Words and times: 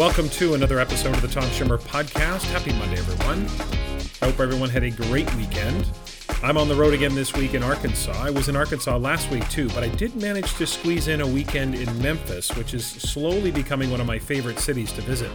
Welcome 0.00 0.30
to 0.30 0.54
another 0.54 0.80
episode 0.80 1.14
of 1.14 1.20
the 1.20 1.28
Tom 1.28 1.44
Schimmer 1.50 1.76
Podcast. 1.76 2.44
Happy 2.44 2.72
Monday, 2.72 2.96
everyone. 2.96 3.44
I 4.22 4.32
hope 4.32 4.40
everyone 4.40 4.70
had 4.70 4.82
a 4.82 4.90
great 4.90 5.30
weekend. 5.34 5.84
I'm 6.42 6.56
on 6.56 6.68
the 6.68 6.74
road 6.74 6.94
again 6.94 7.14
this 7.14 7.34
week 7.34 7.52
in 7.52 7.62
Arkansas. 7.62 8.12
I 8.12 8.30
was 8.30 8.48
in 8.48 8.56
Arkansas 8.56 8.96
last 8.96 9.30
week 9.30 9.46
too, 9.50 9.68
but 9.68 9.84
I 9.84 9.88
did 9.88 10.16
manage 10.16 10.54
to 10.54 10.66
squeeze 10.66 11.08
in 11.08 11.20
a 11.20 11.26
weekend 11.26 11.74
in 11.74 12.00
Memphis, 12.00 12.50
which 12.56 12.72
is 12.72 12.86
slowly 12.86 13.50
becoming 13.50 13.90
one 13.90 14.00
of 14.00 14.06
my 14.06 14.18
favorite 14.18 14.58
cities 14.58 14.90
to 14.92 15.02
visit. 15.02 15.30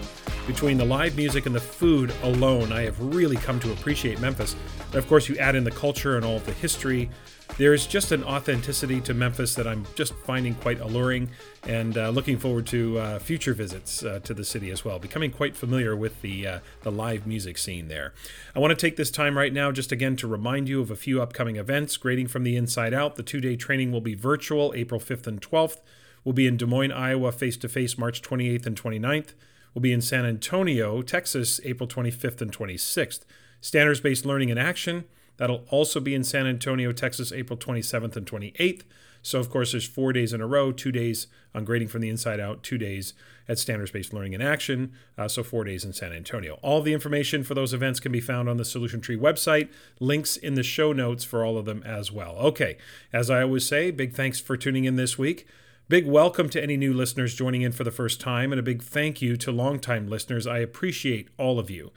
Between 0.48 0.78
the 0.78 0.86
live 0.86 1.16
music 1.16 1.46
and 1.46 1.56
the 1.56 1.60
food 1.60 2.14
alone, 2.24 2.72
I 2.72 2.84
have 2.84 3.00
really 3.00 3.36
come 3.36 3.60
to 3.62 3.72
appreciate 3.72 4.20
Memphis. 4.20 4.56
And 4.88 4.96
of 4.96 5.08
course, 5.08 5.28
you 5.28 5.38
add 5.38 5.56
in 5.56 5.64
the 5.64 5.72
culture 5.72 6.16
and 6.16 6.26
all 6.26 6.38
of 6.38 6.46
the 6.46 6.54
history 6.54 7.10
there's 7.58 7.88
just 7.88 8.12
an 8.12 8.24
authenticity 8.24 9.00
to 9.02 9.14
Memphis 9.14 9.56
that 9.56 9.66
I'm 9.66 9.86
just 9.96 10.14
finding 10.14 10.56
quite 10.56 10.82
alluring 10.82 11.30
and 11.66 11.98
uh, 11.98 12.10
looking 12.10 12.38
forward 12.38 12.68
to 12.68 12.98
uh, 12.98 13.20
future 13.20 13.54
visits 13.54 14.04
uh, 14.04 14.20
to 14.24 14.34
the 14.34 14.44
city 14.44 14.72
as 14.72 14.84
well, 14.84 15.00
becoming 15.00 15.32
quite 15.32 15.56
familiar 15.56 15.96
with 15.96 16.22
the, 16.22 16.46
uh, 16.46 16.60
the 16.82 16.92
live 16.92 17.26
music 17.26 17.58
scene 17.58 17.88
there. 17.88 18.14
I 18.54 18.60
want 18.60 18.72
to 18.72 18.76
take 18.76 18.98
this 18.98 19.10
time 19.10 19.38
right 19.38 19.54
now 19.54 19.72
just 19.72 19.94
again 19.94 20.18
to 20.18 20.28
remind 20.28 20.68
you 20.68 20.82
of 20.82 20.92
a 20.92 20.98
few 20.98 21.22
upcoming 21.22 21.56
events. 21.56 21.96
Grading 21.96 22.28
from 22.28 22.44
the 22.44 22.58
Inside 22.58 22.94
Out, 22.94 23.16
the 23.16 23.24
two 23.24 23.40
day 23.40 23.56
training 23.56 23.94
will 23.94 24.02
be 24.02 24.16
virtual 24.16 24.74
April 24.76 25.00
5th 25.00 25.26
and 25.26 25.42
12th. 25.42 25.80
We'll 26.26 26.34
be 26.34 26.48
in 26.48 26.58
Des 26.58 26.66
Moines, 26.66 26.92
Iowa, 26.92 27.32
face 27.32 27.56
to 27.58 27.70
face 27.70 27.98
March 27.98 28.22
28th 28.22 28.66
and 28.66 28.82
29th. 28.82 29.34
We'll 29.76 29.82
be 29.82 29.94
in 29.94 30.02
San 30.02 30.26
Antonio, 30.26 31.02
Texas, 31.02 31.60
April 31.66 31.88
25th 31.88 32.40
and 32.40 32.52
26th. 32.52 33.26
Standards 33.60 34.00
based 34.00 34.26
learning 34.26 34.48
in 34.48 34.58
action. 34.58 35.04
That'll 35.36 35.66
also 35.70 36.00
be 36.00 36.16
in 36.16 36.24
San 36.24 36.48
Antonio, 36.48 36.94
Texas, 36.94 37.34
April 37.34 37.60
27th 37.60 38.16
and 38.16 38.26
28th. 38.26 38.84
So, 39.22 39.40
of 39.40 39.50
course, 39.50 39.72
there's 39.72 39.88
four 39.88 40.14
days 40.14 40.32
in 40.32 40.40
a 40.40 40.48
row 40.48 40.72
two 40.72 40.94
days 40.94 41.28
on 41.54 41.66
grading 41.66 41.90
from 41.90 42.02
the 42.02 42.10
inside 42.10 42.40
out, 42.40 42.64
two 42.64 42.78
days 42.78 43.14
at 43.50 43.60
standards 43.60 43.92
based 43.92 44.14
learning 44.14 44.34
in 44.34 44.42
action. 44.42 44.94
Uh, 45.18 45.28
so, 45.28 45.44
four 45.44 45.66
days 45.66 45.84
in 45.84 45.92
San 45.92 46.14
Antonio. 46.14 46.58
All 46.62 46.82
the 46.82 46.94
information 46.94 47.44
for 47.44 47.54
those 47.54 47.74
events 47.74 48.00
can 48.00 48.12
be 48.14 48.22
found 48.22 48.48
on 48.48 48.58
the 48.58 48.64
Solution 48.64 49.02
Tree 49.02 49.18
website. 49.18 49.68
Links 50.00 50.38
in 50.38 50.54
the 50.54 50.64
show 50.64 50.94
notes 50.94 51.26
for 51.26 51.44
all 51.44 51.58
of 51.58 51.66
them 51.66 51.84
as 51.84 52.12
well. 52.12 52.36
Okay, 52.38 52.78
as 53.12 53.30
I 53.30 53.42
always 53.42 53.68
say, 53.68 53.92
big 53.92 54.14
thanks 54.14 54.40
for 54.40 54.56
tuning 54.56 54.86
in 54.86 54.96
this 54.96 55.18
week. 55.18 55.48
Big 55.88 56.08
welcome 56.08 56.50
to 56.50 56.64
any 56.64 56.78
new 56.78 56.92
listeners 56.92 57.36
joining 57.36 57.62
in 57.62 57.72
for 57.72 57.84
the 57.84 57.92
first 57.92 58.20
time, 58.20 58.52
and 58.52 58.60
a 58.60 58.64
big 58.64 58.82
thank 58.82 59.22
you 59.22 59.38
to 59.38 59.52
longtime 59.52 60.08
listeners. 60.08 60.48
I 60.48 60.58
appreciate 60.58 61.28
all 61.38 61.60
of 61.60 61.70
you. 61.70 61.92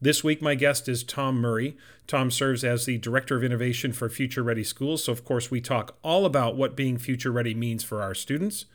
This 0.00 0.22
week, 0.22 0.40
my 0.40 0.54
guest 0.54 0.88
is 0.88 1.02
Tom 1.02 1.40
Murray. 1.40 1.76
Tom 2.06 2.30
serves 2.30 2.62
as 2.62 2.84
the 2.84 2.98
Director 2.98 3.36
of 3.36 3.42
Innovation 3.42 3.92
for 3.92 4.08
Future 4.08 4.44
Ready 4.44 4.62
Schools. 4.62 5.02
So, 5.02 5.10
of 5.10 5.24
course, 5.24 5.50
we 5.50 5.60
talk 5.60 5.96
all 6.04 6.24
about 6.24 6.54
what 6.54 6.76
being 6.76 6.98
future 6.98 7.32
ready 7.32 7.52
means 7.52 7.82
for 7.82 8.00
our 8.00 8.14
students. 8.14 8.66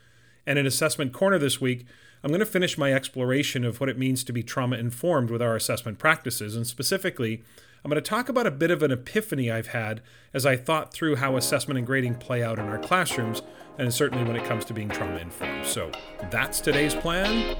And 0.45 0.59
in 0.59 0.65
Assessment 0.65 1.13
Corner 1.13 1.39
this 1.39 1.61
week, 1.61 1.85
I'm 2.21 2.31
going 2.31 2.41
to 2.41 2.45
finish 2.45 2.77
my 2.77 2.91
exploration 2.91 3.63
of 3.63 3.79
what 3.79 3.87
it 3.87 3.97
means 3.97 4.21
to 4.25 4.33
be 4.33 4.43
trauma 4.43 4.75
informed 4.75 5.29
with 5.29 5.41
our 5.41 5.55
assessment 5.55 5.97
practices. 5.97 6.57
And 6.57 6.67
specifically, 6.67 7.41
I'm 7.83 7.91
going 7.91 8.01
to 8.01 8.09
talk 8.09 8.27
about 8.27 8.47
a 8.47 8.51
bit 8.51 8.71
of 8.71 8.81
an 8.81 8.91
epiphany 8.91 9.51
I've 9.51 9.67
had 9.67 10.01
as 10.33 10.45
I 10.45 10.57
thought 10.57 10.91
through 10.91 11.17
how 11.17 11.37
assessment 11.37 11.77
and 11.77 11.85
grading 11.85 12.15
play 12.15 12.43
out 12.43 12.57
in 12.57 12.65
our 12.65 12.79
classrooms, 12.79 13.43
and 13.77 13.93
certainly 13.93 14.23
when 14.23 14.35
it 14.35 14.45
comes 14.45 14.65
to 14.65 14.73
being 14.73 14.89
trauma 14.89 15.17
informed. 15.17 15.65
So, 15.65 15.91
that's 16.31 16.59
today's 16.59 16.95
plan. 16.95 17.55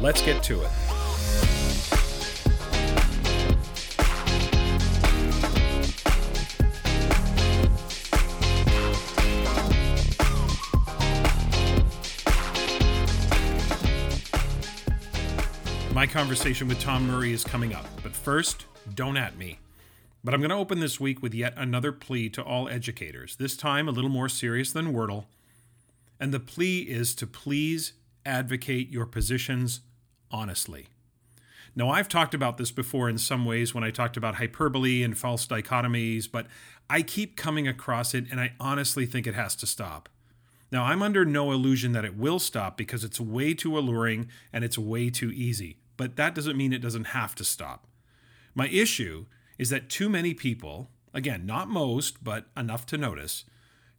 Let's 0.00 0.22
get 0.22 0.42
to 0.44 0.62
it. 0.62 0.70
My 15.94 16.06
conversation 16.06 16.68
with 16.68 16.80
Tom 16.80 17.06
Murray 17.06 17.32
is 17.32 17.44
coming 17.44 17.72
up, 17.72 17.86
but 18.02 18.14
first, 18.14 18.66
don't 18.92 19.16
at 19.16 19.36
me. 19.36 19.58
But 20.22 20.34
I'm 20.34 20.40
going 20.40 20.50
to 20.50 20.56
open 20.56 20.80
this 20.80 20.98
week 20.98 21.22
with 21.22 21.34
yet 21.34 21.54
another 21.56 21.92
plea 21.92 22.28
to 22.30 22.42
all 22.42 22.68
educators, 22.68 23.36
this 23.36 23.56
time 23.56 23.88
a 23.88 23.92
little 23.92 24.10
more 24.10 24.28
serious 24.28 24.72
than 24.72 24.92
Wordle. 24.92 25.24
And 26.18 26.32
the 26.32 26.40
plea 26.40 26.80
is 26.80 27.14
to 27.16 27.26
please 27.26 27.92
advocate 28.24 28.90
your 28.90 29.06
positions 29.06 29.80
honestly. 30.30 30.86
Now, 31.76 31.90
I've 31.90 32.08
talked 32.08 32.34
about 32.34 32.56
this 32.56 32.70
before 32.70 33.08
in 33.08 33.18
some 33.18 33.44
ways 33.44 33.74
when 33.74 33.84
I 33.84 33.90
talked 33.90 34.16
about 34.16 34.36
hyperbole 34.36 35.02
and 35.02 35.18
false 35.18 35.46
dichotomies, 35.46 36.30
but 36.30 36.46
I 36.88 37.02
keep 37.02 37.36
coming 37.36 37.66
across 37.66 38.14
it 38.14 38.26
and 38.30 38.40
I 38.40 38.52
honestly 38.60 39.06
think 39.06 39.26
it 39.26 39.34
has 39.34 39.56
to 39.56 39.66
stop. 39.66 40.08
Now, 40.70 40.84
I'm 40.84 41.02
under 41.02 41.24
no 41.24 41.52
illusion 41.52 41.92
that 41.92 42.04
it 42.04 42.16
will 42.16 42.38
stop 42.38 42.76
because 42.76 43.04
it's 43.04 43.20
way 43.20 43.54
too 43.54 43.76
alluring 43.76 44.28
and 44.52 44.64
it's 44.64 44.78
way 44.78 45.10
too 45.10 45.30
easy 45.32 45.76
but 45.96 46.16
that 46.16 46.34
doesn't 46.34 46.56
mean 46.56 46.72
it 46.72 46.82
doesn't 46.82 47.08
have 47.08 47.34
to 47.36 47.44
stop. 47.44 47.86
My 48.54 48.68
issue 48.68 49.26
is 49.58 49.70
that 49.70 49.88
too 49.88 50.08
many 50.08 50.34
people, 50.34 50.90
again, 51.12 51.46
not 51.46 51.68
most, 51.68 52.22
but 52.22 52.46
enough 52.56 52.86
to 52.86 52.98
notice, 52.98 53.44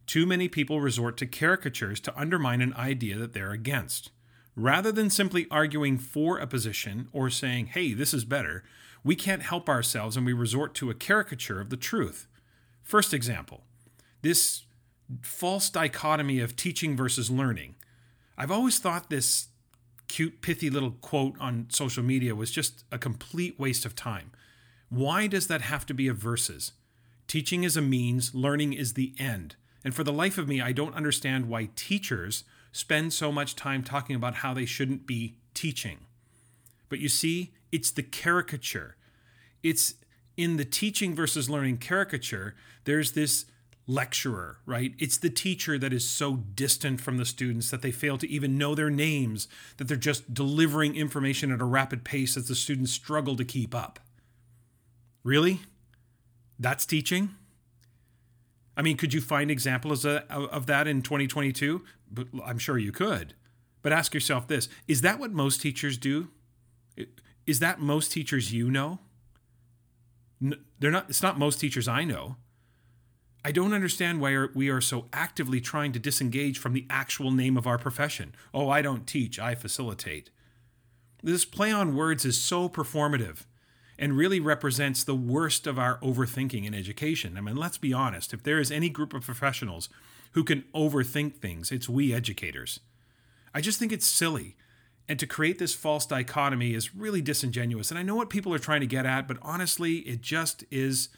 too 0.06 0.24
many 0.24 0.48
people 0.48 0.80
resort 0.80 1.16
to 1.18 1.26
caricatures 1.26 2.00
to 2.00 2.18
undermine 2.18 2.60
an 2.60 2.74
idea 2.74 3.16
that 3.18 3.32
they're 3.32 3.52
against. 3.52 4.10
Rather 4.54 4.90
than 4.90 5.10
simply 5.10 5.46
arguing 5.50 5.98
for 5.98 6.38
a 6.38 6.46
position 6.46 7.08
or 7.12 7.28
saying, 7.28 7.66
hey, 7.66 7.92
this 7.92 8.14
is 8.14 8.24
better, 8.24 8.64
we 9.04 9.14
can't 9.14 9.42
help 9.42 9.68
ourselves 9.68 10.16
and 10.16 10.24
we 10.24 10.32
resort 10.32 10.74
to 10.74 10.90
a 10.90 10.94
caricature 10.94 11.60
of 11.60 11.70
the 11.70 11.76
truth. 11.76 12.26
First 12.82 13.12
example 13.12 13.62
this 14.22 14.62
false 15.22 15.70
dichotomy 15.70 16.40
of 16.40 16.56
teaching 16.56 16.96
versus 16.96 17.30
learning. 17.30 17.76
I've 18.36 18.50
always 18.50 18.80
thought 18.80 19.08
this 19.08 19.48
cute, 20.08 20.40
pithy 20.40 20.68
little 20.70 20.92
quote 20.92 21.36
on 21.38 21.66
social 21.68 22.02
media 22.02 22.34
was 22.34 22.50
just 22.50 22.84
a 22.90 22.98
complete 22.98 23.58
waste 23.58 23.84
of 23.84 23.94
time. 23.94 24.32
Why 24.88 25.26
does 25.26 25.46
that 25.48 25.62
have 25.62 25.86
to 25.86 25.94
be 25.94 26.08
a 26.08 26.14
verses? 26.14 26.72
Teaching 27.26 27.64
is 27.64 27.76
a 27.76 27.82
means, 27.82 28.34
learning 28.34 28.72
is 28.72 28.92
the 28.92 29.14
end. 29.18 29.56
And 29.84 29.94
for 29.94 30.04
the 30.04 30.12
life 30.12 30.38
of 30.38 30.48
me, 30.48 30.60
I 30.60 30.72
don't 30.72 30.94
understand 30.94 31.48
why 31.48 31.70
teachers 31.76 32.44
spend 32.72 33.12
so 33.12 33.32
much 33.32 33.56
time 33.56 33.82
talking 33.82 34.14
about 34.14 34.36
how 34.36 34.54
they 34.54 34.66
shouldn't 34.66 35.06
be 35.06 35.36
teaching. 35.54 35.98
But 36.88 37.00
you 37.00 37.08
see, 37.08 37.52
it's 37.72 37.90
the 37.90 38.02
caricature. 38.02 38.96
It's 39.62 39.94
in 40.36 40.56
the 40.56 40.64
teaching 40.64 41.14
versus 41.14 41.48
learning 41.48 41.78
caricature, 41.78 42.54
there's 42.84 43.12
this 43.12 43.46
lecturer, 43.86 44.58
right? 44.66 44.94
It's 44.98 45.16
the 45.16 45.30
teacher 45.30 45.78
that 45.78 45.92
is 45.92 46.08
so 46.08 46.36
distant 46.36 47.00
from 47.00 47.16
the 47.16 47.24
students 47.24 47.70
that 47.70 47.82
they 47.82 47.92
fail 47.92 48.18
to 48.18 48.28
even 48.28 48.58
know 48.58 48.74
their 48.74 48.90
names, 48.90 49.48
that 49.76 49.88
they're 49.88 49.96
just 49.96 50.34
delivering 50.34 50.96
information 50.96 51.52
at 51.52 51.60
a 51.60 51.64
rapid 51.64 52.04
pace 52.04 52.36
as 52.36 52.48
the 52.48 52.54
students 52.54 52.92
struggle 52.92 53.36
to 53.36 53.44
keep 53.44 53.74
up. 53.74 54.00
Really? 55.26 55.62
That's 56.56 56.86
teaching? 56.86 57.34
I 58.76 58.82
mean, 58.82 58.96
could 58.96 59.12
you 59.12 59.20
find 59.20 59.50
examples 59.50 60.04
of 60.04 60.66
that 60.66 60.86
in 60.86 61.02
2022? 61.02 61.82
But 62.08 62.28
I'm 62.44 62.58
sure 62.58 62.78
you 62.78 62.92
could. 62.92 63.34
But 63.82 63.92
ask 63.92 64.14
yourself 64.14 64.46
this 64.46 64.68
is 64.86 65.00
that 65.00 65.18
what 65.18 65.32
most 65.32 65.60
teachers 65.60 65.98
do? 65.98 66.28
Is 67.44 67.58
that 67.58 67.80
most 67.80 68.12
teachers 68.12 68.52
you 68.52 68.70
know? 68.70 69.00
They're 70.78 70.92
not, 70.92 71.10
it's 71.10 71.24
not 71.24 71.40
most 71.40 71.58
teachers 71.58 71.88
I 71.88 72.04
know. 72.04 72.36
I 73.44 73.50
don't 73.50 73.72
understand 73.72 74.20
why 74.20 74.46
we 74.54 74.68
are 74.68 74.80
so 74.80 75.06
actively 75.12 75.60
trying 75.60 75.90
to 75.90 75.98
disengage 75.98 76.60
from 76.60 76.72
the 76.72 76.86
actual 76.88 77.32
name 77.32 77.56
of 77.56 77.66
our 77.66 77.78
profession. 77.78 78.32
Oh, 78.54 78.68
I 78.68 78.80
don't 78.80 79.08
teach, 79.08 79.40
I 79.40 79.56
facilitate. 79.56 80.30
This 81.20 81.44
play 81.44 81.72
on 81.72 81.96
words 81.96 82.24
is 82.24 82.40
so 82.40 82.68
performative 82.68 83.44
and 83.98 84.16
really 84.16 84.40
represents 84.40 85.04
the 85.04 85.14
worst 85.14 85.66
of 85.66 85.78
our 85.78 85.98
overthinking 85.98 86.64
in 86.66 86.74
education. 86.74 87.36
I 87.36 87.40
mean, 87.40 87.56
let's 87.56 87.78
be 87.78 87.92
honest, 87.92 88.34
if 88.34 88.42
there 88.42 88.58
is 88.58 88.70
any 88.70 88.88
group 88.88 89.14
of 89.14 89.24
professionals 89.24 89.88
who 90.32 90.44
can 90.44 90.64
overthink 90.74 91.36
things, 91.36 91.72
it's 91.72 91.88
we 91.88 92.12
educators. 92.12 92.80
I 93.54 93.60
just 93.60 93.78
think 93.78 93.92
it's 93.92 94.06
silly. 94.06 94.56
And 95.08 95.18
to 95.18 95.26
create 95.26 95.58
this 95.58 95.74
false 95.74 96.04
dichotomy 96.04 96.74
is 96.74 96.94
really 96.94 97.22
disingenuous. 97.22 97.90
And 97.90 97.98
I 97.98 98.02
know 98.02 98.16
what 98.16 98.28
people 98.28 98.52
are 98.52 98.58
trying 98.58 98.80
to 98.80 98.86
get 98.86 99.06
at, 99.06 99.28
but 99.28 99.38
honestly, 99.40 99.98
it 99.98 100.20
just 100.20 100.64
is 100.70 101.08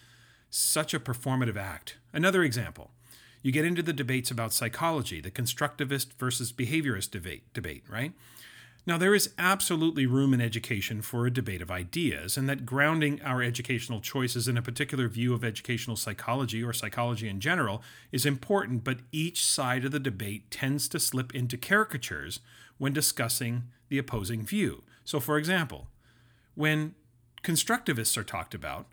such 0.50 0.94
a 0.94 1.00
performative 1.00 1.56
act. 1.56 1.96
Another 2.12 2.42
example 2.42 2.90
you 3.42 3.52
get 3.52 3.64
into 3.64 3.82
the 3.82 3.92
debates 3.92 4.30
about 4.30 4.52
psychology, 4.52 5.20
the 5.20 5.30
constructivist 5.30 6.12
versus 6.18 6.52
behaviorist 6.52 7.10
debate, 7.10 7.44
debate, 7.54 7.84
right? 7.88 8.12
Now, 8.88 8.96
there 8.96 9.14
is 9.14 9.34
absolutely 9.36 10.06
room 10.06 10.32
in 10.32 10.40
education 10.40 11.02
for 11.02 11.26
a 11.26 11.30
debate 11.30 11.60
of 11.60 11.70
ideas, 11.70 12.38
and 12.38 12.48
that 12.48 12.64
grounding 12.64 13.20
our 13.20 13.42
educational 13.42 14.00
choices 14.00 14.48
in 14.48 14.56
a 14.56 14.62
particular 14.62 15.08
view 15.08 15.34
of 15.34 15.44
educational 15.44 15.94
psychology 15.94 16.64
or 16.64 16.72
psychology 16.72 17.28
in 17.28 17.38
general 17.38 17.82
is 18.12 18.24
important, 18.24 18.84
but 18.84 19.00
each 19.12 19.44
side 19.44 19.84
of 19.84 19.92
the 19.92 20.00
debate 20.00 20.50
tends 20.50 20.88
to 20.88 20.98
slip 20.98 21.34
into 21.34 21.58
caricatures 21.58 22.40
when 22.78 22.94
discussing 22.94 23.64
the 23.90 23.98
opposing 23.98 24.42
view. 24.42 24.84
So, 25.04 25.20
for 25.20 25.36
example, 25.36 25.88
when 26.54 26.94
constructivists 27.42 28.16
are 28.16 28.24
talked 28.24 28.54
about, 28.54 28.86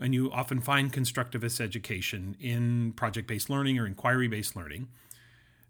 and 0.00 0.14
you 0.14 0.30
often 0.30 0.60
find 0.60 0.92
constructivist 0.92 1.60
education 1.60 2.36
in 2.38 2.92
project 2.92 3.26
based 3.26 3.50
learning 3.50 3.76
or 3.76 3.86
inquiry 3.86 4.28
based 4.28 4.54
learning, 4.54 4.86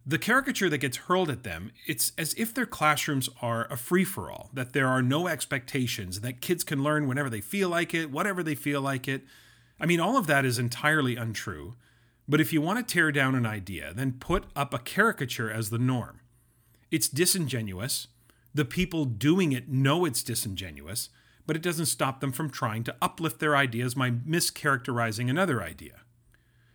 the 0.04 0.18
caricature 0.18 0.68
that 0.68 0.78
gets 0.78 0.96
hurled 0.96 1.30
at 1.30 1.44
them, 1.44 1.70
it's 1.86 2.12
as 2.18 2.34
if 2.34 2.52
their 2.52 2.66
classrooms 2.66 3.28
are 3.40 3.66
a 3.70 3.76
free 3.76 4.04
for 4.04 4.30
all, 4.30 4.50
that 4.52 4.72
there 4.72 4.88
are 4.88 5.02
no 5.02 5.28
expectations, 5.28 6.20
that 6.20 6.40
kids 6.40 6.64
can 6.64 6.82
learn 6.82 7.06
whenever 7.06 7.30
they 7.30 7.40
feel 7.40 7.68
like 7.68 7.94
it, 7.94 8.10
whatever 8.10 8.42
they 8.42 8.56
feel 8.56 8.80
like 8.80 9.06
it. 9.06 9.22
I 9.78 9.86
mean, 9.86 10.00
all 10.00 10.16
of 10.16 10.26
that 10.26 10.44
is 10.44 10.58
entirely 10.58 11.16
untrue. 11.16 11.76
But 12.28 12.40
if 12.40 12.52
you 12.52 12.60
want 12.60 12.78
to 12.78 12.92
tear 12.92 13.12
down 13.12 13.34
an 13.34 13.46
idea, 13.46 13.92
then 13.94 14.12
put 14.12 14.44
up 14.56 14.74
a 14.74 14.78
caricature 14.78 15.50
as 15.50 15.70
the 15.70 15.78
norm. 15.78 16.20
It's 16.90 17.08
disingenuous. 17.08 18.08
The 18.54 18.64
people 18.64 19.04
doing 19.04 19.52
it 19.52 19.68
know 19.68 20.04
it's 20.04 20.22
disingenuous, 20.22 21.10
but 21.46 21.56
it 21.56 21.62
doesn't 21.62 21.86
stop 21.86 22.20
them 22.20 22.32
from 22.32 22.50
trying 22.50 22.84
to 22.84 22.96
uplift 23.00 23.40
their 23.40 23.56
ideas 23.56 23.94
by 23.94 24.10
mischaracterizing 24.10 25.30
another 25.30 25.62
idea. 25.62 26.01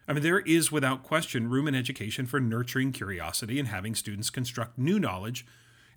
I 0.07 0.13
mean, 0.13 0.23
there 0.23 0.39
is 0.39 0.71
without 0.71 1.03
question 1.03 1.49
room 1.49 1.67
in 1.67 1.75
education 1.75 2.25
for 2.25 2.39
nurturing 2.39 2.93
curiosity 2.93 3.59
and 3.59 3.67
having 3.67 3.93
students 3.93 4.29
construct 4.29 4.77
new 4.77 4.99
knowledge 4.99 5.45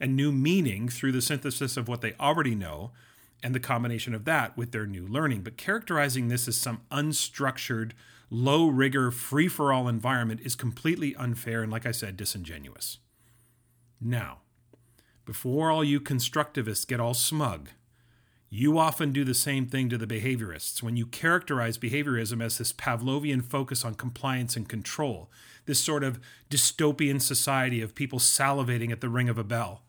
and 0.00 0.16
new 0.16 0.32
meaning 0.32 0.88
through 0.88 1.12
the 1.12 1.22
synthesis 1.22 1.76
of 1.76 1.86
what 1.86 2.00
they 2.00 2.14
already 2.14 2.54
know 2.54 2.90
and 3.42 3.54
the 3.54 3.60
combination 3.60 4.14
of 4.14 4.24
that 4.24 4.56
with 4.56 4.72
their 4.72 4.86
new 4.86 5.06
learning. 5.06 5.42
But 5.42 5.56
characterizing 5.56 6.28
this 6.28 6.48
as 6.48 6.56
some 6.56 6.82
unstructured, 6.90 7.92
low 8.30 8.66
rigor, 8.66 9.10
free 9.10 9.48
for 9.48 9.72
all 9.72 9.88
environment 9.88 10.40
is 10.44 10.54
completely 10.54 11.14
unfair 11.16 11.62
and, 11.62 11.70
like 11.70 11.86
I 11.86 11.92
said, 11.92 12.16
disingenuous. 12.16 12.98
Now, 14.00 14.38
before 15.24 15.70
all 15.70 15.84
you 15.84 16.00
constructivists 16.00 16.86
get 16.86 17.00
all 17.00 17.14
smug, 17.14 17.70
you 18.52 18.78
often 18.78 19.12
do 19.12 19.24
the 19.24 19.32
same 19.32 19.66
thing 19.66 19.88
to 19.88 19.96
the 19.96 20.08
behaviorists 20.08 20.82
when 20.82 20.96
you 20.96 21.06
characterize 21.06 21.78
behaviorism 21.78 22.42
as 22.42 22.58
this 22.58 22.72
Pavlovian 22.72 23.44
focus 23.44 23.84
on 23.84 23.94
compliance 23.94 24.56
and 24.56 24.68
control, 24.68 25.30
this 25.66 25.80
sort 25.80 26.02
of 26.02 26.18
dystopian 26.50 27.22
society 27.22 27.80
of 27.80 27.94
people 27.94 28.18
salivating 28.18 28.90
at 28.90 29.00
the 29.00 29.08
ring 29.08 29.28
of 29.28 29.38
a 29.38 29.44
bell. 29.44 29.82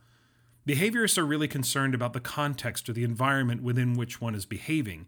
Behaviorists 0.67 1.17
are 1.17 1.25
really 1.25 1.47
concerned 1.47 1.95
about 1.95 2.13
the 2.13 2.19
context 2.19 2.87
or 2.87 2.93
the 2.93 3.03
environment 3.03 3.63
within 3.63 3.95
which 3.95 4.21
one 4.21 4.35
is 4.35 4.45
behaving, 4.45 5.07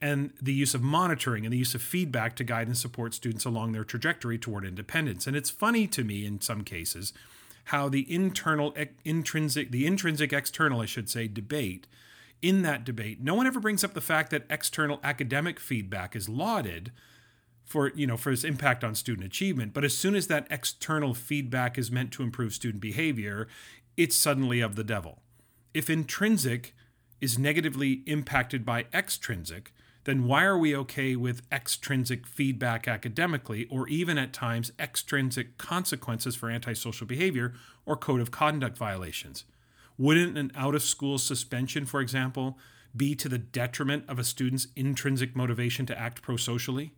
and 0.00 0.32
the 0.42 0.52
use 0.52 0.74
of 0.74 0.82
monitoring 0.82 1.44
and 1.44 1.52
the 1.52 1.58
use 1.58 1.76
of 1.76 1.82
feedback 1.82 2.34
to 2.34 2.42
guide 2.42 2.66
and 2.66 2.76
support 2.76 3.14
students 3.14 3.44
along 3.44 3.70
their 3.70 3.84
trajectory 3.84 4.38
toward 4.38 4.64
independence. 4.64 5.28
And 5.28 5.36
it's 5.36 5.50
funny 5.50 5.86
to 5.86 6.02
me 6.02 6.26
in 6.26 6.40
some 6.40 6.62
cases 6.62 7.12
how 7.66 7.88
the 7.88 8.12
internal 8.12 8.74
intrinsic 9.04 9.70
the 9.70 9.86
intrinsic 9.86 10.32
external 10.32 10.80
I 10.80 10.86
should 10.86 11.10
say 11.10 11.28
debate 11.28 11.86
in 12.40 12.62
that 12.62 12.84
debate, 12.84 13.20
no 13.20 13.34
one 13.34 13.46
ever 13.46 13.60
brings 13.60 13.82
up 13.82 13.94
the 13.94 14.00
fact 14.00 14.30
that 14.30 14.46
external 14.48 15.00
academic 15.02 15.58
feedback 15.58 16.14
is 16.14 16.28
lauded 16.28 16.92
for 17.64 17.92
you 17.94 18.06
know 18.06 18.16
for 18.16 18.30
its 18.30 18.44
impact 18.44 18.82
on 18.82 18.94
student 18.94 19.26
achievement. 19.26 19.74
But 19.74 19.84
as 19.84 19.96
soon 19.96 20.14
as 20.14 20.26
that 20.28 20.46
external 20.50 21.14
feedback 21.14 21.76
is 21.76 21.90
meant 21.90 22.12
to 22.12 22.22
improve 22.22 22.54
student 22.54 22.80
behavior 22.80 23.48
it's 23.96 24.14
suddenly 24.14 24.60
of 24.60 24.76
the 24.76 24.84
devil. 24.84 25.22
If 25.74 25.90
intrinsic 25.90 26.72
is 27.20 27.36
negatively 27.36 28.04
impacted 28.06 28.64
by 28.64 28.86
extrinsic 28.94 29.72
then 30.04 30.24
why 30.24 30.44
are 30.44 30.56
we 30.56 30.74
okay 30.74 31.16
with 31.16 31.42
extrinsic 31.52 32.26
feedback 32.26 32.88
academically 32.88 33.66
or 33.66 33.86
even 33.88 34.16
at 34.16 34.32
times 34.32 34.72
extrinsic 34.78 35.58
consequences 35.58 36.34
for 36.34 36.48
antisocial 36.48 37.06
behavior 37.06 37.52
or 37.84 37.94
code 37.94 38.20
of 38.20 38.30
conduct 38.30 38.78
violations 38.78 39.44
wouldn't 39.98 40.38
an 40.38 40.52
out 40.54 40.74
of 40.74 40.82
school 40.82 41.18
suspension, 41.18 41.84
for 41.84 42.00
example, 42.00 42.56
be 42.96 43.14
to 43.16 43.28
the 43.28 43.38
detriment 43.38 44.04
of 44.08 44.18
a 44.18 44.24
student's 44.24 44.68
intrinsic 44.76 45.36
motivation 45.36 45.84
to 45.86 45.98
act 45.98 46.22
pro 46.22 46.36
socially? 46.36 46.92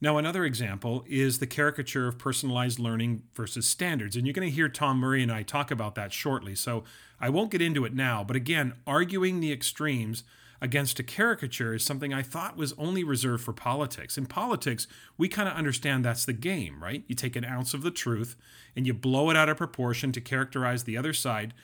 Now, 0.00 0.18
another 0.18 0.44
example 0.44 1.04
is 1.08 1.38
the 1.38 1.46
caricature 1.46 2.06
of 2.06 2.18
personalized 2.18 2.78
learning 2.78 3.22
versus 3.34 3.66
standards. 3.66 4.14
And 4.14 4.26
you're 4.26 4.34
going 4.34 4.48
to 4.48 4.54
hear 4.54 4.68
Tom 4.68 4.98
Murray 4.98 5.22
and 5.22 5.32
I 5.32 5.42
talk 5.42 5.70
about 5.70 5.94
that 5.94 6.12
shortly. 6.12 6.54
So 6.54 6.84
I 7.18 7.30
won't 7.30 7.50
get 7.50 7.62
into 7.62 7.84
it 7.84 7.94
now. 7.94 8.22
But 8.22 8.36
again, 8.36 8.74
arguing 8.86 9.40
the 9.40 9.52
extremes 9.52 10.22
against 10.66 10.98
a 10.98 11.04
caricature 11.04 11.74
is 11.74 11.84
something 11.84 12.12
I 12.12 12.22
thought 12.22 12.56
was 12.56 12.74
only 12.76 13.04
reserved 13.04 13.44
for 13.44 13.52
politics. 13.52 14.18
In 14.18 14.26
politics, 14.26 14.88
we 15.16 15.28
kind 15.28 15.48
of 15.48 15.54
understand 15.54 16.04
that's 16.04 16.24
the 16.24 16.32
game, 16.32 16.82
right? 16.82 17.04
You 17.06 17.14
take 17.14 17.36
an 17.36 17.44
ounce 17.44 17.72
of 17.72 17.82
the 17.82 17.92
truth 17.92 18.34
and 18.74 18.84
you 18.84 18.92
blow 18.92 19.30
it 19.30 19.36
out 19.36 19.48
of 19.48 19.56
proportion 19.56 20.10
to 20.10 20.20
characterize 20.20 20.82
the 20.82 20.96
other 20.96 21.12
side 21.12 21.54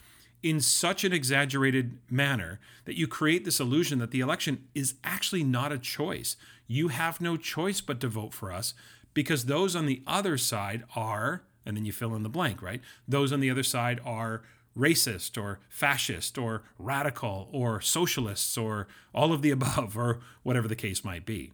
in 0.40 0.60
such 0.60 1.02
an 1.02 1.12
exaggerated 1.12 1.99
manner 2.08 2.60
that 2.84 2.96
you 2.96 3.08
create 3.08 3.44
this 3.44 3.58
illusion 3.58 3.99
that 3.99 4.12
the 4.12 4.20
election 4.20 4.69
is 4.72 4.94
actually 5.02 5.43
not 5.43 5.72
a 5.72 5.78
choice. 5.78 6.37
You 6.69 6.87
have 6.88 7.20
no 7.20 7.37
choice 7.37 7.81
but 7.81 7.99
to 8.02 8.08
vote 8.08 8.32
for 8.32 8.52
us 8.52 8.72
because 9.14 9.46
those 9.46 9.75
on 9.75 9.87
the 9.87 10.00
other 10.06 10.38
side 10.38 10.84
are, 10.94 11.43
and 11.66 11.76
then 11.76 11.84
you 11.84 11.93
fill 11.93 12.14
in 12.14 12.22
the 12.22 12.28
blank, 12.28 12.62
right? 12.62 12.81
Those 13.08 13.32
on 13.32 13.40
the 13.40 13.50
other 13.50 13.64
side 13.64 14.00
are 14.04 14.43
racist 14.77 15.41
or 15.41 15.61
fascist 15.69 16.39
or 16.39 16.63
radical 16.79 17.49
or 17.53 17.81
socialists 17.81 18.57
or 18.57 18.87
all 19.15 19.33
of 19.33 19.43
the 19.43 19.51
above 19.59 19.97
or 19.97 20.21
whatever 20.43 20.69
the 20.69 20.77
case 20.77 21.05
might 21.05 21.27
be. 21.27 21.53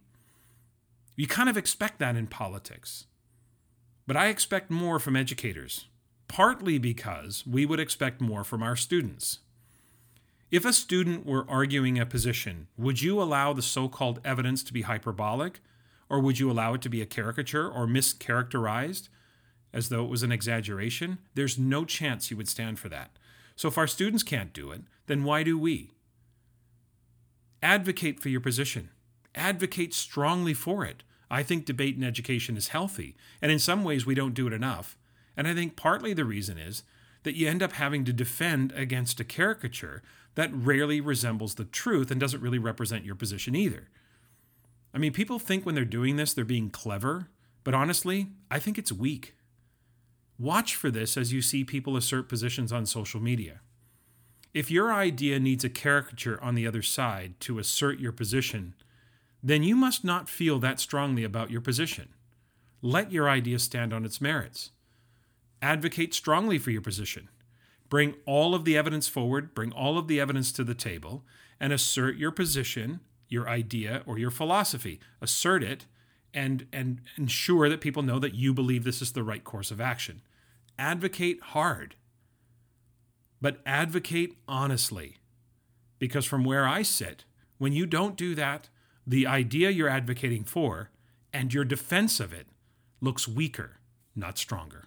You 1.15 1.27
kind 1.27 1.49
of 1.49 1.57
expect 1.57 1.99
that 1.99 2.15
in 2.15 2.27
politics. 2.27 3.05
But 4.07 4.17
I 4.17 4.27
expect 4.27 4.71
more 4.71 4.99
from 4.99 5.15
educators, 5.15 5.87
partly 6.27 6.79
because 6.79 7.45
we 7.45 7.65
would 7.65 7.79
expect 7.79 8.21
more 8.21 8.43
from 8.43 8.63
our 8.63 8.75
students. 8.75 9.39
If 10.49 10.65
a 10.65 10.73
student 10.73 11.27
were 11.27 11.47
arguing 11.47 11.99
a 11.99 12.07
position, 12.07 12.67
would 12.75 13.03
you 13.03 13.21
allow 13.21 13.53
the 13.53 13.61
so 13.61 13.87
called 13.87 14.19
evidence 14.25 14.63
to 14.63 14.73
be 14.73 14.81
hyperbolic? 14.81 15.59
Or 16.09 16.19
would 16.19 16.39
you 16.39 16.49
allow 16.49 16.73
it 16.73 16.81
to 16.81 16.89
be 16.89 17.03
a 17.03 17.05
caricature 17.05 17.69
or 17.69 17.85
mischaracterized? 17.85 19.09
As 19.73 19.89
though 19.89 20.03
it 20.03 20.09
was 20.09 20.23
an 20.23 20.31
exaggeration, 20.31 21.19
there's 21.35 21.59
no 21.59 21.85
chance 21.85 22.29
you 22.29 22.37
would 22.37 22.47
stand 22.47 22.79
for 22.79 22.89
that. 22.89 23.11
So 23.55 23.67
if 23.67 23.77
our 23.77 23.87
students 23.87 24.23
can't 24.23 24.53
do 24.53 24.71
it, 24.71 24.81
then 25.07 25.23
why 25.23 25.43
do 25.43 25.57
we? 25.57 25.91
Advocate 27.61 28.19
for 28.19 28.29
your 28.29 28.41
position. 28.41 28.89
Advocate 29.35 29.93
strongly 29.93 30.53
for 30.53 30.85
it. 30.85 31.03
I 31.29 31.43
think 31.43 31.65
debate 31.65 31.95
in 31.95 32.03
education 32.03 32.57
is 32.57 32.69
healthy, 32.69 33.15
and 33.41 33.51
in 33.51 33.59
some 33.59 33.83
ways 33.83 34.05
we 34.05 34.15
don't 34.15 34.33
do 34.33 34.47
it 34.47 34.53
enough. 34.53 34.97
And 35.37 35.47
I 35.47 35.53
think 35.53 35.75
partly 35.75 36.13
the 36.13 36.25
reason 36.25 36.57
is 36.57 36.83
that 37.23 37.35
you 37.35 37.47
end 37.47 37.61
up 37.61 37.73
having 37.73 38.05
to 38.05 38.13
defend 38.13 38.71
against 38.71 39.19
a 39.19 39.25
caricature 39.25 40.01
that 40.35 40.53
rarely 40.53 41.01
resembles 41.01 41.55
the 41.55 41.65
truth 41.65 42.09
and 42.11 42.19
doesn't 42.19 42.41
really 42.41 42.59
represent 42.59 43.05
your 43.05 43.15
position 43.15 43.55
either. 43.55 43.89
I 44.93 44.97
mean, 44.97 45.13
people 45.13 45.37
think 45.37 45.65
when 45.65 45.75
they're 45.75 45.85
doing 45.85 46.15
this, 46.15 46.33
they're 46.33 46.45
being 46.45 46.69
clever, 46.69 47.27
but 47.63 47.73
honestly, 47.73 48.29
I 48.49 48.57
think 48.57 48.77
it's 48.77 48.91
weak. 48.91 49.35
Watch 50.39 50.73
for 50.73 50.89
this 50.89 51.17
as 51.17 51.33
you 51.33 51.41
see 51.41 51.65
people 51.65 51.97
assert 51.97 52.29
positions 52.29 52.71
on 52.71 52.85
social 52.85 53.19
media. 53.19 53.59
If 54.53 54.71
your 54.71 54.93
idea 54.93 55.37
needs 55.37 55.65
a 55.65 55.69
caricature 55.69 56.41
on 56.41 56.55
the 56.55 56.65
other 56.65 56.81
side 56.81 57.37
to 57.41 57.59
assert 57.59 57.99
your 57.99 58.13
position, 58.13 58.73
then 59.43 59.63
you 59.63 59.75
must 59.75 60.05
not 60.05 60.29
feel 60.29 60.57
that 60.59 60.79
strongly 60.79 61.25
about 61.25 61.51
your 61.51 61.59
position. 61.59 62.13
Let 62.81 63.11
your 63.11 63.29
idea 63.29 63.59
stand 63.59 63.91
on 63.91 64.05
its 64.05 64.21
merits. 64.21 64.71
Advocate 65.61 66.13
strongly 66.13 66.57
for 66.57 66.71
your 66.71 66.81
position. 66.81 67.27
Bring 67.89 68.15
all 68.25 68.55
of 68.55 68.63
the 68.63 68.77
evidence 68.77 69.09
forward, 69.09 69.53
bring 69.53 69.73
all 69.73 69.97
of 69.97 70.07
the 70.07 70.21
evidence 70.21 70.53
to 70.53 70.63
the 70.63 70.73
table, 70.73 71.25
and 71.59 71.73
assert 71.73 72.15
your 72.15 72.31
position, 72.31 73.01
your 73.27 73.49
idea, 73.49 74.03
or 74.05 74.17
your 74.17 74.31
philosophy. 74.31 75.01
Assert 75.21 75.63
it 75.63 75.85
and, 76.33 76.65
and 76.71 77.01
ensure 77.17 77.67
that 77.67 77.81
people 77.81 78.03
know 78.03 78.19
that 78.19 78.35
you 78.35 78.53
believe 78.53 78.85
this 78.85 79.01
is 79.01 79.11
the 79.11 79.23
right 79.23 79.43
course 79.43 79.69
of 79.69 79.81
action 79.81 80.21
advocate 80.79 81.39
hard, 81.41 81.95
but 83.41 83.61
advocate 83.65 84.35
honestly. 84.47 85.17
Because 85.99 86.25
from 86.25 86.45
where 86.45 86.65
I 86.67 86.81
sit, 86.81 87.25
when 87.57 87.73
you 87.73 87.85
don't 87.85 88.15
do 88.15 88.33
that, 88.35 88.69
the 89.05 89.27
idea 89.27 89.69
you're 89.69 89.89
advocating 89.89 90.45
for 90.45 90.89
and 91.33 91.53
your 91.53 91.65
defense 91.65 92.19
of 92.19 92.33
it 92.33 92.47
looks 93.01 93.27
weaker, 93.27 93.79
not 94.15 94.37
stronger. 94.37 94.85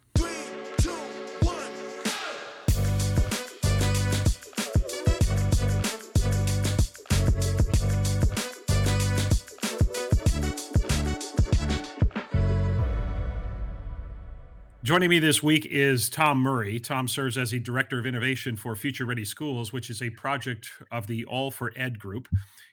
Joining 14.93 15.09
me 15.09 15.21
this 15.21 15.43
week 15.43 15.65
is 15.71 16.11
Tom 16.11 16.37
Murray. 16.37 16.79
Tom 16.79 17.09
serves 17.09 17.39
as 17.39 17.53
the 17.53 17.59
Director 17.59 17.99
of 17.99 18.05
Innovation 18.05 18.59
for 18.59 18.77
Future 18.77 19.07
Ready 19.07 19.25
Schools, 19.25 19.73
which 19.73 19.89
is 19.89 20.03
a 20.03 20.11
project 20.11 20.69
of 20.91 21.07
the 21.07 21.25
All4Ed 21.33 21.97
group. 21.97 22.29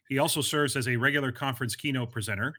He 0.10 0.20
also 0.20 0.42
serves 0.42 0.76
as 0.76 0.90
a 0.90 0.98
regular 0.98 1.32
conference 1.32 1.78
keynote 1.78 2.12
presenter. 2.12 2.54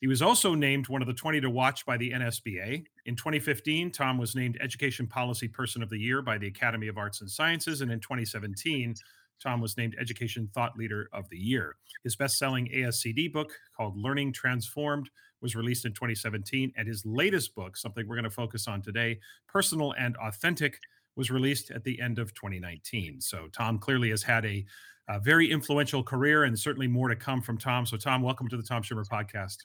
He 0.00 0.06
was 0.06 0.22
also 0.22 0.54
named 0.54 0.88
one 0.88 1.02
of 1.02 1.08
the 1.08 1.12
20 1.12 1.40
to 1.40 1.50
watch 1.50 1.84
by 1.84 1.96
the 1.96 2.12
NSBA. 2.12 2.84
In 3.06 3.16
2015, 3.16 3.90
Tom 3.90 4.16
was 4.16 4.36
named 4.36 4.56
Education 4.60 5.08
Policy 5.08 5.48
Person 5.48 5.82
of 5.82 5.90
the 5.90 5.98
Year 5.98 6.22
by 6.22 6.38
the 6.38 6.46
Academy 6.46 6.86
of 6.86 6.96
Arts 6.96 7.20
and 7.20 7.28
Sciences. 7.28 7.80
And 7.80 7.90
in 7.90 7.98
2017, 7.98 8.94
Tom 9.42 9.60
was 9.60 9.76
named 9.76 9.96
Education 9.98 10.48
Thought 10.54 10.76
Leader 10.76 11.08
of 11.12 11.28
the 11.30 11.36
Year. 11.36 11.74
His 12.04 12.14
best 12.14 12.38
selling 12.38 12.68
ASCD 12.68 13.32
book 13.32 13.50
called 13.76 13.96
Learning 13.96 14.32
Transformed 14.32 15.10
was 15.40 15.56
released 15.56 15.84
in 15.84 15.92
2017. 15.92 16.72
And 16.76 16.86
his 16.86 17.04
latest 17.04 17.54
book, 17.54 17.76
something 17.76 18.06
we're 18.06 18.16
going 18.16 18.24
to 18.24 18.30
focus 18.30 18.68
on 18.68 18.82
today, 18.82 19.18
Personal 19.48 19.94
and 19.98 20.16
Authentic, 20.16 20.78
was 21.16 21.30
released 21.30 21.70
at 21.70 21.84
the 21.84 22.00
end 22.00 22.18
of 22.18 22.34
2019. 22.34 23.20
So 23.20 23.48
Tom 23.52 23.78
clearly 23.78 24.10
has 24.10 24.22
had 24.22 24.44
a, 24.44 24.64
a 25.08 25.18
very 25.18 25.50
influential 25.50 26.02
career 26.02 26.44
and 26.44 26.58
certainly 26.58 26.86
more 26.86 27.08
to 27.08 27.16
come 27.16 27.42
from 27.42 27.58
Tom. 27.58 27.84
So, 27.84 27.96
Tom, 27.96 28.22
welcome 28.22 28.48
to 28.48 28.56
the 28.56 28.62
Tom 28.62 28.82
Schimmer 28.82 29.04
podcast. 29.04 29.56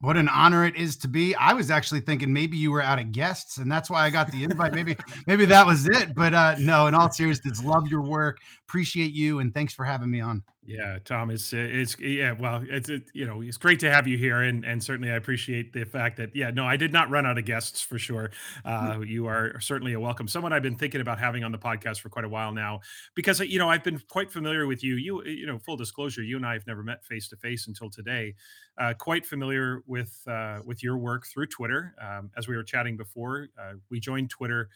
What 0.00 0.16
an 0.16 0.28
honor 0.28 0.64
it 0.64 0.76
is 0.76 0.96
to 0.98 1.08
be. 1.08 1.34
I 1.34 1.52
was 1.54 1.72
actually 1.72 2.00
thinking 2.00 2.32
maybe 2.32 2.56
you 2.56 2.70
were 2.70 2.82
out 2.82 3.00
of 3.00 3.10
guests, 3.10 3.58
and 3.58 3.70
that's 3.70 3.90
why 3.90 4.04
I 4.04 4.10
got 4.10 4.30
the 4.30 4.44
invite. 4.44 4.72
maybe, 4.72 4.96
maybe 5.26 5.44
that 5.46 5.66
was 5.66 5.88
it. 5.88 6.14
But 6.14 6.34
uh, 6.34 6.54
no, 6.60 6.86
in 6.86 6.94
all 6.94 7.10
seriousness, 7.10 7.64
love 7.64 7.88
your 7.88 8.02
work. 8.02 8.38
Appreciate 8.68 9.12
you, 9.12 9.40
and 9.40 9.52
thanks 9.52 9.74
for 9.74 9.84
having 9.84 10.08
me 10.08 10.20
on. 10.20 10.44
Yeah, 10.70 10.98
Tom, 11.02 11.30
it's 11.30 11.54
it's 11.54 11.98
yeah, 11.98 12.32
well, 12.32 12.62
it's 12.68 12.90
it, 12.90 13.04
you 13.14 13.24
know, 13.26 13.40
it's 13.40 13.56
great 13.56 13.80
to 13.80 13.90
have 13.90 14.06
you 14.06 14.18
here, 14.18 14.42
and 14.42 14.66
and 14.66 14.84
certainly 14.84 15.10
I 15.10 15.14
appreciate 15.14 15.72
the 15.72 15.84
fact 15.84 16.18
that 16.18 16.36
yeah, 16.36 16.50
no, 16.50 16.66
I 16.66 16.76
did 16.76 16.92
not 16.92 17.08
run 17.08 17.24
out 17.24 17.38
of 17.38 17.46
guests 17.46 17.80
for 17.80 17.98
sure. 17.98 18.30
Uh, 18.66 19.00
you 19.02 19.24
are 19.28 19.58
certainly 19.60 19.94
a 19.94 20.00
welcome. 20.00 20.28
Someone 20.28 20.52
I've 20.52 20.62
been 20.62 20.76
thinking 20.76 21.00
about 21.00 21.18
having 21.18 21.42
on 21.42 21.52
the 21.52 21.58
podcast 21.58 22.00
for 22.00 22.10
quite 22.10 22.26
a 22.26 22.28
while 22.28 22.52
now, 22.52 22.80
because 23.14 23.40
you 23.40 23.58
know 23.58 23.70
I've 23.70 23.82
been 23.82 23.98
quite 24.10 24.30
familiar 24.30 24.66
with 24.66 24.84
you. 24.84 24.96
You 24.96 25.24
you 25.24 25.46
know, 25.46 25.58
full 25.58 25.78
disclosure, 25.78 26.22
you 26.22 26.36
and 26.36 26.44
I 26.44 26.52
have 26.52 26.66
never 26.66 26.82
met 26.82 27.02
face 27.02 27.28
to 27.28 27.36
face 27.36 27.66
until 27.66 27.88
today. 27.88 28.34
Uh, 28.76 28.92
quite 28.92 29.24
familiar 29.24 29.82
with 29.86 30.20
uh, 30.26 30.58
with 30.66 30.82
your 30.82 30.98
work 30.98 31.24
through 31.26 31.46
Twitter. 31.46 31.94
Um, 31.98 32.30
as 32.36 32.46
we 32.46 32.54
were 32.54 32.62
chatting 32.62 32.98
before, 32.98 33.48
uh, 33.58 33.72
we 33.90 34.00
joined 34.00 34.28
Twitter 34.28 34.68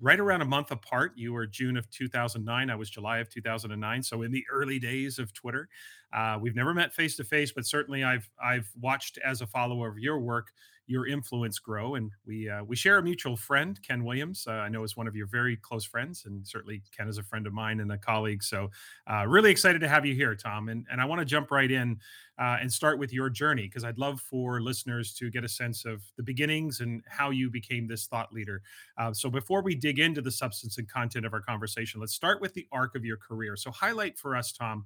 right 0.00 0.20
around 0.20 0.42
a 0.42 0.46
month 0.46 0.70
apart. 0.70 1.12
You 1.16 1.32
were 1.32 1.46
June 1.46 1.76
of 1.76 1.88
2009. 1.90 2.70
I 2.70 2.74
was 2.74 2.90
July 2.90 3.18
of 3.18 3.28
2009. 3.28 4.02
So 4.02 4.22
in 4.22 4.30
the 4.30 4.44
early 4.50 4.78
days 4.78 5.18
of 5.18 5.32
Twitter, 5.32 5.68
uh, 6.12 6.38
we've 6.40 6.54
never 6.54 6.74
met 6.74 6.92
face 6.92 7.16
to 7.16 7.24
face, 7.24 7.52
but 7.52 7.66
certainly 7.66 8.04
I've 8.04 8.30
I've 8.42 8.70
watched 8.80 9.18
as 9.24 9.40
a 9.40 9.46
follower 9.46 9.88
of 9.88 9.98
your 9.98 10.18
work 10.18 10.52
your 10.86 11.06
influence 11.06 11.58
grow. 11.58 11.96
And 11.96 12.12
we 12.26 12.48
uh, 12.48 12.62
we 12.64 12.76
share 12.76 12.98
a 12.98 13.02
mutual 13.02 13.36
friend, 13.36 13.78
Ken 13.82 14.04
Williams. 14.04 14.46
Uh, 14.46 14.52
I 14.52 14.68
know 14.68 14.84
is 14.84 14.96
one 14.96 15.08
of 15.08 15.16
your 15.16 15.26
very 15.26 15.56
close 15.56 15.84
friends, 15.84 16.24
and 16.26 16.46
certainly 16.46 16.82
Ken 16.96 17.08
is 17.08 17.18
a 17.18 17.22
friend 17.22 17.46
of 17.46 17.52
mine 17.52 17.80
and 17.80 17.90
a 17.90 17.98
colleague. 17.98 18.42
So 18.42 18.70
uh, 19.10 19.26
really 19.26 19.50
excited 19.50 19.80
to 19.80 19.88
have 19.88 20.06
you 20.06 20.14
here, 20.14 20.34
Tom. 20.34 20.68
And 20.68 20.86
and 20.90 21.00
I 21.00 21.04
want 21.04 21.20
to 21.20 21.24
jump 21.24 21.50
right 21.50 21.70
in 21.70 21.98
uh, 22.38 22.58
and 22.60 22.72
start 22.72 22.98
with 22.98 23.12
your 23.12 23.28
journey 23.28 23.62
because 23.62 23.84
I'd 23.84 23.98
love 23.98 24.20
for 24.20 24.60
listeners 24.60 25.12
to 25.14 25.30
get 25.30 25.44
a 25.44 25.48
sense 25.48 25.84
of 25.84 26.02
the 26.16 26.22
beginnings 26.22 26.80
and 26.80 27.02
how 27.08 27.30
you 27.30 27.50
became 27.50 27.88
this 27.88 28.06
thought 28.06 28.32
leader. 28.32 28.62
Uh, 28.98 29.12
so 29.12 29.28
before 29.28 29.62
we 29.62 29.74
dig 29.74 29.98
into 29.98 30.22
the 30.22 30.30
substance 30.30 30.78
and 30.78 30.88
content 30.88 31.26
of 31.26 31.32
our 31.32 31.40
conversation, 31.42 32.00
let's 32.00 32.14
start 32.14 32.40
with 32.40 32.54
the 32.54 32.66
arc 32.72 32.94
of 32.94 33.04
your 33.04 33.16
career. 33.16 33.56
So 33.56 33.70
highlight 33.70 34.18
for 34.18 34.36
us, 34.36 34.52
Tom. 34.52 34.84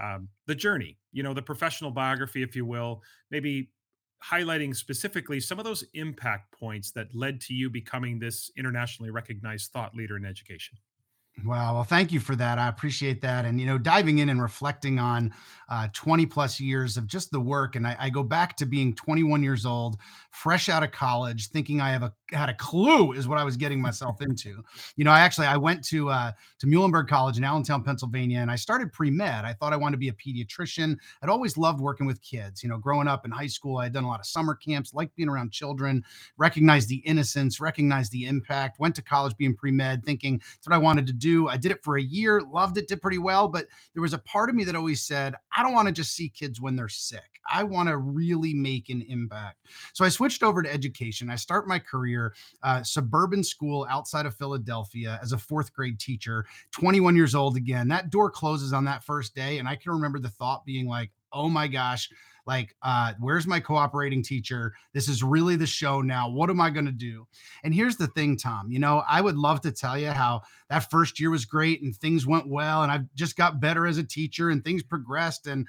Um, 0.00 0.28
the 0.46 0.54
journey, 0.54 0.96
you 1.10 1.24
know, 1.24 1.34
the 1.34 1.42
professional 1.42 1.90
biography, 1.90 2.44
if 2.44 2.54
you 2.54 2.64
will, 2.64 3.02
maybe 3.32 3.70
highlighting 4.24 4.74
specifically 4.74 5.40
some 5.40 5.58
of 5.58 5.64
those 5.64 5.84
impact 5.94 6.52
points 6.52 6.90
that 6.92 7.14
led 7.14 7.40
to 7.42 7.54
you 7.54 7.70
becoming 7.70 8.18
this 8.18 8.50
internationally 8.56 9.10
recognized 9.10 9.70
thought 9.72 9.94
leader 9.94 10.16
in 10.16 10.24
education. 10.24 10.76
Wow. 11.44 11.74
Well, 11.74 11.84
thank 11.84 12.10
you 12.10 12.20
for 12.20 12.34
that. 12.36 12.58
I 12.58 12.68
appreciate 12.68 13.20
that. 13.22 13.44
And, 13.44 13.60
you 13.60 13.66
know, 13.66 13.78
diving 13.78 14.18
in 14.18 14.28
and 14.28 14.42
reflecting 14.42 14.98
on 14.98 15.32
uh, 15.68 15.88
20 15.92 16.26
plus 16.26 16.58
years 16.58 16.96
of 16.96 17.06
just 17.06 17.30
the 17.30 17.40
work. 17.40 17.76
And 17.76 17.86
I, 17.86 17.96
I, 17.98 18.10
go 18.10 18.22
back 18.22 18.56
to 18.56 18.66
being 18.66 18.94
21 18.94 19.42
years 19.42 19.66
old, 19.66 19.98
fresh 20.30 20.70
out 20.70 20.82
of 20.82 20.92
college, 20.92 21.50
thinking 21.50 21.80
I 21.80 21.90
have 21.90 22.02
a 22.02 22.12
had 22.32 22.48
a 22.48 22.54
clue 22.54 23.12
is 23.12 23.26
what 23.26 23.38
I 23.38 23.44
was 23.44 23.56
getting 23.56 23.80
myself 23.80 24.22
into. 24.22 24.62
You 24.96 25.04
know, 25.04 25.10
I 25.10 25.20
actually 25.20 25.46
I 25.46 25.58
went 25.58 25.84
to 25.84 26.08
uh, 26.08 26.32
to 26.60 26.66
Muhlenberg 26.66 27.08
College 27.08 27.36
in 27.36 27.44
Allentown, 27.44 27.82
Pennsylvania, 27.82 28.38
and 28.38 28.50
I 28.50 28.56
started 28.56 28.92
pre 28.92 29.10
med. 29.10 29.44
I 29.44 29.52
thought 29.52 29.74
I 29.74 29.76
wanted 29.76 29.96
to 29.96 29.98
be 29.98 30.08
a 30.08 30.12
pediatrician. 30.12 30.96
I'd 31.22 31.28
always 31.28 31.58
loved 31.58 31.80
working 31.80 32.06
with 32.06 32.20
kids. 32.22 32.62
You 32.62 32.70
know, 32.70 32.78
growing 32.78 33.08
up 33.08 33.26
in 33.26 33.30
high 33.30 33.46
school, 33.46 33.76
I 33.76 33.84
had 33.84 33.92
done 33.92 34.04
a 34.04 34.08
lot 34.08 34.20
of 34.20 34.26
summer 34.26 34.54
camps, 34.54 34.94
liked 34.94 35.16
being 35.16 35.28
around 35.28 35.52
children, 35.52 36.02
recognized 36.38 36.88
the 36.88 37.02
innocence, 37.04 37.60
recognized 37.60 38.12
the 38.12 38.26
impact. 38.26 38.80
Went 38.80 38.94
to 38.96 39.02
college 39.02 39.36
being 39.36 39.54
pre 39.54 39.70
med, 39.70 40.04
thinking 40.04 40.38
that's 40.38 40.66
what 40.66 40.74
I 40.74 40.78
wanted 40.78 41.06
to 41.08 41.12
do. 41.12 41.27
I 41.48 41.56
did 41.56 41.72
it 41.72 41.82
for 41.82 41.98
a 41.98 42.02
year, 42.02 42.42
loved 42.42 42.78
it, 42.78 42.88
did 42.88 43.02
pretty 43.02 43.18
well, 43.18 43.48
but 43.48 43.66
there 43.94 44.02
was 44.02 44.14
a 44.14 44.18
part 44.18 44.48
of 44.48 44.56
me 44.56 44.64
that 44.64 44.76
always 44.76 45.02
said, 45.02 45.34
I 45.56 45.62
don't 45.62 45.72
want 45.72 45.86
to 45.88 45.92
just 45.92 46.14
see 46.14 46.28
kids 46.28 46.60
when 46.60 46.76
they're 46.76 46.88
sick. 46.88 47.40
I 47.50 47.64
want 47.64 47.88
to 47.88 47.96
really 47.98 48.54
make 48.54 48.88
an 48.90 49.02
impact. 49.08 49.66
So 49.94 50.04
I 50.04 50.08
switched 50.08 50.42
over 50.42 50.62
to 50.62 50.72
education. 50.72 51.30
I 51.30 51.36
start 51.36 51.68
my 51.68 51.78
career 51.78 52.34
uh, 52.62 52.82
suburban 52.82 53.42
school 53.42 53.86
outside 53.90 54.26
of 54.26 54.34
Philadelphia 54.36 55.18
as 55.22 55.32
a 55.32 55.38
fourth 55.38 55.72
grade 55.72 55.98
teacher, 55.98 56.44
21 56.72 57.16
years 57.16 57.34
old 57.34 57.56
again. 57.56 57.88
That 57.88 58.10
door 58.10 58.30
closes 58.30 58.72
on 58.72 58.84
that 58.84 59.04
first 59.04 59.34
day. 59.34 59.58
And 59.58 59.68
I 59.68 59.76
can 59.76 59.92
remember 59.92 60.18
the 60.18 60.28
thought 60.28 60.64
being 60.64 60.86
like, 60.86 61.10
oh 61.32 61.48
my 61.48 61.68
gosh, 61.68 62.08
like 62.48 62.74
uh 62.82 63.12
where's 63.20 63.46
my 63.46 63.60
cooperating 63.60 64.24
teacher? 64.24 64.74
This 64.92 65.08
is 65.08 65.22
really 65.22 65.54
the 65.54 65.66
show 65.66 66.00
now. 66.00 66.28
What 66.28 66.50
am 66.50 66.60
i 66.60 66.70
going 66.70 66.86
to 66.86 66.92
do? 66.92 67.28
And 67.62 67.72
here's 67.72 67.96
the 67.96 68.08
thing 68.08 68.36
tom 68.36 68.70
you 68.70 68.78
know 68.78 69.02
i 69.08 69.20
would 69.20 69.36
love 69.36 69.60
to 69.60 69.72
tell 69.72 69.98
you 69.98 70.08
how 70.08 70.42
that 70.70 70.90
first 70.90 71.20
year 71.20 71.30
was 71.30 71.44
great 71.44 71.82
and 71.82 71.94
things 71.94 72.26
went 72.26 72.48
well 72.48 72.82
and 72.82 72.92
i've 72.92 73.12
just 73.14 73.36
got 73.36 73.60
better 73.60 73.86
as 73.86 73.98
a 73.98 74.04
teacher 74.04 74.50
and 74.50 74.64
things 74.64 74.82
progressed 74.82 75.46
and 75.46 75.66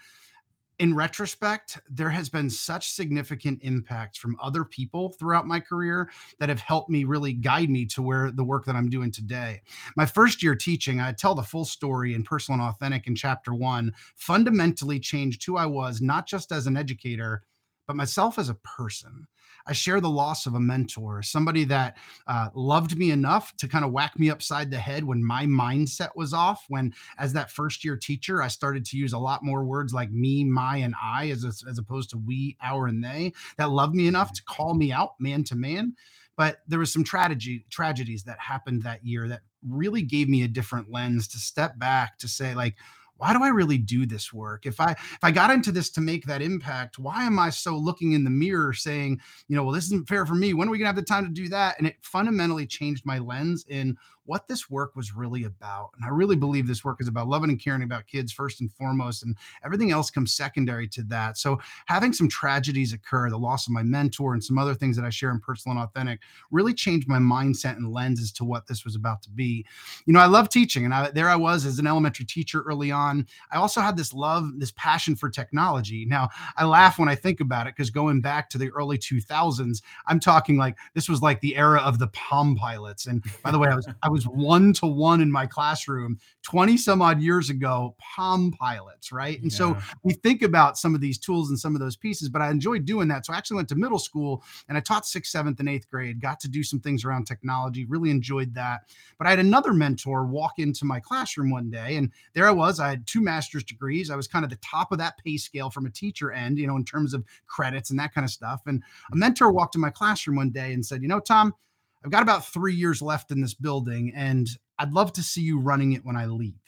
in 0.80 0.96
retrospect, 0.96 1.78
there 1.90 2.10
has 2.10 2.30
been 2.30 2.50
such 2.50 2.92
significant 2.92 3.60
impacts 3.64 4.18
from 4.18 4.38
other 4.42 4.64
people 4.64 5.10
throughout 5.10 5.46
my 5.46 5.60
career 5.60 6.10
that 6.40 6.48
have 6.48 6.62
helped 6.62 6.90
me 6.90 7.04
really 7.04 7.34
guide 7.34 7.70
me 7.70 7.86
to 7.88 8.02
where 8.02 8.32
the 8.32 8.44
work 8.44 8.66
that 8.66 8.78
I'm 8.78 8.90
doing 8.90 9.12
today. 9.12 9.62
My 9.98 10.06
first 10.06 10.42
year 10.42 10.56
teaching, 10.56 11.02
I 11.02 11.12
tell 11.12 11.36
the 11.36 11.44
full 11.44 11.66
story 11.66 12.14
in 12.14 12.24
Personal 12.24 12.62
and 12.62 12.70
Authentic 12.70 13.08
in 13.08 13.16
chapter 13.16 13.54
one, 13.54 13.94
fundamentally 14.16 15.02
changed 15.02 15.46
who 15.46 15.58
I 15.58 15.66
was, 15.66 16.02
not 16.02 16.28
just 16.28 16.54
as 16.54 16.66
an 16.66 16.78
educator, 16.78 17.44
but 17.86 17.98
myself 17.98 18.40
as 18.40 18.50
a 18.50 18.56
person. 18.56 19.28
I 19.70 19.74
share 19.74 20.02
the 20.02 20.10
loss 20.10 20.48
of 20.48 20.56
a 20.56 20.60
mentor, 20.60 21.22
somebody 21.22 21.64
that 21.66 21.98
uh, 22.26 22.50
loved 22.56 22.98
me 22.98 23.12
enough 23.12 23.56
to 23.58 23.68
kind 23.68 23.86
of 23.86 23.92
whack 23.92 24.18
me 24.18 24.32
upside 24.32 24.72
the 24.72 24.80
head 24.80 25.04
when 25.04 25.24
my 25.24 25.46
mindset 25.46 26.10
was 26.16 26.34
off. 26.34 26.66
When, 26.70 26.92
as 27.20 27.34
that 27.34 27.52
first 27.52 27.86
year 27.86 27.96
teacher, 27.96 28.42
I 28.42 28.48
started 28.48 28.84
to 28.86 28.98
use 28.98 29.14
a 29.14 29.20
lot 29.20 29.44
more 29.44 29.64
words 29.64 29.94
like 29.94 30.10
me, 30.10 30.44
my, 30.44 30.78
and 30.78 30.96
I, 31.02 31.30
as, 31.30 31.44
a, 31.44 31.70
as 31.70 31.78
opposed 31.78 32.10
to 32.10 32.18
we, 32.18 32.58
our, 32.64 32.88
and 32.88 33.04
they, 33.04 33.32
that 33.58 33.70
loved 33.70 33.94
me 33.94 34.08
enough 34.08 34.34
to 34.34 34.44
call 34.46 34.74
me 34.74 34.92
out 34.92 35.12
man 35.20 35.44
to 35.46 35.56
man. 35.56 35.96
But 36.36 36.62
there 36.68 36.80
was 36.80 36.92
some 36.92 37.04
tragedy 37.04 37.66
tragedies 37.70 38.24
that 38.24 38.40
happened 38.40 38.82
that 38.84 39.06
year 39.06 39.28
that 39.28 39.42
really 39.68 40.02
gave 40.02 40.30
me 40.30 40.44
a 40.44 40.48
different 40.48 40.90
lens 40.90 41.28
to 41.28 41.38
step 41.38 41.78
back 41.78 42.18
to 42.20 42.28
say 42.30 42.56
like 42.56 42.76
why 43.20 43.34
do 43.34 43.44
I 43.44 43.50
really 43.50 43.78
do 43.78 44.06
this 44.06 44.34
work? 44.34 44.66
If 44.66 44.80
I 44.80 44.92
if 44.92 45.20
I 45.22 45.30
got 45.30 45.52
into 45.52 45.72
this 45.72 45.90
to 45.92 46.02
make 46.02 46.26
that 46.26 46.42
impact, 46.42 46.98
why 46.98 47.26
am 47.26 47.38
I 47.38 47.50
so 47.50 47.76
looking 47.78 48.14
in 48.14 48.24
the 48.24 48.30
mirror 48.30 48.74
saying, 48.74 49.20
you 49.48 49.56
know, 49.56 49.64
well, 49.64 49.74
this 49.74 49.86
isn't 49.86 50.08
fair 50.08 50.26
for 50.26 50.36
me. 50.36 50.54
When 50.54 50.68
are 50.68 50.72
we 50.72 50.78
gonna 50.78 50.88
have 50.88 50.96
the 50.96 51.02
time 51.02 51.26
to 51.26 51.32
do 51.32 51.50
that? 51.50 51.78
And 51.78 51.88
it 51.88 51.98
fundamentally 52.02 52.66
changed 52.66 53.06
my 53.06 53.20
lens 53.20 53.66
in 53.68 53.98
what 54.30 54.48
this 54.48 54.70
work 54.70 54.96
was 54.96 55.16
really 55.16 55.46
about. 55.46 55.90
And 55.96 56.06
I 56.06 56.10
really 56.10 56.36
believe 56.36 56.68
this 56.68 56.86
work 56.86 57.02
is 57.02 57.08
about 57.08 57.28
loving 57.28 57.50
and 57.50 57.60
caring 57.60 57.82
about 57.82 58.06
kids 58.06 58.32
first 58.32 58.62
and 58.62 58.72
foremost, 58.72 59.24
and 59.24 59.36
everything 59.66 59.90
else 59.90 60.12
comes 60.12 60.36
secondary 60.36 60.88
to 60.90 61.02
that. 61.06 61.36
So 61.40 61.60
having 61.88 62.14
some 62.14 62.30
tragedies 62.30 62.94
occur, 62.94 63.32
the 63.32 63.40
loss 63.40 63.66
of 63.66 63.74
my 63.74 63.82
mentor 63.82 64.36
and 64.36 64.44
some 64.44 64.60
other 64.60 64.76
things 64.76 64.96
that 64.98 65.04
I 65.04 65.10
share 65.10 65.32
in 65.32 65.40
personal 65.40 65.80
and 65.80 65.84
authentic, 65.84 66.20
really 66.52 66.76
changed 66.76 67.08
my 67.08 67.18
mindset 67.18 67.78
and 67.78 67.92
lens 67.92 68.22
as 68.22 68.32
to 68.34 68.46
what 68.46 68.68
this 68.68 68.86
was 68.86 68.96
about 68.96 69.24
to 69.24 69.32
be. 69.32 69.66
You 70.06 70.14
know, 70.14 70.20
I 70.20 70.28
love 70.28 70.48
teaching, 70.48 70.86
and 70.86 70.94
I, 70.94 71.10
there 71.10 71.28
I 71.28 71.36
was 71.36 71.66
as 71.66 71.80
an 71.80 71.88
elementary 71.88 72.26
teacher 72.26 72.62
early 72.62 72.92
on. 72.92 73.26
I 73.52 73.58
also 73.58 73.82
had 73.82 73.98
this 73.98 74.14
love, 74.14 74.48
this 74.60 74.74
passion 74.78 75.16
for 75.16 75.32
technology. 75.32 76.06
Now 76.06 76.30
I 76.56 76.66
laugh 76.66 77.00
when 77.00 77.10
I 77.10 77.16
think 77.16 77.40
about 77.40 77.66
it 77.66 77.76
because 77.76 77.90
going 77.90 78.22
back 78.22 78.48
to 78.52 78.60
the 78.60 78.70
early 78.74 79.00
2000s, 79.00 79.82
I'm 80.06 80.20
talking 80.20 80.58
like 80.58 80.78
this 80.94 81.10
was 81.10 81.24
like 81.24 81.42
the 81.42 81.56
era 81.56 81.80
of 81.80 81.98
the 81.98 82.10
Palm 82.10 82.56
Pilots. 82.56 83.08
And 83.08 83.24
by 83.44 83.50
the 83.50 83.58
way, 83.58 83.70
I 83.70 83.76
was 83.76 83.88
I 84.04 84.10
was 84.19 84.19
was 84.26 84.28
one 84.28 84.74
to 84.74 84.86
one 84.86 85.22
in 85.22 85.32
my 85.32 85.46
classroom 85.46 86.20
20 86.44 86.78
some 86.78 87.02
odd 87.02 87.22
years 87.22 87.50
ago, 87.50 87.96
Palm 88.00 88.52
Pilots, 88.52 89.12
right? 89.12 89.42
And 89.42 89.52
yeah. 89.52 89.58
so 89.58 89.78
we 90.04 90.14
think 90.14 90.42
about 90.42 90.78
some 90.78 90.94
of 90.94 91.02
these 91.02 91.18
tools 91.18 91.50
and 91.50 91.60
some 91.60 91.76
of 91.76 91.82
those 91.82 91.96
pieces, 91.96 92.28
but 92.30 92.42
I 92.42 92.50
enjoyed 92.50 92.86
doing 92.86 93.08
that. 93.10 93.26
So 93.26 93.34
I 93.34 93.38
actually 93.38 93.58
went 93.58 93.70
to 93.70 93.76
middle 93.76 94.00
school 94.00 94.44
and 94.68 94.78
I 94.78 94.82
taught 94.82 95.06
sixth, 95.06 95.32
seventh, 95.32 95.60
and 95.60 95.70
eighth 95.70 95.90
grade, 95.90 96.22
got 96.22 96.40
to 96.42 96.50
do 96.50 96.64
some 96.64 96.80
things 96.80 97.06
around 97.06 97.26
technology, 97.26 97.86
really 97.86 98.10
enjoyed 98.10 98.54
that. 98.56 98.82
But 99.18 99.28
I 99.28 99.30
had 99.30 99.40
another 99.40 99.74
mentor 99.74 100.26
walk 100.26 100.54
into 100.58 100.86
my 100.86 101.00
classroom 101.00 101.50
one 101.50 101.70
day, 101.70 101.96
and 101.96 102.12
there 102.34 102.48
I 102.48 102.52
was. 102.52 102.80
I 102.80 102.90
had 102.90 103.08
two 103.08 103.22
master's 103.22 103.64
degrees. 103.64 104.10
I 104.10 104.16
was 104.16 104.28
kind 104.28 104.44
of 104.44 104.50
the 104.50 104.58
top 104.58 104.92
of 104.92 104.98
that 104.98 105.18
pay 105.24 105.38
scale 105.38 105.70
from 105.70 105.86
a 105.86 105.92
teacher 105.92 106.32
end, 106.32 106.58
you 106.58 106.68
know, 106.68 106.76
in 106.76 106.86
terms 106.86 107.14
of 107.14 107.24
credits 107.48 107.90
and 107.90 108.00
that 108.00 108.14
kind 108.14 108.26
of 108.26 108.32
stuff. 108.32 108.62
And 108.66 108.84
a 109.12 109.16
mentor 109.16 109.52
walked 109.52 109.76
in 109.76 109.82
my 109.82 109.90
classroom 109.90 110.36
one 110.36 110.50
day 110.50 110.74
and 110.74 110.86
said, 110.86 111.02
You 111.02 111.08
know, 111.08 111.20
Tom, 111.20 111.54
I've 112.04 112.12
got 112.12 112.24
about 112.24 112.46
three 112.48 112.76
years 112.76 113.02
left 113.02 113.32
in 113.32 113.42
this 113.42 113.54
building, 113.54 114.12
and 114.16 114.48
I'd 114.78 114.94
love 114.94 115.14
to 115.14 115.24
see 115.24 115.42
you 115.42 115.60
running 115.60 115.94
it 115.94 116.06
when 116.06 116.16
I 116.16 116.26
leave. 116.28 116.60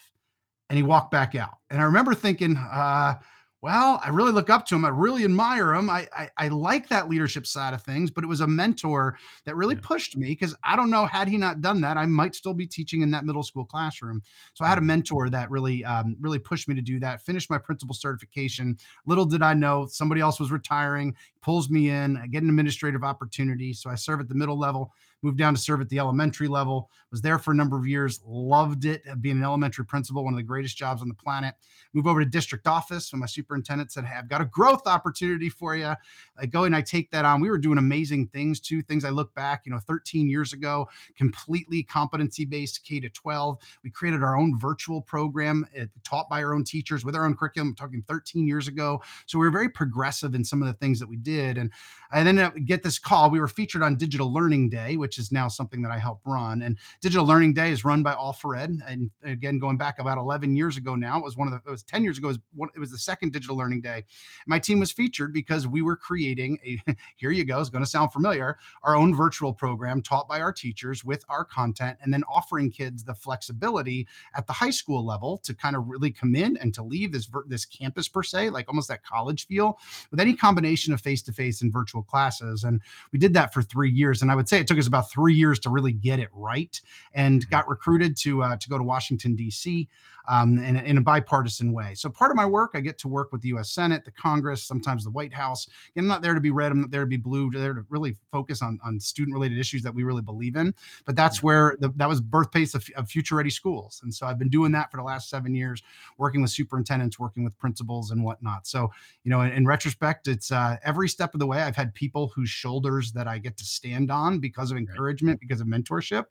And 0.69 0.77
he 0.77 0.83
walked 0.83 1.11
back 1.11 1.35
out. 1.35 1.57
And 1.69 1.81
I 1.81 1.85
remember 1.85 2.13
thinking, 2.15 2.55
uh, 2.57 3.15
Well, 3.61 4.01
I 4.03 4.09
really 4.09 4.31
look 4.31 4.49
up 4.49 4.65
to 4.67 4.75
him. 4.75 4.85
I 4.85 4.89
really 4.89 5.23
admire 5.23 5.75
him. 5.75 5.87
I, 5.87 6.07
I, 6.17 6.29
I 6.37 6.47
like 6.47 6.87
that 6.89 7.09
leadership 7.09 7.45
side 7.45 7.75
of 7.75 7.83
things, 7.83 8.09
but 8.09 8.23
it 8.23 8.27
was 8.27 8.41
a 8.41 8.47
mentor 8.47 9.19
that 9.45 9.55
really 9.55 9.75
Yeah. 9.75 9.81
pushed 9.83 10.17
me 10.17 10.29
because 10.29 10.55
I 10.63 10.75
don't 10.75 10.89
know 10.89 11.05
had 11.05 11.27
he 11.27 11.37
not 11.37 11.61
done 11.61 11.81
that, 11.81 11.95
I 11.95 12.07
might 12.07 12.33
still 12.33 12.55
be 12.55 12.65
teaching 12.65 13.01
in 13.01 13.11
that 13.11 13.23
middle 13.23 13.43
school 13.43 13.65
classroom. 13.65 14.23
So 14.55 14.65
I 14.65 14.69
had 14.69 14.79
a 14.79 14.81
Mhm. 14.81 14.81
mentor 14.81 15.29
that 15.29 15.51
really 15.51 15.85
um, 15.85 16.15
really 16.19 16.39
pushed 16.39 16.67
me 16.67 16.73
to 16.73 16.81
do 16.81 16.99
that. 17.01 17.21
Finished 17.21 17.51
my 17.51 17.59
principal 17.59 17.93
certification. 17.93 18.77
Little 19.05 19.25
did 19.25 19.43
I 19.43 19.53
know 19.53 19.85
somebody 19.85 20.21
else 20.21 20.39
was 20.39 20.51
retiring. 20.51 21.15
Pulls 21.41 21.69
me 21.69 21.89
in. 21.89 22.17
I 22.17 22.25
get 22.25 22.41
an 22.41 22.49
administrative 22.49 23.03
opportunity. 23.03 23.73
So 23.73 23.91
I 23.91 23.95
serve 23.95 24.21
at 24.21 24.27
the 24.27 24.35
middle 24.35 24.57
level. 24.57 24.91
Moved 25.21 25.37
down 25.37 25.53
to 25.53 25.59
serve 25.59 25.81
at 25.81 25.89
the 25.89 25.99
elementary 25.99 26.47
level. 26.47 26.89
Was 27.11 27.21
there 27.21 27.37
for 27.39 27.51
a 27.51 27.55
number 27.55 27.77
of 27.77 27.87
years. 27.87 28.21
Loved 28.25 28.85
it. 28.85 29.03
uh, 29.09 29.15
Being 29.15 29.37
an 29.37 29.43
elementary 29.43 29.85
principal, 29.85 30.23
one 30.23 30.33
of 30.33 30.37
the 30.37 30.43
greatest 30.43 30.77
jobs 30.77 31.01
on 31.01 31.07
the 31.07 31.13
planet 31.13 31.55
move 31.93 32.07
over 32.07 32.23
to 32.23 32.29
district 32.29 32.67
office 32.67 33.11
when 33.11 33.19
my 33.19 33.25
superintendent 33.25 33.91
said, 33.91 34.05
Hey, 34.05 34.15
I've 34.17 34.29
got 34.29 34.41
a 34.41 34.45
growth 34.45 34.87
opportunity 34.87 35.49
for 35.49 35.75
you. 35.75 35.93
I 36.37 36.45
go 36.45 36.63
and 36.63 36.75
I 36.75 36.81
take 36.81 37.11
that 37.11 37.25
on. 37.25 37.41
We 37.41 37.49
were 37.49 37.57
doing 37.57 37.77
amazing 37.77 38.27
things 38.27 38.59
too. 38.59 38.81
Things 38.81 39.05
I 39.05 39.09
look 39.09 39.33
back, 39.33 39.63
you 39.65 39.71
know, 39.71 39.79
13 39.79 40.29
years 40.29 40.53
ago, 40.53 40.87
completely 41.17 41.83
competency 41.83 42.45
based 42.45 42.83
K 42.83 42.99
to 42.99 43.09
12. 43.09 43.57
We 43.83 43.89
created 43.89 44.23
our 44.23 44.37
own 44.37 44.57
virtual 44.57 45.01
program 45.01 45.65
uh, 45.79 45.85
taught 46.03 46.29
by 46.29 46.43
our 46.43 46.53
own 46.53 46.63
teachers 46.63 47.03
with 47.03 47.15
our 47.15 47.25
own 47.25 47.35
curriculum. 47.35 47.69
I'm 47.69 47.75
talking 47.75 48.03
13 48.07 48.47
years 48.47 48.67
ago. 48.67 49.01
So 49.25 49.37
we 49.37 49.45
were 49.45 49.51
very 49.51 49.69
progressive 49.69 50.35
in 50.35 50.43
some 50.43 50.61
of 50.61 50.67
the 50.67 50.73
things 50.73 50.99
that 50.99 51.07
we 51.07 51.17
did. 51.17 51.57
And 51.57 51.71
I 52.11 52.23
then 52.23 52.65
get 52.65 52.83
this 52.83 52.99
call. 52.99 53.29
We 53.29 53.39
were 53.39 53.47
featured 53.47 53.83
on 53.83 53.95
Digital 53.95 54.31
Learning 54.33 54.69
Day, 54.69 54.97
which 54.97 55.10
is 55.17 55.31
now 55.31 55.47
something 55.47 55.81
that 55.81 55.91
I 55.91 55.97
help 55.97 56.21
run. 56.25 56.61
And 56.61 56.77
Digital 57.01 57.25
Learning 57.25 57.53
Day 57.53 57.71
is 57.71 57.83
run 57.83 58.03
by 58.03 58.13
All 58.13 58.33
for. 58.33 58.51
And 58.55 59.09
again, 59.23 59.59
going 59.59 59.77
back 59.77 59.99
about 59.99 60.17
11 60.17 60.55
years 60.55 60.77
ago 60.77 60.95
now, 60.95 61.17
it 61.17 61.23
was 61.23 61.37
one 61.37 61.47
of 61.47 61.53
the, 61.53 61.69
it 61.69 61.71
was 61.71 61.83
10 61.83 62.03
years 62.03 62.17
ago, 62.17 62.27
it 62.27 62.31
was, 62.31 62.39
one, 62.53 62.69
it 62.75 62.79
was 62.79 62.91
the 62.91 62.97
second 62.97 63.31
Digital 63.31 63.55
Learning 63.55 63.81
Day. 63.81 64.03
My 64.47 64.59
team 64.59 64.79
was 64.79 64.91
featured 64.91 65.33
because 65.33 65.67
we 65.67 65.81
were 65.81 65.95
creating 65.95 66.57
a, 66.65 66.81
here 67.15 67.31
you 67.31 67.45
go, 67.45 67.59
it's 67.59 67.69
going 67.69 67.83
to 67.83 67.89
sound 67.89 68.11
familiar, 68.11 68.57
our 68.83 68.95
own 68.95 69.15
virtual 69.15 69.53
program 69.53 70.01
taught 70.01 70.27
by 70.27 70.41
our 70.41 70.51
teachers 70.51 71.05
with 71.05 71.23
our 71.29 71.45
content 71.45 71.97
and 72.01 72.13
then 72.13 72.23
offering 72.29 72.69
kids 72.69 73.03
the 73.03 73.13
flexibility 73.13 74.07
at 74.35 74.47
the 74.47 74.53
high 74.53 74.69
school 74.69 75.05
level 75.05 75.37
to 75.39 75.53
kind 75.53 75.75
of 75.75 75.87
really 75.87 76.11
come 76.11 76.35
in 76.35 76.57
and 76.57 76.73
to 76.73 76.83
leave 76.83 77.11
this, 77.11 77.29
this 77.47 77.65
campus 77.65 78.07
per 78.07 78.23
se, 78.23 78.49
like 78.49 78.67
almost 78.67 78.87
that 78.87 79.03
college 79.03 79.47
feel 79.47 79.79
with 80.09 80.19
any 80.19 80.33
combination 80.33 80.93
of 80.93 81.01
face-to-face 81.01 81.61
and 81.61 81.71
virtual 81.71 82.03
classes. 82.03 82.63
And 82.63 82.81
we 83.11 83.19
did 83.19 83.33
that 83.33 83.53
for 83.53 83.61
three 83.61 83.89
years. 83.89 84.21
And 84.21 84.31
I 84.31 84.35
would 84.35 84.49
say 84.49 84.59
it 84.59 84.67
took 84.67 84.77
us 84.77 84.87
about 84.87 85.00
three 85.01 85.33
years 85.33 85.59
to 85.59 85.69
really 85.69 85.91
get 85.91 86.19
it 86.19 86.29
right 86.33 86.79
and 87.13 87.49
got 87.49 87.67
recruited 87.67 88.17
to 88.17 88.43
uh, 88.43 88.57
to 88.57 88.69
go 88.69 88.77
to 88.77 88.83
Washington 88.83 89.35
D.C. 89.35 89.89
Um, 90.27 90.59
in, 90.59 90.77
in 90.77 90.97
a 90.97 91.01
bipartisan 91.01 91.73
way. 91.73 91.95
So 91.95 92.09
part 92.09 92.29
of 92.31 92.37
my 92.37 92.45
work, 92.45 92.71
I 92.75 92.79
get 92.79 92.97
to 92.99 93.07
work 93.07 93.31
with 93.31 93.41
the 93.41 93.49
U.S. 93.49 93.71
Senate, 93.71 94.05
the 94.05 94.11
Congress, 94.11 94.63
sometimes 94.63 95.03
the 95.03 95.09
White 95.09 95.33
House. 95.33 95.67
I'm 95.97 96.07
not 96.07 96.21
there 96.21 96.35
to 96.35 96.39
be 96.39 96.51
red. 96.51 96.71
I'm 96.71 96.81
not 96.81 96.91
there 96.91 97.01
to 97.01 97.07
be 97.07 97.17
blue. 97.17 97.45
I'm 97.45 97.53
there 97.53 97.73
to 97.73 97.85
really 97.89 98.15
focus 98.31 98.61
on 98.61 98.79
on 98.85 98.99
student-related 98.99 99.57
issues 99.57 99.81
that 99.81 99.93
we 99.93 100.03
really 100.03 100.21
believe 100.21 100.55
in. 100.55 100.73
But 101.05 101.15
that's 101.15 101.41
where 101.41 101.75
the, 101.79 101.89
that 101.95 102.07
was 102.07 102.21
birthplace 102.21 102.75
of, 102.75 102.87
of 102.95 103.09
future-ready 103.09 103.49
schools. 103.49 104.01
And 104.03 104.13
so 104.13 104.27
I've 104.27 104.37
been 104.37 104.49
doing 104.49 104.71
that 104.73 104.91
for 104.91 104.97
the 104.97 105.03
last 105.03 105.29
seven 105.29 105.55
years, 105.55 105.81
working 106.17 106.41
with 106.41 106.51
superintendents, 106.51 107.19
working 107.19 107.43
with 107.43 107.57
principals, 107.57 108.11
and 108.11 108.23
whatnot. 108.23 108.67
So 108.67 108.91
you 109.23 109.31
know, 109.31 109.41
in, 109.41 109.51
in 109.51 109.65
retrospect, 109.65 110.27
it's 110.27 110.51
uh, 110.51 110.77
every 110.83 111.09
step 111.09 111.33
of 111.33 111.39
the 111.39 111.47
way. 111.47 111.61
I've 111.61 111.75
had 111.75 111.93
people 111.93 112.31
whose 112.35 112.49
shoulders 112.49 113.11
that 113.13 113.27
I 113.27 113.37
get 113.37 113.57
to 113.57 113.65
stand 113.65 114.11
on 114.11 114.39
because 114.39 114.71
of 114.71 114.77
encouragement, 114.77 115.39
because 115.39 115.61
of 115.61 115.67
mentorship, 115.67 116.25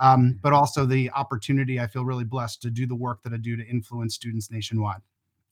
um, 0.00 0.38
but 0.42 0.52
also 0.52 0.84
the 0.84 1.10
opportunity. 1.12 1.80
I 1.80 1.86
feel 1.86 2.04
really 2.04 2.24
blessed 2.24 2.62
to 2.62 2.70
do 2.70 2.86
the 2.86 2.94
work 2.94 3.22
that 3.22 3.32
I 3.36 3.38
do 3.38 3.56
to 3.56 3.66
influence 3.66 4.14
students 4.14 4.50
nationwide. 4.50 5.00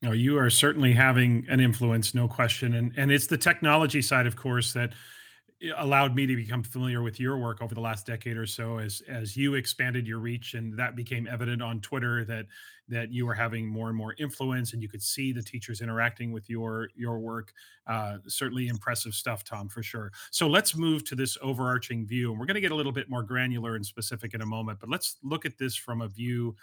No, 0.03 0.13
you 0.13 0.39
are 0.39 0.51
certainly 0.51 0.93
having 0.93 1.47
an 1.49 1.61
influence, 1.61 2.15
no 2.15 2.29
question. 2.29 2.75
And 2.75 2.93
and 2.97 3.13
it's 3.13 3.27
the 3.27 3.39
technology 3.39 4.03
side, 4.03 4.27
of 4.27 4.37
course, 4.37 4.73
that 4.73 4.93
allowed 5.77 6.15
me 6.15 6.27
to 6.27 6.37
become 6.37 6.63
familiar 6.63 7.03
with 7.03 7.19
your 7.21 7.39
work 7.39 7.63
over 7.63 7.75
the 7.75 7.81
last 7.81 8.07
decade 8.07 8.37
or 8.37 8.47
so 8.47 8.79
as 8.79 9.03
as 9.09 9.37
you 9.37 9.55
expanded 9.55 10.07
your 10.07 10.19
reach 10.19 10.55
and 10.55 10.77
that 10.77 10.97
became 10.97 11.27
evident 11.27 11.63
on 11.63 11.81
Twitter 11.81 12.25
that 12.25 12.47
that 12.89 13.11
you 13.13 13.25
were 13.25 13.35
having 13.35 13.67
more 13.67 13.89
and 13.89 13.97
more 13.97 14.15
influence 14.19 14.73
and 14.73 14.83
you 14.83 14.89
could 14.89 15.03
see 15.03 15.33
the 15.33 15.43
teachers 15.43 15.81
interacting 15.81 16.33
with 16.33 16.51
your 16.51 16.89
your 16.95 17.19
work 17.19 17.53
uh, 17.87 18.17
certainly 18.27 18.69
impressive 18.69 19.15
stuff 19.15 19.43
tom 19.45 19.69
for 19.69 19.83
sure 19.83 20.13
so 20.31 20.47
let's 20.49 20.77
move 20.77 21.05
to 21.05 21.15
this 21.15 21.39
overarching 21.41 22.05
view 22.05 22.31
and 22.31 22.39
we're 22.39 22.47
going 22.47 22.57
to 22.57 22.61
get 22.61 22.73
a 22.73 22.77
little 22.77 22.93
bit 22.93 23.09
more 23.09 23.23
granular 23.23 23.77
and 23.77 23.87
specific 23.87 24.35
in 24.35 24.43
a 24.43 24.47
moment 24.47 24.79
but 24.81 24.91
let's 24.91 25.17
look 25.23 25.47
at 25.47 25.57
this 25.57 25.77
from 25.77 26.03
a 26.03 26.09
view 26.09 26.55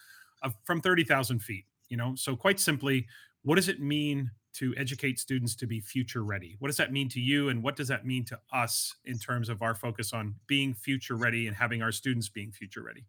of 0.41 0.56
from 0.63 0.82
30,000 0.82 1.39
feet 1.39 1.65
you 1.89 1.97
know 1.97 2.15
so 2.15 2.36
quite 2.36 2.60
simply 2.60 3.08
what 3.43 3.56
does 3.56 3.69
it 3.69 3.80
mean 3.80 4.32
to 4.54 4.73
educate 4.77 5.19
students 5.19 5.56
to 5.56 5.67
be 5.67 5.80
future 5.80 6.23
ready? 6.23 6.56
What 6.60 6.67
does 6.67 6.77
that 6.77 6.91
mean 6.91 7.10
to 7.10 7.19
you? 7.19 7.49
And 7.49 7.63
what 7.63 7.75
does 7.75 7.88
that 7.88 8.06
mean 8.06 8.25
to 8.25 8.39
us 8.51 8.95
in 9.06 9.17
terms 9.17 9.49
of 9.49 9.62
our 9.62 9.73
focus 9.73 10.13
on 10.13 10.36
being 10.47 10.73
future 10.73 11.15
ready 11.15 11.47
and 11.47 11.56
having 11.56 11.82
our 11.82 11.91
students 11.91 12.30
being 12.30 12.51
future 12.51 12.84
ready? 12.84 13.06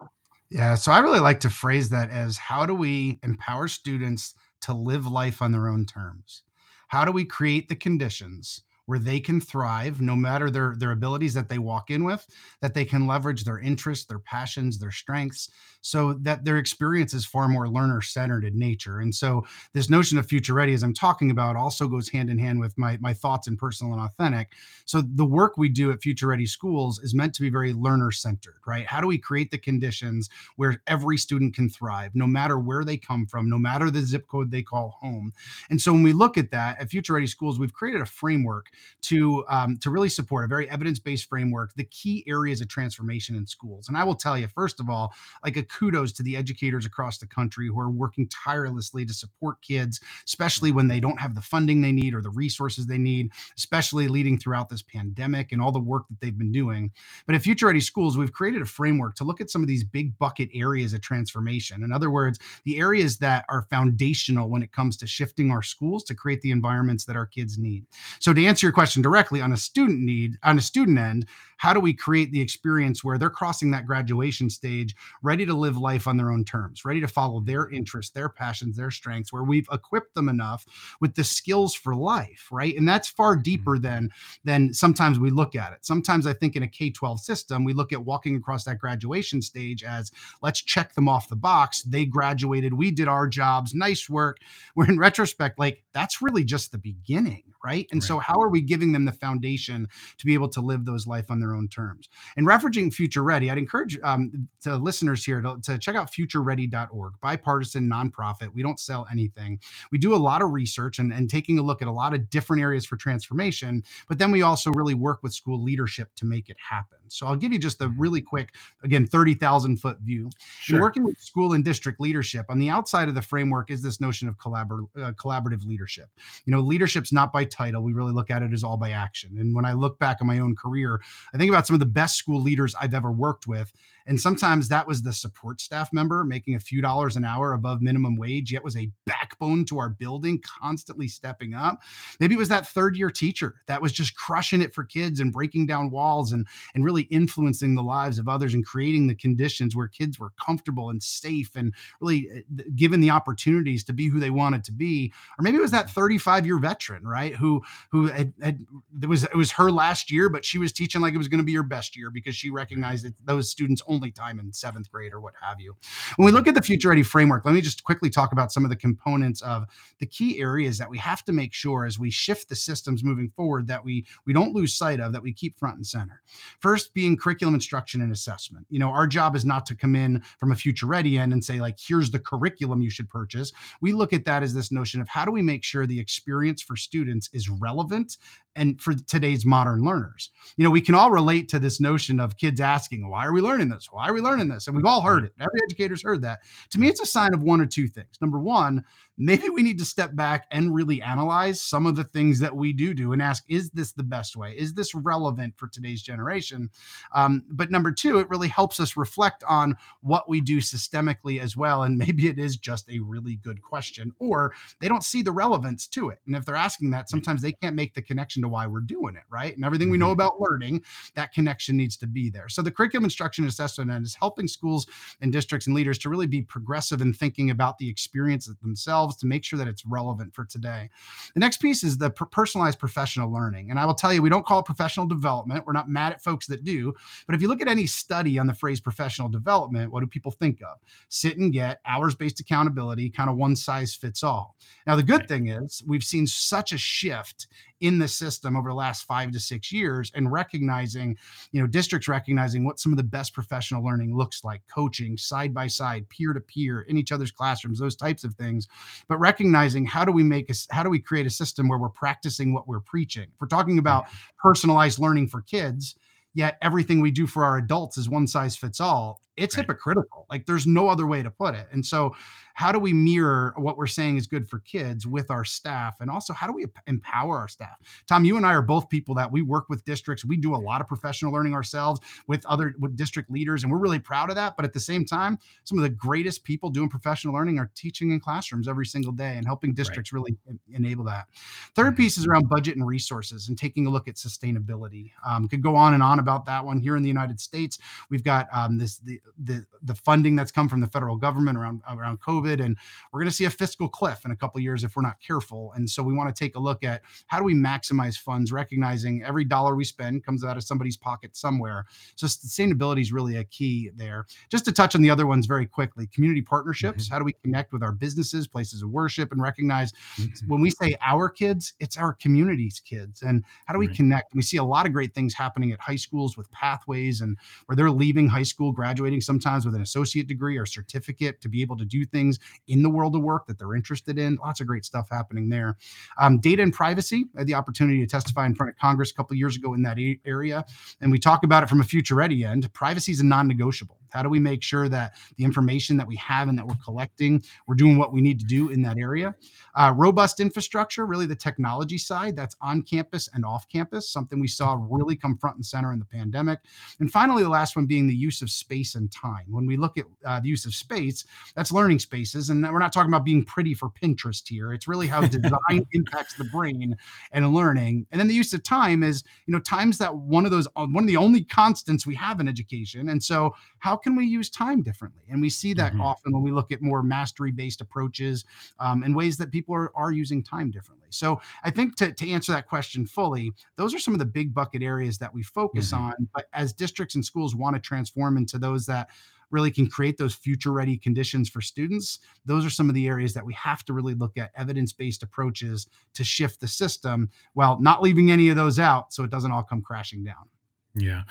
Yeah, 0.50 0.74
so 0.74 0.92
I 0.92 1.00
really 1.00 1.20
like 1.20 1.40
to 1.40 1.50
phrase 1.50 1.88
that 1.90 2.10
as 2.10 2.36
how 2.36 2.66
do 2.66 2.74
we 2.74 3.18
empower 3.22 3.68
students 3.68 4.34
to 4.62 4.74
live 4.74 5.06
life 5.06 5.42
on 5.42 5.50
their 5.50 5.68
own 5.68 5.86
terms? 5.86 6.42
How 6.88 7.04
do 7.04 7.12
we 7.12 7.24
create 7.24 7.68
the 7.68 7.76
conditions 7.76 8.62
where 8.92 8.98
they 8.98 9.18
can 9.18 9.40
thrive 9.40 10.02
no 10.02 10.14
matter 10.14 10.50
their 10.50 10.74
their 10.76 10.90
abilities 10.90 11.32
that 11.32 11.48
they 11.48 11.56
walk 11.56 11.90
in 11.90 12.04
with, 12.04 12.26
that 12.60 12.74
they 12.74 12.84
can 12.84 13.06
leverage 13.06 13.42
their 13.42 13.58
interests, 13.58 14.04
their 14.04 14.18
passions, 14.18 14.78
their 14.78 14.90
strengths 14.90 15.48
so 15.80 16.12
that 16.12 16.44
their 16.44 16.58
experience 16.58 17.14
is 17.14 17.24
far 17.24 17.48
more 17.48 17.70
learner 17.70 18.02
centered 18.02 18.44
in 18.44 18.58
nature. 18.58 19.00
And 19.00 19.14
so 19.14 19.46
this 19.72 19.88
notion 19.88 20.16
of 20.18 20.26
future 20.26 20.52
ready 20.54 20.74
as 20.74 20.82
I'm 20.82 20.92
talking 20.92 21.30
about 21.30 21.56
also 21.56 21.88
goes 21.88 22.10
hand 22.10 22.28
in 22.28 22.38
hand 22.38 22.60
with 22.60 22.76
my 22.76 22.98
my 23.00 23.14
thoughts 23.14 23.48
in 23.48 23.56
personal 23.56 23.94
and 23.94 24.02
authentic. 24.02 24.52
So 24.84 25.00
the 25.00 25.24
work 25.24 25.56
we 25.56 25.70
do 25.70 25.90
at 25.90 26.02
Future 26.02 26.28
Ready 26.28 26.46
Schools 26.46 27.00
is 27.00 27.14
meant 27.14 27.34
to 27.34 27.42
be 27.42 27.48
very 27.48 27.72
learner 27.72 28.12
centered, 28.12 28.60
right? 28.66 28.86
How 28.86 29.00
do 29.00 29.06
we 29.06 29.16
create 29.16 29.50
the 29.50 29.58
conditions 29.58 30.28
where 30.56 30.82
every 30.86 31.16
student 31.16 31.54
can 31.54 31.70
thrive, 31.70 32.14
no 32.14 32.26
matter 32.26 32.58
where 32.58 32.84
they 32.84 32.96
come 32.96 33.26
from, 33.26 33.48
no 33.48 33.58
matter 33.58 33.90
the 33.90 34.02
zip 34.02 34.26
code 34.28 34.50
they 34.50 34.62
call 34.62 34.90
home. 35.00 35.32
And 35.70 35.80
so 35.80 35.92
when 35.92 36.02
we 36.02 36.12
look 36.12 36.38
at 36.38 36.50
that 36.50 36.78
at 36.80 36.90
Future 36.90 37.14
Ready 37.14 37.26
Schools, 37.26 37.58
we've 37.58 37.72
created 37.72 38.02
a 38.02 38.06
framework 38.06 38.66
to 39.02 39.44
um, 39.48 39.76
to 39.78 39.90
really 39.90 40.08
support 40.08 40.44
a 40.44 40.48
very 40.48 40.68
evidence 40.70 40.98
based 40.98 41.28
framework, 41.28 41.72
the 41.74 41.84
key 41.84 42.24
areas 42.26 42.60
of 42.60 42.68
transformation 42.68 43.36
in 43.36 43.46
schools. 43.46 43.88
And 43.88 43.96
I 43.96 44.04
will 44.04 44.14
tell 44.14 44.38
you, 44.38 44.48
first 44.48 44.80
of 44.80 44.88
all, 44.88 45.12
like 45.44 45.56
a 45.56 45.62
kudos 45.62 46.12
to 46.12 46.22
the 46.22 46.36
educators 46.36 46.86
across 46.86 47.18
the 47.18 47.26
country 47.26 47.68
who 47.68 47.78
are 47.78 47.90
working 47.90 48.28
tirelessly 48.28 49.04
to 49.04 49.14
support 49.14 49.60
kids, 49.62 50.00
especially 50.26 50.72
when 50.72 50.88
they 50.88 51.00
don't 51.00 51.20
have 51.20 51.34
the 51.34 51.40
funding 51.40 51.80
they 51.80 51.92
need 51.92 52.14
or 52.14 52.22
the 52.22 52.30
resources 52.30 52.86
they 52.86 52.98
need, 52.98 53.30
especially 53.56 54.08
leading 54.08 54.38
throughout 54.38 54.68
this 54.68 54.82
pandemic 54.82 55.52
and 55.52 55.60
all 55.60 55.72
the 55.72 55.78
work 55.80 56.06
that 56.08 56.20
they've 56.20 56.38
been 56.38 56.52
doing. 56.52 56.90
But 57.26 57.34
at 57.34 57.42
Future 57.42 57.66
Ready 57.66 57.80
Schools, 57.80 58.16
we've 58.16 58.32
created 58.32 58.62
a 58.62 58.66
framework 58.66 59.14
to 59.16 59.24
look 59.24 59.40
at 59.40 59.50
some 59.50 59.62
of 59.62 59.68
these 59.68 59.84
big 59.84 60.16
bucket 60.18 60.48
areas 60.54 60.92
of 60.92 61.00
transformation. 61.00 61.82
In 61.82 61.92
other 61.92 62.10
words, 62.10 62.38
the 62.64 62.78
areas 62.78 63.18
that 63.18 63.44
are 63.48 63.62
foundational 63.70 64.48
when 64.48 64.62
it 64.62 64.72
comes 64.72 64.96
to 64.98 65.06
shifting 65.06 65.50
our 65.50 65.62
schools 65.62 66.04
to 66.04 66.14
create 66.14 66.40
the 66.42 66.50
environments 66.50 67.04
that 67.04 67.16
our 67.16 67.26
kids 67.26 67.58
need. 67.58 67.84
So 68.20 68.32
to 68.32 68.44
answer 68.44 68.61
your 68.62 68.72
question 68.72 69.02
directly 69.02 69.40
on 69.40 69.52
a 69.52 69.56
student 69.56 70.00
need, 70.00 70.38
on 70.42 70.58
a 70.58 70.60
student 70.60 70.98
end, 70.98 71.26
how 71.62 71.72
do 71.72 71.78
we 71.78 71.94
create 71.94 72.32
the 72.32 72.40
experience 72.40 73.04
where 73.04 73.16
they're 73.16 73.30
crossing 73.30 73.70
that 73.70 73.86
graduation 73.86 74.50
stage 74.50 74.96
ready 75.22 75.46
to 75.46 75.54
live 75.54 75.76
life 75.76 76.08
on 76.08 76.16
their 76.16 76.32
own 76.32 76.44
terms, 76.44 76.84
ready 76.84 77.00
to 77.00 77.06
follow 77.06 77.38
their 77.38 77.70
interests, 77.70 78.10
their 78.10 78.28
passions, 78.28 78.76
their 78.76 78.90
strengths, 78.90 79.32
where 79.32 79.44
we've 79.44 79.68
equipped 79.70 80.12
them 80.16 80.28
enough 80.28 80.66
with 81.00 81.14
the 81.14 81.22
skills 81.22 81.72
for 81.72 81.94
life, 81.94 82.48
right? 82.50 82.76
And 82.76 82.88
that's 82.88 83.08
far 83.08 83.34
mm-hmm. 83.34 83.42
deeper 83.42 83.78
than 83.78 84.10
than 84.42 84.74
sometimes 84.74 85.20
we 85.20 85.30
look 85.30 85.54
at 85.54 85.72
it. 85.72 85.86
Sometimes 85.86 86.26
I 86.26 86.32
think 86.32 86.56
in 86.56 86.64
a 86.64 86.68
K-12 86.68 87.20
system, 87.20 87.62
we 87.62 87.74
look 87.74 87.92
at 87.92 88.04
walking 88.04 88.34
across 88.34 88.64
that 88.64 88.80
graduation 88.80 89.40
stage 89.40 89.84
as 89.84 90.10
let's 90.42 90.62
check 90.62 90.94
them 90.94 91.08
off 91.08 91.28
the 91.28 91.36
box. 91.36 91.82
They 91.82 92.06
graduated, 92.06 92.74
we 92.74 92.90
did 92.90 93.06
our 93.06 93.28
jobs, 93.28 93.72
nice 93.72 94.10
work. 94.10 94.38
Where 94.74 94.88
in 94.88 94.98
retrospect, 94.98 95.60
like 95.60 95.84
that's 95.92 96.20
really 96.20 96.42
just 96.42 96.72
the 96.72 96.78
beginning, 96.78 97.44
right? 97.64 97.86
And 97.92 98.02
so 98.02 98.18
how 98.18 98.40
are 98.40 98.48
we 98.48 98.62
giving 98.62 98.90
them 98.90 99.04
the 99.04 99.12
foundation 99.12 99.86
to 100.18 100.26
be 100.26 100.34
able 100.34 100.48
to 100.48 100.60
live 100.60 100.84
those 100.84 101.06
life 101.06 101.30
on 101.30 101.38
their 101.38 101.51
own 101.54 101.68
terms? 101.68 102.08
And 102.36 102.46
referencing 102.46 102.92
Future 102.92 103.22
Ready, 103.22 103.50
I'd 103.50 103.58
encourage 103.58 103.98
um, 104.02 104.48
to 104.62 104.76
listeners 104.76 105.24
here 105.24 105.40
to, 105.40 105.58
to 105.62 105.78
check 105.78 105.96
out 105.96 106.12
futureready.org, 106.12 107.14
bipartisan 107.20 107.88
nonprofit. 107.88 108.52
We 108.54 108.62
don't 108.62 108.80
sell 108.80 109.06
anything. 109.10 109.60
We 109.90 109.98
do 109.98 110.14
a 110.14 110.16
lot 110.16 110.42
of 110.42 110.50
research 110.50 110.98
and, 110.98 111.12
and 111.12 111.28
taking 111.28 111.58
a 111.58 111.62
look 111.62 111.82
at 111.82 111.88
a 111.88 111.92
lot 111.92 112.14
of 112.14 112.30
different 112.30 112.62
areas 112.62 112.86
for 112.86 112.96
transformation, 112.96 113.82
but 114.08 114.18
then 114.18 114.30
we 114.30 114.42
also 114.42 114.70
really 114.72 114.94
work 114.94 115.22
with 115.22 115.32
school 115.32 115.62
leadership 115.62 116.08
to 116.16 116.24
make 116.24 116.48
it 116.48 116.56
happen. 116.58 116.98
Students. 117.12 117.18
So 117.18 117.26
I'll 117.26 117.36
give 117.36 117.52
you 117.52 117.58
just 117.58 117.80
a 117.80 117.88
really 117.88 118.20
quick, 118.20 118.54
again, 118.82 119.06
30,000 119.06 119.76
foot 119.76 119.98
view. 120.00 120.30
Sure. 120.60 120.80
working 120.80 121.04
with 121.04 121.18
school 121.20 121.52
and 121.52 121.64
district 121.64 122.00
leadership, 122.00 122.46
on 122.48 122.58
the 122.58 122.70
outside 122.70 123.08
of 123.08 123.14
the 123.14 123.22
framework 123.22 123.70
is 123.70 123.82
this 123.82 124.00
notion 124.00 124.28
of 124.28 124.36
collabor- 124.38 124.88
uh, 124.96 125.12
collaborative 125.12 125.66
leadership. 125.66 126.08
You 126.44 126.52
know, 126.52 126.60
leadership's 126.60 127.12
not 127.12 127.32
by 127.32 127.44
title. 127.44 127.82
We 127.82 127.92
really 127.92 128.12
look 128.12 128.30
at 128.30 128.42
it 128.42 128.52
as 128.52 128.64
all 128.64 128.76
by 128.76 128.90
action. 128.90 129.36
And 129.38 129.54
when 129.54 129.64
I 129.64 129.72
look 129.72 129.98
back 129.98 130.18
on 130.20 130.26
my 130.26 130.38
own 130.38 130.56
career, 130.56 131.00
I 131.34 131.38
think 131.38 131.50
about 131.50 131.66
some 131.66 131.74
of 131.74 131.80
the 131.80 131.86
best 131.86 132.16
school 132.16 132.40
leaders 132.40 132.74
I've 132.80 132.94
ever 132.94 133.12
worked 133.12 133.46
with. 133.46 133.72
And 134.06 134.20
sometimes 134.20 134.68
that 134.68 134.86
was 134.86 135.02
the 135.02 135.12
support 135.12 135.60
staff 135.60 135.92
member 135.92 136.24
making 136.24 136.54
a 136.54 136.60
few 136.60 136.80
dollars 136.80 137.16
an 137.16 137.24
hour 137.24 137.52
above 137.52 137.82
minimum 137.82 138.16
wage, 138.16 138.52
yet 138.52 138.64
was 138.64 138.76
a 138.76 138.90
backbone 139.06 139.64
to 139.66 139.78
our 139.78 139.88
building, 139.88 140.40
constantly 140.40 141.08
stepping 141.08 141.54
up. 141.54 141.80
Maybe 142.20 142.34
it 142.34 142.38
was 142.38 142.48
that 142.48 142.66
third 142.68 142.96
year 142.96 143.10
teacher 143.10 143.56
that 143.66 143.80
was 143.80 143.92
just 143.92 144.14
crushing 144.16 144.62
it 144.62 144.74
for 144.74 144.84
kids 144.84 145.20
and 145.20 145.32
breaking 145.32 145.66
down 145.66 145.90
walls 145.90 146.32
and, 146.32 146.46
and 146.74 146.84
really 146.84 147.02
influencing 147.02 147.74
the 147.74 147.82
lives 147.82 148.18
of 148.18 148.28
others 148.28 148.54
and 148.54 148.64
creating 148.64 149.06
the 149.06 149.14
conditions 149.14 149.76
where 149.76 149.88
kids 149.88 150.18
were 150.18 150.32
comfortable 150.44 150.90
and 150.90 151.02
safe 151.02 151.50
and 151.56 151.74
really 152.00 152.28
uh, 152.30 152.62
given 152.74 153.00
the 153.00 153.10
opportunities 153.10 153.84
to 153.84 153.92
be 153.92 154.08
who 154.08 154.20
they 154.20 154.30
wanted 154.30 154.64
to 154.64 154.72
be. 154.72 155.12
Or 155.38 155.42
maybe 155.42 155.56
it 155.56 155.62
was 155.62 155.70
that 155.70 155.90
35 155.90 156.46
year 156.46 156.58
veteran, 156.58 157.06
right? 157.06 157.34
Who, 157.34 157.62
who 157.90 158.06
had, 158.06 158.32
had 158.42 158.64
it 159.00 159.08
was, 159.08 159.24
it 159.24 159.34
was 159.34 159.50
her 159.52 159.70
last 159.70 160.10
year, 160.10 160.28
but 160.28 160.44
she 160.44 160.58
was 160.58 160.72
teaching 160.72 161.00
like 161.00 161.14
it 161.14 161.18
was 161.18 161.28
going 161.28 161.38
to 161.38 161.44
be 161.44 161.54
her 161.54 161.62
best 161.62 161.96
year 161.96 162.10
because 162.10 162.36
she 162.36 162.50
recognized 162.50 163.04
that 163.04 163.14
those 163.24 163.50
students 163.50 163.82
only 163.92 164.10
time 164.10 164.38
in 164.38 164.52
seventh 164.52 164.90
grade 164.90 165.12
or 165.12 165.20
what 165.20 165.34
have 165.40 165.60
you. 165.60 165.76
When 166.16 166.26
we 166.26 166.32
look 166.32 166.46
at 166.46 166.54
the 166.54 166.62
Future 166.62 166.88
Ready 166.88 167.02
framework, 167.02 167.44
let 167.44 167.54
me 167.54 167.60
just 167.60 167.84
quickly 167.84 168.10
talk 168.10 168.32
about 168.32 168.52
some 168.52 168.64
of 168.64 168.70
the 168.70 168.76
components 168.76 169.42
of 169.42 169.66
the 169.98 170.06
key 170.06 170.40
areas 170.40 170.78
that 170.78 170.88
we 170.88 170.98
have 170.98 171.24
to 171.24 171.32
make 171.32 171.52
sure 171.52 171.84
as 171.84 171.98
we 171.98 172.10
shift 172.10 172.48
the 172.48 172.56
systems 172.56 173.04
moving 173.04 173.30
forward 173.30 173.66
that 173.66 173.84
we 173.84 174.06
we 174.26 174.32
don't 174.32 174.54
lose 174.54 174.74
sight 174.74 175.00
of 175.00 175.12
that 175.12 175.22
we 175.22 175.32
keep 175.32 175.58
front 175.58 175.76
and 175.76 175.86
center. 175.86 176.22
First, 176.60 176.94
being 176.94 177.16
curriculum 177.16 177.54
instruction 177.54 178.00
and 178.02 178.12
assessment. 178.12 178.66
You 178.70 178.78
know, 178.78 178.90
our 178.90 179.06
job 179.06 179.36
is 179.36 179.44
not 179.44 179.66
to 179.66 179.74
come 179.74 179.94
in 179.94 180.22
from 180.38 180.52
a 180.52 180.56
Future 180.56 180.86
Ready 180.86 181.18
end 181.18 181.32
and 181.32 181.44
say 181.44 181.60
like, 181.60 181.78
here's 181.78 182.10
the 182.10 182.18
curriculum 182.18 182.80
you 182.80 182.90
should 182.90 183.08
purchase. 183.08 183.52
We 183.80 183.92
look 183.92 184.12
at 184.12 184.24
that 184.24 184.42
as 184.42 184.54
this 184.54 184.72
notion 184.72 185.00
of 185.00 185.08
how 185.08 185.24
do 185.24 185.32
we 185.32 185.42
make 185.42 185.64
sure 185.64 185.86
the 185.86 185.98
experience 185.98 186.62
for 186.62 186.76
students 186.76 187.28
is 187.32 187.48
relevant 187.48 188.16
and 188.56 188.80
for 188.80 188.94
today's 188.94 189.46
modern 189.46 189.82
learners. 189.82 190.30
You 190.56 190.64
know, 190.64 190.70
we 190.70 190.80
can 190.80 190.94
all 190.94 191.10
relate 191.10 191.48
to 191.50 191.58
this 191.58 191.80
notion 191.80 192.20
of 192.20 192.36
kids 192.36 192.60
asking, 192.60 193.08
why 193.08 193.26
are 193.26 193.32
we 193.32 193.40
learning 193.40 193.70
this? 193.70 193.81
Why 193.90 194.08
are 194.08 194.12
we 194.12 194.20
learning 194.20 194.48
this? 194.48 194.66
And 194.66 194.76
we've 194.76 194.86
all 194.86 195.00
heard 195.00 195.24
it. 195.24 195.32
Every 195.40 195.60
educator's 195.64 196.02
heard 196.02 196.22
that. 196.22 196.40
To 196.70 196.78
me, 196.78 196.88
it's 196.88 197.00
a 197.00 197.06
sign 197.06 197.34
of 197.34 197.42
one 197.42 197.60
or 197.60 197.66
two 197.66 197.88
things. 197.88 198.18
Number 198.20 198.38
one, 198.38 198.84
maybe 199.18 199.48
we 199.48 199.62
need 199.62 199.78
to 199.78 199.84
step 199.84 200.14
back 200.14 200.46
and 200.50 200.74
really 200.74 201.02
analyze 201.02 201.60
some 201.60 201.86
of 201.86 201.96
the 201.96 202.04
things 202.04 202.38
that 202.38 202.54
we 202.54 202.72
do 202.72 202.94
do 202.94 203.12
and 203.12 203.22
ask 203.22 203.44
is 203.48 203.70
this 203.70 203.92
the 203.92 204.02
best 204.02 204.36
way? 204.36 204.52
Is 204.52 204.74
this 204.74 204.94
relevant 204.94 205.54
for 205.56 205.68
today's 205.68 206.02
generation? 206.02 206.70
Um, 207.14 207.44
but 207.50 207.70
number 207.70 207.92
two 207.92 208.18
it 208.18 208.28
really 208.28 208.48
helps 208.48 208.80
us 208.80 208.96
reflect 208.96 209.44
on 209.44 209.76
what 210.00 210.28
we 210.28 210.40
do 210.40 210.58
systemically 210.58 211.40
as 211.40 211.56
well 211.56 211.82
and 211.82 211.98
maybe 211.98 212.28
it 212.28 212.38
is 212.38 212.56
just 212.56 212.88
a 212.90 212.98
really 213.00 213.36
good 213.36 213.62
question 213.62 214.12
or 214.18 214.54
they 214.80 214.88
don't 214.88 215.04
see 215.04 215.22
the 215.22 215.32
relevance 215.32 215.86
to 215.88 216.08
it. 216.08 216.20
And 216.26 216.34
if 216.36 216.44
they're 216.44 216.54
asking 216.56 216.90
that 216.90 217.10
sometimes 217.10 217.42
they 217.42 217.52
can't 217.52 217.76
make 217.76 217.94
the 217.94 218.02
connection 218.02 218.42
to 218.42 218.48
why 218.48 218.66
we're 218.66 218.80
doing 218.80 219.16
it 219.16 219.22
right? 219.30 219.54
And 219.54 219.64
everything 219.64 219.90
we 219.90 219.98
know 219.98 220.06
mm-hmm. 220.06 220.12
about 220.12 220.40
learning 220.40 220.82
that 221.14 221.32
connection 221.32 221.76
needs 221.76 221.96
to 221.98 222.06
be 222.06 222.30
there. 222.30 222.48
So 222.48 222.62
the 222.62 222.70
curriculum 222.70 223.04
instruction 223.04 223.46
assessment 223.46 223.90
is 224.04 224.14
helping 224.14 224.48
schools 224.48 224.86
and 225.20 225.32
districts 225.32 225.66
and 225.66 225.76
leaders 225.76 225.98
to 225.98 226.08
really 226.08 226.26
be 226.26 226.42
progressive 226.42 227.00
in 227.00 227.12
thinking 227.12 227.50
about 227.50 227.78
the 227.78 227.88
experience 227.88 228.46
themselves 228.62 229.01
themselves 229.02 229.20
to 229.20 229.26
make 229.26 229.44
sure 229.44 229.58
that 229.58 229.68
it's 229.68 229.84
relevant 229.86 230.34
for 230.34 230.44
today. 230.44 230.88
The 231.34 231.40
next 231.40 231.58
piece 231.58 231.84
is 231.84 231.98
the 231.98 232.10
personalized 232.10 232.78
professional 232.78 233.32
learning. 233.32 233.70
And 233.70 233.78
I 233.78 233.86
will 233.86 233.94
tell 233.94 234.12
you, 234.12 234.22
we 234.22 234.28
don't 234.28 234.46
call 234.46 234.60
it 234.60 234.64
professional 234.64 235.06
development. 235.06 235.66
We're 235.66 235.72
not 235.72 235.88
mad 235.88 236.12
at 236.12 236.22
folks 236.22 236.46
that 236.48 236.64
do. 236.64 236.94
But 237.26 237.34
if 237.34 237.42
you 237.42 237.48
look 237.48 237.60
at 237.60 237.68
any 237.68 237.86
study 237.86 238.38
on 238.38 238.46
the 238.46 238.54
phrase 238.54 238.80
professional 238.80 239.28
development, 239.28 239.92
what 239.92 240.00
do 240.00 240.06
people 240.06 240.32
think 240.32 240.60
of? 240.62 240.78
Sit 241.08 241.38
and 241.38 241.52
get, 241.52 241.80
hours 241.86 242.14
based 242.14 242.40
accountability, 242.40 243.10
kind 243.10 243.30
of 243.30 243.36
one 243.36 243.56
size 243.56 243.94
fits 243.94 244.22
all. 244.22 244.56
Now, 244.86 244.96
the 244.96 245.02
good 245.02 245.28
thing 245.28 245.48
is 245.48 245.82
we've 245.86 246.04
seen 246.04 246.26
such 246.26 246.72
a 246.72 246.78
shift 246.78 247.48
in 247.82 247.98
the 247.98 248.08
system 248.08 248.56
over 248.56 248.70
the 248.70 248.74
last 248.74 249.04
five 249.04 249.32
to 249.32 249.40
six 249.40 249.72
years 249.72 250.10
and 250.14 250.30
recognizing, 250.32 251.18
you 251.50 251.60
know, 251.60 251.66
districts 251.66 252.08
recognizing 252.08 252.64
what 252.64 252.78
some 252.78 252.92
of 252.92 252.96
the 252.96 253.02
best 253.02 253.34
professional 253.34 253.84
learning 253.84 254.16
looks 254.16 254.44
like 254.44 254.62
coaching, 254.72 255.16
side 255.18 255.52
by 255.52 255.66
side, 255.66 256.08
peer 256.08 256.32
to 256.32 256.40
peer, 256.40 256.82
in 256.82 256.96
each 256.96 257.12
other's 257.12 257.32
classrooms, 257.32 257.78
those 257.78 257.96
types 257.96 258.24
of 258.24 258.34
things. 258.34 258.68
But 259.08 259.18
recognizing 259.18 259.84
how 259.84 260.04
do 260.04 260.12
we 260.12 260.22
make 260.22 260.48
a, 260.48 260.54
how 260.70 260.82
do 260.82 260.90
we 260.90 261.00
create 261.00 261.26
a 261.26 261.30
system 261.30 261.68
where 261.68 261.78
we're 261.78 261.88
practicing 261.88 262.54
what 262.54 262.68
we're 262.68 262.80
preaching? 262.80 263.24
If 263.24 263.40
we're 263.40 263.48
talking 263.48 263.78
about 263.78 264.06
personalized 264.38 264.98
learning 264.98 265.28
for 265.28 265.42
kids, 265.42 265.96
yet 266.34 266.56
everything 266.62 267.00
we 267.00 267.10
do 267.10 267.26
for 267.26 267.44
our 267.44 267.58
adults 267.58 267.98
is 267.98 268.08
one 268.08 268.26
size 268.26 268.56
fits 268.56 268.80
all 268.80 269.20
it's 269.36 269.56
right. 269.56 269.62
hypocritical 269.62 270.26
like 270.30 270.46
there's 270.46 270.66
no 270.66 270.88
other 270.88 271.06
way 271.06 271.22
to 271.22 271.30
put 271.30 271.54
it 271.54 271.68
and 271.72 271.84
so 271.84 272.14
how 272.54 272.72
do 272.72 272.78
we 272.78 272.92
mirror 272.92 273.54
what 273.56 273.76
we're 273.76 273.86
saying 273.86 274.16
is 274.16 274.26
good 274.26 274.48
for 274.48 274.60
kids 274.60 275.06
with 275.06 275.30
our 275.30 275.44
staff? 275.44 275.96
And 276.00 276.10
also 276.10 276.32
how 276.32 276.46
do 276.46 276.52
we 276.52 276.66
empower 276.86 277.38
our 277.38 277.48
staff? 277.48 277.78
Tom 278.06 278.24
you 278.24 278.36
and 278.36 278.46
i 278.46 278.52
are 278.52 278.62
both 278.62 278.88
people 278.88 279.14
that 279.14 279.30
we 279.30 279.42
work 279.42 279.68
with 279.68 279.84
districts. 279.84 280.24
We 280.24 280.36
do 280.36 280.54
a 280.54 280.56
lot 280.56 280.80
of 280.80 280.88
professional 280.88 281.32
learning 281.32 281.54
ourselves 281.54 282.00
with 282.26 282.44
other 282.46 282.74
with 282.78 282.96
district 282.96 283.30
leaders 283.30 283.62
and 283.62 283.72
we're 283.72 283.78
really 283.78 283.98
proud 283.98 284.28
of 284.30 284.36
that. 284.36 284.56
But 284.56 284.64
at 284.64 284.72
the 284.72 284.80
same 284.80 285.04
time 285.04 285.38
some 285.64 285.78
of 285.78 285.82
the 285.82 285.90
greatest 285.90 286.44
people 286.44 286.70
doing 286.70 286.88
professional 286.88 287.34
learning 287.34 287.58
are 287.58 287.70
teaching 287.74 288.10
in 288.10 288.20
classrooms 288.20 288.68
every 288.68 288.86
single 288.86 289.12
day 289.12 289.36
and 289.36 289.46
helping 289.46 289.72
districts 289.74 290.12
right. 290.12 290.20
really 290.20 290.36
enable 290.72 291.04
that. 291.04 291.26
Third 291.74 291.96
piece 291.96 292.18
is 292.18 292.26
around 292.26 292.48
budget 292.48 292.76
and 292.76 292.86
resources 292.86 293.48
and 293.48 293.56
taking 293.56 293.86
a 293.86 293.90
look 293.90 294.08
at 294.08 294.16
sustainability. 294.16 295.10
Um, 295.26 295.48
could 295.48 295.62
go 295.62 295.76
on 295.76 295.94
and 295.94 296.02
on 296.02 296.18
about 296.18 296.46
that 296.46 296.64
one. 296.64 296.80
Here 296.80 296.96
in 296.96 297.02
the 297.02 297.08
united 297.08 297.40
states 297.40 297.78
we've 298.10 298.24
got 298.24 298.48
um, 298.52 298.78
this 298.78 298.98
the, 298.98 299.20
the 299.44 299.64
the 299.82 299.94
funding 299.94 300.36
that's 300.36 300.52
come 300.52 300.68
from 300.68 300.80
the 300.80 300.86
federal 300.86 301.16
government 301.16 301.58
around 301.58 301.82
around 301.88 302.20
covid 302.20 302.41
COVID, 302.42 302.64
and 302.64 302.76
we're 303.12 303.20
going 303.20 303.30
to 303.30 303.34
see 303.34 303.44
a 303.44 303.50
fiscal 303.50 303.88
cliff 303.88 304.24
in 304.24 304.30
a 304.30 304.36
couple 304.36 304.60
years 304.60 304.84
if 304.84 304.96
we're 304.96 305.02
not 305.02 305.16
careful. 305.24 305.72
And 305.74 305.88
so 305.88 306.02
we 306.02 306.12
want 306.12 306.34
to 306.34 306.38
take 306.38 306.56
a 306.56 306.58
look 306.58 306.84
at 306.84 307.02
how 307.26 307.38
do 307.38 307.44
we 307.44 307.54
maximize 307.54 308.18
funds, 308.18 308.52
recognizing 308.52 309.22
every 309.24 309.44
dollar 309.44 309.74
we 309.74 309.84
spend 309.84 310.24
comes 310.24 310.44
out 310.44 310.56
of 310.56 310.64
somebody's 310.64 310.96
pocket 310.96 311.36
somewhere. 311.36 311.86
So 312.16 312.26
sustainability 312.26 313.00
is 313.00 313.12
really 313.12 313.36
a 313.36 313.44
key 313.44 313.90
there. 313.96 314.26
Just 314.50 314.64
to 314.66 314.72
touch 314.72 314.94
on 314.94 315.02
the 315.02 315.10
other 315.10 315.26
ones 315.26 315.46
very 315.46 315.66
quickly, 315.66 316.06
community 316.08 316.42
partnerships. 316.42 317.04
Mm-hmm. 317.04 317.14
How 317.14 317.18
do 317.18 317.24
we 317.24 317.32
connect 317.32 317.72
with 317.72 317.82
our 317.82 317.92
businesses, 317.92 318.46
places 318.46 318.82
of 318.82 318.90
worship, 318.90 319.32
and 319.32 319.40
recognize 319.40 319.92
mm-hmm. 320.16 320.48
when 320.48 320.60
we 320.60 320.70
say 320.70 320.96
our 321.00 321.28
kids, 321.28 321.74
it's 321.80 321.96
our 321.96 322.12
community's 322.14 322.80
kids, 322.80 323.22
and 323.22 323.44
how 323.66 323.74
do 323.74 323.78
we 323.78 323.88
right. 323.88 323.96
connect? 323.96 324.34
We 324.34 324.42
see 324.42 324.56
a 324.56 324.64
lot 324.64 324.86
of 324.86 324.92
great 324.92 325.14
things 325.14 325.34
happening 325.34 325.72
at 325.72 325.80
high 325.80 325.96
schools 325.96 326.36
with 326.36 326.50
pathways 326.50 327.20
and 327.20 327.36
where 327.66 327.76
they're 327.76 327.90
leaving 327.90 328.28
high 328.28 328.42
school, 328.42 328.72
graduating 328.72 329.20
sometimes 329.20 329.64
with 329.64 329.74
an 329.74 329.82
associate 329.82 330.26
degree 330.26 330.56
or 330.56 330.66
certificate 330.66 331.40
to 331.40 331.48
be 331.48 331.62
able 331.62 331.76
to 331.76 331.84
do 331.84 332.04
things 332.04 332.31
things 332.38 332.62
in 332.68 332.82
the 332.82 332.90
world 332.90 333.14
of 333.14 333.22
work 333.22 333.46
that 333.46 333.58
they're 333.58 333.74
interested 333.74 334.18
in. 334.18 334.36
Lots 334.36 334.60
of 334.60 334.66
great 334.66 334.84
stuff 334.84 335.08
happening 335.10 335.48
there. 335.48 335.76
Um, 336.18 336.38
data 336.38 336.62
and 336.62 336.72
privacy. 336.72 337.26
I 337.36 337.40
had 337.40 337.46
the 337.46 337.54
opportunity 337.54 338.00
to 338.00 338.06
testify 338.06 338.46
in 338.46 338.54
front 338.54 338.70
of 338.70 338.78
Congress 338.78 339.10
a 339.10 339.14
couple 339.14 339.36
years 339.36 339.56
ago 339.56 339.74
in 339.74 339.82
that 339.82 339.98
area, 340.24 340.64
and 341.00 341.10
we 341.10 341.18
talk 341.18 341.44
about 341.44 341.62
it 341.62 341.68
from 341.68 341.80
a 341.80 341.84
future 341.84 342.14
ready 342.14 342.44
end. 342.44 342.72
Privacy 342.72 343.12
is 343.12 343.20
a 343.20 343.24
non-negotiable. 343.24 343.98
How 344.12 344.22
do 344.22 344.28
we 344.28 344.38
make 344.38 344.62
sure 344.62 344.88
that 344.88 345.14
the 345.36 345.44
information 345.44 345.96
that 345.96 346.06
we 346.06 346.16
have 346.16 346.48
and 346.48 346.58
that 346.58 346.66
we're 346.66 346.74
collecting, 346.84 347.42
we're 347.66 347.74
doing 347.74 347.96
what 347.98 348.12
we 348.12 348.20
need 348.20 348.38
to 348.40 348.46
do 348.46 348.70
in 348.70 348.82
that 348.82 348.98
area? 348.98 349.34
Uh, 349.74 349.92
robust 349.96 350.40
infrastructure, 350.40 351.06
really 351.06 351.26
the 351.26 351.34
technology 351.34 351.98
side, 351.98 352.36
that's 352.36 352.56
on 352.60 352.82
campus 352.82 353.28
and 353.34 353.44
off 353.44 353.68
campus, 353.68 354.08
something 354.08 354.38
we 354.38 354.48
saw 354.48 354.78
really 354.90 355.16
come 355.16 355.36
front 355.36 355.56
and 355.56 355.64
center 355.64 355.92
in 355.92 355.98
the 355.98 356.04
pandemic. 356.04 356.60
And 357.00 357.10
finally, 357.10 357.42
the 357.42 357.48
last 357.48 357.74
one 357.76 357.86
being 357.86 358.06
the 358.06 358.14
use 358.14 358.42
of 358.42 358.50
space 358.50 358.94
and 358.94 359.10
time. 359.10 359.46
When 359.48 359.66
we 359.66 359.76
look 359.76 359.96
at 359.96 360.04
uh, 360.24 360.40
the 360.40 360.48
use 360.48 360.66
of 360.66 360.74
space, 360.74 361.24
that's 361.54 361.72
learning 361.72 362.00
spaces. 362.00 362.50
And 362.50 362.62
we're 362.62 362.78
not 362.78 362.92
talking 362.92 363.10
about 363.10 363.24
being 363.24 363.44
pretty 363.44 363.74
for 363.74 363.88
Pinterest 363.88 364.46
here. 364.46 364.72
It's 364.72 364.86
really 364.88 365.06
how 365.06 365.20
design 365.26 365.86
impacts 365.92 366.34
the 366.34 366.44
brain 366.44 366.96
and 367.32 367.54
learning. 367.54 368.06
And 368.10 368.20
then 368.20 368.28
the 368.28 368.34
use 368.34 368.52
of 368.52 368.62
time 368.62 369.02
is, 369.02 369.24
you 369.46 369.52
know, 369.52 369.60
time's 369.60 369.98
that 369.98 370.14
one 370.14 370.44
of 370.44 370.50
those, 370.50 370.68
one 370.74 370.98
of 370.98 371.06
the 371.06 371.16
only 371.16 371.44
constants 371.44 372.06
we 372.06 372.14
have 372.16 372.40
in 372.40 372.48
education. 372.48 373.08
And 373.08 373.22
so, 373.22 373.54
how 373.78 373.96
can 374.02 374.16
we 374.16 374.26
use 374.26 374.50
time 374.50 374.82
differently? 374.82 375.22
And 375.30 375.40
we 375.40 375.50
see 375.50 375.74
that 375.74 375.92
mm-hmm. 375.92 376.00
often 376.00 376.32
when 376.32 376.42
we 376.42 376.50
look 376.50 376.72
at 376.72 376.82
more 376.82 377.02
mastery 377.02 377.52
based 377.52 377.80
approaches 377.80 378.44
um, 378.78 379.02
and 379.02 379.14
ways 379.14 379.36
that 379.38 379.50
people 379.50 379.74
are, 379.74 379.90
are 379.94 380.12
using 380.12 380.42
time 380.42 380.70
differently. 380.70 381.08
So 381.10 381.40
I 381.64 381.70
think 381.70 381.96
to, 381.96 382.12
to 382.12 382.30
answer 382.30 382.52
that 382.52 382.68
question 382.68 383.06
fully, 383.06 383.52
those 383.76 383.94
are 383.94 383.98
some 383.98 384.14
of 384.14 384.18
the 384.18 384.26
big 384.26 384.54
bucket 384.54 384.82
areas 384.82 385.18
that 385.18 385.32
we 385.32 385.42
focus 385.42 385.92
mm-hmm. 385.92 386.04
on. 386.04 386.28
But 386.34 386.46
as 386.52 386.72
districts 386.72 387.14
and 387.14 387.24
schools 387.24 387.54
want 387.54 387.76
to 387.76 387.80
transform 387.80 388.36
into 388.36 388.58
those 388.58 388.86
that 388.86 389.08
really 389.50 389.70
can 389.70 389.86
create 389.86 390.16
those 390.16 390.34
future 390.34 390.72
ready 390.72 390.96
conditions 390.96 391.48
for 391.48 391.60
students 391.60 392.20
those 392.46 392.64
are 392.64 392.70
some 392.70 392.88
of 392.88 392.94
the 392.94 393.06
areas 393.06 393.34
that 393.34 393.44
we 393.44 393.52
have 393.52 393.84
to 393.84 393.92
really 393.92 394.14
look 394.14 394.38
at 394.38 394.50
evidence 394.56 394.94
based 394.94 395.22
approaches 395.22 395.86
to 396.14 396.24
shift 396.24 396.58
the 396.58 396.66
system 396.66 397.28
while 397.52 397.78
not 397.78 398.02
leaving 398.02 398.32
any 398.32 398.48
of 398.48 398.56
those 398.56 398.78
out 398.78 399.12
so 399.12 399.22
it 399.22 399.30
doesn't 399.30 399.52
all 399.52 399.62
come 399.62 399.82
crashing 399.82 400.24
down 400.24 400.48
yeah. 400.94 401.22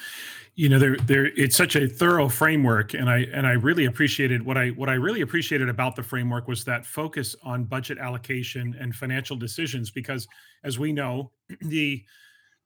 You 0.55 0.69
know, 0.69 0.79
there 0.79 0.97
there 0.97 1.25
it's 1.37 1.55
such 1.55 1.75
a 1.75 1.87
thorough 1.87 2.27
framework 2.27 2.93
and 2.93 3.09
I 3.09 3.27
and 3.33 3.45
I 3.45 3.53
really 3.53 3.85
appreciated 3.85 4.43
what 4.43 4.57
I 4.57 4.69
what 4.69 4.89
I 4.89 4.93
really 4.93 5.21
appreciated 5.21 5.69
about 5.69 5.95
the 5.95 6.03
framework 6.03 6.47
was 6.47 6.63
that 6.65 6.85
focus 6.85 7.35
on 7.43 7.65
budget 7.65 7.99
allocation 7.99 8.75
and 8.79 8.95
financial 8.95 9.35
decisions 9.35 9.91
because 9.91 10.27
as 10.63 10.79
we 10.79 10.91
know, 10.91 11.31
the 11.61 12.03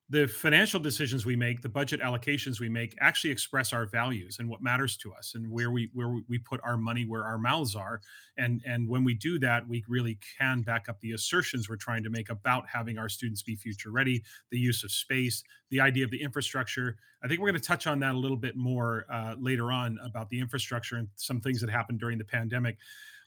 the 0.10 0.28
financial 0.28 0.80
decisions 0.80 1.26
we 1.26 1.36
make 1.36 1.62
the 1.62 1.70
budget 1.70 2.00
allocations 2.00 2.60
we 2.60 2.70
make 2.70 2.96
actually 3.02 3.32
express 3.32 3.74
our 3.74 3.88
values 3.88 4.38
and 4.39 4.48
what 4.48 4.62
matters 4.62 4.96
to 4.98 5.12
us 5.12 5.34
and 5.34 5.50
where 5.50 5.72
we 5.72 5.89
where 5.94 6.20
we 6.30 6.38
put 6.38 6.62
our 6.63 6.78
money 6.78 7.06
where 7.06 7.24
our 7.24 7.39
mouths 7.39 7.76
are. 7.76 8.02
And 8.38 8.62
and 8.65 8.88
when 8.88 9.04
we 9.04 9.15
do 9.15 9.39
that 9.39 9.68
we 9.68 9.84
really 9.88 10.20
can 10.38 10.62
back 10.62 10.89
up 10.89 11.00
the 11.00 11.13
assertions 11.13 11.68
we're 11.68 11.76
trying 11.78 12.04
to 12.04 12.12
make 12.12 12.30
about 12.30 12.65
having 12.72 13.00
our 13.00 13.10
students 13.10 13.41
be 13.41 13.56
future 13.56 13.89
ready 13.89 14.24
the 14.52 14.60
use 14.60 14.84
of 14.84 14.91
space 14.91 15.44
the 15.72 15.82
idea 15.82 16.06
of 16.06 16.12
the 16.12 16.22
infrastructure. 16.22 16.98
I 17.24 17.28
think 17.28 17.39
we're 17.39 17.50
going 17.50 17.62
to 17.62 17.68
touch 17.68 17.88
on 17.88 18.00
that 18.00 18.13
a 18.13 18.18
little 18.18 18.38
bit 18.38 18.56
more 18.56 19.06
uh, 19.12 19.34
later 19.39 19.72
on 19.72 19.98
about 20.04 20.30
the 20.30 20.39
infrastructure 20.39 20.98
and 20.98 21.08
some 21.15 21.41
things 21.41 21.60
that 21.62 21.70
happened 21.72 22.00
during 22.00 22.20
the 22.20 22.26
pandemic. 22.26 22.78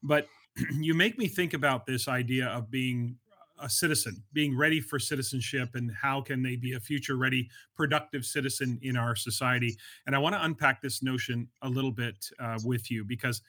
But 0.04 0.28
you 0.78 0.94
make 0.94 1.18
me 1.18 1.26
think 1.26 1.54
about 1.54 1.86
this 1.86 2.06
idea 2.06 2.46
of 2.46 2.70
being 2.70 3.16
a 3.60 3.68
citizen, 3.68 4.22
being 4.32 4.56
ready 4.56 4.80
for 4.80 4.98
citizenship, 4.98 5.70
and 5.74 5.90
how 5.92 6.20
can 6.20 6.42
they 6.42 6.56
be 6.56 6.74
a 6.74 6.80
future 6.80 7.16
ready, 7.16 7.48
productive 7.76 8.24
citizen 8.24 8.78
in 8.82 8.96
our 8.96 9.16
society. 9.16 9.76
And 10.06 10.14
I 10.14 10.18
want 10.18 10.34
to 10.34 10.44
unpack 10.44 10.80
this 10.82 11.02
notion 11.02 11.48
a 11.62 11.68
little 11.68 11.92
bit 11.92 12.28
uh, 12.38 12.58
with 12.64 12.90
you 12.90 13.04
because 13.04 13.42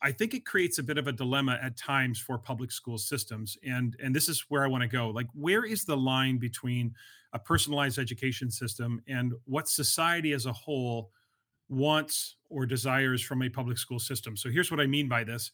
I 0.00 0.12
think 0.12 0.34
it 0.34 0.46
creates 0.46 0.78
a 0.78 0.82
bit 0.82 0.98
of 0.98 1.08
a 1.08 1.12
dilemma 1.12 1.58
at 1.62 1.76
times 1.76 2.20
for 2.20 2.38
public 2.38 2.70
school 2.70 2.98
systems. 2.98 3.56
And 3.66 3.96
and 4.02 4.14
this 4.14 4.28
is 4.28 4.44
where 4.48 4.64
I 4.64 4.68
want 4.68 4.82
to 4.82 4.88
go. 4.88 5.10
Like, 5.10 5.26
where 5.34 5.64
is 5.64 5.84
the 5.84 5.96
line 5.96 6.38
between 6.38 6.94
a 7.32 7.38
personalized 7.38 7.98
education 7.98 8.50
system 8.50 9.02
and 9.08 9.32
what 9.44 9.68
society 9.68 10.32
as 10.32 10.46
a 10.46 10.52
whole 10.52 11.10
wants 11.68 12.36
or 12.48 12.64
desires 12.64 13.22
from 13.22 13.42
a 13.42 13.48
public 13.48 13.78
school 13.78 13.98
system? 13.98 14.36
So 14.36 14.50
here's 14.50 14.70
what 14.70 14.80
I 14.80 14.86
mean 14.86 15.08
by 15.08 15.24
this 15.24 15.50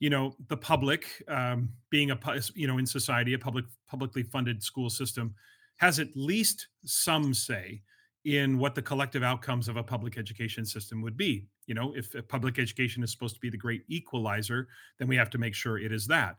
you 0.00 0.10
know 0.10 0.34
the 0.48 0.56
public 0.56 1.22
um, 1.28 1.68
being 1.90 2.10
a 2.10 2.18
you 2.54 2.66
know 2.66 2.78
in 2.78 2.86
society 2.86 3.34
a 3.34 3.38
public 3.38 3.64
publicly 3.88 4.22
funded 4.22 4.62
school 4.62 4.90
system 4.90 5.34
has 5.76 5.98
at 5.98 6.08
least 6.14 6.68
some 6.84 7.34
say 7.34 7.82
in 8.24 8.58
what 8.58 8.74
the 8.74 8.82
collective 8.82 9.22
outcomes 9.22 9.68
of 9.68 9.76
a 9.76 9.82
public 9.82 10.16
education 10.16 10.64
system 10.64 11.02
would 11.02 11.16
be. 11.16 11.46
You 11.66 11.74
know 11.74 11.92
if 11.94 12.14
public 12.28 12.58
education 12.58 13.02
is 13.02 13.12
supposed 13.12 13.34
to 13.34 13.40
be 13.40 13.50
the 13.50 13.56
great 13.56 13.82
equalizer 13.88 14.68
then 14.98 15.08
we 15.08 15.16
have 15.16 15.30
to 15.30 15.38
make 15.38 15.54
sure 15.54 15.78
it 15.78 15.92
is 15.92 16.06
that. 16.08 16.36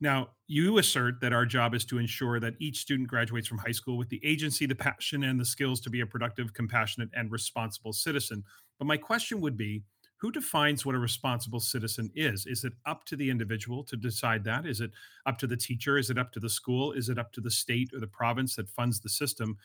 Now 0.00 0.30
you 0.46 0.78
assert 0.78 1.20
that 1.20 1.32
our 1.32 1.46
job 1.46 1.74
is 1.74 1.84
to 1.86 1.98
ensure 1.98 2.40
that 2.40 2.54
each 2.60 2.78
student 2.78 3.08
graduates 3.08 3.48
from 3.48 3.58
high 3.58 3.72
school 3.72 3.96
with 3.96 4.08
the 4.08 4.20
agency 4.24 4.66
the 4.66 4.74
passion 4.74 5.24
and 5.24 5.38
the 5.38 5.44
skills 5.44 5.80
to 5.82 5.90
be 5.90 6.00
a 6.00 6.06
productive 6.06 6.52
compassionate 6.54 7.10
and 7.14 7.30
responsible 7.30 7.92
citizen. 7.92 8.44
But 8.78 8.86
my 8.86 8.96
question 8.96 9.40
would 9.40 9.56
be 9.56 9.82
who 10.22 10.30
defines 10.30 10.86
what 10.86 10.94
a 10.94 10.98
responsible 10.98 11.58
citizen 11.58 12.08
is? 12.14 12.46
Is 12.46 12.62
it 12.62 12.74
up 12.86 13.04
to 13.06 13.16
the 13.16 13.28
individual 13.28 13.82
to 13.82 13.96
decide 13.96 14.44
that? 14.44 14.66
Is 14.66 14.80
it 14.80 14.92
up 15.26 15.36
to 15.38 15.48
the 15.48 15.56
teacher? 15.56 15.98
Is 15.98 16.10
it 16.10 16.18
up 16.18 16.30
to 16.34 16.38
the 16.38 16.48
school? 16.48 16.92
Is 16.92 17.08
it 17.08 17.18
up 17.18 17.32
to 17.32 17.40
the 17.40 17.50
state 17.50 17.90
or 17.92 17.98
the 17.98 18.06
province 18.06 18.54
that 18.54 18.68
funds 18.68 19.00
the 19.00 19.08
system? 19.08 19.58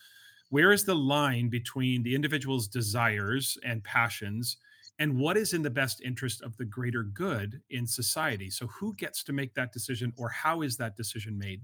Where 0.49 0.71
is 0.71 0.83
the 0.83 0.95
line 0.95 1.49
between 1.49 2.01
the 2.01 2.15
individual's 2.15 2.67
desires 2.67 3.59
and 3.63 3.83
passions 3.83 4.57
and 4.97 5.19
what 5.19 5.37
is 5.37 5.53
in 5.53 5.61
the 5.61 5.69
best 5.69 6.01
interest 6.01 6.41
of 6.41 6.57
the 6.57 6.65
greater 6.65 7.03
good 7.03 7.61
in 7.69 7.85
society? 7.85 8.49
So, 8.49 8.65
who 8.65 8.95
gets 8.95 9.23
to 9.25 9.33
make 9.33 9.53
that 9.53 9.71
decision 9.71 10.11
or 10.17 10.29
how 10.29 10.63
is 10.63 10.75
that 10.77 10.97
decision 10.97 11.37
made? 11.37 11.61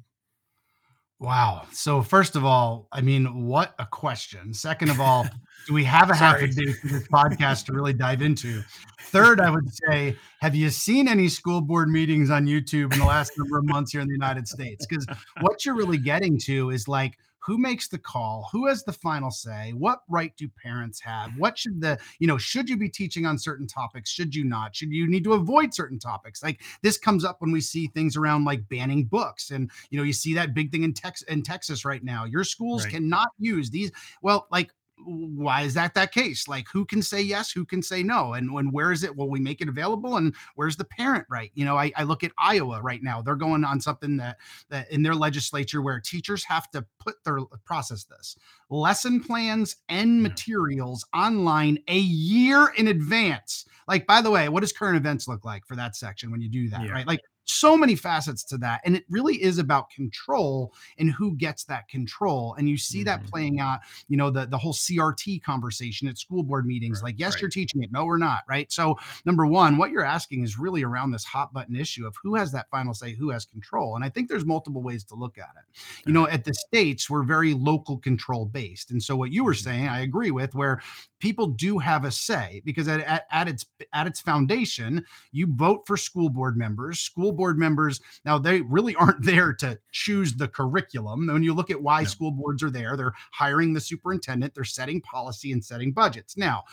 Wow. 1.23 1.61
So 1.71 2.01
first 2.01 2.35
of 2.35 2.43
all, 2.43 2.89
I 2.91 2.99
mean, 2.99 3.45
what 3.45 3.73
a 3.79 3.85
question. 3.85 4.53
Second 4.53 4.89
of 4.89 4.99
all, 4.99 5.25
do 5.67 5.73
we 5.73 5.85
have 5.85 6.09
a 6.09 6.15
half 6.15 6.41
a 6.41 6.47
day 6.47 6.73
for 6.73 6.87
this 6.87 7.07
podcast 7.07 7.65
to 7.67 7.71
really 7.71 7.93
dive 7.93 8.21
into? 8.21 8.61
Third, 8.99 9.39
I 9.39 9.49
would 9.49 9.73
say, 9.73 10.17
have 10.41 10.53
you 10.53 10.69
seen 10.69 11.07
any 11.07 11.29
school 11.29 11.61
board 11.61 11.87
meetings 11.87 12.29
on 12.29 12.45
YouTube 12.45 12.91
in 12.91 12.99
the 12.99 13.05
last 13.05 13.31
number 13.37 13.57
of 13.57 13.63
months 13.63 13.93
here 13.93 14.01
in 14.01 14.07
the 14.09 14.13
United 14.13 14.49
States? 14.49 14.85
Because 14.85 15.07
what 15.39 15.65
you're 15.65 15.75
really 15.75 15.97
getting 15.97 16.37
to 16.39 16.71
is 16.71 16.89
like, 16.89 17.17
who 17.45 17.57
makes 17.57 17.87
the 17.87 17.97
call 17.97 18.47
who 18.51 18.67
has 18.67 18.83
the 18.83 18.93
final 18.93 19.29
say 19.31 19.71
what 19.71 19.99
right 20.09 20.35
do 20.37 20.49
parents 20.61 20.99
have 20.99 21.31
what 21.37 21.57
should 21.57 21.81
the 21.81 21.97
you 22.19 22.27
know 22.27 22.37
should 22.37 22.69
you 22.69 22.77
be 22.77 22.89
teaching 22.89 23.25
on 23.25 23.37
certain 23.37 23.67
topics 23.67 24.09
should 24.09 24.33
you 24.33 24.43
not 24.43 24.75
should 24.75 24.91
you 24.91 25.07
need 25.07 25.23
to 25.23 25.33
avoid 25.33 25.73
certain 25.73 25.99
topics 25.99 26.41
like 26.43 26.61
this 26.81 26.97
comes 26.97 27.25
up 27.25 27.41
when 27.41 27.51
we 27.51 27.61
see 27.61 27.87
things 27.87 28.15
around 28.15 28.45
like 28.45 28.67
banning 28.69 29.03
books 29.03 29.51
and 29.51 29.69
you 29.89 29.97
know 29.97 30.03
you 30.03 30.13
see 30.13 30.33
that 30.33 30.53
big 30.53 30.71
thing 30.71 30.83
in 30.83 30.93
texas 30.93 31.27
in 31.27 31.41
texas 31.41 31.85
right 31.85 32.03
now 32.03 32.25
your 32.25 32.43
schools 32.43 32.83
right. 32.85 32.93
cannot 32.93 33.29
use 33.39 33.69
these 33.69 33.91
well 34.21 34.47
like 34.51 34.71
why 35.05 35.61
is 35.61 35.73
that 35.73 35.93
that 35.95 36.11
case? 36.11 36.47
Like 36.47 36.67
who 36.71 36.85
can 36.85 37.01
say 37.01 37.21
yes 37.21 37.51
who 37.51 37.65
can 37.65 37.81
say 37.81 38.03
no? 38.03 38.33
And 38.33 38.53
when 38.53 38.71
where 38.71 38.91
is 38.91 39.03
it? 39.03 39.15
Will 39.15 39.29
we 39.29 39.39
make 39.39 39.61
it 39.61 39.67
available? 39.67 40.17
And 40.17 40.33
where's 40.55 40.75
the 40.75 40.85
parent 40.85 41.25
right? 41.29 41.51
You 41.53 41.65
know 41.65 41.77
I, 41.77 41.91
I 41.95 42.03
look 42.03 42.23
at 42.23 42.31
iowa 42.37 42.81
right 42.81 43.01
now. 43.01 43.21
They're 43.21 43.35
going 43.35 43.63
on 43.63 43.81
something 43.81 44.17
that 44.17 44.37
that 44.69 44.91
in 44.91 45.03
their 45.03 45.15
legislature 45.15 45.81
where 45.81 45.99
teachers 45.99 46.43
have 46.45 46.69
to 46.71 46.85
put 46.99 47.23
their 47.23 47.39
process 47.65 48.03
this. 48.05 48.35
Lesson 48.69 49.21
plans 49.21 49.77
and 49.89 50.21
materials 50.21 51.05
online 51.13 51.79
a 51.87 51.97
year 51.97 52.71
in 52.77 52.87
advance. 52.87 53.65
Like 53.87 54.07
by 54.07 54.21
the 54.21 54.31
way 54.31 54.49
what 54.49 54.61
does 54.61 54.71
current 54.71 54.97
events 54.97 55.27
look 55.27 55.43
like 55.45 55.65
for 55.65 55.75
that 55.75 55.95
section 55.95 56.31
when 56.31 56.41
you 56.41 56.49
do 56.49 56.69
that 56.69 56.85
yeah. 56.85 56.91
right? 56.91 57.07
Like 57.07 57.21
so 57.45 57.75
many 57.75 57.95
facets 57.95 58.43
to 58.43 58.57
that 58.57 58.81
and 58.85 58.95
it 58.95 59.03
really 59.09 59.41
is 59.41 59.57
about 59.57 59.89
control 59.89 60.73
and 60.97 61.11
who 61.11 61.35
gets 61.35 61.65
that 61.65 61.87
control 61.89 62.55
and 62.57 62.69
you 62.69 62.77
see 62.77 62.99
mm-hmm. 62.99 63.05
that 63.05 63.25
playing 63.25 63.59
out 63.59 63.79
you 64.07 64.15
know 64.15 64.29
the 64.29 64.45
the 64.45 64.57
whole 64.57 64.73
crt 64.73 65.41
conversation 65.43 66.07
at 66.07 66.17
school 66.17 66.43
board 66.43 66.65
meetings 66.65 67.01
right, 67.01 67.09
like 67.09 67.19
yes 67.19 67.33
right. 67.33 67.41
you're 67.41 67.49
teaching 67.49 67.83
it 67.83 67.91
no 67.91 68.05
we're 68.05 68.17
not 68.17 68.43
right 68.47 68.71
so 68.71 68.97
number 69.25 69.45
one 69.45 69.77
what 69.77 69.91
you're 69.91 70.05
asking 70.05 70.43
is 70.43 70.57
really 70.57 70.83
around 70.83 71.11
this 71.11 71.25
hot 71.25 71.51
button 71.53 71.75
issue 71.75 72.05
of 72.05 72.15
who 72.23 72.35
has 72.35 72.51
that 72.51 72.69
final 72.69 72.93
say 72.93 73.13
who 73.13 73.29
has 73.29 73.45
control 73.45 73.95
and 73.95 74.05
i 74.05 74.09
think 74.09 74.29
there's 74.29 74.45
multiple 74.45 74.81
ways 74.81 75.03
to 75.03 75.15
look 75.15 75.37
at 75.37 75.51
it 75.57 75.81
you 76.05 76.13
know 76.13 76.27
at 76.29 76.45
the 76.45 76.53
states 76.53 77.09
we're 77.09 77.23
very 77.23 77.53
local 77.53 77.97
control 77.97 78.45
based 78.45 78.91
and 78.91 79.03
so 79.03 79.15
what 79.15 79.31
you 79.31 79.43
were 79.43 79.53
mm-hmm. 79.53 79.69
saying 79.69 79.87
i 79.89 80.01
agree 80.01 80.31
with 80.31 80.55
where 80.55 80.81
people 81.19 81.47
do 81.47 81.77
have 81.77 82.05
a 82.05 82.11
say 82.11 82.61
because 82.63 82.87
at, 82.87 83.01
at, 83.01 83.25
at, 83.31 83.47
its 83.47 83.65
at 83.93 84.07
its 84.07 84.21
foundation 84.21 85.03
you 85.31 85.47
vote 85.55 85.83
for 85.85 85.97
school 85.97 86.29
board 86.29 86.57
members 86.57 86.99
school 86.99 87.32
board 87.33 87.57
members 87.57 87.99
now 88.25 88.37
they 88.37 88.61
really 88.61 88.95
aren't 88.99 89.23
there 89.23 89.53
to 89.53 89.77
choose 89.91 90.33
the 90.33 90.47
curriculum 90.47 91.27
when 91.27 91.43
you 91.43 91.53
look 91.53 91.69
at 91.69 91.81
why 91.81 92.01
no. 92.01 92.07
school 92.07 92.31
boards 92.31 92.63
are 92.63 92.69
there 92.69 92.95
they're 92.95 93.13
hiring 93.31 93.73
the 93.73 93.81
superintendent 93.81 94.53
they're 94.53 94.63
setting 94.63 95.01
policy 95.01 95.51
and 95.51 95.63
setting 95.63 95.91
budgets 95.91 96.37
now 96.37 96.63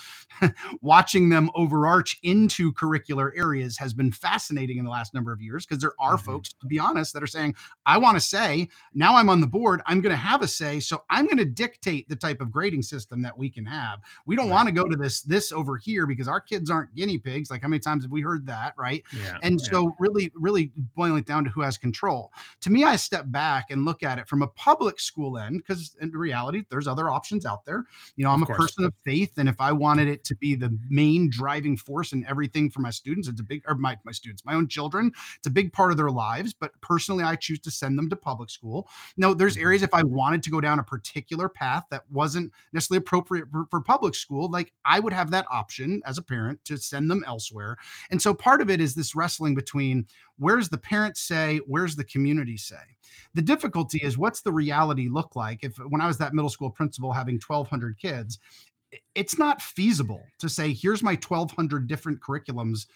watching 0.81 1.29
them 1.29 1.51
overarch 1.55 2.19
into 2.23 2.73
curricular 2.73 3.31
areas 3.37 3.77
has 3.77 3.93
been 3.93 4.13
fascinating 4.13 4.79
in 4.79 4.85
the 4.85 4.91
last 4.91 5.15
number 5.15 5.33
of 5.33 5.41
years 5.41 5.67
because 5.67 5.81
there 5.81 5.95
are 5.99 6.17
mm-hmm. 6.17 6.33
folks 6.33 6.53
to 6.53 6.67
be 6.67 6.79
honest 6.79 7.13
that 7.13 7.23
are 7.23 7.29
saying 7.29 7.55
i 7.87 7.97
want 7.97 8.17
to 8.17 8.21
say 8.21 8.69
now 8.95 9.17
i'm 9.17 9.29
on 9.29 9.41
the 9.41 9.47
board 9.47 9.81
i'm 9.87 10.01
going 10.01 10.13
to 10.15 10.17
have 10.17 10.43
a 10.43 10.49
say 10.49 10.79
so 10.79 11.03
i'm 11.11 11.25
going 11.25 11.37
to 11.37 11.45
dictate 11.45 12.09
the 12.09 12.17
type 12.17 12.41
of 12.41 12.51
grading 12.51 12.83
system 12.83 13.23
that 13.23 13.37
we 13.37 13.51
can 13.51 13.65
have 13.65 14.01
we 14.27 14.37
don't 14.37 14.49
right. 14.49 14.55
want 14.55 14.69
to 14.69 14.73
go 14.73 14.85
to 14.85 14.97
this 14.97 15.23
this 15.23 15.53
over 15.53 15.77
here 15.77 16.07
because 16.07 16.29
our 16.29 16.41
kids 16.41 16.71
aren't 16.71 16.95
guinea 16.95 17.19
pigs. 17.19 17.51
Like 17.51 17.63
how 17.63 17.69
many 17.69 17.81
times 17.81 18.05
have 18.05 18.11
we 18.11 18.21
heard 18.21 18.47
that, 18.47 18.75
right? 18.77 19.03
Yeah, 19.13 19.39
and 19.43 19.61
yeah. 19.61 19.71
so 19.71 19.97
really, 19.99 20.31
really 20.35 20.50
boiling 20.97 21.19
it 21.19 21.27
down 21.27 21.45
to 21.45 21.51
who 21.51 21.63
has 21.63 21.79
control. 21.79 22.33
To 22.63 22.71
me, 22.71 22.85
I 22.85 22.97
step 22.97 23.25
back 23.29 23.71
and 23.71 23.85
look 23.85 24.03
at 24.03 24.19
it 24.19 24.29
from 24.29 24.43
a 24.43 24.49
public 24.49 25.01
school 25.01 25.39
end 25.39 25.59
because 25.59 25.97
in 26.01 26.11
reality, 26.11 26.65
there's 26.71 26.87
other 26.87 27.11
options 27.11 27.47
out 27.47 27.65
there. 27.65 27.85
You 28.17 28.25
know, 28.25 28.31
I'm 28.31 28.43
a 28.43 28.47
person 28.47 28.85
of 28.85 28.93
faith, 29.05 29.33
and 29.39 29.49
if 29.49 29.61
I 29.61 29.73
wanted 29.73 30.09
it 30.09 30.25
to 30.25 30.37
be 30.37 30.55
the 30.55 30.77
main 30.89 31.31
driving 31.31 31.77
force 31.77 32.13
in 32.13 32.25
everything 32.27 32.71
for 32.71 32.81
my 32.81 32.91
students, 32.91 33.29
it's 33.29 33.41
a 33.41 33.45
big 33.45 33.63
or 33.67 33.75
my 33.75 33.97
my 34.05 34.13
students, 34.13 34.45
my 34.45 34.55
own 34.55 34.69
children, 34.69 35.13
it's 35.37 35.47
a 35.47 35.51
big 35.51 35.73
part 35.73 35.91
of 35.91 35.97
their 35.97 36.11
lives. 36.11 36.55
But 36.55 36.73
personally, 36.81 37.25
I 37.25 37.37
choose 37.37 37.61
to 37.61 37.71
send 37.71 37.99
them 37.99 38.09
to 38.11 38.17
public 38.17 38.51
school. 38.51 38.89
Now, 39.17 39.35
there's 39.35 39.55
mm-hmm. 39.55 39.65
areas 39.65 39.83
if 39.83 39.95
I 39.95 40.03
wanted 40.03 40.43
to 40.45 40.51
go 40.51 40.61
down 40.61 40.79
a 40.79 40.85
particular 40.85 41.49
path 41.49 41.85
that 41.91 42.03
wasn't 42.11 42.53
necessarily 42.73 42.99
appropriate 42.99 43.47
for, 43.51 43.67
for 43.71 43.81
public 43.81 44.15
school, 44.15 44.51
like 44.51 44.73
I 44.85 45.01
would 45.01 45.13
have 45.13 45.31
that 45.31 45.47
option 45.51 46.03
as 46.07 46.19
a 46.19 46.23
parent 46.23 46.65
to 46.65 46.77
send 46.77 47.11
them 47.11 47.25
elsewhere. 47.27 47.77
And 48.11 48.21
so 48.21 48.35
part 48.35 48.61
of 48.61 48.71
it 48.71 48.81
is 48.81 48.95
this 48.95 49.15
wrestling 49.15 49.55
between 49.55 50.07
where's 50.41 50.71
the 50.71 50.79
parent 50.79 51.17
say, 51.17 51.61
where's 51.67 51.95
the 51.95 52.05
community 52.05 52.57
say. 52.57 52.77
The 53.35 53.43
difficulty 53.43 53.99
is 53.99 54.17
what's 54.17 54.41
the 54.41 54.53
reality 54.53 55.09
look 55.09 55.37
like? 55.37 55.63
If 55.63 55.77
when 55.77 56.01
I 56.01 56.07
was 56.07 56.19
that 56.19 56.35
middle 56.35 56.49
school 56.49 56.71
principal 56.71 57.13
having 57.13 57.35
1,200 57.35 57.99
kids, 57.99 58.39
it's 59.15 59.39
not 59.39 59.63
feasible 59.63 60.23
to 60.39 60.49
say, 60.49 60.73
here's 60.73 61.03
my 61.03 61.13
1,200 61.13 61.87
different 61.87 62.21
curriculums 62.21 62.87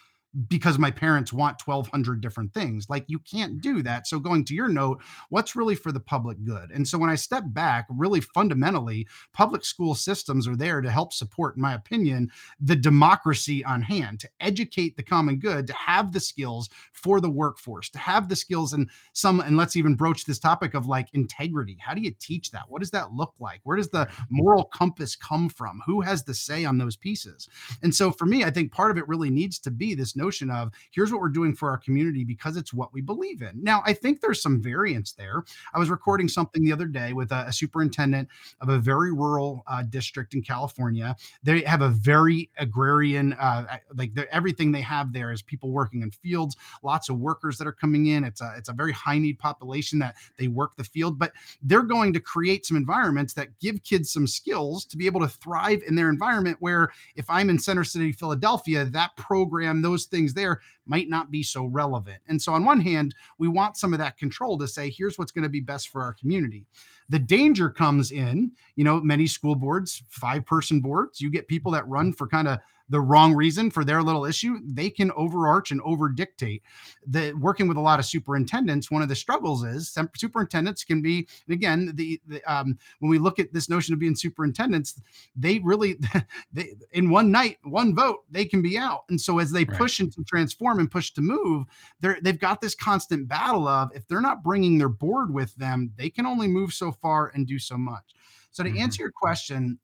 because 0.48 0.78
my 0.78 0.90
parents 0.90 1.32
want 1.32 1.66
1200 1.66 2.20
different 2.20 2.52
things 2.52 2.88
like 2.88 3.04
you 3.06 3.18
can't 3.20 3.52
mm-hmm. 3.52 3.74
do 3.76 3.82
that. 3.82 4.06
So 4.06 4.18
going 4.18 4.44
to 4.46 4.54
your 4.54 4.68
note 4.68 5.02
what's 5.28 5.56
really 5.56 5.74
for 5.74 5.92
the 5.92 6.00
public 6.00 6.42
good? 6.44 6.70
And 6.70 6.86
so 6.86 6.98
when 6.98 7.10
i 7.10 7.14
step 7.14 7.44
back 7.48 7.86
really 7.88 8.20
fundamentally 8.20 9.06
public 9.32 9.64
school 9.64 9.94
systems 9.94 10.48
are 10.48 10.56
there 10.56 10.80
to 10.80 10.90
help 10.90 11.12
support 11.12 11.56
in 11.56 11.62
my 11.62 11.74
opinion 11.74 12.30
the 12.60 12.76
democracy 12.76 13.64
on 13.64 13.82
hand 13.82 14.20
to 14.20 14.28
educate 14.40 14.96
the 14.96 15.02
common 15.02 15.38
good 15.38 15.66
to 15.66 15.74
have 15.74 16.12
the 16.12 16.20
skills 16.20 16.68
for 16.92 17.20
the 17.20 17.30
workforce 17.30 17.88
to 17.90 17.98
have 17.98 18.28
the 18.28 18.36
skills 18.36 18.72
and 18.72 18.90
some 19.12 19.40
and 19.40 19.56
let's 19.56 19.76
even 19.76 19.94
broach 19.94 20.24
this 20.24 20.38
topic 20.38 20.74
of 20.74 20.86
like 20.86 21.08
integrity. 21.12 21.76
How 21.80 21.94
do 21.94 22.00
you 22.00 22.12
teach 22.18 22.50
that? 22.50 22.64
What 22.68 22.80
does 22.80 22.90
that 22.90 23.12
look 23.12 23.34
like? 23.38 23.60
Where 23.64 23.76
does 23.76 23.90
the 23.90 24.08
moral 24.30 24.64
compass 24.64 25.16
come 25.16 25.48
from? 25.48 25.80
Who 25.86 26.00
has 26.00 26.24
the 26.24 26.34
say 26.34 26.64
on 26.64 26.78
those 26.78 26.96
pieces? 26.96 27.48
And 27.82 27.94
so 27.94 28.10
for 28.10 28.26
me 28.26 28.44
i 28.44 28.50
think 28.50 28.72
part 28.72 28.90
of 28.90 28.98
it 28.98 29.06
really 29.08 29.30
needs 29.30 29.58
to 29.60 29.70
be 29.70 29.94
this 29.94 30.16
notion 30.16 30.23
of 30.32 30.72
here's 30.90 31.12
what 31.12 31.20
we're 31.20 31.28
doing 31.28 31.54
for 31.54 31.70
our 31.70 31.78
community 31.78 32.24
because 32.24 32.56
it's 32.56 32.72
what 32.72 32.92
we 32.92 33.00
believe 33.00 33.42
in. 33.42 33.62
Now, 33.62 33.82
I 33.84 33.92
think 33.92 34.20
there's 34.20 34.40
some 34.40 34.62
variance 34.62 35.12
there. 35.12 35.44
I 35.74 35.78
was 35.78 35.90
recording 35.90 36.28
something 36.28 36.64
the 36.64 36.72
other 36.72 36.86
day 36.86 37.12
with 37.12 37.32
a, 37.32 37.46
a 37.48 37.52
superintendent 37.52 38.28
of 38.60 38.68
a 38.68 38.78
very 38.78 39.12
rural 39.12 39.62
uh, 39.66 39.82
district 39.82 40.34
in 40.34 40.42
California. 40.42 41.16
They 41.42 41.62
have 41.62 41.82
a 41.82 41.88
very 41.88 42.50
agrarian, 42.58 43.34
uh, 43.34 43.78
like 43.96 44.12
everything 44.30 44.72
they 44.72 44.80
have 44.80 45.12
there 45.12 45.32
is 45.32 45.42
people 45.42 45.70
working 45.70 46.02
in 46.02 46.10
fields, 46.10 46.56
lots 46.82 47.08
of 47.08 47.18
workers 47.18 47.58
that 47.58 47.66
are 47.66 47.72
coming 47.72 48.06
in. 48.06 48.24
It's 48.24 48.40
a 48.40 48.54
it's 48.56 48.68
a 48.68 48.72
very 48.72 48.92
high 48.92 49.18
need 49.18 49.38
population 49.38 49.98
that 50.00 50.16
they 50.38 50.48
work 50.48 50.76
the 50.76 50.84
field, 50.84 51.18
but 51.18 51.32
they're 51.62 51.82
going 51.82 52.12
to 52.12 52.20
create 52.20 52.66
some 52.66 52.76
environments 52.76 53.34
that 53.34 53.58
give 53.60 53.82
kids 53.82 54.12
some 54.12 54.26
skills 54.26 54.84
to 54.86 54.96
be 54.96 55.06
able 55.06 55.20
to 55.20 55.28
thrive 55.28 55.82
in 55.86 55.94
their 55.94 56.08
environment. 56.08 56.56
Where 56.60 56.90
if 57.16 57.28
I'm 57.28 57.50
in 57.50 57.58
Center 57.58 57.84
City, 57.84 58.12
Philadelphia, 58.12 58.84
that 58.84 59.16
program, 59.16 59.82
those 59.82 60.06
things 60.14 60.32
there 60.32 60.60
might 60.86 61.08
not 61.08 61.30
be 61.30 61.42
so 61.42 61.64
relevant. 61.64 62.18
And 62.28 62.40
so, 62.40 62.52
on 62.52 62.64
one 62.64 62.80
hand, 62.80 63.14
we 63.38 63.48
want 63.48 63.76
some 63.76 63.92
of 63.92 63.98
that 63.98 64.16
control 64.16 64.56
to 64.58 64.68
say, 64.68 64.90
here's 64.90 65.18
what's 65.18 65.32
going 65.32 65.42
to 65.42 65.48
be 65.48 65.60
best 65.60 65.88
for 65.88 66.02
our 66.02 66.12
community. 66.12 66.66
The 67.08 67.18
danger 67.18 67.68
comes 67.68 68.12
in, 68.12 68.52
you 68.76 68.84
know, 68.84 69.00
many 69.00 69.26
school 69.26 69.54
boards, 69.54 70.02
five 70.08 70.46
person 70.46 70.80
boards, 70.80 71.20
you 71.20 71.30
get 71.30 71.48
people 71.48 71.72
that 71.72 71.86
run 71.88 72.12
for 72.12 72.26
kind 72.26 72.48
of 72.48 72.58
the 72.94 73.00
wrong 73.00 73.34
reason 73.34 73.72
for 73.72 73.84
their 73.84 74.04
little 74.04 74.24
issue, 74.24 74.60
they 74.64 74.88
can 74.88 75.10
overarch 75.16 75.72
and 75.72 75.80
over 75.80 76.08
dictate. 76.08 76.62
The 77.08 77.32
working 77.32 77.66
with 77.66 77.76
a 77.76 77.80
lot 77.80 77.98
of 77.98 78.04
superintendents, 78.04 78.88
one 78.88 79.02
of 79.02 79.08
the 79.08 79.16
struggles 79.16 79.64
is 79.64 79.92
superintendents 80.14 80.84
can 80.84 81.02
be, 81.02 81.26
again, 81.48 81.90
the, 81.94 82.20
the 82.28 82.40
um, 82.44 82.78
when 83.00 83.10
we 83.10 83.18
look 83.18 83.40
at 83.40 83.52
this 83.52 83.68
notion 83.68 83.94
of 83.94 83.98
being 83.98 84.14
superintendents, 84.14 85.02
they 85.34 85.58
really, 85.58 85.98
they 86.52 86.76
in 86.92 87.10
one 87.10 87.32
night, 87.32 87.58
one 87.64 87.96
vote, 87.96 88.20
they 88.30 88.44
can 88.44 88.62
be 88.62 88.78
out. 88.78 89.02
And 89.08 89.20
so 89.20 89.40
as 89.40 89.50
they 89.50 89.64
push 89.64 89.98
right. 89.98 90.14
and 90.16 90.24
transform 90.24 90.78
and 90.78 90.88
push 90.88 91.10
to 91.14 91.20
move, 91.20 91.66
they're 91.98 92.18
they've 92.22 92.38
got 92.38 92.60
this 92.60 92.76
constant 92.76 93.26
battle 93.26 93.66
of 93.66 93.90
if 93.92 94.06
they're 94.06 94.20
not 94.20 94.44
bringing 94.44 94.78
their 94.78 94.88
board 94.88 95.34
with 95.34 95.52
them, 95.56 95.90
they 95.96 96.10
can 96.10 96.26
only 96.26 96.46
move 96.46 96.72
so 96.72 96.92
far 96.92 97.32
and 97.34 97.48
do 97.48 97.58
so 97.58 97.76
much. 97.76 98.14
So 98.52 98.62
to 98.62 98.70
mm-hmm. 98.70 98.78
answer 98.78 99.02
your 99.02 99.10
question, 99.10 99.80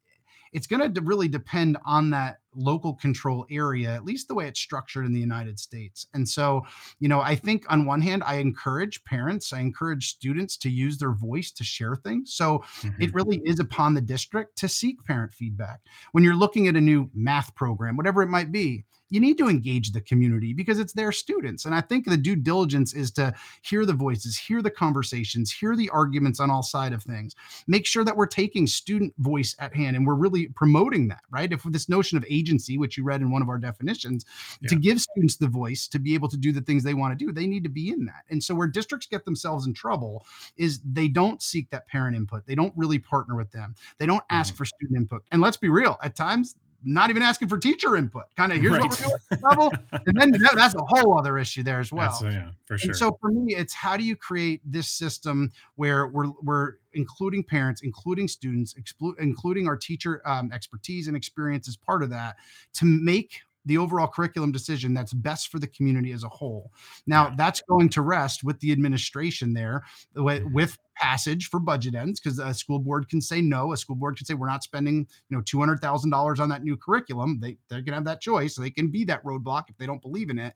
it's 0.53 0.67
going 0.67 0.93
to 0.93 1.01
really 1.03 1.29
depend 1.29 1.79
on 1.85 2.11
that 2.11 2.39
local 2.55 2.95
control 2.95 3.47
area, 3.51 3.91
at 3.91 4.05
least 4.05 4.29
the 4.29 4.35
way 4.35 4.49
it's 4.49 4.61
structured 4.61 5.07
in 5.07 5.13
the 5.13 5.21
United 5.21 5.59
States. 5.59 6.07
And 6.15 6.29
so, 6.29 6.63
you 6.99 7.09
know, 7.09 7.21
I 7.21 7.37
think 7.37 7.65
on 7.69 7.87
one 7.87 8.01
hand, 8.01 8.23
I 8.25 8.37
encourage 8.37 9.05
parents, 9.05 9.53
I 9.53 9.61
encourage 9.61 10.09
students 10.09 10.57
to 10.59 10.71
use 10.71 10.99
their 10.99 11.13
voice 11.13 11.53
to 11.53 11.65
share 11.65 11.97
things. 11.97 12.35
So 12.35 12.65
mm-hmm. 12.81 13.03
it 13.03 13.15
really 13.15 13.41
is 13.45 13.61
upon 13.61 13.95
the 13.95 14.01
district 14.01 14.59
to 14.59 14.69
seek 14.69 15.05
parent 15.05 15.33
feedback. 15.33 15.81
When 16.13 16.25
you're 16.25 16.35
looking 16.35 16.67
at 16.67 16.77
a 16.77 16.81
new 16.81 17.11
math 17.15 17.55
program, 17.55 17.97
whatever 17.97 18.23
it 18.23 18.29
might 18.29 18.51
be, 18.51 18.85
you 19.11 19.21
need 19.21 19.37
to 19.39 19.49
engage 19.49 19.93
the 19.93 20.01
community 20.01 20.53
because 20.53 20.79
it's 20.79 20.93
their 20.93 21.13
students. 21.13 21.65
And 21.65 21.75
I 21.75 21.81
think 21.81 22.07
the 22.07 22.17
due 22.17 22.37
diligence 22.37 22.95
is 22.95 23.11
to 23.13 23.35
hear 23.63 23.85
the 23.85 23.93
voices, 23.93 24.39
hear 24.39 24.63
the 24.63 24.71
conversations, 24.71 25.53
hear 25.53 25.77
the 25.77 25.91
arguments 25.91 26.41
on 26.41 26.51
all 26.51 26.63
side 26.63 26.93
of 26.93 27.03
things. 27.03 27.35
Make 27.67 27.87
sure 27.87 28.05
that 28.05 28.17
we're 28.17 28.27
taking 28.27 28.67
student 28.67 29.13
voice 29.19 29.55
at 29.59 29.75
hand 29.75 29.97
and 29.97 30.07
we're 30.07 30.15
really 30.15 30.47
promoting 30.49 31.09
that, 31.09 31.23
right? 31.31 31.53
If 31.53 31.65
this 31.65 31.89
notion 31.89 32.17
of 32.17 32.25
agency, 32.29 32.79
which 32.79 32.97
you 32.97 33.05
read 33.05 33.21
in 33.21 33.31
one 33.31 33.43
of 33.43 33.49
our 33.49 33.59
definitions, 33.59 34.25
yeah. 34.61 34.69
to 34.69 34.77
give 34.77 35.01
students 35.01 35.37
the 35.37 35.49
voice 35.49 35.89
to 35.89 35.99
be 35.99 36.15
able 36.15 36.29
to 36.29 36.37
do 36.37 36.53
the 36.53 36.61
things 36.61 36.83
they 36.83 36.95
want 36.95 37.17
to 37.17 37.25
do, 37.25 37.33
they 37.33 37.47
need 37.47 37.65
to 37.65 37.71
be 37.71 37.91
in 37.91 38.05
that. 38.07 38.25
And 38.31 38.43
so 38.43 38.55
where 38.55 38.69
districts 38.69 39.07
get 39.07 39.25
themselves 39.25 39.67
in 39.67 39.75
trouble 39.75 40.25
is 40.57 40.81
they 40.85 41.09
don't 41.09 41.43
seek 41.43 41.69
that 41.71 41.87
parent 41.89 42.17
input. 42.17 42.47
They 42.47 42.55
don't 42.55 42.73
really 42.77 42.99
partner 42.99 43.37
with 43.37 43.51
them. 43.51 43.75
They 43.99 44.07
don't 44.07 44.25
ask 44.31 44.53
mm-hmm. 44.53 44.59
for 44.59 44.65
student 44.65 44.97
input. 44.97 45.25
And 45.33 45.43
let's 45.43 45.57
be 45.57 45.69
real, 45.69 45.99
at 46.03 46.15
times 46.15 46.55
not 46.85 47.11
even 47.11 47.23
asking 47.23 47.49
for 47.49 47.59
teacher 47.59 47.97
input. 47.97 48.25
Kind 48.37 48.53
of 48.53 48.61
here's 48.61 48.73
right. 48.73 48.83
what 48.83 49.01
we're 49.01 49.37
doing 49.37 49.43
level, 49.43 49.73
and 49.93 50.21
then 50.21 50.31
that, 50.33 50.53
that's 50.55 50.75
a 50.75 50.83
whole 50.83 51.19
other 51.19 51.39
issue 51.39 51.63
there 51.63 51.81
as 51.81 51.93
well. 51.93 52.19
yeah, 52.23 52.51
for 52.67 52.79
sure. 52.79 52.91
And 52.91 52.97
so 52.97 53.19
for 53.21 53.31
me, 53.31 53.55
it's 53.55 53.75
how 53.75 53.97
do 53.97 54.05
you 54.05 54.17
create 54.17 54.61
this 54.65 54.89
system 54.89 55.53
where 55.77 56.07
we're 56.07 56.31
we're 56.43 56.75
including 56.93 57.45
parents, 57.45 57.83
including 57.83 58.29
students, 58.29 58.75
exclu- 58.75 59.19
including 59.19 59.69
our 59.69 59.77
teacher 59.77 60.23
um, 60.27 60.51
expertise 60.53 61.09
and 61.09 61.17
experience 61.17 61.69
as 61.69 61.77
part 61.77 62.03
of 62.03 62.11
that 62.11 62.37
to 62.75 62.85
make 62.85 63.41
the 63.67 63.79
overall 63.79 64.07
curriculum 64.07 64.53
decision 64.53 64.95
that's 64.95 65.13
best 65.13 65.49
for 65.49 65.59
the 65.59 65.67
community 65.67 66.13
as 66.13 66.25
a 66.25 66.29
whole. 66.29 66.73
Now, 67.07 67.35
that's 67.37 67.63
going 67.63 67.89
to 67.91 68.03
rest 68.03 68.43
with 68.45 68.59
the 68.61 68.73
administration 68.73 69.53
there 69.53 69.85
with, 70.15 70.43
mm-hmm. 70.43 70.55
with 70.55 70.79
passage 71.01 71.49
for 71.49 71.59
budget 71.59 71.95
ends 71.95 72.21
because 72.21 72.39
a 72.39 72.53
school 72.53 72.79
board 72.79 73.09
can 73.09 73.21
say 73.21 73.41
no. 73.41 73.73
A 73.73 73.77
school 73.77 73.97
board 73.97 74.17
can 74.17 74.27
say 74.27 74.35
we're 74.35 74.47
not 74.47 74.63
spending, 74.63 75.07
you 75.29 75.37
know, 75.37 75.43
two 75.43 75.59
hundred 75.59 75.81
thousand 75.81 76.11
dollars 76.11 76.41
on 76.41 76.49
that 76.51 76.63
new 76.63 76.77
curriculum. 76.77 77.41
They 77.41 77.57
they're 77.69 77.81
gonna 77.81 77.97
have 77.97 78.05
that 78.05 78.21
choice. 78.21 78.55
They 78.55 78.71
can 78.71 78.89
be 78.89 79.05
that 79.05 79.25
roadblock 79.25 79.65
if 79.69 79.79
they 79.79 79.87
don't 79.87 80.03
believe 80.03 80.31
in 80.31 80.39
it. 80.39 80.55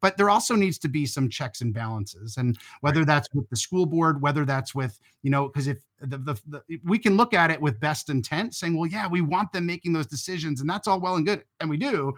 But 0.00 0.16
there 0.16 0.30
also 0.30 0.54
needs 0.56 0.78
to 0.78 0.88
be 0.88 1.06
some 1.06 1.28
checks 1.28 1.60
and 1.60 1.72
balances, 1.72 2.36
and 2.36 2.58
whether 2.80 3.00
right. 3.00 3.06
that's 3.06 3.28
with 3.34 3.48
the 3.50 3.56
school 3.56 3.86
board, 3.86 4.20
whether 4.20 4.44
that's 4.44 4.74
with 4.74 4.98
you 5.22 5.30
know, 5.30 5.48
because 5.48 5.68
if 5.68 5.78
the, 6.06 6.18
the, 6.18 6.40
the, 6.46 6.80
we 6.84 6.98
can 6.98 7.16
look 7.16 7.34
at 7.34 7.50
it 7.50 7.60
with 7.60 7.80
best 7.80 8.10
intent, 8.10 8.54
saying, 8.54 8.76
well, 8.76 8.88
yeah, 8.88 9.08
we 9.08 9.20
want 9.20 9.52
them 9.52 9.66
making 9.66 9.92
those 9.92 10.06
decisions, 10.06 10.60
and 10.60 10.68
that's 10.68 10.88
all 10.88 11.00
well 11.00 11.16
and 11.16 11.26
good, 11.26 11.44
and 11.60 11.68
we 11.68 11.76
do. 11.76 12.12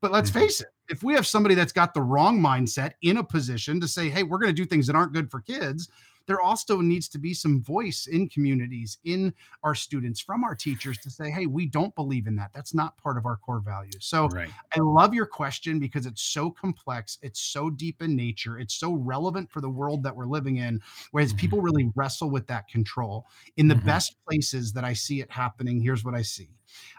But 0.00 0.12
let's 0.12 0.30
mm-hmm. 0.30 0.40
face 0.40 0.60
it, 0.60 0.68
if 0.88 1.02
we 1.02 1.14
have 1.14 1.26
somebody 1.26 1.54
that's 1.54 1.72
got 1.72 1.94
the 1.94 2.02
wrong 2.02 2.40
mindset 2.40 2.92
in 3.02 3.16
a 3.16 3.24
position 3.24 3.80
to 3.80 3.88
say, 3.88 4.08
hey, 4.08 4.22
we're 4.22 4.38
going 4.38 4.54
to 4.54 4.62
do 4.62 4.66
things 4.66 4.86
that 4.86 4.96
aren't 4.96 5.12
good 5.12 5.30
for 5.30 5.40
kids, 5.40 5.88
there 6.26 6.40
also 6.40 6.80
needs 6.80 7.08
to 7.08 7.18
be 7.18 7.34
some 7.34 7.62
voice 7.62 8.06
in 8.06 8.28
communities, 8.28 8.98
in 9.04 9.32
our 9.62 9.74
students, 9.74 10.20
from 10.20 10.44
our 10.44 10.54
teachers 10.54 10.98
to 10.98 11.10
say, 11.10 11.30
hey, 11.30 11.46
we 11.46 11.66
don't 11.66 11.94
believe 11.94 12.26
in 12.26 12.36
that. 12.36 12.50
That's 12.54 12.74
not 12.74 12.96
part 12.98 13.16
of 13.16 13.26
our 13.26 13.36
core 13.36 13.60
values. 13.60 13.96
So 14.00 14.28
right. 14.28 14.48
I 14.74 14.80
love 14.80 15.14
your 15.14 15.26
question 15.26 15.78
because 15.78 16.06
it's 16.06 16.22
so 16.22 16.50
complex, 16.50 17.18
it's 17.22 17.40
so 17.40 17.70
deep 17.70 18.02
in 18.02 18.16
nature, 18.16 18.58
it's 18.58 18.74
so 18.74 18.94
relevant 18.94 19.50
for 19.50 19.60
the 19.60 19.70
world 19.70 20.02
that 20.02 20.14
we're 20.14 20.26
living 20.26 20.56
in, 20.56 20.80
whereas 21.12 21.30
mm-hmm. 21.30 21.38
people 21.38 21.60
really 21.60 21.90
wrestle 21.94 22.30
with 22.30 22.46
that 22.48 22.68
control. 22.68 23.26
In 23.56 23.68
the 23.68 23.74
mm-hmm. 23.74 23.86
best 23.86 24.16
places 24.28 24.72
that 24.72 24.84
I 24.84 24.92
see 24.92 25.20
it 25.20 25.30
happening, 25.30 25.80
here's 25.80 26.04
what 26.04 26.14
I 26.14 26.22
see. 26.22 26.48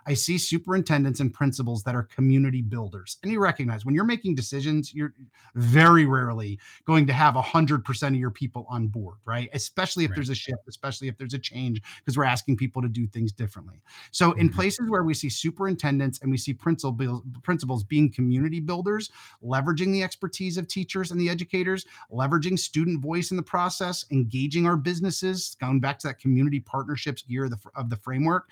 I 0.05 0.13
see 0.13 0.37
superintendents 0.37 1.19
and 1.19 1.33
principals 1.33 1.83
that 1.83 1.95
are 1.95 2.03
community 2.03 2.61
builders. 2.61 3.17
And 3.23 3.31
you 3.31 3.39
recognize 3.39 3.85
when 3.85 3.95
you're 3.95 4.05
making 4.05 4.35
decisions, 4.35 4.93
you're 4.93 5.13
very 5.55 6.05
rarely 6.05 6.59
going 6.85 7.05
to 7.07 7.13
have 7.13 7.35
100% 7.35 8.07
of 8.07 8.15
your 8.15 8.31
people 8.31 8.65
on 8.69 8.87
board, 8.87 9.17
right? 9.25 9.49
Especially 9.53 10.05
if 10.05 10.11
right. 10.11 10.15
there's 10.15 10.29
a 10.29 10.35
shift, 10.35 10.61
especially 10.67 11.07
if 11.07 11.17
there's 11.17 11.33
a 11.33 11.39
change, 11.39 11.81
because 11.99 12.17
we're 12.17 12.23
asking 12.23 12.57
people 12.57 12.81
to 12.81 12.87
do 12.87 13.07
things 13.07 13.31
differently. 13.31 13.81
So, 14.11 14.31
in 14.33 14.47
mm-hmm. 14.47 14.55
places 14.55 14.89
where 14.89 15.03
we 15.03 15.13
see 15.13 15.29
superintendents 15.29 16.19
and 16.21 16.31
we 16.31 16.37
see 16.37 16.53
principals, 16.53 17.23
principals 17.43 17.83
being 17.83 18.11
community 18.11 18.59
builders, 18.59 19.09
leveraging 19.43 19.91
the 19.91 20.03
expertise 20.03 20.57
of 20.57 20.67
teachers 20.67 21.11
and 21.11 21.19
the 21.19 21.29
educators, 21.29 21.85
leveraging 22.11 22.57
student 22.57 23.01
voice 23.01 23.31
in 23.31 23.37
the 23.37 23.43
process, 23.43 24.05
engaging 24.11 24.65
our 24.65 24.77
businesses, 24.77 25.55
going 25.59 25.79
back 25.79 25.99
to 25.99 26.07
that 26.07 26.19
community 26.19 26.59
partnerships 26.59 27.23
gear 27.23 27.45
of 27.45 27.51
the, 27.51 27.57
of 27.75 27.89
the 27.89 27.97
framework, 27.97 28.49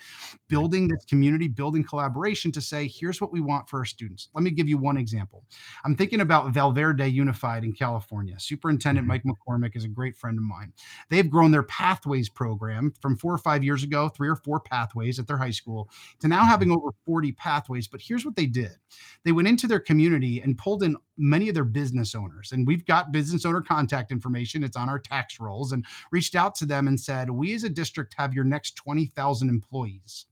building 0.48 0.88
this 0.88 1.05
community 1.08 1.48
building 1.48 1.84
collaboration 1.84 2.52
to 2.52 2.62
say, 2.62 2.88
here's 2.88 3.22
what 3.22 3.32
we 3.32 3.42
want 3.42 3.70
for 3.70 3.80
our 3.80 3.86
students. 3.86 4.30
Let 4.34 4.44
me 4.44 4.52
give 4.52 4.68
you 4.68 4.78
one 4.78 4.98
example. 4.98 5.44
I'm 5.84 5.96
thinking 5.96 6.22
about 6.22 6.52
Val 6.52 6.72
Verde 6.72 7.08
Unified 7.08 7.64
in 7.64 7.74
California. 7.74 8.36
Superintendent 8.40 9.08
mm-hmm. 9.08 9.24
Mike 9.26 9.38
McCormick 9.48 9.76
is 9.76 9.84
a 9.84 9.90
great 9.90 10.16
friend 10.18 10.38
of 10.38 10.44
mine. 10.44 10.74
They've 11.10 11.30
grown 11.30 11.52
their 11.52 11.64
Pathways 11.64 12.30
program 12.30 12.94
from 13.02 13.18
four 13.18 13.34
or 13.34 13.38
five 13.38 13.64
years 13.64 13.84
ago, 13.84 14.10
three 14.10 14.30
or 14.30 14.36
four 14.36 14.60
pathways 14.60 15.20
at 15.20 15.28
their 15.28 15.38
high 15.38 15.52
school, 15.52 15.90
to 16.20 16.28
now 16.28 16.44
having 16.44 16.72
over 16.72 16.90
40 17.06 17.32
pathways. 17.34 17.88
But 17.88 18.02
here's 18.02 18.26
what 18.26 18.36
they 18.36 18.46
did 18.46 18.76
they 19.24 19.32
went 19.32 19.48
into 19.48 19.68
their 19.68 19.80
community 19.80 20.42
and 20.42 20.58
pulled 20.58 20.84
in 20.84 20.96
many 21.18 21.50
of 21.50 21.56
their 21.56 21.64
business 21.64 22.16
owners. 22.16 22.52
And 22.52 22.68
we've 22.68 22.86
got 22.86 23.12
business 23.12 23.46
owner 23.46 23.62
contact 23.62 24.12
information, 24.12 24.64
it's 24.64 24.78
on 24.78 24.90
our 24.90 25.00
tax 25.00 25.40
rolls, 25.40 25.72
and 25.72 25.86
reached 26.12 26.36
out 26.36 26.56
to 26.56 26.66
them 26.66 26.88
and 26.88 27.00
said, 27.00 27.30
We 27.30 27.54
as 27.54 27.64
a 27.64 27.70
district 27.70 28.16
have 28.18 28.34
your 28.34 28.44
next 28.44 28.76
20,000 28.76 29.50
employees. 29.50 30.26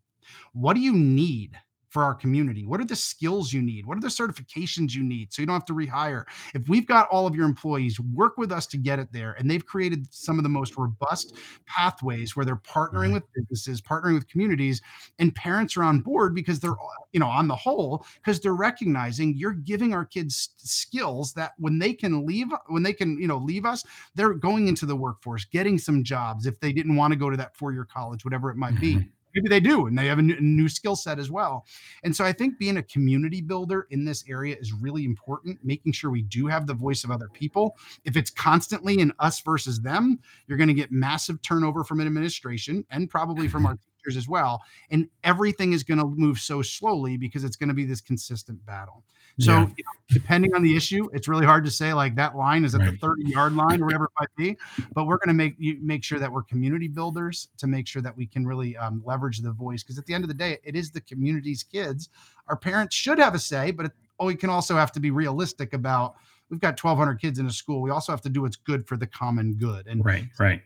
What 0.54 0.74
do 0.74 0.82
you 0.82 0.94
need 0.94 1.58
for 1.94 2.04
our 2.04 2.16
community? 2.16 2.66
What 2.66 2.82
are 2.82 2.86
the 2.86 2.96
skills 2.96 3.54
you 3.54 3.62
need? 3.62 3.86
What 3.86 4.00
are 4.00 4.02
the 4.02 4.08
certifications 4.08 4.96
you 4.96 5.04
need 5.04 5.32
so 5.32 5.44
you 5.44 5.46
don't 5.46 5.54
have 5.54 5.66
to 5.66 5.76
rehire? 5.76 6.24
If 6.56 6.68
we've 6.68 6.88
got 6.88 7.08
all 7.10 7.28
of 7.28 7.36
your 7.36 7.46
employees, 7.46 8.00
work 8.00 8.36
with 8.36 8.52
us 8.52 8.66
to 8.68 8.78
get 8.78 8.98
it 8.98 9.10
there. 9.14 9.34
And 9.34 9.50
they've 9.50 9.64
created 9.64 10.12
some 10.12 10.40
of 10.40 10.44
the 10.44 10.50
most 10.50 10.76
robust 10.76 11.36
pathways 11.68 12.36
where 12.36 12.48
they're 12.48 12.56
partnering 12.56 13.12
mm-hmm. 13.12 13.14
with 13.14 13.34
businesses, 13.36 13.80
partnering 13.80 14.16
with 14.16 14.28
communities, 14.28 14.82
and 15.20 15.36
parents 15.36 15.78
are 15.78 15.84
on 15.84 16.00
board 16.00 16.34
because 16.34 16.60
they're, 16.60 16.76
you 17.12 17.20
know, 17.20 17.28
on 17.28 17.48
the 17.48 17.56
whole, 17.56 18.04
because 18.16 18.40
they're 18.40 18.56
recognizing 18.56 19.38
you're 19.38 19.54
giving 19.54 19.94
our 19.94 20.04
kids 20.04 20.50
skills 20.58 21.32
that 21.34 21.52
when 21.60 21.78
they 21.78 21.94
can 21.94 22.26
leave, 22.26 22.48
when 22.70 22.82
they 22.82 22.94
can, 22.94 23.20
you 23.20 23.28
know, 23.28 23.38
leave 23.38 23.68
us, 23.68 23.86
they're 24.16 24.34
going 24.34 24.68
into 24.68 24.88
the 24.88 24.96
workforce, 24.96 25.46
getting 25.46 25.78
some 25.78 26.04
jobs 26.04 26.48
if 26.48 26.60
they 26.60 26.74
didn't 26.74 26.96
want 26.96 27.14
to 27.14 27.20
go 27.20 27.30
to 27.30 27.38
that 27.38 27.56
four 27.56 27.72
year 27.72 27.86
college, 27.86 28.26
whatever 28.26 28.50
it 28.50 28.58
might 28.58 28.80
be. 28.80 29.08
Maybe 29.36 29.50
they 29.50 29.60
do 29.60 29.88
and 29.88 29.98
they 29.98 30.08
have 30.08 30.20
a 30.20 30.22
new, 30.22 30.40
new 30.40 30.70
skill 30.70 30.96
set 30.96 31.20
as 31.20 31.32
well. 31.32 31.66
And 32.04 32.16
so 32.16 32.24
i 32.24 32.32
think 32.32 32.58
being 32.58 32.78
a 32.78 32.84
community 32.84 33.42
builder 33.42 33.88
in 33.90 34.06
this 34.06 34.24
area 34.30 34.56
is 34.60 34.74
really 34.74 35.06
important 35.06 35.60
making 35.64 35.94
sure 35.94 36.12
we 36.12 36.24
do 36.24 36.48
have 36.48 36.68
the 36.68 36.74
voice 36.74 37.04
of 37.04 37.12
other 37.12 37.30
people. 37.30 37.76
If 38.06 38.18
it's 38.18 38.30
constantly 38.30 39.00
in 39.00 39.12
us 39.20 39.40
versus 39.42 39.82
them 39.82 40.20
you're 40.48 40.58
going 40.58 40.68
to 40.68 40.74
get 40.74 40.92
massive 40.92 41.42
turnover 41.42 41.84
from 41.84 42.00
an 42.00 42.08
administration 42.08 42.86
and 42.90 43.10
probably 43.10 43.48
from 43.48 43.66
our 43.66 43.78
teachers 44.04 44.18
as 44.18 44.28
well 44.28 44.62
and 44.92 45.08
everything 45.24 45.74
is 45.74 45.84
going 45.84 46.00
to 46.00 46.06
move 46.06 46.40
so 46.40 46.62
slowly 46.62 47.18
because 47.18 47.44
it's 47.44 47.56
going 47.56 47.70
to 47.70 47.76
be 47.76 47.86
this 47.86 48.02
consistent 48.02 48.64
battle 48.66 49.04
So 49.40 49.52
yeah. 49.52 49.60
you 49.62 49.84
know, 49.84 49.92
depending 50.10 50.54
on 50.54 50.62
the 50.62 50.76
issue, 50.76 51.10
it's 51.12 51.28
really 51.28 51.46
hard 51.46 51.66
to 51.66 51.72
say 51.72 51.94
like 51.94 52.16
that 52.16 52.36
line 52.36 52.64
is 52.64 52.76
at 52.76 52.82
right. 52.82 52.92
the 52.92 52.98
30 52.98 53.24
yard 53.24 53.56
line 53.56 53.82
or 53.82 53.86
whatever 53.86 54.06
it 54.06 54.12
might 54.20 54.36
be. 54.38 54.58
But 54.94 55.06
we're 55.06 55.18
going 55.18 55.30
to 55.30 55.34
make 55.34 55.56
you 55.58 55.80
make 55.82 56.04
sure 56.04 56.20
that 56.20 56.32
we're 56.32 56.44
community 56.44 56.88
builders 56.88 57.48
to 57.58 57.66
make 57.66 57.88
sure 57.88 58.02
that 58.04 58.16
we 58.16 58.28
can 58.28 58.46
really 58.46 58.78
um, 58.78 59.02
leverage 59.04 59.40
the 59.40 59.52
voice 59.52 59.82
because 59.82 59.98
at 59.98 60.06
the 60.06 60.14
end 60.14 60.24
of 60.24 60.28
the 60.28 60.36
day, 60.36 60.60
it 60.64 60.76
is 60.76 60.92
the 60.92 61.02
community's 61.02 61.64
kids. 61.64 62.10
Our 62.48 62.56
parents 62.56 62.96
should 62.96 63.18
have 63.18 63.34
a 63.34 63.40
say, 63.40 63.72
but 63.72 63.88
it, 63.88 63.92
oh, 64.20 64.28
we 64.28 64.36
can 64.36 64.52
also 64.52 64.76
have 64.76 64.92
to 64.94 65.00
be 65.00 65.12
realistic 65.12 65.74
about. 65.74 66.16
We've 66.50 66.60
got 66.60 66.82
1,200 66.82 67.20
kids 67.20 67.40
in 67.40 67.48
a 67.48 67.52
school. 67.52 67.82
We 67.82 67.90
also 67.90 68.12
have 68.12 68.22
to 68.22 68.30
do 68.30 68.44
what's 68.44 68.58
good 68.58 68.88
for 68.88 68.96
the 68.96 69.08
common 69.08 69.54
good. 69.54 69.88
And 69.88 70.06
right, 70.06 70.26
right. 70.38 70.62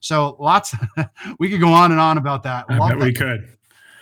so 0.00 0.36
lots. 0.40 0.74
we 1.38 1.48
could 1.48 1.60
go 1.60 1.68
on 1.68 1.92
and 1.92 2.00
on 2.00 2.18
about 2.18 2.42
that. 2.42 2.66
We 2.68 3.12
could. 3.12 3.48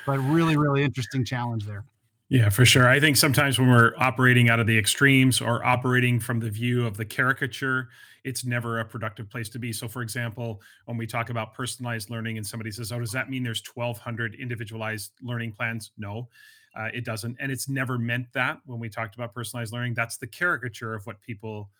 But 0.07 0.19
really, 0.21 0.57
really 0.57 0.83
interesting 0.83 1.27
challenge 1.27 1.67
there. 1.67 1.85
Yeah, 2.31 2.49
for 2.49 2.65
sure. 2.65 2.89
I 2.89 3.01
think 3.01 3.17
sometimes 3.17 3.59
when 3.59 3.69
we're 3.69 3.95
operating 3.99 4.49
out 4.51 4.61
of 4.61 4.69
the 4.69 4.79
extremes 4.79 5.41
or 5.41 5.65
operating 5.65 6.21
from 6.21 6.41
the 6.41 6.51
view 6.51 6.87
of 6.87 6.97
the 6.97 7.05
caricature, 7.05 7.89
it's 8.25 8.45
never 8.45 8.81
a 8.81 8.85
productive 8.87 9.29
place 9.31 9.49
to 9.51 9.59
be. 9.59 9.73
So, 9.73 9.89
for 9.89 10.03
example, 10.03 10.63
when 10.87 10.97
we 10.97 11.07
talk 11.09 11.31
about 11.31 11.55
personalized 11.55 12.11
learning 12.11 12.39
and 12.39 12.47
somebody 12.47 12.71
says, 12.71 12.93
Oh, 12.93 13.01
does 13.01 13.13
that 13.13 13.31
mean 13.31 13.43
there's 13.43 13.63
1,200 13.75 14.37
individualized 14.37 15.13
learning 15.23 15.53
plans? 15.53 15.91
No, 15.99 16.29
uh, 16.77 16.89
it 16.95 17.05
doesn't. 17.05 17.37
And 17.41 17.53
it's 17.53 17.69
never 17.69 17.99
meant 17.99 18.27
that 18.35 18.61
when 18.65 18.79
we 18.79 18.89
talked 18.89 19.17
about 19.17 19.35
personalized 19.35 19.73
learning. 19.73 19.95
That's 19.95 20.19
the 20.19 20.29
caricature 20.29 20.95
of 20.95 21.07
what 21.07 21.21
people 21.23 21.71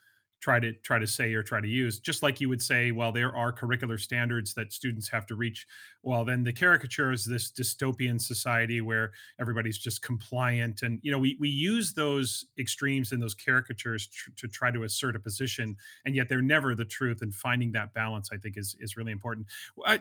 try 0.41 0.59
to 0.59 0.73
try 0.73 0.99
to 0.99 1.07
say 1.07 1.35
or 1.35 1.43
try 1.43 1.61
to 1.61 1.69
use 1.69 1.99
just 1.99 2.23
like 2.23 2.41
you 2.41 2.49
would 2.49 2.63
say 2.63 2.93
well 2.93 3.13
there 3.13 3.35
are 3.37 3.53
curricular 3.53 4.01
standards 4.01 4.55
that 4.55 4.73
students 4.73 5.09
have 5.09 5.27
to 5.27 5.35
reach. 5.35 5.67
Well 6.03 6.25
then 6.25 6.43
the 6.43 6.53
caricature 6.53 7.13
is 7.13 7.25
this 7.25 7.53
dystopian 7.53 8.21
society 8.21 8.81
where 8.81 9.13
everybody's 9.39 9.79
just 9.79 10.03
compliant. 10.03 10.83
And 10.83 10.99
you 11.03 11.13
know 11.13 11.19
we, 11.19 11.37
we 11.39 11.49
use 11.49 11.93
those 11.93 12.47
extremes 12.59 13.13
and 13.13 13.23
those 13.23 13.35
caricatures 13.35 14.07
tr- 14.07 14.31
to 14.37 14.49
try 14.49 14.71
to 14.71 14.85
assert 14.85 15.15
a 15.15 15.21
position 15.21 15.77
and 16.05 16.15
yet 16.15 16.29
they're 16.29 16.43
never 16.43 16.75
the 16.75 16.85
truth 16.85 17.23
and 17.23 17.35
finding 17.35 17.73
that 17.73 17.93
balance 17.93 18.31
i 18.33 18.37
think 18.37 18.57
is 18.57 18.77
is 18.81 18.97
really 18.97 19.13
important. 19.13 19.47
I, 19.85 20.01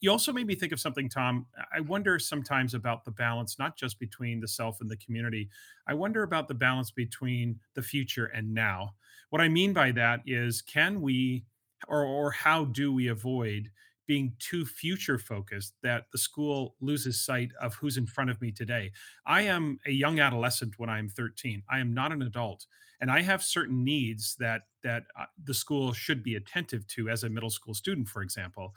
you 0.00 0.10
also 0.10 0.32
made 0.32 0.46
me 0.46 0.54
think 0.54 0.72
of 0.72 0.80
something 0.80 1.08
tom. 1.08 1.46
I 1.74 1.80
wonder 1.80 2.18
sometimes 2.18 2.74
about 2.74 3.04
the 3.04 3.10
balance 3.10 3.58
not 3.58 3.76
just 3.76 3.98
between 3.98 4.40
the 4.40 4.48
self 4.48 4.80
and 4.80 4.90
the 4.90 4.96
community. 4.96 5.48
I 5.86 5.94
wonder 5.94 6.22
about 6.22 6.48
the 6.48 6.54
balance 6.54 6.90
between 6.90 7.58
the 7.74 7.82
future 7.82 8.26
and 8.26 8.52
now 8.52 8.94
what 9.30 9.40
I 9.40 9.48
mean 9.48 9.72
by 9.72 9.92
that 9.92 10.20
is, 10.26 10.62
can 10.62 11.00
we, 11.00 11.44
or, 11.86 12.04
or 12.04 12.30
how 12.30 12.64
do 12.66 12.92
we 12.92 13.08
avoid 13.08 13.70
being 14.06 14.34
too 14.38 14.64
future 14.64 15.18
focused 15.18 15.74
that 15.82 16.06
the 16.12 16.18
school 16.18 16.76
loses 16.80 17.20
sight 17.20 17.50
of 17.60 17.74
who's 17.74 17.98
in 17.98 18.06
front 18.06 18.30
of 18.30 18.40
me 18.40 18.50
today? 18.50 18.92
I 19.26 19.42
am 19.42 19.78
a 19.86 19.92
young 19.92 20.18
adolescent 20.18 20.78
when 20.78 20.88
I'm 20.88 21.08
13. 21.08 21.62
I 21.70 21.78
am 21.78 21.92
not 21.92 22.12
an 22.12 22.22
adult, 22.22 22.66
and 23.00 23.10
I 23.10 23.20
have 23.22 23.42
certain 23.42 23.84
needs 23.84 24.34
that 24.36 24.62
that 24.82 25.04
uh, 25.18 25.24
the 25.44 25.54
school 25.54 25.92
should 25.92 26.22
be 26.22 26.36
attentive 26.36 26.86
to 26.86 27.10
as 27.10 27.24
a 27.24 27.28
middle 27.28 27.50
school 27.50 27.74
student, 27.74 28.08
for 28.08 28.22
example 28.22 28.74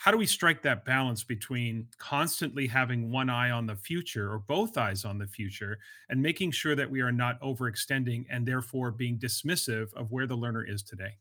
how 0.00 0.10
do 0.10 0.16
we 0.16 0.24
strike 0.24 0.62
that 0.62 0.86
balance 0.86 1.22
between 1.22 1.86
constantly 1.98 2.66
having 2.66 3.10
one 3.10 3.28
eye 3.28 3.50
on 3.50 3.66
the 3.66 3.76
future 3.76 4.32
or 4.32 4.38
both 4.38 4.78
eyes 4.78 5.04
on 5.04 5.18
the 5.18 5.26
future 5.26 5.78
and 6.08 6.22
making 6.22 6.50
sure 6.50 6.74
that 6.74 6.90
we 6.90 7.02
are 7.02 7.12
not 7.12 7.38
overextending 7.42 8.24
and 8.30 8.46
therefore 8.46 8.90
being 8.90 9.18
dismissive 9.18 9.92
of 9.92 10.10
where 10.10 10.26
the 10.26 10.34
learner 10.34 10.64
is 10.64 10.82
today 10.82 11.12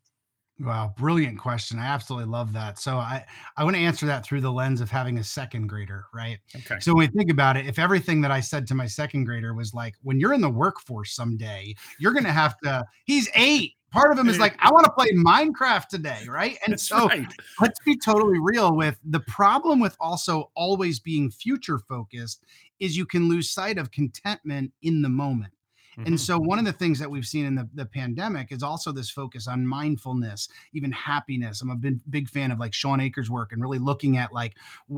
Wow, 0.60 0.94
brilliant 0.98 1.40
question. 1.40 1.80
I 1.80 1.86
absolutely 1.86 2.30
love 2.30 2.52
that. 2.54 2.80
So 2.80 2.98
I 2.98 3.26
I 3.56 3.64
want 3.64 3.78
to 3.78 3.82
answer 3.82 4.06
that 4.08 4.26
through 4.26 4.42
the 4.42 4.52
lens 4.52 4.82
of 4.82 4.92
having 4.92 5.18
a 5.18 5.24
second 5.24 5.68
grader, 5.68 6.06
right? 6.14 6.40
Okay. 6.56 6.80
So 6.82 6.94
when 6.94 7.08
we 7.08 7.18
think 7.18 7.32
about 7.32 7.56
it, 7.56 7.66
if 7.66 7.80
everything 7.80 8.20
that 8.22 8.32
I 8.32 8.42
said 8.42 8.68
to 8.68 8.76
my 8.76 8.86
second 8.86 9.24
grader 9.24 9.54
was 9.54 9.74
like, 9.74 9.96
when 10.04 10.20
you're 10.20 10.34
in 10.34 10.42
the 10.42 10.50
workforce 10.50 11.16
someday, 11.16 11.76
you're 11.98 12.12
going 12.12 12.26
to 12.26 12.32
have 12.34 12.58
to 12.60 12.86
he's 13.06 13.30
8 13.36 13.74
part 13.92 14.12
of 14.12 14.20
him 14.20 14.30
is 14.30 14.38
like, 14.38 14.56
I 14.60 14.72
want 14.72 14.86
to 14.86 14.92
play 14.92 15.12
Minecraft 15.12 15.88
today, 15.88 16.26
right? 16.28 16.58
And 16.66 16.74
That's 16.74 16.84
so 16.84 17.08
right. 17.08 17.26
let's 17.60 17.80
be 17.80 17.98
totally 17.98 18.40
real 18.40 18.76
with 18.76 19.00
the 19.04 19.22
problem 19.22 19.80
with 19.80 19.96
also 20.00 20.52
always 20.56 21.00
being 21.00 21.32
future 21.32 21.80
focused 21.80 22.44
is 22.80 22.96
you 22.96 23.06
can 23.06 23.28
lose 23.28 23.50
sight 23.50 23.78
of 23.78 23.92
contentment 23.92 24.72
in 24.82 25.02
the 25.02 25.10
moment. 25.10 25.54
Mm-hmm. 26.00 26.08
And 26.08 26.20
so, 26.20 26.40
one 26.40 26.60
of 26.60 26.66
the 26.66 26.72
things 26.72 26.98
that 27.00 27.12
we've 27.12 27.26
seen 27.26 27.46
in 27.46 27.56
the, 27.56 27.68
the 27.74 27.86
pandemic 27.86 28.52
is 28.52 28.64
also 28.64 28.92
this 28.92 29.10
focus 29.10 29.48
on 29.48 29.68
mindfulness, 29.68 30.48
even 30.74 30.92
happiness. 30.92 31.62
I'm 31.62 31.70
a 31.70 31.76
big, 31.76 32.00
big 32.10 32.30
fan 32.30 32.52
of 32.52 32.60
like 32.60 32.74
Shawn 32.74 33.02
Achor's 33.02 33.30
work 33.30 33.52
and 33.52 33.62
really 33.62 33.80
looking 33.80 34.18
at 34.18 34.32
like 34.32 34.56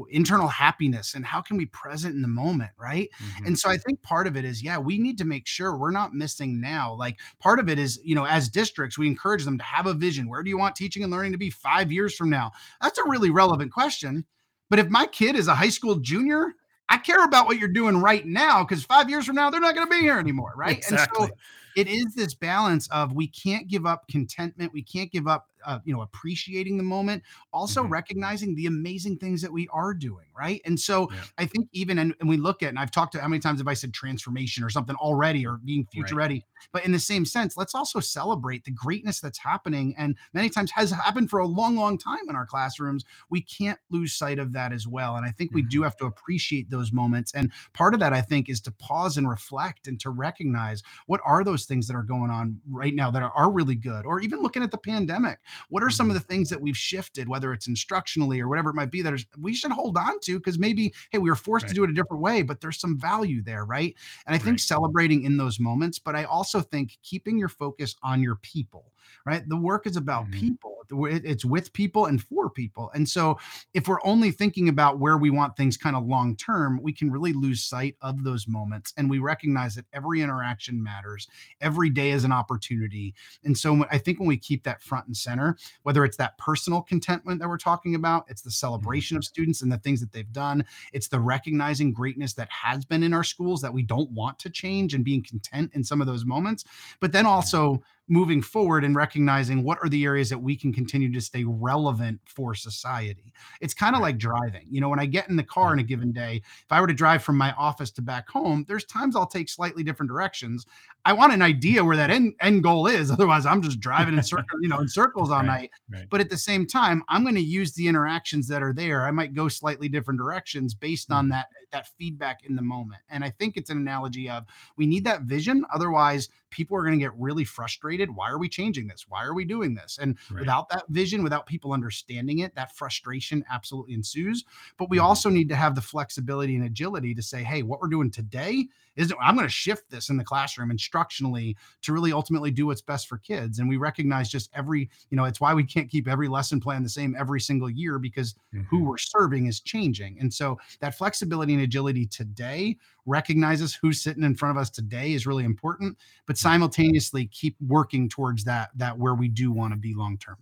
internal 0.09 0.47
happiness 0.47 1.15
and 1.15 1.25
how 1.25 1.41
can 1.41 1.57
we 1.57 1.65
present 1.67 2.13
in 2.13 2.21
the 2.21 2.27
moment, 2.27 2.71
right? 2.77 3.09
Mm-hmm. 3.17 3.47
And 3.47 3.59
so, 3.59 3.69
I 3.69 3.77
think 3.77 4.01
part 4.03 4.27
of 4.27 4.37
it 4.37 4.45
is, 4.45 4.61
yeah, 4.61 4.77
we 4.77 4.99
need 4.99 5.17
to 5.17 5.25
make 5.25 5.47
sure 5.47 5.75
we're 5.75 5.91
not 5.91 6.13
missing 6.13 6.61
now. 6.61 6.93
Like, 6.93 7.19
part 7.39 7.59
of 7.59 7.67
it 7.67 7.79
is, 7.79 7.99
you 8.03 8.13
know, 8.13 8.25
as 8.25 8.47
districts, 8.47 8.97
we 8.97 9.07
encourage 9.07 9.43
them 9.43 9.57
to 9.57 9.63
have 9.63 9.87
a 9.87 9.93
vision. 9.93 10.29
Where 10.29 10.43
do 10.43 10.49
you 10.49 10.57
want 10.57 10.75
teaching 10.75 11.01
and 11.01 11.11
learning 11.11 11.31
to 11.31 11.39
be 11.39 11.49
five 11.49 11.91
years 11.91 12.15
from 12.15 12.29
now? 12.29 12.51
That's 12.79 12.99
a 12.99 13.07
really 13.07 13.31
relevant 13.31 13.71
question. 13.71 14.25
But 14.69 14.79
if 14.79 14.89
my 14.89 15.05
kid 15.07 15.35
is 15.35 15.47
a 15.47 15.55
high 15.55 15.69
school 15.69 15.95
junior, 15.95 16.53
I 16.91 16.97
care 16.97 17.23
about 17.23 17.45
what 17.45 17.57
you're 17.57 17.69
doing 17.69 17.97
right 17.97 18.25
now 18.25 18.65
because 18.65 18.83
five 18.83 19.09
years 19.09 19.25
from 19.25 19.35
now, 19.35 19.49
they're 19.49 19.61
not 19.61 19.75
going 19.75 19.87
to 19.87 19.91
be 19.91 20.01
here 20.01 20.19
anymore. 20.19 20.51
Right. 20.57 20.77
Exactly. 20.77 21.27
And 21.27 21.29
so 21.29 21.37
it 21.77 21.87
is 21.87 22.13
this 22.15 22.33
balance 22.33 22.89
of 22.89 23.13
we 23.13 23.27
can't 23.27 23.69
give 23.69 23.85
up 23.85 24.09
contentment. 24.09 24.73
We 24.73 24.83
can't 24.83 25.09
give 25.09 25.25
up 25.25 25.47
uh, 25.65 25.79
you 25.83 25.93
know 25.93 26.01
appreciating 26.01 26.77
the 26.77 26.83
moment 26.83 27.23
also 27.53 27.83
mm-hmm. 27.83 27.91
recognizing 27.91 28.55
the 28.55 28.65
amazing 28.65 29.17
things 29.17 29.41
that 29.41 29.51
we 29.51 29.67
are 29.71 29.93
doing 29.93 30.25
right 30.37 30.61
and 30.65 30.79
so 30.79 31.09
yeah. 31.11 31.21
i 31.37 31.45
think 31.45 31.67
even 31.71 31.99
and, 31.99 32.15
and, 32.19 32.29
we 32.29 32.37
look 32.37 32.63
at 32.63 32.69
and 32.69 32.79
i've 32.79 32.91
talked 32.91 33.11
to 33.13 33.21
how 33.21 33.27
many 33.27 33.39
times 33.39 33.59
have 33.59 33.67
i 33.67 33.73
said 33.73 33.93
transformation 33.93 34.63
or 34.63 34.69
something 34.69 34.95
already 34.97 35.45
or 35.45 35.59
being 35.63 35.85
future 35.91 36.15
right. 36.15 36.23
ready 36.23 36.45
but 36.71 36.85
in 36.85 36.91
the 36.91 36.99
same 36.99 37.25
sense 37.25 37.57
let's 37.57 37.75
also 37.75 37.99
celebrate 37.99 38.63
the 38.63 38.71
greatness 38.71 39.19
that's 39.19 39.39
happening 39.39 39.93
and 39.97 40.15
many 40.33 40.49
times 40.49 40.71
has 40.71 40.91
happened 40.91 41.29
for 41.29 41.39
a 41.39 41.47
long 41.47 41.75
long 41.75 41.97
time 41.97 42.29
in 42.29 42.35
our 42.35 42.45
classrooms 42.45 43.03
we 43.29 43.41
can't 43.41 43.79
lose 43.89 44.13
sight 44.13 44.39
of 44.39 44.53
that 44.53 44.71
as 44.71 44.87
well 44.87 45.15
and 45.15 45.25
i 45.25 45.31
think 45.31 45.51
mm-hmm. 45.51 45.57
we 45.57 45.63
do 45.63 45.83
have 45.83 45.97
to 45.97 46.05
appreciate 46.05 46.69
those 46.69 46.91
moments 46.91 47.33
and 47.33 47.51
part 47.73 47.93
of 47.93 47.99
that 47.99 48.13
i 48.13 48.21
think 48.21 48.49
is 48.49 48.61
to 48.61 48.71
pause 48.71 49.17
and 49.17 49.29
reflect 49.29 49.87
and 49.87 49.99
to 49.99 50.09
recognize 50.09 50.83
what 51.07 51.21
are 51.25 51.43
those 51.43 51.65
things 51.65 51.87
that 51.87 51.95
are 51.95 52.03
going 52.03 52.31
on 52.31 52.59
right 52.69 52.95
now 52.95 53.11
that 53.11 53.21
are, 53.21 53.31
are 53.31 53.51
really 53.51 53.75
good 53.75 54.05
or 54.05 54.19
even 54.19 54.41
looking 54.41 54.63
at 54.63 54.71
the 54.71 54.77
pandemic 54.77 55.39
what 55.69 55.83
are 55.83 55.89
some 55.89 56.09
of 56.09 56.15
mm-hmm. 56.15 56.21
the 56.21 56.27
things 56.27 56.49
that 56.49 56.61
we've 56.61 56.77
shifted, 56.77 57.27
whether 57.27 57.53
it's 57.53 57.67
instructionally 57.67 58.39
or 58.39 58.47
whatever 58.47 58.69
it 58.69 58.75
might 58.75 58.91
be, 58.91 59.01
that 59.01 59.13
is, 59.13 59.25
we 59.39 59.53
should 59.53 59.71
hold 59.71 59.97
on 59.97 60.19
to 60.21 60.37
because 60.37 60.59
maybe, 60.59 60.93
hey, 61.11 61.17
we 61.17 61.29
were 61.29 61.35
forced 61.35 61.63
right. 61.63 61.69
to 61.69 61.75
do 61.75 61.83
it 61.83 61.89
a 61.89 61.93
different 61.93 62.21
way, 62.21 62.41
but 62.41 62.61
there's 62.61 62.79
some 62.79 62.97
value 62.97 63.41
there, 63.41 63.65
right? 63.65 63.95
And 64.25 64.35
I 64.35 64.37
think 64.37 64.53
right. 64.53 64.59
celebrating 64.59 65.23
in 65.23 65.37
those 65.37 65.59
moments, 65.59 65.99
but 65.99 66.15
I 66.15 66.23
also 66.25 66.61
think 66.61 66.97
keeping 67.03 67.37
your 67.37 67.49
focus 67.49 67.95
on 68.03 68.21
your 68.21 68.35
people 68.35 68.90
right? 69.25 69.47
The 69.47 69.57
work 69.57 69.87
is 69.87 69.97
about 69.97 70.25
mm-hmm. 70.25 70.39
people. 70.39 70.77
It's 70.93 71.45
with 71.45 71.71
people 71.71 72.07
and 72.07 72.21
for 72.21 72.49
people. 72.49 72.91
And 72.93 73.07
so 73.07 73.37
if 73.73 73.87
we're 73.87 74.03
only 74.03 74.31
thinking 74.31 74.67
about 74.67 74.99
where 74.99 75.17
we 75.17 75.29
want 75.29 75.55
things 75.55 75.77
kind 75.77 75.95
of 75.95 76.05
long 76.05 76.35
term, 76.35 76.79
we 76.81 76.91
can 76.91 77.09
really 77.09 77.31
lose 77.31 77.63
sight 77.63 77.95
of 78.01 78.23
those 78.23 78.47
moments. 78.47 78.93
And 78.97 79.09
we 79.09 79.19
recognize 79.19 79.75
that 79.75 79.85
every 79.93 80.21
interaction 80.21 80.83
matters. 80.83 81.27
Every 81.61 81.89
day 81.89 82.11
is 82.11 82.25
an 82.25 82.33
opportunity. 82.33 83.13
And 83.45 83.57
so 83.57 83.85
I 83.89 83.97
think 83.97 84.19
when 84.19 84.27
we 84.27 84.37
keep 84.37 84.63
that 84.63 84.83
front 84.83 85.07
and 85.07 85.15
center, 85.15 85.57
whether 85.83 86.03
it's 86.03 86.17
that 86.17 86.37
personal 86.37 86.81
contentment 86.81 87.39
that 87.39 87.47
we're 87.47 87.57
talking 87.57 87.95
about, 87.95 88.25
it's 88.27 88.41
the 88.41 88.49
mm-hmm. 88.49 88.55
celebration 88.55 89.15
of 89.15 89.23
students 89.23 89.61
and 89.61 89.71
the 89.71 89.77
things 89.77 90.01
that 90.01 90.11
they've 90.11 90.33
done, 90.33 90.65
it's 90.91 91.07
the 91.07 91.19
recognizing 91.19 91.93
greatness 91.93 92.33
that 92.33 92.49
has 92.49 92.83
been 92.83 93.03
in 93.03 93.13
our 93.13 93.23
schools 93.23 93.61
that 93.61 93.73
we 93.73 93.81
don't 93.83 94.11
want 94.11 94.37
to 94.39 94.49
change 94.49 94.93
and 94.93 95.05
being 95.05 95.23
content 95.23 95.71
in 95.73 95.83
some 95.83 96.01
of 96.01 96.07
those 96.07 96.25
moments, 96.25 96.65
but 96.99 97.11
then 97.11 97.25
also 97.25 97.81
moving 98.07 98.41
forward 98.41 98.83
and 98.83 98.95
recognizing 98.95 99.63
what 99.63 99.77
are 99.81 99.89
the 99.89 100.03
areas 100.03 100.29
that 100.29 100.37
we 100.37 100.55
can 100.55 100.73
continue 100.73 101.11
to 101.13 101.21
stay 101.21 101.43
relevant 101.45 102.19
for 102.25 102.53
society. 102.53 103.31
It's 103.61 103.73
kind 103.73 103.95
of 103.95 104.01
like 104.01 104.17
driving. 104.17 104.67
You 104.69 104.81
know, 104.81 104.89
when 104.89 104.99
I 104.99 105.05
get 105.05 105.29
in 105.29 105.35
the 105.35 105.43
car 105.43 105.71
in 105.71 105.79
a 105.79 105.83
given 105.83 106.11
day, 106.11 106.41
if 106.45 106.71
I 106.71 106.81
were 106.81 106.87
to 106.87 106.93
drive 106.93 107.23
from 107.23 107.37
my 107.37 107.53
office 107.53 107.91
to 107.91 108.01
back 108.01 108.29
home, 108.29 108.65
there's 108.67 108.85
times 108.85 109.15
I'll 109.15 109.27
take 109.27 109.49
slightly 109.49 109.83
different 109.83 110.09
directions. 110.09 110.65
I 111.05 111.13
want 111.13 111.33
an 111.33 111.41
idea 111.41 111.83
where 111.83 111.97
that 111.97 112.09
end, 112.09 112.33
end 112.41 112.63
goal 112.63 112.87
is. 112.87 113.11
Otherwise, 113.11 113.45
I'm 113.45 113.61
just 113.61 113.79
driving 113.79 114.15
in 114.15 114.23
circles, 114.23 114.59
you 114.61 114.69
know, 114.69 114.79
in 114.79 114.87
circles 114.87 115.31
all 115.31 115.37
right. 115.39 115.45
night. 115.45 115.71
Right. 115.89 116.07
But 116.09 116.21
at 116.21 116.29
the 116.29 116.37
same 116.37 116.65
time, 116.65 117.03
I'm 117.09 117.23
going 117.23 117.35
to 117.35 117.41
use 117.41 117.73
the 117.73 117.87
interactions 117.87 118.47
that 118.47 118.61
are 118.61 118.73
there. 118.73 119.05
I 119.05 119.11
might 119.11 119.33
go 119.33 119.47
slightly 119.47 119.89
different 119.89 120.19
directions 120.19 120.73
based 120.73 121.09
mm-hmm. 121.09 121.17
on 121.17 121.29
that 121.29 121.47
that 121.71 121.87
feedback 121.97 122.43
in 122.43 122.55
the 122.55 122.61
moment. 122.61 123.01
And 123.09 123.23
I 123.23 123.29
think 123.29 123.55
it's 123.55 123.69
an 123.69 123.77
analogy 123.77 124.29
of 124.29 124.45
we 124.75 124.85
need 124.85 125.05
that 125.05 125.21
vision. 125.21 125.65
Otherwise, 125.73 126.29
people 126.49 126.77
are 126.77 126.83
going 126.83 126.97
to 126.97 127.03
get 127.03 127.13
really 127.17 127.45
frustrated. 127.45 128.13
Why 128.13 128.29
are 128.29 128.37
we 128.37 128.49
changing 128.49 128.87
this? 128.87 129.05
Why 129.07 129.23
are 129.23 129.33
we 129.33 129.45
doing 129.45 129.73
this? 129.73 129.97
And 129.99 130.17
Right. 130.29 130.41
without 130.41 130.67
that 130.69 130.83
vision, 130.89 131.23
without 131.23 131.45
people 131.45 131.71
understanding 131.71 132.39
it, 132.39 132.53
that 132.55 132.75
frustration 132.75 133.43
absolutely 133.49 133.93
ensues. 133.93 134.43
But 134.77 134.89
we 134.89 134.97
Mhm. 134.97 135.03
also 135.03 135.29
need 135.29 135.47
to 135.49 135.55
have 135.55 135.75
the 135.75 135.81
flexibility 135.81 136.55
and 136.55 136.65
agility 136.65 137.15
to 137.15 137.21
say, 137.21 137.41
hey, 137.41 137.63
what 137.63 137.79
we're 137.79 137.87
doing 137.87 138.11
today 138.11 138.67
is 138.95 139.13
I'm 139.21 139.35
going 139.35 139.47
to 139.47 139.51
shift 139.53 139.89
this 139.89 140.09
in 140.09 140.17
the 140.17 140.23
classroom 140.23 140.71
instructionally 140.71 141.55
to 141.81 141.93
really 141.93 142.11
ultimately 142.11 142.51
do 142.51 142.67
what's 142.67 142.81
best 142.81 143.07
for 143.07 143.17
kids. 143.17 143.59
And 143.59 143.69
we 143.69 143.77
recognize 143.77 144.29
just 144.29 144.49
every, 144.53 144.89
you 145.09 145.17
know, 145.17 145.25
it's 145.25 145.39
why 145.39 145.53
we 145.53 145.63
can't 145.63 145.89
keep 145.89 146.07
every 146.07 146.27
lesson 146.27 146.59
plan 146.59 146.83
the 146.83 146.89
same 146.89 147.15
every 147.17 147.39
single 147.39 147.69
year 147.69 147.99
because 147.99 148.35
who 148.69 148.79
Mhm. 148.79 148.85
we're 148.85 148.97
serving 148.97 149.45
is 149.45 149.61
changing. 149.61 150.19
And 150.19 150.33
so 150.33 150.59
that 150.79 150.97
flexibility 150.97 151.53
and 151.53 151.63
agility 151.63 152.05
today 152.05 152.77
recognizes 153.05 153.73
who's 153.73 154.01
sitting 154.01 154.23
in 154.23 154.35
front 154.35 154.57
of 154.57 154.61
us 154.61 154.69
today 154.69 155.13
is 155.13 155.25
really 155.25 155.43
important, 155.43 155.97
but 156.25 156.37
simultaneously 156.37 157.27
keep 157.27 157.55
working 157.61 158.09
towards 158.09 158.43
that 158.43 158.71
that 158.75 158.97
where 158.97 159.15
we 159.15 159.27
do 159.27 159.51
want 159.51 159.73
to 159.73 159.77
be 159.79 159.93
long 159.93 160.17
term. 160.17 160.37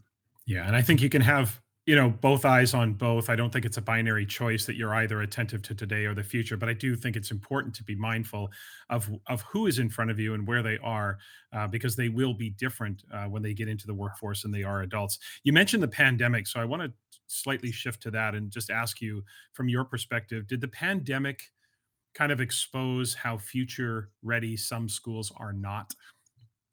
Yeah, 0.45 0.65
and 0.65 0.75
I 0.75 0.81
think 0.81 1.01
you 1.01 1.09
can 1.09 1.21
have, 1.21 1.61
you 1.89 1.95
know, 1.95 2.07
both 2.07 2.45
eyes 2.45 2.75
on 2.75 2.93
both. 2.93 3.31
I 3.31 3.35
don't 3.35 3.51
think 3.51 3.65
it's 3.65 3.77
a 3.77 3.81
binary 3.81 4.23
choice 4.23 4.67
that 4.67 4.75
you're 4.75 4.93
either 4.93 5.23
attentive 5.23 5.63
to 5.63 5.73
today 5.73 6.05
or 6.05 6.13
the 6.13 6.21
future, 6.21 6.55
but 6.55 6.69
I 6.69 6.73
do 6.73 6.95
think 6.95 7.15
it's 7.15 7.31
important 7.31 7.73
to 7.77 7.83
be 7.83 7.95
mindful 7.95 8.51
of 8.91 9.09
of 9.25 9.41
who 9.41 9.65
is 9.65 9.79
in 9.79 9.89
front 9.89 10.11
of 10.11 10.19
you 10.19 10.35
and 10.35 10.47
where 10.47 10.61
they 10.61 10.77
are, 10.83 11.17
uh, 11.51 11.65
because 11.65 11.95
they 11.95 12.07
will 12.07 12.35
be 12.35 12.51
different 12.51 13.01
uh, 13.11 13.25
when 13.25 13.41
they 13.41 13.55
get 13.55 13.67
into 13.67 13.87
the 13.87 13.93
workforce 13.95 14.45
and 14.45 14.53
they 14.53 14.61
are 14.61 14.83
adults. 14.83 15.17
You 15.43 15.51
mentioned 15.51 15.81
the 15.81 15.87
pandemic, 15.87 16.45
so 16.45 16.59
I 16.59 16.65
want 16.65 16.83
to 16.83 16.93
slightly 17.25 17.71
shift 17.71 18.03
to 18.03 18.11
that 18.11 18.35
and 18.35 18.51
just 18.51 18.69
ask 18.69 19.01
you, 19.01 19.23
from 19.53 19.67
your 19.67 19.83
perspective, 19.83 20.45
did 20.45 20.61
the 20.61 20.67
pandemic 20.67 21.41
kind 22.13 22.31
of 22.31 22.39
expose 22.39 23.15
how 23.15 23.39
future 23.39 24.11
ready 24.21 24.55
some 24.55 24.89
schools 24.89 25.31
are 25.37 25.53
not? 25.53 25.91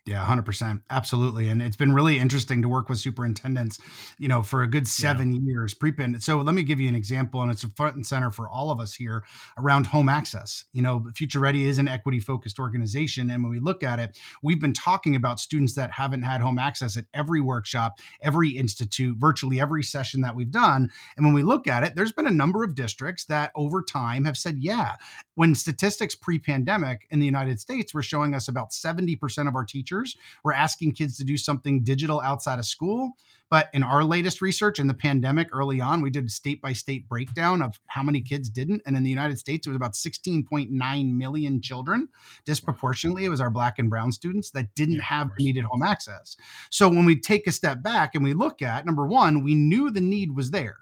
Yeah, 0.07 0.24
100%. 0.24 0.82
Absolutely. 0.90 1.48
And 1.48 1.61
it's 1.61 1.76
been 1.76 1.92
really 1.92 2.16
interesting 2.16 2.62
to 2.62 2.68
work 2.68 2.88
with 2.88 3.00
superintendents, 3.00 3.80
you 4.18 4.28
know, 4.28 4.40
for 4.40 4.62
a 4.62 4.66
good 4.68 4.84
Yeah. 4.84 5.14
7 5.16 5.44
years 5.44 5.74
pre-pandemic. 5.74 6.22
So 6.22 6.40
let 6.42 6.54
me 6.54 6.62
give 6.62 6.78
you 6.78 6.88
an 6.88 6.94
example 6.94 7.42
and 7.42 7.50
it's 7.50 7.64
a 7.64 7.68
front 7.70 7.96
and 7.96 8.07
center 8.07 8.30
for 8.30 8.48
all 8.48 8.70
of 8.70 8.78
us 8.78 8.94
here 8.94 9.24
around 9.59 9.84
home 9.84 10.09
access. 10.09 10.62
You 10.72 10.82
know, 10.82 11.04
Future 11.16 11.40
Ready 11.40 11.66
is 11.66 11.78
an 11.78 11.88
equity 11.88 12.20
focused 12.20 12.61
organization 12.61 13.30
and 13.30 13.42
when 13.42 13.50
we 13.50 13.59
look 13.59 13.82
at 13.82 13.98
it, 13.98 14.16
we've 14.44 14.61
been 14.61 14.72
talking 14.72 15.16
about 15.16 15.40
students 15.40 15.74
that 15.74 15.90
haven't 15.90 16.22
had 16.22 16.40
home 16.40 16.61
access 16.61 16.96
at 16.96 17.07
every 17.12 17.40
workshop, 17.40 17.98
every 18.22 18.50
institute, 18.50 19.16
virtually 19.18 19.61
every 19.61 19.82
session 19.82 20.20
that 20.20 20.36
we've 20.36 20.52
done. 20.52 20.88
And 21.16 21.26
when 21.26 21.34
we 21.34 21.42
look 21.42 21.66
at 21.66 21.82
it, 21.82 21.96
there's 21.96 22.12
been 22.12 22.28
a 22.28 22.30
number 22.30 22.62
of 22.62 22.76
districts 22.76 23.24
that 23.24 23.50
over 23.57 23.82
time 23.82 24.24
have 24.24 24.38
said, 24.38 24.59
yeah, 24.61 24.94
when 25.34 25.52
statistics 25.52 26.14
pre-pandemic 26.14 27.09
in 27.11 27.18
the 27.18 27.26
United 27.26 27.59
States 27.59 27.92
were 27.92 28.04
showing 28.04 28.36
us 28.36 28.46
about 28.46 28.70
70% 28.70 29.48
of 29.48 29.57
our 29.57 29.64
teachers 29.64 29.95
were 30.44 30.53
asking 30.53 30.92
kids 30.92 31.16
to 31.18 31.24
do 31.24 31.36
something 31.36 31.82
digital 31.82 32.20
outside 32.20 32.59
of 32.59 32.66
school. 32.66 33.12
But 33.49 33.70
in 33.74 33.84
our 33.84 34.03
latest 34.03 34.42
research 34.42 34.80
in 34.80 34.88
the 34.88 34.94
pandemic 34.94 35.49
early 35.53 35.80
on, 35.80 36.03
we 36.03 36.11
did 36.11 36.26
a 36.26 36.28
state 36.28 36.61
by 36.61 36.72
state 36.72 37.09
breakdown 37.09 37.62
of 37.62 37.78
how 37.86 38.03
many 38.03 38.20
kids 38.20 38.51
didn't. 38.51 38.82
And 38.86 38.97
in 38.97 39.05
the 39.05 39.11
United 39.11 39.38
States, 39.38 39.66
it 39.66 39.70
was 39.70 39.76
about 39.76 39.92
16.9 39.92 41.14
million 41.14 41.62
children. 41.62 42.09
Disproportionately, 42.44 43.24
it 43.24 43.28
was 43.28 43.40
our 43.40 43.51
black 43.51 43.78
and 43.78 43.88
brown 43.88 44.11
students 44.11 44.51
that 44.51 44.74
didn't 44.74 44.99
have 44.99 45.30
needed 45.38 45.64
home 45.64 45.84
access. 45.84 46.36
So 46.70 46.88
when 46.88 47.05
we 47.05 47.20
take 47.20 47.47
a 47.47 47.53
step 47.53 47.82
back 47.82 48.16
and 48.16 48.24
we 48.24 48.34
look 48.34 48.62
at 48.62 48.84
number 48.84 49.07
one, 49.07 49.44
we 49.44 49.55
knew 49.55 49.90
the 49.90 50.01
need 50.01 50.34
was 50.34 50.51
there. 50.51 50.78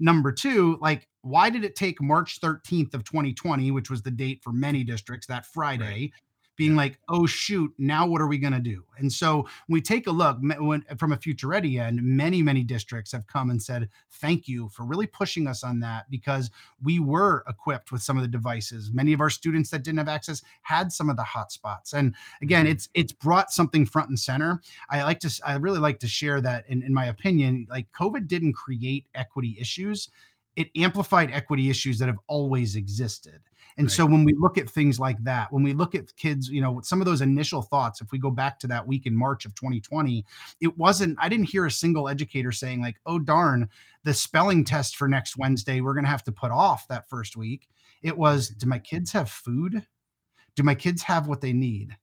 Number 0.00 0.32
two, 0.32 0.78
like, 0.80 1.06
why 1.22 1.50
did 1.50 1.62
it 1.62 1.76
take 1.76 2.00
March 2.00 2.40
13th 2.40 2.94
of 2.94 3.04
2020, 3.04 3.70
which 3.70 3.90
was 3.90 4.02
the 4.02 4.10
date 4.10 4.40
for 4.42 4.52
many 4.52 4.82
districts, 4.82 5.26
that 5.26 5.44
Friday, 5.44 6.12
being 6.56 6.76
like, 6.76 6.98
oh 7.08 7.24
shoot, 7.24 7.72
now 7.78 8.06
what 8.06 8.20
are 8.20 8.26
we 8.26 8.36
going 8.36 8.52
to 8.52 8.60
do? 8.60 8.84
And 8.98 9.10
so 9.10 9.42
when 9.66 9.76
we 9.78 9.80
take 9.80 10.06
a 10.06 10.10
look 10.10 10.38
when, 10.58 10.84
from 10.98 11.12
a 11.12 11.16
future 11.16 11.48
ready 11.48 11.78
end, 11.78 12.02
many, 12.02 12.42
many 12.42 12.62
districts 12.62 13.12
have 13.12 13.26
come 13.26 13.48
and 13.48 13.62
said, 13.62 13.88
thank 14.10 14.46
you 14.46 14.68
for 14.68 14.84
really 14.84 15.06
pushing 15.06 15.46
us 15.46 15.64
on 15.64 15.80
that 15.80 16.10
because 16.10 16.50
we 16.82 16.98
were 16.98 17.44
equipped 17.48 17.92
with 17.92 18.02
some 18.02 18.16
of 18.18 18.22
the 18.22 18.28
devices. 18.28 18.90
Many 18.92 19.14
of 19.14 19.20
our 19.22 19.30
students 19.30 19.70
that 19.70 19.84
didn't 19.84 19.98
have 19.98 20.08
access 20.08 20.42
had 20.62 20.92
some 20.92 21.08
of 21.08 21.16
the 21.16 21.22
hotspots. 21.22 21.94
And 21.94 22.14
again, 22.42 22.66
Mhm. 22.66 22.70
it's 22.70 22.88
it's 22.92 23.12
brought 23.12 23.50
something 23.50 23.86
front 23.86 24.10
and 24.10 24.18
center. 24.18 24.60
I 24.90 25.02
like 25.04 25.20
to 25.20 25.40
I 25.46 25.54
really 25.56 25.78
like 25.78 25.98
to 26.00 26.08
share 26.08 26.40
that 26.42 26.68
in, 26.68 26.82
in 26.82 26.92
my 26.92 27.06
opinion, 27.06 27.66
like 27.70 27.90
COVID 27.92 28.28
didn't 28.28 28.52
create 28.52 29.06
equity 29.14 29.56
issues. 29.58 30.10
It 30.56 30.68
amplified 30.76 31.30
equity 31.30 31.70
issues 31.70 31.98
that 32.00 32.08
have 32.08 32.18
always 32.26 32.76
existed. 32.76 33.40
And 33.80 33.88
Right. 33.88 33.96
so 33.96 34.04
when 34.04 34.24
we 34.24 34.34
look 34.34 34.58
at 34.58 34.68
things 34.68 35.00
like 35.00 35.16
that, 35.24 35.50
when 35.50 35.62
we 35.62 35.72
look 35.72 35.94
at 35.94 36.14
kids, 36.16 36.50
you 36.50 36.60
know, 36.60 36.82
some 36.82 37.00
of 37.00 37.06
those 37.06 37.22
initial 37.22 37.62
thoughts, 37.62 38.02
if 38.02 38.12
we 38.12 38.18
go 38.18 38.30
back 38.30 38.58
to 38.60 38.66
that 38.66 38.86
week 38.86 39.06
in 39.06 39.16
March 39.16 39.46
of 39.46 39.54
2020, 39.54 40.22
it 40.60 40.76
wasn't, 40.76 41.16
I 41.18 41.30
didn't 41.30 41.46
hear 41.48 41.64
a 41.64 41.70
single 41.70 42.06
educator 42.06 42.52
saying, 42.52 42.82
like, 42.82 43.00
oh, 43.06 43.18
darn, 43.18 43.70
the 44.04 44.12
spelling 44.12 44.64
test 44.64 44.96
for 44.96 45.08
next 45.08 45.38
Wednesday, 45.38 45.80
we're 45.80 45.94
going 45.94 46.04
to 46.04 46.10
have 46.10 46.24
to 46.24 46.32
put 46.32 46.50
off 46.50 46.86
that 46.88 47.08
first 47.08 47.38
week. 47.38 47.68
It 48.02 48.18
was, 48.18 48.50
do 48.50 48.66
my 48.66 48.78
kids 48.78 49.12
have 49.12 49.30
food? 49.30 49.86
Do 50.56 50.62
my 50.62 50.74
kids 50.74 51.02
have 51.04 51.26
what 51.26 51.40
they 51.40 51.54
need? 51.54 51.96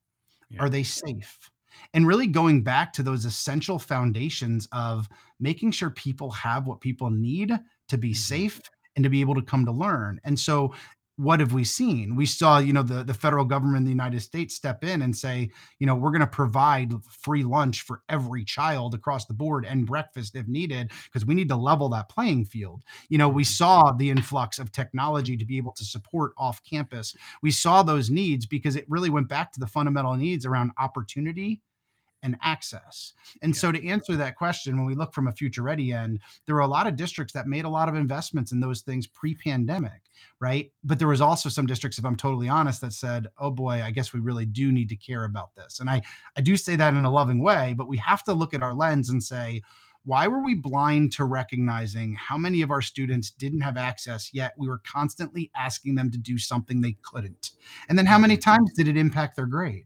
Yeah. 0.50 0.64
Are 0.64 0.70
they 0.70 0.82
safe? 0.84 1.52
And 1.94 2.08
really 2.08 2.26
going 2.26 2.64
back 2.64 2.92
to 2.94 3.04
those 3.04 3.26
essential 3.26 3.78
foundations 3.78 4.68
of 4.72 5.08
making 5.40 5.72
sure 5.72 5.92
people 5.92 6.32
have 6.32 6.66
what 6.66 6.82
people 6.82 7.12
need 7.12 7.54
to 7.90 7.98
be 8.00 8.14
Mhm. 8.14 8.18
safe 8.18 8.62
and 8.96 9.04
to 9.04 9.12
be 9.12 9.22
able 9.22 9.36
to 9.36 9.44
come 9.44 9.64
to 9.64 9.72
learn. 9.72 10.20
And 10.24 10.40
so 10.40 10.74
what 11.18 11.40
have 11.40 11.52
we 11.52 11.64
seen? 11.64 12.16
We 12.16 12.28
saw, 12.28 12.60
you 12.60 12.74
know, 12.74 12.84
the, 12.84 13.04
the 13.04 13.14
federal 13.14 13.44
government 13.44 13.78
in 13.78 13.84
the 13.86 13.90
United 13.90 14.22
States 14.22 14.54
step 14.56 14.84
in 14.84 15.02
and 15.02 15.16
say, 15.16 15.50
you 15.80 15.88
know, 15.88 15.96
we're 15.96 16.12
going 16.12 16.22
to 16.22 16.28
provide 16.28 16.94
free 17.10 17.44
lunch 17.44 17.82
for 17.82 18.04
every 18.08 18.46
child 18.46 18.94
across 18.94 19.26
the 19.26 19.34
board 19.34 19.66
and 19.66 19.88
breakfast 19.88 20.36
if 20.36 20.48
needed, 20.48 20.92
because 21.06 21.26
we 21.26 21.34
need 21.34 21.50
to 21.50 21.56
level 21.56 21.90
that 21.90 22.08
playing 22.08 22.46
field. 22.46 22.84
You 23.10 23.18
know, 23.18 23.30
we 23.30 23.44
Mhm. 23.44 23.48
saw 23.48 23.92
the 23.92 24.12
influx 24.12 24.60
of 24.60 24.72
technology 24.72 25.36
to 25.36 25.46
be 25.46 25.58
able 25.58 25.74
to 25.74 25.84
support 25.84 26.34
off 26.38 26.64
campus. 26.64 27.16
We 27.42 27.50
saw 27.50 27.82
those 27.82 28.12
needs 28.12 28.46
because 28.46 28.76
it 28.76 28.86
really 28.88 29.10
went 29.10 29.28
back 29.28 29.52
to 29.54 29.60
the 29.60 29.68
fundamental 29.68 30.16
needs 30.16 30.46
around 30.46 30.72
opportunity 30.78 31.62
and 32.24 32.38
access. 32.42 33.14
And 33.42 33.56
Yeah. 33.56 33.56
so 33.56 33.72
to 33.72 33.88
answer 33.88 34.16
that 34.16 34.36
question, 34.36 34.78
when 34.78 34.86
we 34.86 34.96
look 34.96 35.14
from 35.14 35.28
a 35.28 35.32
future 35.32 35.62
ready 35.64 35.94
end, 35.94 36.20
there 36.46 36.56
were 36.56 36.62
a 36.62 36.68
lot 36.68 36.88
of 36.88 36.96
districts 36.96 37.34
that 37.34 37.48
made 37.48 37.66
a 37.66 37.70
lot 37.70 37.90
of 37.90 37.96
investments 37.96 38.52
in 38.52 38.60
those 38.60 38.82
things 38.82 39.08
pre-pandemic, 39.08 40.02
right? 40.40 40.72
But 40.84 41.00
there 41.00 41.08
was 41.08 41.22
also 41.22 41.50
some 41.50 41.66
districts, 41.68 42.00
if 42.00 42.06
I'm 42.06 42.16
totally 42.16 42.50
honest, 42.50 42.82
that 42.82 42.94
said, 42.94 43.28
"Oh 43.38 43.52
boy, 43.52 43.82
I 43.84 43.92
guess 43.92 44.14
we 44.14 44.20
really 44.20 44.46
do 44.46 44.72
need 44.72 44.90
to 44.90 44.96
care 44.96 45.24
about 45.26 45.56
this." 45.56 45.80
And 45.80 45.90
I 45.90 46.02
I 46.36 46.42
do 46.42 46.58
say 46.58 46.76
that 46.76 46.94
in 46.94 47.06
a 47.06 47.12
loving 47.12 47.40
way, 47.40 47.74
but 47.78 47.88
we 47.88 47.98
have 47.98 48.24
to 48.26 48.34
look 48.34 48.54
at 48.54 48.64
our 48.64 48.74
lens 48.74 49.10
and 49.10 49.24
say, 49.24 49.62
why 50.04 50.28
were 50.28 50.42
we 50.44 50.56
blind 50.56 51.12
to 51.12 51.26
recognizing 51.26 52.16
how 52.16 52.38
many 52.38 52.62
of 52.62 52.72
our 52.72 52.82
students 52.82 53.30
didn't 53.32 53.60
have 53.62 53.76
access 53.78 54.34
yet 54.34 54.54
we 54.58 54.68
were 54.70 54.80
constantly 54.80 55.52
asking 55.56 55.96
them 55.96 56.10
to 56.12 56.18
do 56.18 56.38
something 56.38 56.80
they 56.82 56.96
couldn't 57.02 57.52
and 57.90 57.98
then 57.98 58.06
how 58.06 58.18
many 58.18 58.38
Mhm. 58.38 58.42
times 58.42 58.72
did 58.74 58.88
it 58.88 58.96
impact 58.98 59.36
their 59.36 59.46
grade 59.48 59.86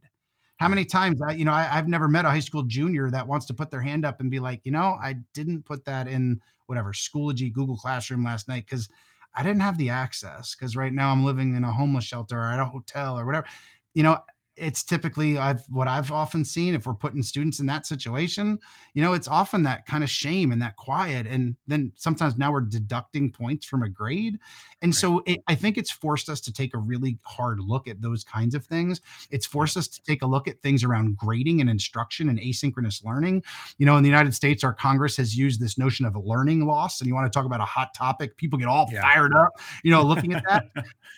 how 0.62 0.68
many 0.68 0.86
times 0.86 1.20
I, 1.28 1.32
you 1.32 1.44
know, 1.44 1.54
I, 1.54 1.76
I've 1.76 1.88
never 1.88 2.08
met 2.08 2.24
a 2.24 2.30
high 2.30 2.40
school 2.40 2.62
junior 2.62 3.10
that 3.10 3.28
wants 3.28 3.48
to 3.48 3.54
put 3.56 3.72
their 3.72 3.82
hand 3.82 4.06
up 4.06 4.20
and 4.20 4.30
be 4.30 4.40
like, 4.40 4.62
you 4.64 4.72
know, 4.72 4.96
I 5.02 5.16
didn't 5.34 5.66
put 5.66 5.84
that 5.86 6.08
in 6.08 6.40
whatever 6.68 6.94
Schoology 6.94 7.52
Google 7.52 7.76
Classroom 7.76 8.24
last 8.24 8.48
night 8.48 8.68
because 8.70 8.88
I 9.34 9.42
didn't 9.42 9.62
have 9.62 9.80
the 9.80 9.90
access. 9.90 10.54
Because 10.54 10.76
right 10.76 10.94
now 10.94 11.12
I'm 11.12 11.26
living 11.26 11.56
in 11.56 11.64
a 11.64 11.72
homeless 11.72 12.06
shelter 12.06 12.38
or 12.38 12.44
at 12.44 12.60
a 12.60 12.66
hotel 12.66 13.18
or 13.18 13.26
whatever. 13.26 13.48
You 13.96 14.04
know, 14.04 14.20
it's 14.62 14.84
typically 14.84 15.38
I've 15.38 15.64
what 15.70 15.88
I've 15.88 16.12
often 16.12 16.46
seen 16.46 16.76
if 16.76 16.86
we're 16.86 16.94
putting 16.94 17.24
students 17.24 17.60
in 17.60 17.66
that 17.68 17.86
situation, 17.86 18.60
you 18.94 19.02
know, 19.02 19.14
it's 19.14 19.28
often 19.28 19.64
that 19.64 19.86
kind 19.86 20.04
of 20.04 20.10
shame 20.10 20.52
and 20.52 20.62
that 20.62 20.76
quiet, 20.78 21.28
and 21.28 21.56
then 21.68 21.92
sometimes 21.96 22.38
now 22.38 22.52
we're 22.52 22.62
deducting 22.62 23.32
points 23.32 23.66
from 23.66 23.84
a 23.84 23.90
grade, 23.90 24.38
and 24.82 24.90
Right. 24.92 24.96
so 24.96 25.24
it, 25.26 25.42
I 25.48 25.56
think 25.56 25.78
it's 25.78 25.92
forced 25.92 26.30
us 26.30 26.40
to 26.42 26.54
take 26.54 26.74
a 26.76 26.80
really 26.80 27.18
hard 27.24 27.60
look 27.60 27.88
at 27.88 28.02
those 28.02 28.24
kinds 28.24 28.56
of 28.56 28.66
things 28.66 29.02
it's 29.30 29.46
forced 29.46 29.78
us 29.78 29.88
to 29.88 30.02
take 30.04 30.22
a 30.22 30.26
look 30.26 30.48
at 30.48 30.62
things 30.62 30.84
around 30.84 31.18
grading 31.18 31.62
and 31.62 31.70
instruction 31.70 32.30
and 32.30 32.40
asynchronous 32.40 33.04
learning. 33.04 33.44
You 33.78 33.86
know, 33.86 33.98
in 33.98 34.04
the 34.04 34.10
United 34.10 34.34
States, 34.34 34.64
our 34.64 34.74
Congress 34.74 35.18
has 35.18 35.36
used 35.38 35.60
this 35.60 35.78
notion 35.78 36.06
of 36.06 36.16
a 36.16 36.20
learning 36.20 36.66
loss. 36.66 37.00
And 37.02 37.08
you 37.08 37.16
want 37.16 37.32
to 37.32 37.36
talk 37.36 37.46
about 37.46 37.62
a 37.62 37.66
hot 37.66 37.94
topic, 37.94 38.38
people 38.38 38.60
get 38.60 38.68
all 38.68 38.90
Yeah. 38.92 39.02
fired 39.02 39.34
up, 39.34 39.52
you 39.84 39.92
know, 39.92 40.04
looking 40.04 40.34
at 40.34 40.42
that. 40.48 40.64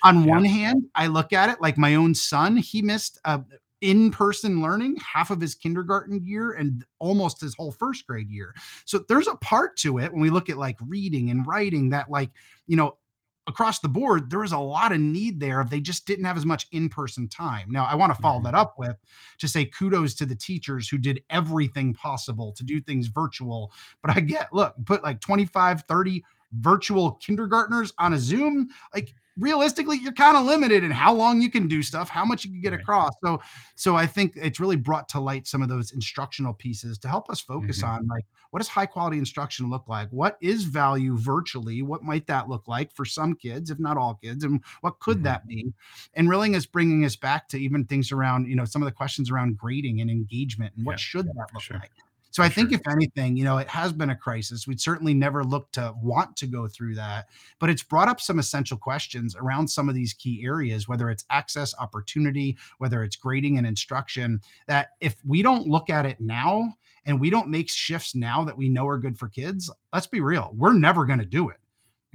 On 0.03 0.23
Yeah. 0.25 0.33
one 0.33 0.45
hand, 0.45 0.83
I 0.95 1.07
look 1.07 1.33
at 1.33 1.49
it 1.49 1.61
like 1.61 1.77
my 1.77 1.95
own 1.95 2.13
son, 2.13 2.57
he 2.57 2.81
missed 2.81 3.19
uh, 3.25 3.32
in 3.81 4.11
person 4.11 4.61
learning 4.61 4.95
half 4.97 5.29
of 5.29 5.41
his 5.41 5.55
kindergarten 5.55 6.23
year 6.23 6.53
and 6.53 6.85
almost 6.99 7.41
his 7.41 7.53
whole 7.55 7.71
first 7.71 8.07
grade 8.07 8.29
year. 8.29 8.55
So 8.85 9.03
there's 9.09 9.27
a 9.27 9.35
part 9.35 9.75
to 9.77 9.99
it 9.99 10.11
when 10.13 10.21
we 10.21 10.29
look 10.29 10.49
at 10.49 10.57
like 10.57 10.77
reading 10.79 11.29
and 11.29 11.45
writing 11.45 11.89
that, 11.89 12.09
like, 12.09 12.31
you 12.65 12.77
know, 12.77 12.97
across 13.45 13.79
the 13.79 13.89
board, 13.89 14.29
there 14.29 14.39
was 14.39 14.53
a 14.53 14.57
lot 14.57 14.93
of 14.93 15.01
need 15.01 15.37
there 15.37 15.59
if 15.59 15.69
they 15.69 15.81
just 15.81 16.07
didn't 16.07 16.23
have 16.23 16.37
as 16.37 16.45
much 16.45 16.65
in-person 16.71 17.27
time. 17.27 17.69
Now, 17.69 17.83
I 17.83 17.95
want 17.95 18.15
to 18.15 18.21
follow 18.21 18.39
Mhm. 18.39 18.45
that 18.45 18.55
up 18.55 18.75
with 18.79 18.95
to 19.39 19.49
say 19.49 19.65
kudos 19.65 20.13
to 20.15 20.25
the 20.25 20.35
teachers 20.35 20.87
who 20.87 20.97
did 20.97 21.21
everything 21.29 21.93
possible 21.93 22.53
to 22.53 22.63
do 22.63 22.79
things 22.79 23.07
virtual. 23.07 23.73
But 24.01 24.15
I 24.15 24.21
get, 24.21 24.53
look, 24.53 24.75
put 24.85 25.03
like 25.03 25.19
25, 25.19 25.83
30 25.89 26.23
virtual 26.53 27.13
kindergartners 27.15 27.91
on 27.97 28.13
a 28.13 28.17
Zoom, 28.17 28.69
like 28.93 29.13
realistically 29.37 29.97
you're 29.97 30.13
kind 30.13 30.37
of 30.37 30.45
limited 30.45 30.83
in 30.83 30.91
how 30.91 31.13
long 31.13 31.41
you 31.41 31.49
can 31.49 31.67
do 31.67 31.81
stuff 31.81 32.07
how 32.07 32.23
much 32.23 32.45
you 32.45 32.51
can 32.51 32.61
get 32.61 32.71
Right. 32.71 32.81
across 32.81 33.13
so 33.23 33.41
so 33.75 33.95
i 33.95 34.05
think 34.05 34.33
it's 34.35 34.59
really 34.59 34.75
brought 34.75 35.09
to 35.09 35.19
light 35.19 35.47
some 35.47 35.61
of 35.63 35.69
those 35.69 35.91
instructional 35.91 36.53
pieces 36.53 36.97
to 36.99 37.07
help 37.07 37.29
us 37.31 37.41
focus 37.41 37.81
Mhm. 37.81 37.87
on 37.87 38.07
like 38.07 38.25
what 38.51 38.59
does 38.59 38.67
high 38.67 38.85
quality 38.85 39.17
instruction 39.17 39.69
look 39.71 39.87
like 39.87 40.07
what 40.11 40.37
is 40.41 40.65
value 40.65 41.17
virtually 41.17 41.81
what 41.81 42.03
might 42.03 42.27
that 42.27 42.47
look 42.47 42.67
like 42.67 42.91
for 42.91 43.05
some 43.05 43.33
kids 43.33 43.71
if 43.71 43.79
not 43.79 43.97
all 43.97 44.13
kids 44.15 44.43
and 44.43 44.63
what 44.81 44.99
could 44.99 45.19
Mhm. 45.19 45.23
that 45.23 45.47
be 45.47 45.73
and 46.13 46.29
really 46.29 46.53
is 46.53 46.65
bringing 46.67 47.03
us 47.03 47.15
back 47.15 47.47
to 47.49 47.57
even 47.57 47.85
things 47.85 48.11
around 48.11 48.47
you 48.47 48.55
know 48.55 48.65
some 48.65 48.83
of 48.83 48.85
the 48.85 48.91
questions 48.91 49.31
around 49.31 49.57
grading 49.57 49.99
and 49.99 50.11
engagement 50.11 50.73
and 50.77 50.85
what 50.85 50.93
Yeah, 50.93 50.97
should 50.97 51.25
that 51.27 51.47
look 51.53 51.63
sure. 51.63 51.77
like 51.79 51.91
so 52.33 52.41
I 52.41 52.49
think 52.49 52.71
sure. 52.71 52.79
if 52.79 52.91
anything, 52.91 53.37
you 53.37 53.43
know, 53.43 53.59
it 53.59 53.67
has 53.67 53.93
been 53.93 54.09
a 54.09 54.15
crisis. 54.15 54.65
We'd 54.65 54.81
certainly 54.81 55.13
never 55.13 55.43
look 55.43 55.71
to 55.73 55.93
want 56.01 56.35
to 56.37 56.47
go 56.47 56.67
through 56.67 56.95
that, 56.95 57.29
but 57.59 57.69
it's 57.69 57.83
brought 57.83 58.07
up 58.07 58.19
some 58.19 58.39
essential 58.39 58.75
questions 58.75 59.35
around 59.35 59.67
some 59.67 59.87
of 59.87 59.93
these 59.93 60.13
key 60.13 60.43
areas, 60.43 60.87
whether 60.87 61.11
it's 61.11 61.25
access, 61.29 61.75
opportunity, 61.77 62.57
whether 62.79 63.03
it's 63.03 63.15
grading 63.15 63.59
and 63.59 63.67
instruction, 63.67 64.41
that 64.65 64.89
if 64.99 65.15
we 65.23 65.43
don't 65.43 65.67
look 65.67 65.91
at 65.91 66.07
it 66.07 66.19
now 66.19 66.73
and 67.05 67.21
we 67.21 67.29
don't 67.29 67.49
make 67.49 67.69
shifts 67.69 68.15
now 68.15 68.43
that 68.43 68.57
we 68.57 68.67
know 68.67 68.87
are 68.87 68.97
good 68.97 69.19
for 69.19 69.27
kids, 69.27 69.69
let's 69.93 70.07
be 70.07 70.19
real, 70.19 70.55
we're 70.55 70.73
never 70.73 71.05
going 71.05 71.19
to 71.19 71.25
do 71.25 71.49
it. 71.49 71.57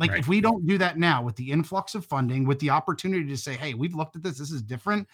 Like 0.01 0.11
Right. 0.11 0.21
if 0.21 0.27
we 0.27 0.41
don't 0.41 0.67
do 0.67 0.79
that 0.79 0.99
now 0.99 1.23
with 1.23 1.37
the 1.37 1.51
influx 1.51 1.95
of 1.95 2.05
funding, 2.05 2.45
with 2.45 2.59
the 2.59 2.71
opportunity 2.71 3.27
to 3.27 3.37
say, 3.37 3.57
"Hey, 3.57 3.75
we've 3.75 3.95
looked 3.95 4.17
at 4.17 4.23
this. 4.23 4.39
This 4.39 4.51
is 4.51 4.63
different." 4.63 5.09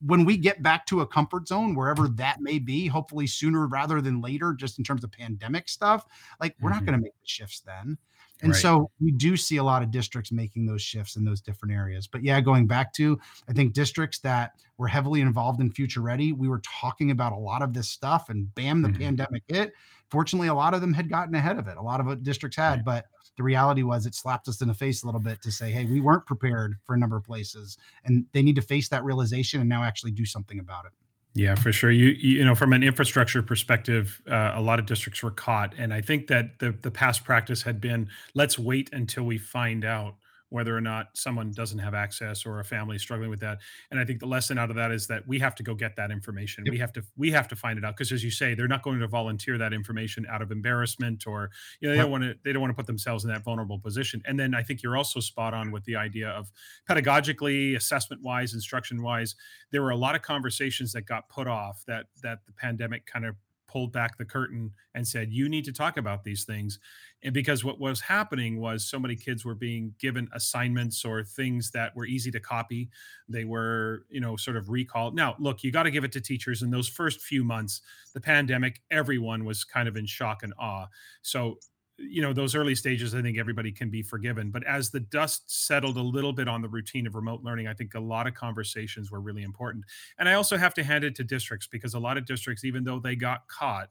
When 0.00 0.24
we 0.24 0.36
get 0.36 0.62
back 0.62 0.86
to 0.86 1.00
a 1.00 1.06
comfort 1.06 1.48
zone, 1.48 1.74
wherever 1.74 2.08
that 2.08 2.40
may 2.40 2.58
be, 2.60 2.86
hopefully 2.86 3.26
sooner 3.26 3.66
rather 3.66 4.00
than 4.00 4.20
later, 4.20 4.54
just 4.54 4.78
in 4.78 4.84
terms 4.84 5.02
of 5.02 5.10
pandemic 5.10 5.68
stuff, 5.68 6.06
like 6.40 6.54
we're 6.60 6.70
not 6.70 6.82
Mhm. 6.82 6.86
going 6.86 6.98
to 6.98 7.02
make 7.02 7.20
the 7.20 7.26
shifts 7.28 7.60
then. 7.60 7.98
And 8.40 8.52
Right. 8.52 8.62
so 8.62 8.92
we 9.00 9.10
do 9.10 9.36
see 9.36 9.56
a 9.56 9.64
lot 9.64 9.82
of 9.82 9.90
districts 9.90 10.30
making 10.30 10.66
those 10.66 10.80
shifts 10.82 11.16
in 11.16 11.24
those 11.24 11.40
different 11.40 11.74
areas. 11.74 12.06
But 12.06 12.22
yeah, 12.22 12.40
going 12.40 12.68
back 12.68 12.92
to, 12.92 13.18
I 13.48 13.52
think 13.52 13.72
districts 13.72 14.20
that 14.20 14.52
were 14.76 14.86
heavily 14.86 15.20
involved 15.20 15.60
in 15.60 15.72
Future 15.72 16.02
Ready, 16.02 16.32
we 16.32 16.46
were 16.46 16.60
talking 16.60 17.10
about 17.10 17.32
a 17.32 17.36
lot 17.36 17.62
of 17.62 17.74
this 17.74 17.90
stuff, 17.90 18.28
and 18.28 18.54
bam, 18.54 18.82
the 18.82 18.90
Mhm. 18.90 18.98
pandemic 19.00 19.42
hit. 19.48 19.72
Fortunately, 20.08 20.46
a 20.46 20.54
lot 20.54 20.72
of 20.72 20.80
them 20.80 20.92
had 20.92 21.08
gotten 21.08 21.34
ahead 21.34 21.58
of 21.58 21.66
it. 21.66 21.76
A 21.76 21.82
lot 21.82 22.00
of 22.00 22.06
it 22.06 22.22
districts 22.22 22.56
had, 22.56 22.78
Right. 22.78 22.84
but 22.84 23.06
the 23.38 23.44
reality 23.44 23.84
was 23.84 24.04
it 24.04 24.14
slapped 24.14 24.48
us 24.48 24.60
in 24.60 24.68
the 24.68 24.74
face 24.74 25.04
a 25.04 25.06
little 25.06 25.20
bit 25.20 25.40
to 25.42 25.52
say, 25.52 25.70
hey, 25.70 25.84
we 25.84 26.00
weren't 26.00 26.26
prepared 26.26 26.76
for 26.84 26.94
a 26.94 26.98
number 26.98 27.16
of 27.16 27.24
places. 27.24 27.78
And 28.04 28.26
they 28.32 28.42
need 28.42 28.56
to 28.56 28.62
face 28.62 28.88
that 28.88 29.04
realization 29.04 29.60
and 29.60 29.68
now 29.68 29.84
actually 29.84 30.10
do 30.10 30.26
something 30.26 30.58
about 30.58 30.84
it. 30.84 30.92
Yeah, 31.34 31.54
for 31.54 31.70
sure. 31.70 31.92
You 31.92 32.08
you 32.08 32.44
know, 32.44 32.56
from 32.56 32.72
an 32.72 32.82
infrastructure 32.82 33.42
perspective, 33.42 34.20
uh, 34.28 34.52
a 34.54 34.60
lot 34.60 34.80
of 34.80 34.86
districts 34.86 35.22
were 35.22 35.30
caught, 35.30 35.72
and 35.78 35.94
I 35.94 36.00
think 36.00 36.26
that 36.26 36.58
the 36.58 36.74
the 36.82 36.90
past 36.90 37.22
practice 37.22 37.62
had 37.62 37.80
been 37.80 38.08
let's 38.34 38.58
wait 38.58 38.90
until 38.92 39.22
we 39.22 39.38
find 39.38 39.84
out 39.84 40.16
whether 40.50 40.76
or 40.76 40.80
not 40.80 41.08
someone 41.14 41.52
doesn't 41.52 41.78
have 41.78 41.94
access 41.94 42.46
or 42.46 42.60
a 42.60 42.64
family 42.64 42.96
is 42.96 43.02
struggling 43.02 43.30
with 43.30 43.40
that. 43.40 43.58
And 43.90 44.00
I 44.00 44.04
think 44.04 44.20
the 44.20 44.26
lesson 44.26 44.58
out 44.58 44.70
of 44.70 44.76
that 44.76 44.90
is 44.90 45.06
that 45.08 45.26
we 45.26 45.38
have 45.38 45.54
to 45.56 45.62
go 45.62 45.74
get 45.74 45.96
that 45.96 46.10
information. 46.10 46.64
Yep. 46.64 46.72
We 46.72 46.78
have 46.78 46.92
to 46.94 47.02
we 47.16 47.30
have 47.30 47.48
to 47.48 47.56
find 47.56 47.78
it 47.78 47.84
out 47.84 47.96
because, 47.96 48.12
as 48.12 48.24
you 48.24 48.30
say, 48.30 48.54
they're 48.54 48.68
not 48.68 48.82
going 48.82 49.00
to 49.00 49.08
volunteer 49.08 49.58
that 49.58 49.72
information 49.72 50.26
out 50.30 50.42
of 50.42 50.50
embarrassment 50.50 51.26
or 51.26 51.50
you 51.80 51.88
know 51.88 51.94
they 51.94 52.00
don't 52.00 52.10
want 52.10 52.24
to 52.24 52.34
they 52.44 52.52
don't 52.52 52.62
want 52.62 52.70
to 52.70 52.76
put 52.76 52.86
themselves 52.86 53.24
in 53.24 53.30
that 53.30 53.44
vulnerable 53.44 53.78
position. 53.78 54.22
And 54.24 54.38
then 54.38 54.54
I 54.54 54.62
think 54.62 54.82
you're 54.82 54.96
also 54.96 55.20
spot 55.20 55.54
on 55.54 55.70
with 55.70 55.84
the 55.84 55.96
idea 55.96 56.28
of 56.28 56.50
pedagogically, 56.88 57.76
assessment 57.76 58.22
wise, 58.22 58.54
instruction 58.54 59.02
wise 59.02 59.34
there 59.70 59.82
were 59.82 59.90
a 59.90 59.96
lot 59.96 60.14
of 60.14 60.22
conversations 60.22 60.92
that 60.92 61.02
got 61.02 61.28
put 61.28 61.46
off 61.46 61.82
that 61.86 62.06
that 62.22 62.38
the 62.46 62.52
pandemic 62.52 63.06
kind 63.06 63.24
of 63.24 63.36
pulled 63.68 63.92
back 63.92 64.16
the 64.16 64.24
curtain 64.24 64.72
and 64.94 65.06
said 65.06 65.32
you 65.32 65.48
need 65.48 65.64
to 65.64 65.72
talk 65.72 65.96
about 65.96 66.24
these 66.24 66.44
things 66.44 66.78
and 67.22 67.34
because 67.34 67.64
what 67.64 67.80
was 67.80 68.00
happening 68.00 68.60
was 68.60 68.88
so 68.88 68.98
many 68.98 69.16
kids 69.16 69.44
were 69.44 69.54
being 69.54 69.92
given 69.98 70.28
assignments 70.32 71.04
or 71.04 71.24
things 71.24 71.70
that 71.72 71.94
were 71.96 72.06
easy 72.06 72.30
to 72.30 72.38
copy. 72.38 72.88
They 73.28 73.44
were 73.44 74.04
you 74.08 74.20
know 74.20 74.36
sort 74.36 74.56
of 74.56 74.68
recalled. 74.68 75.14
Now 75.14 75.34
look 75.38 75.64
you 75.64 75.72
got 75.72 75.84
to 75.84 75.90
give 75.90 76.04
it 76.04 76.12
to 76.12 76.20
teachers. 76.20 76.62
In 76.62 76.70
those 76.70 76.88
first 76.88 77.20
few 77.20 77.42
months 77.42 77.80
the 78.14 78.20
pandemic 78.20 78.82
everyone 78.90 79.44
was 79.44 79.64
kind 79.64 79.88
of 79.88 79.96
in 79.96 80.06
shock 80.06 80.42
and 80.42 80.54
awe. 80.58 80.86
So 81.22 81.58
you 81.98 82.22
know 82.22 82.32
those 82.32 82.54
early 82.54 82.74
stages 82.74 83.14
i 83.14 83.20
think 83.20 83.38
everybody 83.38 83.72
can 83.72 83.90
be 83.90 84.02
forgiven 84.02 84.50
but 84.50 84.64
as 84.66 84.90
the 84.90 85.00
dust 85.00 85.42
settled 85.46 85.96
a 85.96 86.02
little 86.02 86.32
bit 86.32 86.48
on 86.48 86.62
the 86.62 86.68
routine 86.68 87.06
of 87.06 87.14
remote 87.14 87.42
learning 87.42 87.66
i 87.66 87.74
think 87.74 87.94
a 87.94 88.00
lot 88.00 88.26
of 88.26 88.34
conversations 88.34 89.10
were 89.10 89.20
really 89.20 89.42
important. 89.42 89.84
And 90.18 90.28
i 90.28 90.34
also 90.34 90.56
have 90.56 90.74
to 90.74 90.84
hand 90.84 91.04
it 91.04 91.14
to 91.16 91.24
districts 91.24 91.66
because 91.66 91.94
a 91.94 91.98
lot 91.98 92.16
of 92.16 92.24
districts 92.24 92.64
even 92.64 92.84
though 92.84 93.00
they 93.00 93.16
got 93.16 93.48
caught 93.48 93.88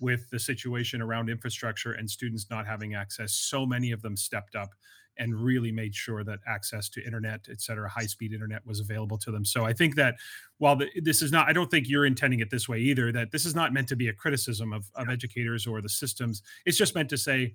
with 0.00 0.28
the 0.30 0.38
situation 0.38 1.00
around 1.00 1.30
infrastructure 1.30 1.92
and 1.92 2.10
students 2.10 2.46
not 2.50 2.66
having 2.66 2.94
access 2.94 3.32
so 3.32 3.64
many 3.64 3.92
of 3.92 4.02
them 4.02 4.16
stepped 4.16 4.56
up 4.56 4.70
and 5.18 5.34
really 5.34 5.72
made 5.72 5.94
sure 5.94 6.24
that 6.24 6.38
access 6.46 6.88
to 6.88 7.04
internet 7.04 7.46
et 7.50 7.60
cetera 7.60 7.88
high 7.88 8.06
speed 8.06 8.32
internet 8.32 8.64
was 8.66 8.80
available 8.80 9.18
to 9.18 9.30
them. 9.30 9.44
So 9.44 9.64
i 9.64 9.72
think 9.72 9.94
that 9.96 10.14
while 10.58 10.76
the, 10.76 10.88
this 11.02 11.22
is 11.22 11.32
not 11.32 11.48
i 11.48 11.52
don't 11.52 11.70
think 11.70 11.88
you're 11.88 12.06
intending 12.06 12.40
it 12.40 12.50
this 12.50 12.68
way 12.68 12.78
either 12.78 13.12
that 13.12 13.30
this 13.30 13.46
is 13.46 13.54
not 13.54 13.72
meant 13.72 13.88
to 13.88 13.96
be 13.96 14.08
a 14.08 14.12
criticism 14.12 14.72
of, 14.72 14.90
of 14.94 15.08
educators 15.08 15.66
or 15.66 15.80
the 15.80 15.88
systems. 15.88 16.42
It's 16.66 16.78
just 16.78 16.94
meant 16.94 17.08
to 17.10 17.18
say 17.18 17.54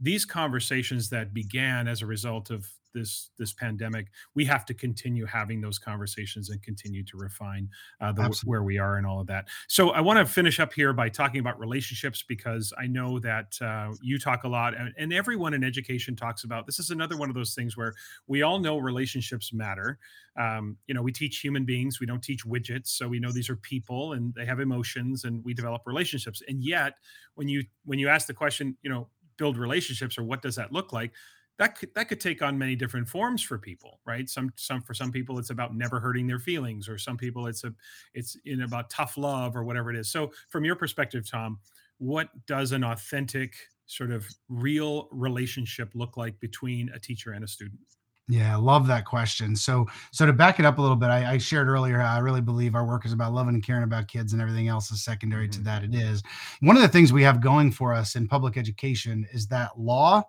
these 0.00 0.24
conversations 0.24 1.08
that 1.10 1.32
began 1.32 1.88
as 1.88 2.02
a 2.02 2.06
result 2.06 2.50
of 2.50 2.68
this 2.94 3.30
this 3.38 3.52
pandemic 3.52 4.06
we 4.34 4.44
have 4.44 4.64
to 4.64 4.72
continue 4.72 5.26
having 5.26 5.60
those 5.60 5.78
conversations 5.78 6.48
and 6.48 6.62
continue 6.62 7.02
to 7.02 7.16
refine 7.16 7.68
uh, 8.00 8.12
the, 8.12 8.40
where 8.44 8.62
we 8.62 8.78
are 8.78 8.96
and 8.96 9.06
all 9.06 9.20
of 9.20 9.26
that. 9.26 9.46
So 9.68 9.90
i 9.90 10.00
want 10.00 10.18
to 10.18 10.24
finish 10.24 10.60
up 10.60 10.72
here 10.72 10.92
by 10.92 11.08
talking 11.08 11.40
about 11.40 11.58
relationships 11.58 12.24
because 12.26 12.72
i 12.78 12.86
know 12.86 13.18
that 13.18 13.56
uh, 13.60 13.92
you 14.00 14.18
talk 14.18 14.44
a 14.44 14.48
lot 14.48 14.74
and, 14.74 14.94
and 14.96 15.12
everyone 15.12 15.52
in 15.52 15.64
education 15.64 16.16
talks 16.16 16.44
about 16.44 16.64
this 16.64 16.78
is 16.78 16.90
another 16.90 17.16
one 17.16 17.28
of 17.28 17.34
those 17.34 17.54
things 17.54 17.76
where 17.76 17.92
we 18.26 18.42
all 18.42 18.58
know 18.58 18.78
relationships 18.78 19.52
matter. 19.52 19.98
Um, 20.36 20.76
you 20.86 20.94
know 20.94 21.02
we 21.02 21.12
teach 21.12 21.38
human 21.38 21.64
beings 21.64 22.00
we 22.00 22.06
don't 22.06 22.22
teach 22.22 22.44
widgets 22.44 22.88
so 22.88 23.06
we 23.06 23.20
know 23.20 23.30
these 23.30 23.50
are 23.50 23.56
people 23.56 24.14
and 24.14 24.34
they 24.34 24.44
have 24.46 24.58
emotions 24.60 25.24
and 25.24 25.44
we 25.44 25.54
develop 25.54 25.82
relationships. 25.86 26.42
And 26.48 26.62
yet 26.62 26.94
when 27.34 27.48
you 27.48 27.64
when 27.84 27.98
you 27.98 28.08
ask 28.08 28.26
the 28.26 28.34
question 28.34 28.76
you 28.82 28.90
know 28.90 29.08
build 29.36 29.56
relationships 29.58 30.18
or 30.18 30.24
what 30.24 30.42
does 30.42 30.56
that 30.56 30.72
look 30.72 30.92
like 30.92 31.12
that 31.58 31.78
could 31.78 31.94
that 31.94 32.08
could 32.08 32.20
take 32.20 32.42
on 32.42 32.58
many 32.58 32.74
different 32.74 33.08
forms 33.08 33.42
for 33.42 33.58
people 33.58 34.00
right? 34.06 34.28
Some 34.28 34.52
some 34.56 34.82
for 34.82 34.94
some 34.94 35.12
people 35.12 35.38
it's 35.38 35.50
about 35.50 35.74
never 35.74 36.00
hurting 36.00 36.26
their 36.26 36.38
feelings 36.38 36.88
or 36.88 36.98
some 36.98 37.16
people 37.16 37.46
it's 37.46 37.64
a 37.64 37.72
it's 38.12 38.36
in 38.44 38.62
about 38.62 38.90
tough 38.90 39.16
love 39.16 39.56
or 39.56 39.64
whatever 39.64 39.90
it 39.90 39.96
is. 39.96 40.10
So 40.10 40.32
from 40.48 40.64
your 40.64 40.76
perspective 40.76 41.28
tom 41.30 41.58
what 41.98 42.28
does 42.46 42.72
an 42.72 42.84
authentic 42.84 43.54
sort 43.86 44.10
of 44.10 44.26
real 44.48 45.08
relationship 45.12 45.90
look 45.94 46.16
like 46.16 46.38
between 46.40 46.88
a 46.90 46.98
teacher 46.98 47.32
and 47.32 47.44
a 47.44 47.48
student 47.48 47.80
Yeah, 48.28 48.54
I 48.54 48.56
love 48.58 48.86
that 48.86 49.04
question. 49.04 49.54
So, 49.54 49.86
so 50.10 50.24
to 50.24 50.32
back 50.32 50.58
it 50.58 50.64
up 50.64 50.78
a 50.78 50.80
little 50.80 50.96
bit, 50.96 51.10
I, 51.10 51.32
I 51.32 51.38
shared 51.38 51.68
earlier 51.68 51.98
how 51.98 52.14
I 52.14 52.20
really 52.20 52.40
believe 52.40 52.74
our 52.74 52.86
work 52.86 53.04
is 53.04 53.12
about 53.12 53.34
loving 53.34 53.54
and 53.54 53.62
caring 53.64 53.82
about 53.82 54.08
kids, 54.08 54.32
and 54.32 54.40
everything 54.40 54.66
else 54.68 54.90
is 54.90 55.04
secondary 55.04 55.46
to 55.48 55.60
Mhm. 55.60 55.64
that. 55.64 55.84
It 55.84 55.94
is 55.94 56.22
one 56.60 56.76
of 56.76 56.82
the 56.82 56.88
things 56.88 57.12
we 57.12 57.22
have 57.22 57.40
going 57.42 57.70
for 57.70 57.92
us 57.92 58.16
in 58.16 58.26
public 58.26 58.56
education 58.56 59.26
is 59.32 59.46
that 59.48 59.78
law 59.78 60.22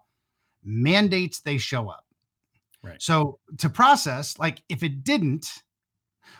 mandates 0.63 1.41
they 1.41 1.57
show 1.57 1.89
up. 1.89 2.05
Right. 2.83 3.01
So 3.01 3.39
to 3.59 3.69
process, 3.69 4.37
like 4.39 4.63
if 4.69 4.83
it 4.83 5.03
didn't, 5.03 5.63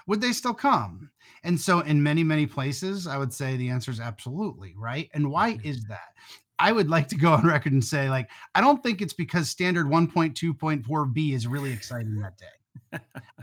would 0.07 0.21
they 0.21 0.33
still 0.33 0.53
come? 0.53 1.11
And 1.43 1.59
so 1.59 1.81
in 1.81 2.03
many, 2.03 2.23
many 2.23 2.47
places, 2.47 3.07
I 3.07 3.17
would 3.17 3.33
say 3.33 3.57
the 3.57 3.69
answer 3.69 3.91
is 3.91 3.99
absolutely, 3.99 4.73
right? 4.77 5.09
And 5.13 5.31
why 5.31 5.53
Mhm. 5.53 5.65
is 5.65 5.83
that? 5.85 6.13
I 6.59 6.71
would 6.71 6.89
like 6.89 7.07
to 7.09 7.15
go 7.15 7.33
on 7.33 7.45
record 7.45 7.73
and 7.73 7.83
say, 7.83 8.09
like, 8.09 8.29
I 8.53 8.61
don't 8.61 8.81
think 8.81 9.01
it's 9.01 9.13
because 9.13 9.49
standard 9.49 9.87
1.2.4b 9.87 11.33
is 11.33 11.47
really 11.47 11.71
exciting 11.73 12.19
that 12.21 12.37
day. 12.37 12.45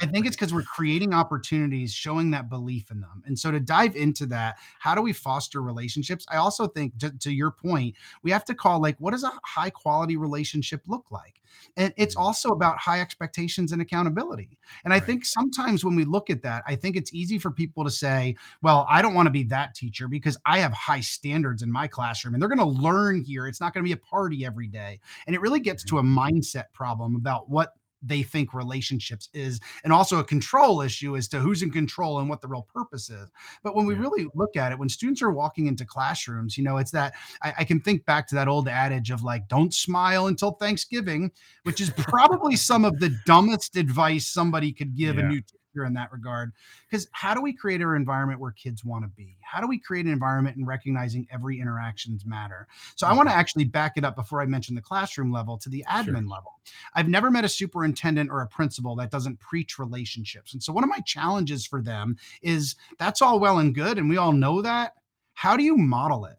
I 0.00 0.06
think 0.06 0.26
it's 0.26 0.34
because 0.34 0.52
we're 0.52 0.62
creating 0.62 1.14
opportunities, 1.14 1.92
showing 1.92 2.32
that 2.32 2.48
belief 2.48 2.90
in 2.90 3.00
them. 3.00 3.22
And 3.24 3.38
so 3.38 3.52
to 3.52 3.60
dive 3.60 3.94
into 3.94 4.26
that, 4.26 4.56
how 4.80 4.94
do 4.96 5.02
we 5.02 5.12
foster 5.12 5.62
relationships? 5.62 6.26
I 6.28 6.38
also 6.38 6.66
think, 6.66 6.98
to, 6.98 7.16
to 7.18 7.30
your 7.30 7.52
point, 7.52 7.94
we 8.22 8.32
have 8.32 8.44
to 8.46 8.54
call 8.54 8.80
like, 8.80 8.96
what 8.98 9.12
does 9.12 9.22
a 9.22 9.32
high 9.44 9.70
quality 9.70 10.16
relationship 10.16 10.82
look 10.88 11.04
like? 11.10 11.40
And 11.76 11.94
it's 11.96 12.16
Mhm. 12.16 12.20
also 12.20 12.48
about 12.48 12.78
high 12.78 13.00
expectations 13.00 13.70
and 13.70 13.80
accountability. 13.80 14.58
And 14.84 14.92
I 14.92 14.96
Right. 14.96 15.06
think 15.06 15.24
sometimes 15.24 15.84
when 15.84 15.94
we 15.94 16.04
look 16.04 16.30
at 16.30 16.42
that, 16.42 16.64
I 16.66 16.74
think 16.74 16.96
it's 16.96 17.14
easy 17.14 17.38
for 17.38 17.50
people 17.50 17.84
to 17.84 17.90
say, 17.90 18.34
well, 18.62 18.86
I 18.88 19.02
don't 19.02 19.14
want 19.14 19.26
to 19.26 19.30
be 19.30 19.44
that 19.44 19.74
teacher 19.74 20.08
because 20.08 20.36
I 20.46 20.58
have 20.58 20.72
high 20.72 21.00
standards 21.00 21.62
in 21.62 21.70
my 21.70 21.86
classroom 21.86 22.34
and 22.34 22.42
they're 22.42 22.48
going 22.48 22.58
to 22.58 22.64
learn 22.82 23.22
here. 23.22 23.46
It's 23.46 23.60
not 23.60 23.72
going 23.72 23.84
to 23.84 23.88
be 23.88 23.92
a 23.92 23.96
party 23.98 24.44
every 24.44 24.66
day. 24.66 24.98
And 25.26 25.36
it 25.36 25.40
really 25.40 25.60
gets 25.60 25.84
to 25.84 25.98
a 25.98 26.02
mindset 26.02 26.72
problem 26.72 27.14
about 27.14 27.48
what 27.48 27.74
they 28.03 28.22
think 28.22 28.53
relationships 28.53 29.28
is 29.32 29.61
and 29.84 29.92
also 29.92 30.18
a 30.18 30.24
control 30.24 30.80
issue 30.82 31.16
as 31.16 31.28
to 31.28 31.38
who's 31.38 31.62
in 31.62 31.70
control 31.70 32.18
and 32.18 32.28
what 32.28 32.40
the 32.40 32.48
real 32.48 32.66
purpose 32.74 33.11
is 33.11 33.28
but 33.62 33.74
when 33.76 33.86
we 33.86 33.94
Yeah. 33.94 34.00
really 34.00 34.26
look 34.34 34.57
at 34.57 34.72
it 34.72 34.78
when 34.78 34.88
students 34.88 35.22
are 35.22 35.30
walking 35.30 35.66
into 35.66 35.84
classrooms 35.84 36.59
you 36.59 36.64
know 36.64 36.78
it's 36.78 36.90
that 36.90 37.14
I, 37.42 37.55
I 37.59 37.64
can 37.64 37.80
think 37.80 38.05
back 38.05 38.26
to 38.28 38.34
that 38.34 38.48
old 38.48 38.68
adage 38.68 39.11
of 39.11 39.22
like 39.22 39.48
don't 39.48 39.72
smile 39.72 40.26
until 40.26 40.53
thanksgiving 40.53 41.30
which 41.62 41.80
is 41.80 41.90
probably 41.90 42.57
some 42.57 42.84
of 42.84 42.98
the 42.98 43.16
dumbest 43.26 43.76
advice 43.76 44.26
somebody 44.26 44.72
could 44.72 44.96
give 44.96 45.18
a 45.18 45.20
Yeah. 45.22 45.28
new 45.28 45.42
here 45.72 45.84
in 45.84 45.94
that 45.94 46.12
regard. 46.12 46.52
Because 46.88 47.08
how 47.12 47.34
do 47.34 47.40
we 47.40 47.52
create 47.52 47.80
an 47.80 47.94
environment 47.94 48.40
where 48.40 48.52
kids 48.52 48.84
want 48.84 49.04
to 49.04 49.08
be? 49.08 49.36
How 49.40 49.60
do 49.60 49.66
we 49.66 49.78
create 49.78 50.06
an 50.06 50.12
environment 50.12 50.56
and 50.56 50.66
recognizing 50.66 51.26
every 51.30 51.60
interactions 51.60 52.24
matter? 52.24 52.66
So 52.96 53.06
I 53.06 53.12
want 53.12 53.28
to 53.28 53.32
mm-hmm. 53.32 53.40
actually 53.40 53.64
back 53.64 53.96
it 53.96 54.04
up 54.04 54.16
before 54.16 54.40
I 54.40 54.46
mention 54.46 54.74
the 54.74 54.80
classroom 54.80 55.32
level 55.32 55.58
to 55.58 55.68
the 55.68 55.84
admin 55.88 56.04
sure. 56.04 56.28
level. 56.28 56.52
I've 56.94 57.08
never 57.08 57.30
met 57.30 57.44
a 57.44 57.48
superintendent 57.48 58.30
or 58.30 58.42
a 58.42 58.46
principal 58.46 58.96
that 58.96 59.10
doesn't 59.10 59.40
preach 59.40 59.78
relationships. 59.78 60.52
And 60.52 60.62
so 60.62 60.72
one 60.72 60.84
of 60.84 60.90
my 60.90 61.00
challenges 61.00 61.66
for 61.66 61.82
them 61.82 62.16
is 62.42 62.76
that's 62.98 63.22
all 63.22 63.40
well 63.40 63.58
and 63.58 63.74
good. 63.74 63.98
And 63.98 64.08
we 64.08 64.16
all 64.16 64.32
know 64.32 64.62
that. 64.62 64.94
How 65.34 65.56
do 65.56 65.64
you 65.64 65.76
model 65.76 66.26
it? 66.26 66.36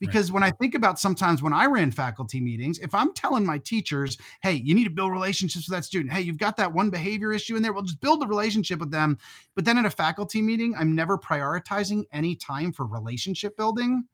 Because 0.00 0.30
right. 0.30 0.34
when 0.34 0.42
I 0.42 0.50
think 0.52 0.74
about 0.74 0.98
sometimes 0.98 1.42
when 1.42 1.52
I 1.52 1.66
ran 1.66 1.90
faculty 1.90 2.40
meetings, 2.40 2.78
if 2.78 2.94
I'm 2.94 3.12
telling 3.14 3.44
my 3.44 3.58
teachers, 3.58 4.16
hey, 4.42 4.52
you 4.52 4.74
need 4.74 4.84
to 4.84 4.90
build 4.90 5.10
relationships 5.10 5.68
with 5.68 5.76
that 5.76 5.84
student. 5.84 6.12
Hey, 6.12 6.20
you've 6.20 6.38
got 6.38 6.56
that 6.56 6.72
one 6.72 6.90
behavior 6.90 7.32
issue 7.32 7.56
in 7.56 7.62
there. 7.62 7.72
We'll 7.72 7.82
just 7.82 8.00
build 8.00 8.22
a 8.22 8.26
relationship 8.26 8.78
with 8.78 8.90
them. 8.90 9.18
But 9.54 9.64
then 9.64 9.78
at 9.78 9.86
a 9.86 9.90
faculty 9.90 10.40
meeting, 10.40 10.74
I'm 10.78 10.94
never 10.94 11.18
prioritizing 11.18 12.04
any 12.12 12.36
time 12.36 12.72
for 12.72 12.86
relationship 12.86 13.56
building. 13.56 14.04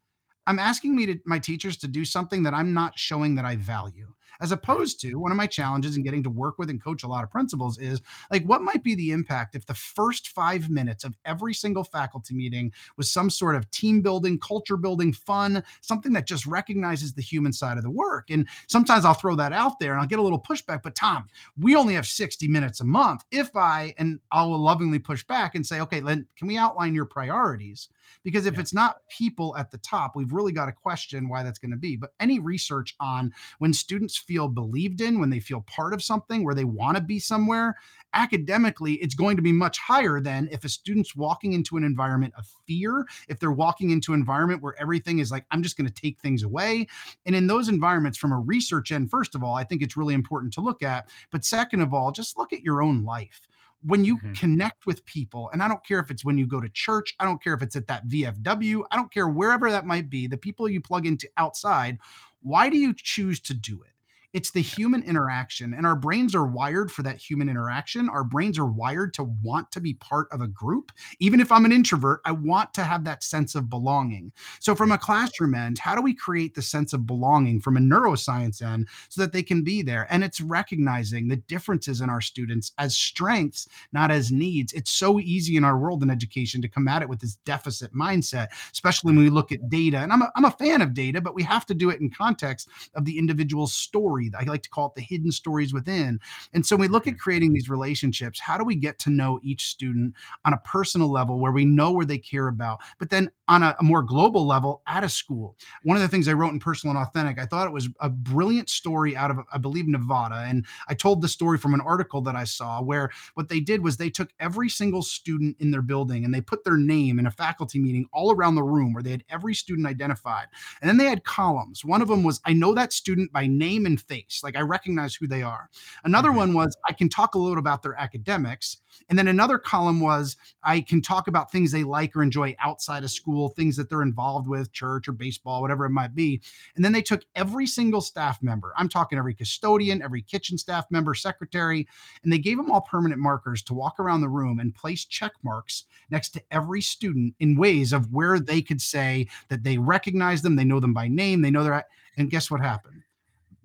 I'm 0.46 0.58
asking 0.58 0.94
me 0.94 1.06
to 1.06 1.18
my 1.24 1.38
teachers 1.38 1.76
to 1.78 1.88
do 1.88 2.04
something 2.04 2.42
that 2.42 2.54
I'm 2.54 2.74
not 2.74 2.98
showing 2.98 3.34
that 3.36 3.44
I 3.44 3.56
value 3.56 4.14
as 4.40 4.52
opposed 4.52 5.00
to 5.00 5.16
one 5.16 5.30
of 5.30 5.36
my 5.36 5.46
challenges 5.46 5.96
in 5.96 6.02
getting 6.02 6.22
to 6.22 6.30
work 6.30 6.58
with 6.58 6.70
and 6.70 6.82
coach 6.82 7.02
a 7.02 7.08
lot 7.08 7.24
of 7.24 7.30
principals 7.30 7.78
is 7.78 8.00
like 8.30 8.44
what 8.44 8.62
might 8.62 8.82
be 8.82 8.94
the 8.94 9.10
impact 9.10 9.54
if 9.54 9.66
the 9.66 9.74
first 9.74 10.28
five 10.28 10.70
minutes 10.70 11.04
of 11.04 11.16
every 11.24 11.54
single 11.54 11.84
faculty 11.84 12.34
meeting 12.34 12.72
was 12.96 13.10
some 13.10 13.30
sort 13.30 13.54
of 13.54 13.70
team 13.70 14.00
building 14.00 14.38
culture 14.38 14.76
building 14.76 15.12
fun 15.12 15.62
something 15.80 16.12
that 16.12 16.26
just 16.26 16.46
recognizes 16.46 17.12
the 17.12 17.22
human 17.22 17.52
side 17.52 17.76
of 17.76 17.82
the 17.84 17.90
work? 17.90 18.30
And 18.30 18.48
sometimes 18.66 19.04
i'll 19.04 19.14
throw 19.14 19.36
that 19.36 19.52
out 19.52 19.78
there 19.78 19.92
and 19.92 20.00
i'll 20.00 20.06
get 20.06 20.18
a 20.18 20.22
little 20.22 20.40
pushback 20.40 20.82
but 20.82 20.94
tom 20.94 21.28
we 21.58 21.76
only 21.76 21.94
have 21.94 22.06
60 22.06 22.48
minutes 22.48 22.80
a 22.80 22.84
month. 22.84 23.24
If 23.30 23.54
i 23.56 23.94
and 23.98 24.20
i'll 24.32 24.56
lovingly 24.58 24.98
push 24.98 25.24
back 25.24 25.54
and 25.54 25.66
say 25.66 25.80
okay 25.80 26.00
Len, 26.00 26.26
can 26.36 26.48
we 26.48 26.56
outline 26.56 26.94
your 26.94 27.06
priorities 27.06 27.88
because 28.22 28.46
if 28.46 28.54
yeah. 28.54 28.60
it's 28.60 28.74
not 28.74 28.96
people 29.08 29.56
at 29.56 29.70
the 29.70 29.78
top, 29.78 30.16
we've 30.16 30.32
really 30.32 30.52
got 30.52 30.66
to 30.66 30.72
question 30.72 31.28
why 31.28 31.42
that's 31.42 31.58
going 31.58 31.70
to 31.70 31.76
be. 31.76 31.96
But 31.96 32.12
any 32.20 32.38
research 32.38 32.94
on 33.00 33.32
when 33.58 33.72
students 33.72 34.16
feel 34.16 34.48
believed 34.48 35.00
in, 35.00 35.20
when 35.20 35.30
they 35.30 35.40
feel 35.40 35.62
part 35.62 35.94
of 35.94 36.02
something, 36.02 36.44
where 36.44 36.54
they 36.54 36.64
want 36.64 36.96
to 36.96 37.02
be 37.02 37.18
somewhere, 37.18 37.76
academically, 38.14 38.94
it's 38.94 39.14
going 39.14 39.36
to 39.36 39.42
be 39.42 39.52
much 39.52 39.78
higher 39.78 40.20
than 40.20 40.48
if 40.50 40.64
a 40.64 40.68
student's 40.68 41.16
walking 41.16 41.52
into 41.52 41.76
an 41.76 41.84
environment 41.84 42.32
of 42.38 42.46
fear, 42.66 43.06
if 43.28 43.38
they're 43.38 43.52
walking 43.52 43.90
into 43.90 44.12
an 44.14 44.20
environment 44.20 44.62
where 44.62 44.80
everything 44.80 45.18
is 45.18 45.30
like, 45.30 45.44
I'm 45.50 45.62
just 45.62 45.76
going 45.76 45.88
to 45.88 45.92
take 45.92 46.20
things 46.20 46.42
away. 46.42 46.86
And 47.26 47.34
in 47.34 47.46
those 47.46 47.68
environments, 47.68 48.18
from 48.18 48.32
a 48.32 48.38
research 48.38 48.92
end, 48.92 49.10
first 49.10 49.34
of 49.34 49.42
all, 49.42 49.54
I 49.54 49.64
think 49.64 49.82
it's 49.82 49.96
really 49.96 50.14
important 50.14 50.52
to 50.54 50.60
look 50.60 50.82
at. 50.82 51.08
But 51.30 51.44
second 51.44 51.80
of 51.80 51.92
all, 51.92 52.12
just 52.12 52.38
look 52.38 52.52
at 52.52 52.62
your 52.62 52.82
own 52.82 53.04
life 53.04 53.40
when 53.84 54.04
you 54.04 54.16
mm-hmm. 54.16 54.32
connect 54.32 54.86
with 54.86 55.04
people, 55.04 55.50
and 55.52 55.62
I 55.62 55.68
don't 55.68 55.84
care 55.86 55.98
if 55.98 56.10
it's 56.10 56.24
when 56.24 56.38
you 56.38 56.46
go 56.46 56.60
to 56.60 56.68
church, 56.68 57.14
I 57.20 57.24
don't 57.24 57.42
care 57.42 57.54
if 57.54 57.62
it's 57.62 57.76
at 57.76 57.86
that 57.88 58.06
VFW, 58.08 58.82
I 58.90 58.96
don't 58.96 59.12
care 59.12 59.28
wherever 59.28 59.70
that 59.70 59.86
might 59.86 60.08
be, 60.08 60.26
the 60.26 60.38
people 60.38 60.68
you 60.68 60.80
plug 60.80 61.06
into 61.06 61.28
outside, 61.36 61.98
why 62.40 62.70
do 62.70 62.78
you 62.78 62.94
choose 62.96 63.40
to 63.40 63.54
do 63.54 63.82
it? 63.82 63.93
It's 64.34 64.50
the 64.50 64.60
human 64.60 65.04
interaction, 65.04 65.74
and 65.74 65.86
our 65.86 65.94
brains 65.94 66.34
are 66.34 66.44
wired 66.44 66.90
for 66.90 67.04
that 67.04 67.18
human 67.18 67.48
interaction. 67.48 68.08
Our 68.08 68.24
brains 68.24 68.58
are 68.58 68.66
wired 68.66 69.14
to 69.14 69.22
want 69.22 69.70
to 69.70 69.80
be 69.80 69.94
part 69.94 70.26
of 70.32 70.40
a 70.40 70.48
group. 70.48 70.90
Even 71.20 71.38
if 71.38 71.52
I'm 71.52 71.64
an 71.64 71.70
introvert, 71.70 72.20
I 72.24 72.32
want 72.32 72.74
to 72.74 72.82
have 72.82 73.04
that 73.04 73.22
sense 73.22 73.54
of 73.54 73.70
belonging. 73.70 74.32
So, 74.58 74.74
from 74.74 74.90
a 74.90 74.98
classroom 74.98 75.54
end, 75.54 75.78
how 75.78 75.94
do 75.94 76.02
we 76.02 76.12
create 76.12 76.56
the 76.56 76.62
sense 76.62 76.92
of 76.92 77.06
belonging 77.06 77.60
from 77.60 77.76
a 77.76 77.80
neuroscience 77.80 78.60
end 78.60 78.88
so 79.08 79.20
that 79.22 79.32
they 79.32 79.44
can 79.44 79.62
be 79.62 79.82
there? 79.82 80.08
And 80.10 80.24
it's 80.24 80.40
recognizing 80.40 81.28
the 81.28 81.36
differences 81.36 82.00
in 82.00 82.10
our 82.10 82.20
students 82.20 82.72
as 82.78 82.96
strengths, 82.96 83.68
not 83.92 84.10
as 84.10 84.32
needs. 84.32 84.72
It's 84.72 84.90
so 84.90 85.20
easy 85.20 85.56
in 85.56 85.62
our 85.62 85.78
world 85.78 86.02
in 86.02 86.10
education 86.10 86.60
to 86.62 86.68
come 86.68 86.88
at 86.88 87.02
it 87.02 87.08
with 87.08 87.20
this 87.20 87.36
deficit 87.44 87.94
mindset, 87.94 88.48
especially 88.72 89.12
when 89.12 89.22
we 89.22 89.30
look 89.30 89.52
at 89.52 89.68
data. 89.68 89.98
And 89.98 90.12
I'm 90.12 90.22
a, 90.22 90.32
I'm 90.34 90.44
a 90.44 90.50
fan 90.50 90.82
of 90.82 90.92
data, 90.92 91.20
but 91.20 91.36
we 91.36 91.44
have 91.44 91.66
to 91.66 91.74
do 91.74 91.90
it 91.90 92.00
in 92.00 92.10
context 92.10 92.68
of 92.96 93.04
the 93.04 93.16
individual 93.16 93.68
story 93.68 94.23
story. 94.28 94.46
I 94.46 94.50
like 94.50 94.62
to 94.62 94.70
call 94.70 94.86
it 94.86 94.94
the 94.94 95.02
hidden 95.02 95.30
stories 95.32 95.72
within. 95.72 96.20
And 96.52 96.64
so 96.64 96.76
we 96.76 96.88
look 96.88 97.06
at 97.06 97.18
creating 97.18 97.52
these 97.52 97.68
relationships. 97.68 98.40
How 98.40 98.58
do 98.58 98.64
we 98.64 98.74
get 98.74 98.98
to 99.00 99.10
know 99.10 99.40
each 99.42 99.66
student 99.66 100.14
on 100.44 100.52
a 100.52 100.58
personal 100.58 101.10
level 101.10 101.38
where 101.38 101.52
we 101.52 101.64
know 101.64 101.92
where 101.92 102.06
they 102.06 102.18
care 102.18 102.48
about, 102.48 102.80
but 102.98 103.10
then 103.10 103.30
on 103.48 103.62
a, 103.62 103.76
a 103.78 103.82
more 103.82 104.02
global 104.02 104.46
level 104.46 104.82
at 104.86 105.04
a 105.04 105.08
school? 105.08 105.56
One 105.82 105.96
of 105.96 106.02
the 106.02 106.08
things 106.08 106.28
I 106.28 106.32
wrote 106.32 106.52
in 106.52 106.60
Personal 106.60 106.96
and 106.96 107.06
Authentic, 107.06 107.38
I 107.38 107.46
thought 107.46 107.66
it 107.66 107.72
was 107.72 107.88
a 108.00 108.08
brilliant 108.08 108.68
story 108.68 109.16
out 109.16 109.30
of, 109.30 109.38
I 109.52 109.58
believe, 109.58 109.86
Nevada. 109.86 110.44
And 110.46 110.66
I 110.88 110.94
told 110.94 111.22
the 111.22 111.28
story 111.28 111.58
from 111.58 111.74
an 111.74 111.80
article 111.80 112.20
that 112.22 112.36
I 112.36 112.44
saw 112.44 112.82
where 112.82 113.10
what 113.34 113.48
they 113.48 113.60
did 113.60 113.82
was 113.82 113.96
they 113.96 114.10
took 114.10 114.30
every 114.40 114.68
single 114.68 115.02
student 115.02 115.56
in 115.60 115.70
their 115.70 115.82
building 115.82 116.24
and 116.24 116.32
they 116.32 116.40
put 116.40 116.64
their 116.64 116.76
name 116.76 117.18
in 117.18 117.26
a 117.26 117.30
faculty 117.30 117.78
meeting 117.78 118.06
all 118.12 118.32
around 118.32 118.54
the 118.54 118.62
room 118.62 118.92
where 118.92 119.02
they 119.02 119.10
had 119.10 119.24
every 119.28 119.54
student 119.54 119.86
identified. 119.86 120.46
And 120.80 120.88
then 120.88 120.96
they 120.96 121.06
had 121.06 121.24
columns. 121.24 121.84
One 121.84 122.02
of 122.02 122.08
them 122.08 122.22
was, 122.22 122.40
I 122.44 122.52
know 122.52 122.74
that 122.74 122.92
student 122.92 123.32
by 123.32 123.46
name 123.46 123.86
and 123.86 124.00
face 124.00 124.13
face. 124.14 124.40
Like 124.42 124.56
I 124.56 124.60
recognize 124.60 125.14
who 125.14 125.26
they 125.26 125.42
are. 125.42 125.68
Another 126.04 126.28
mm-hmm. 126.28 126.38
one 126.38 126.54
was 126.54 126.76
I 126.88 126.92
can 126.92 127.08
talk 127.08 127.34
a 127.34 127.38
little 127.38 127.58
about 127.58 127.82
their 127.82 127.98
academics. 127.98 128.78
And 129.08 129.18
then 129.18 129.28
another 129.28 129.58
column 129.58 130.00
was 130.00 130.36
I 130.62 130.80
can 130.80 131.02
talk 131.02 131.26
about 131.28 131.50
things 131.50 131.72
they 131.72 131.84
like 131.84 132.14
or 132.14 132.22
enjoy 132.22 132.54
outside 132.60 133.04
of 133.04 133.10
school, 133.10 133.48
things 133.48 133.76
that 133.76 133.90
they're 133.90 134.02
involved 134.02 134.48
with, 134.48 134.72
church 134.72 135.08
or 135.08 135.12
baseball, 135.12 135.60
whatever 135.60 135.84
it 135.84 135.90
might 135.90 136.14
be. 136.14 136.40
And 136.76 136.84
then 136.84 136.92
they 136.92 137.02
took 137.02 137.24
every 137.34 137.66
single 137.66 138.00
staff 138.00 138.42
member. 138.42 138.72
I'm 138.76 138.88
talking 138.88 139.18
every 139.18 139.34
custodian, 139.34 140.02
every 140.02 140.22
kitchen 140.22 140.56
staff 140.56 140.86
member, 140.90 141.14
secretary, 141.14 141.88
and 142.22 142.32
they 142.32 142.38
gave 142.38 142.56
them 142.56 142.70
all 142.70 142.82
permanent 142.82 143.20
markers 143.20 143.62
to 143.64 143.74
walk 143.74 143.98
around 143.98 144.20
the 144.20 144.28
room 144.28 144.60
and 144.60 144.74
place 144.74 145.04
check 145.04 145.32
marks 145.42 145.84
next 146.10 146.30
to 146.30 146.42
every 146.50 146.80
student 146.80 147.34
in 147.40 147.56
ways 147.56 147.92
of 147.92 148.12
where 148.12 148.38
they 148.38 148.62
could 148.62 148.80
say 148.80 149.26
that 149.48 149.64
they 149.64 149.78
recognize 149.78 150.42
them, 150.42 150.56
they 150.56 150.64
know 150.64 150.80
them 150.80 150.94
by 150.94 151.08
name, 151.08 151.42
they 151.42 151.50
know 151.50 151.64
their 151.64 151.84
and 152.16 152.30
guess 152.30 152.50
what 152.50 152.60
happened? 152.60 153.03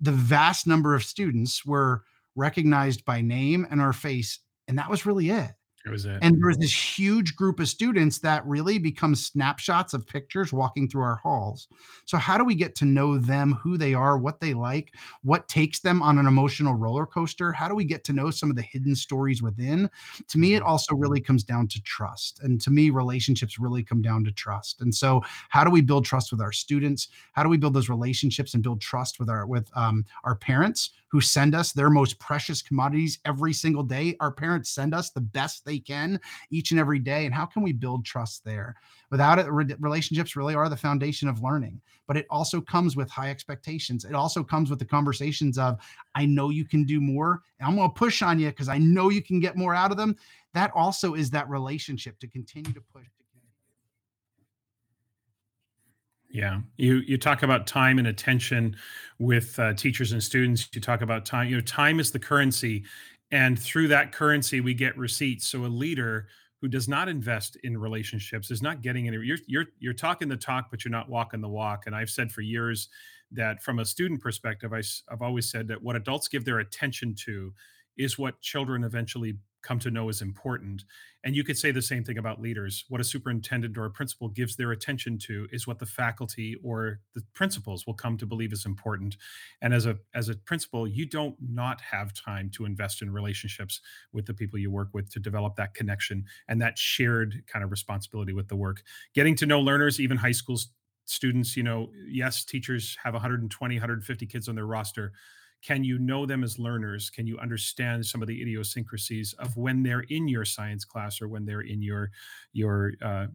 The 0.00 0.12
vast 0.12 0.66
number 0.66 0.94
of 0.94 1.04
students 1.04 1.64
were 1.64 2.02
recognized 2.34 3.04
by 3.04 3.20
name 3.20 3.66
and 3.70 3.80
our 3.80 3.92
face 3.92 4.40
and 4.68 4.78
that 4.78 4.90
was 4.90 5.04
really 5.06 5.30
it 5.30 5.50
it 5.86 5.90
was 5.90 6.04
it. 6.04 6.18
And 6.20 6.36
there 6.36 6.48
was 6.48 6.58
this 6.58 6.98
huge 6.98 7.34
group 7.36 7.58
of 7.58 7.66
students 7.66 8.18
that 8.18 8.46
really 8.46 8.78
become 8.78 9.14
snapshots 9.14 9.94
of 9.94 10.06
pictures 10.06 10.52
walking 10.52 10.88
through 10.88 11.02
our 11.02 11.16
halls. 11.16 11.68
So, 12.04 12.18
how 12.18 12.36
do 12.36 12.44
we 12.44 12.54
get 12.54 12.74
to 12.76 12.84
know 12.84 13.16
them, 13.16 13.54
who 13.62 13.78
they 13.78 13.94
are, 13.94 14.18
what 14.18 14.40
they 14.40 14.52
like, 14.52 14.94
what 15.22 15.48
takes 15.48 15.80
them 15.80 16.02
on 16.02 16.18
an 16.18 16.26
emotional 16.26 16.74
roller 16.74 17.06
coaster? 17.06 17.50
How 17.50 17.66
do 17.66 17.74
we 17.74 17.84
get 17.84 18.04
to 18.04 18.12
know 18.12 18.30
some 18.30 18.50
of 18.50 18.56
the 18.56 18.62
hidden 18.62 18.94
stories 18.94 19.42
within? 19.42 19.88
To 20.28 20.38
me, 20.38 20.52
it 20.52 20.58
mm-hmm. 20.58 20.68
also 20.68 20.94
really 20.94 21.20
comes 21.20 21.44
down 21.44 21.66
to 21.68 21.82
trust. 21.82 22.40
And 22.42 22.60
to 22.60 22.70
me, 22.70 22.90
relationships 22.90 23.58
really 23.58 23.82
come 23.82 24.02
down 24.02 24.22
to 24.24 24.32
trust. 24.32 24.82
And 24.82 24.94
so, 24.94 25.22
how 25.48 25.64
do 25.64 25.70
we 25.70 25.80
build 25.80 26.04
trust 26.04 26.30
with 26.30 26.42
our 26.42 26.52
students? 26.52 27.08
How 27.32 27.42
do 27.42 27.48
we 27.48 27.56
build 27.56 27.72
those 27.72 27.88
relationships 27.88 28.52
and 28.52 28.62
build 28.62 28.82
trust 28.82 29.18
with 29.18 29.30
our 29.30 29.46
with 29.46 29.70
um, 29.74 30.04
our 30.24 30.34
parents? 30.34 30.90
Who 31.10 31.20
send 31.20 31.54
us 31.54 31.72
their 31.72 31.90
most 31.90 32.18
precious 32.20 32.62
commodities 32.62 33.18
every 33.24 33.52
single 33.52 33.82
day. 33.82 34.16
Our 34.20 34.30
parents 34.30 34.70
send 34.70 34.94
us 34.94 35.10
the 35.10 35.20
best 35.20 35.64
they 35.64 35.78
can 35.78 36.20
each 36.50 36.70
and 36.70 36.78
every 36.78 37.00
day. 37.00 37.26
And 37.26 37.34
how 37.34 37.46
can 37.46 37.62
we 37.62 37.72
build 37.72 38.04
trust 38.04 38.44
there? 38.44 38.76
Without 39.10 39.40
it, 39.40 39.50
relationships 39.80 40.36
really 40.36 40.54
are 40.54 40.68
the 40.68 40.76
foundation 40.76 41.28
of 41.28 41.42
learning. 41.42 41.80
But 42.06 42.16
it 42.16 42.26
also 42.30 42.60
comes 42.60 42.96
with 42.96 43.10
high 43.10 43.30
expectations. 43.30 44.04
It 44.04 44.14
also 44.14 44.44
comes 44.44 44.70
with 44.70 44.78
the 44.78 44.84
conversations 44.84 45.58
of, 45.58 45.78
I 46.14 46.26
know 46.26 46.50
you 46.50 46.64
can 46.64 46.84
do 46.84 47.00
more. 47.00 47.42
I'm 47.60 47.76
going 47.76 47.88
to 47.88 47.94
push 47.94 48.22
on 48.22 48.38
you 48.38 48.48
because 48.48 48.68
I 48.68 48.78
know 48.78 49.08
you 49.08 49.22
can 49.22 49.40
get 49.40 49.56
more 49.56 49.74
out 49.74 49.90
of 49.90 49.96
them. 49.96 50.16
That 50.54 50.70
also 50.74 51.14
is 51.14 51.30
that 51.30 51.48
relationship 51.48 52.18
to 52.20 52.28
continue 52.28 52.72
to 52.72 52.82
push 52.92 53.06
yeah, 56.32 56.60
you 56.76 56.96
you 57.06 57.18
talk 57.18 57.42
about 57.42 57.66
time 57.66 57.98
and 57.98 58.06
attention 58.06 58.76
with 59.18 59.58
uh, 59.58 59.74
teachers 59.74 60.12
and 60.12 60.22
students. 60.22 60.68
You 60.72 60.80
talk 60.80 61.02
about 61.02 61.26
time. 61.26 61.48
You 61.48 61.56
know, 61.56 61.62
time 61.62 61.98
is 61.98 62.12
the 62.12 62.18
currency, 62.18 62.84
and 63.30 63.58
through 63.58 63.88
that 63.88 64.12
currency, 64.12 64.60
we 64.60 64.74
get 64.74 64.96
receipts. 64.96 65.48
So 65.48 65.64
a 65.64 65.66
leader 65.66 66.28
who 66.60 66.68
does 66.68 66.88
not 66.88 67.08
invest 67.08 67.56
in 67.64 67.76
relationships 67.76 68.50
is 68.50 68.62
not 68.62 68.82
getting 68.82 69.08
any. 69.08 69.16
You're 69.18 69.38
you're 69.46 69.66
you're 69.78 69.92
talking 69.92 70.28
the 70.28 70.36
talk, 70.36 70.70
but 70.70 70.84
you're 70.84 70.92
not 70.92 71.08
walking 71.08 71.40
the 71.40 71.48
walk. 71.48 71.84
And 71.86 71.96
I've 71.96 72.10
said 72.10 72.30
for 72.30 72.42
years 72.42 72.88
that 73.32 73.62
from 73.62 73.78
a 73.78 73.84
student 73.84 74.20
perspective, 74.20 74.72
I, 74.72 74.82
I've 75.10 75.22
always 75.22 75.50
said 75.50 75.66
that 75.68 75.82
what 75.82 75.96
adults 75.96 76.28
give 76.28 76.44
their 76.44 76.60
attention 76.60 77.14
to 77.26 77.52
is 77.96 78.18
what 78.18 78.40
children 78.40 78.84
eventually 78.84 79.36
come 79.62 79.78
to 79.80 79.90
know 79.90 80.08
is 80.08 80.22
important. 80.22 80.84
And 81.22 81.36
you 81.36 81.44
could 81.44 81.58
say 81.58 81.70
the 81.70 81.82
same 81.82 82.02
thing 82.02 82.16
about 82.16 82.40
leaders. 82.40 82.84
What 82.88 83.00
a 83.00 83.04
superintendent 83.04 83.76
or 83.76 83.84
a 83.84 83.90
principal 83.90 84.28
gives 84.28 84.56
their 84.56 84.72
attention 84.72 85.18
to 85.18 85.46
is 85.52 85.66
what 85.66 85.78
the 85.78 85.86
faculty 85.86 86.56
or 86.64 87.00
the 87.14 87.22
principals 87.34 87.86
will 87.86 87.94
come 87.94 88.16
to 88.18 88.26
believe 88.26 88.52
is 88.52 88.64
important. 88.64 89.16
And 89.60 89.74
as 89.74 89.86
a 89.86 89.98
as 90.14 90.28
a 90.28 90.34
principal, 90.34 90.88
you 90.88 91.06
don't 91.06 91.36
not 91.40 91.80
have 91.82 92.14
time 92.14 92.50
to 92.54 92.64
invest 92.64 93.02
in 93.02 93.12
relationships 93.12 93.80
with 94.12 94.26
the 94.26 94.34
people 94.34 94.58
you 94.58 94.70
work 94.70 94.88
with 94.94 95.10
to 95.12 95.20
develop 95.20 95.56
that 95.56 95.74
connection 95.74 96.24
and 96.48 96.60
that 96.62 96.78
shared 96.78 97.42
kind 97.46 97.64
of 97.64 97.70
responsibility 97.70 98.32
with 98.32 98.48
the 98.48 98.56
work. 98.56 98.82
Getting 99.14 99.36
to 99.36 99.46
know 99.46 99.60
learners, 99.60 100.00
even 100.00 100.16
high 100.16 100.32
school 100.32 100.58
students, 101.04 101.56
you 101.56 101.62
know, 101.62 101.90
yes, 102.08 102.44
teachers 102.44 102.96
have 103.02 103.12
120, 103.14 103.74
150 103.74 104.26
kids 104.26 104.48
on 104.48 104.54
their 104.54 104.66
roster 104.66 105.12
can 105.62 105.84
you 105.84 105.98
know 105.98 106.24
them 106.24 106.42
as 106.42 106.58
learners? 106.58 107.10
Can 107.10 107.26
you 107.26 107.38
understand 107.38 108.04
some 108.06 108.22
of 108.22 108.28
the 108.28 108.40
idiosyncrasies 108.40 109.34
of 109.38 109.56
when 109.56 109.82
they're 109.82 110.04
in 110.08 110.26
your 110.26 110.44
science 110.44 110.84
class 110.84 111.20
or 111.20 111.28
when 111.28 111.44
they're 111.44 111.60
in 111.60 111.82
your 111.82 112.10
your 112.52 112.92
uh, 113.02 113.26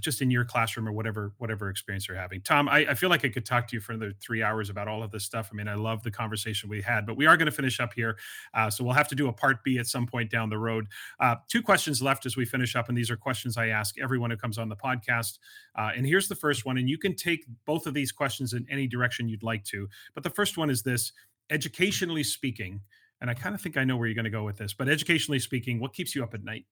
just 0.00 0.22
in 0.22 0.30
your 0.30 0.44
classroom 0.44 0.88
or 0.88 0.92
whatever 0.92 1.32
whatever 1.38 1.68
experience 1.68 2.08
you're 2.08 2.16
having? 2.16 2.40
Tom 2.40 2.68
I, 2.68 2.86
I 2.90 2.94
feel 2.94 3.10
like 3.10 3.24
i 3.24 3.28
could 3.28 3.44
talk 3.44 3.68
to 3.68 3.76
you 3.76 3.80
for 3.80 3.92
another 3.92 4.12
three 4.20 4.42
hours 4.42 4.70
about 4.70 4.88
all 4.88 5.02
of 5.02 5.10
this 5.10 5.24
stuff. 5.24 5.50
I 5.52 5.56
mean 5.56 5.68
i 5.68 5.74
love 5.74 6.02
the 6.02 6.10
conversation 6.10 6.70
we 6.70 6.80
had 6.80 7.06
but 7.06 7.16
we 7.16 7.26
are 7.26 7.36
going 7.36 7.46
to 7.46 7.52
finish 7.52 7.80
up 7.80 7.92
here 7.94 8.16
uh, 8.54 8.70
so 8.70 8.82
we'll 8.82 8.94
have 8.94 9.08
to 9.08 9.14
do 9.14 9.28
a 9.28 9.32
part 9.32 9.62
b 9.62 9.78
at 9.78 9.86
some 9.86 10.06
point 10.06 10.30
down 10.30 10.48
the 10.48 10.58
road. 10.58 10.86
Uh, 11.20 11.36
two 11.48 11.62
questions 11.62 12.00
left 12.00 12.24
as 12.24 12.36
we 12.36 12.46
finish 12.46 12.76
up 12.76 12.88
and 12.88 12.96
these 12.96 13.10
are 13.10 13.16
questions 13.16 13.58
i 13.58 13.68
ask 13.68 13.98
everyone 14.00 14.30
who 14.30 14.36
comes 14.36 14.58
on 14.58 14.68
the 14.68 14.76
podcast. 14.76 15.38
Uh, 15.76 15.90
and 15.96 16.06
here's 16.06 16.28
the 16.28 16.34
first 16.34 16.64
one 16.64 16.78
and 16.78 16.88
you 16.88 16.96
can 16.96 17.14
take 17.14 17.44
both 17.66 17.86
of 17.86 17.92
these 17.92 18.10
questions 18.10 18.54
in 18.54 18.66
any 18.70 18.86
direction 18.86 19.28
you'd 19.28 19.42
like 19.42 19.64
to 19.64 19.86
but 20.14 20.22
the 20.22 20.30
first 20.30 20.56
one 20.56 20.70
is 20.70 20.82
this 20.82 21.12
educationally 21.50 22.24
speaking, 22.24 22.80
and 23.20 23.30
I 23.30 23.34
kind 23.34 23.54
of 23.54 23.60
think 23.60 23.76
I 23.76 23.84
know 23.84 23.96
where 23.96 24.06
you're 24.06 24.14
going 24.14 24.24
to 24.24 24.30
go 24.30 24.44
with 24.44 24.58
this, 24.58 24.72
but 24.72 24.88
educationally 24.88 25.38
speaking, 25.38 25.80
what 25.80 25.92
keeps 25.92 26.14
you 26.14 26.22
up 26.22 26.34
at 26.34 26.44
night? 26.44 26.66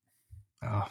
Oh, 0.65 0.89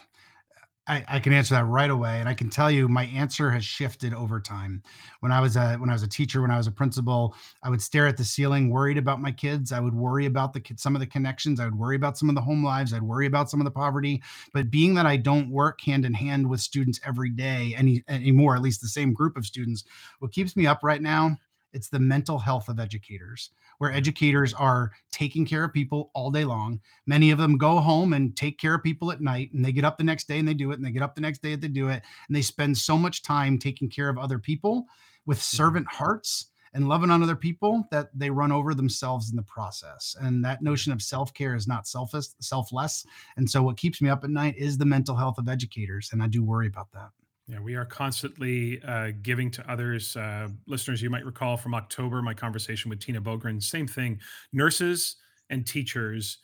I, 0.88 1.04
I, 1.06 1.20
can 1.20 1.32
answer 1.32 1.54
that 1.54 1.66
right 1.66 1.90
away, 1.90 2.18
and 2.18 2.28
I 2.28 2.34
can 2.34 2.50
tell 2.50 2.68
you 2.68 2.88
my 2.88 3.04
answer 3.06 3.50
has 3.52 3.64
shifted 3.64 4.12
over 4.12 4.40
time. 4.40 4.82
When 5.20 5.30
I 5.30 5.40
was 5.40 5.54
a 5.54 5.76
when 5.76 5.88
I 5.88 5.92
was 5.92 6.02
a 6.02 6.08
teacher, 6.08 6.42
when 6.42 6.50
I 6.50 6.56
was 6.56 6.66
a 6.66 6.72
principal, 6.72 7.36
I 7.62 7.70
would 7.70 7.80
stare 7.80 8.08
at 8.08 8.16
the 8.16 8.24
ceiling, 8.24 8.68
worried 8.68 8.98
about 8.98 9.20
my 9.20 9.30
kids. 9.30 9.70
I 9.70 9.78
would 9.78 9.94
worry 9.94 10.26
about 10.26 10.52
the 10.52 10.60
some 10.76 10.96
of 10.96 11.00
the 11.00 11.06
connections. 11.06 11.60
I 11.60 11.66
would 11.66 11.78
worry 11.78 11.94
about 11.94 12.18
some 12.18 12.28
of 12.28 12.34
the 12.34 12.40
home 12.40 12.64
lives. 12.64 12.92
I'd 12.92 13.02
worry 13.02 13.26
about 13.26 13.48
some 13.48 13.60
of 13.60 13.64
the 13.64 13.70
poverty. 13.70 14.22
But 14.52 14.72
being 14.72 14.94
that 14.94 15.06
I 15.06 15.16
don't 15.16 15.50
work 15.50 15.80
hand 15.80 16.04
in 16.04 16.14
hand 16.14 16.50
with 16.50 16.60
students 16.60 17.00
every 17.06 17.30
day 17.30 17.74
any 17.76 18.02
anymore, 18.08 18.56
at 18.56 18.62
least 18.62 18.80
the 18.80 18.88
same 18.88 19.14
group 19.14 19.36
of 19.36 19.46
students, 19.46 19.84
what 20.18 20.32
keeps 20.32 20.56
me 20.56 20.66
up 20.66 20.80
right 20.82 21.00
now 21.00 21.38
it's 21.72 21.88
the 21.88 21.98
mental 21.98 22.38
health 22.38 22.68
of 22.68 22.78
educators, 22.78 23.50
where 23.78 23.92
educators 23.92 24.54
are 24.54 24.90
taking 25.10 25.44
care 25.44 25.64
of 25.64 25.72
people 25.72 26.10
all 26.14 26.30
day 26.30 26.44
long. 26.44 26.80
Many 27.06 27.30
of 27.30 27.38
them 27.38 27.58
go 27.58 27.78
home 27.78 28.12
and 28.12 28.36
take 28.36 28.58
care 28.58 28.74
of 28.74 28.82
people 28.82 29.12
at 29.12 29.20
night, 29.20 29.52
and 29.52 29.64
they 29.64 29.72
get 29.72 29.84
up 29.84 29.98
the 29.98 30.04
next 30.04 30.28
day 30.28 30.38
and 30.38 30.46
they 30.46 30.54
do 30.54 30.70
it, 30.70 30.74
and 30.74 30.84
they 30.84 30.90
get 30.90 31.02
up 31.02 31.14
the 31.14 31.20
next 31.20 31.42
day 31.42 31.52
and 31.52 31.62
they 31.62 31.68
do 31.68 31.88
it. 31.88 32.02
And 32.28 32.36
they 32.36 32.42
spend 32.42 32.76
so 32.76 32.96
much 32.96 33.22
time 33.22 33.58
taking 33.58 33.88
care 33.88 34.08
of 34.08 34.18
other 34.18 34.38
people 34.38 34.86
with 35.26 35.38
mm-hmm. 35.38 35.56
servant 35.56 35.86
hearts 35.88 36.46
and 36.74 36.88
loving 36.88 37.10
on 37.10 37.22
other 37.22 37.36
people 37.36 37.86
that 37.90 38.08
they 38.14 38.30
run 38.30 38.50
over 38.50 38.74
themselves 38.74 39.30
in 39.30 39.36
the 39.36 39.42
process. 39.42 40.16
And 40.20 40.44
that 40.44 40.62
notion 40.62 40.92
of 40.92 41.02
self 41.02 41.32
care 41.34 41.54
is 41.54 41.68
not 41.68 41.86
selfish, 41.86 42.26
selfless. 42.40 43.04
And 43.36 43.48
so, 43.48 43.62
what 43.62 43.76
keeps 43.76 44.00
me 44.00 44.08
up 44.08 44.24
at 44.24 44.30
night 44.30 44.56
is 44.56 44.78
the 44.78 44.86
mental 44.86 45.16
health 45.16 45.38
of 45.38 45.48
educators. 45.48 46.10
And 46.12 46.22
I 46.22 46.28
do 46.28 46.42
worry 46.42 46.66
about 46.66 46.90
that. 46.92 47.10
Yeah, 47.52 47.60
we 47.60 47.74
are 47.74 47.84
constantly 47.84 48.80
uh, 48.82 49.10
giving 49.20 49.50
to 49.50 49.70
others. 49.70 50.16
Uh, 50.16 50.48
listeners, 50.66 51.02
you 51.02 51.10
might 51.10 51.26
recall 51.26 51.58
from 51.58 51.74
October, 51.74 52.22
my 52.22 52.32
conversation 52.32 52.88
with 52.88 52.98
Tina 52.98 53.20
Boogren, 53.20 53.62
same 53.62 53.86
thing. 53.86 54.18
Nurses 54.54 55.16
and 55.50 55.66
teachers 55.66 56.38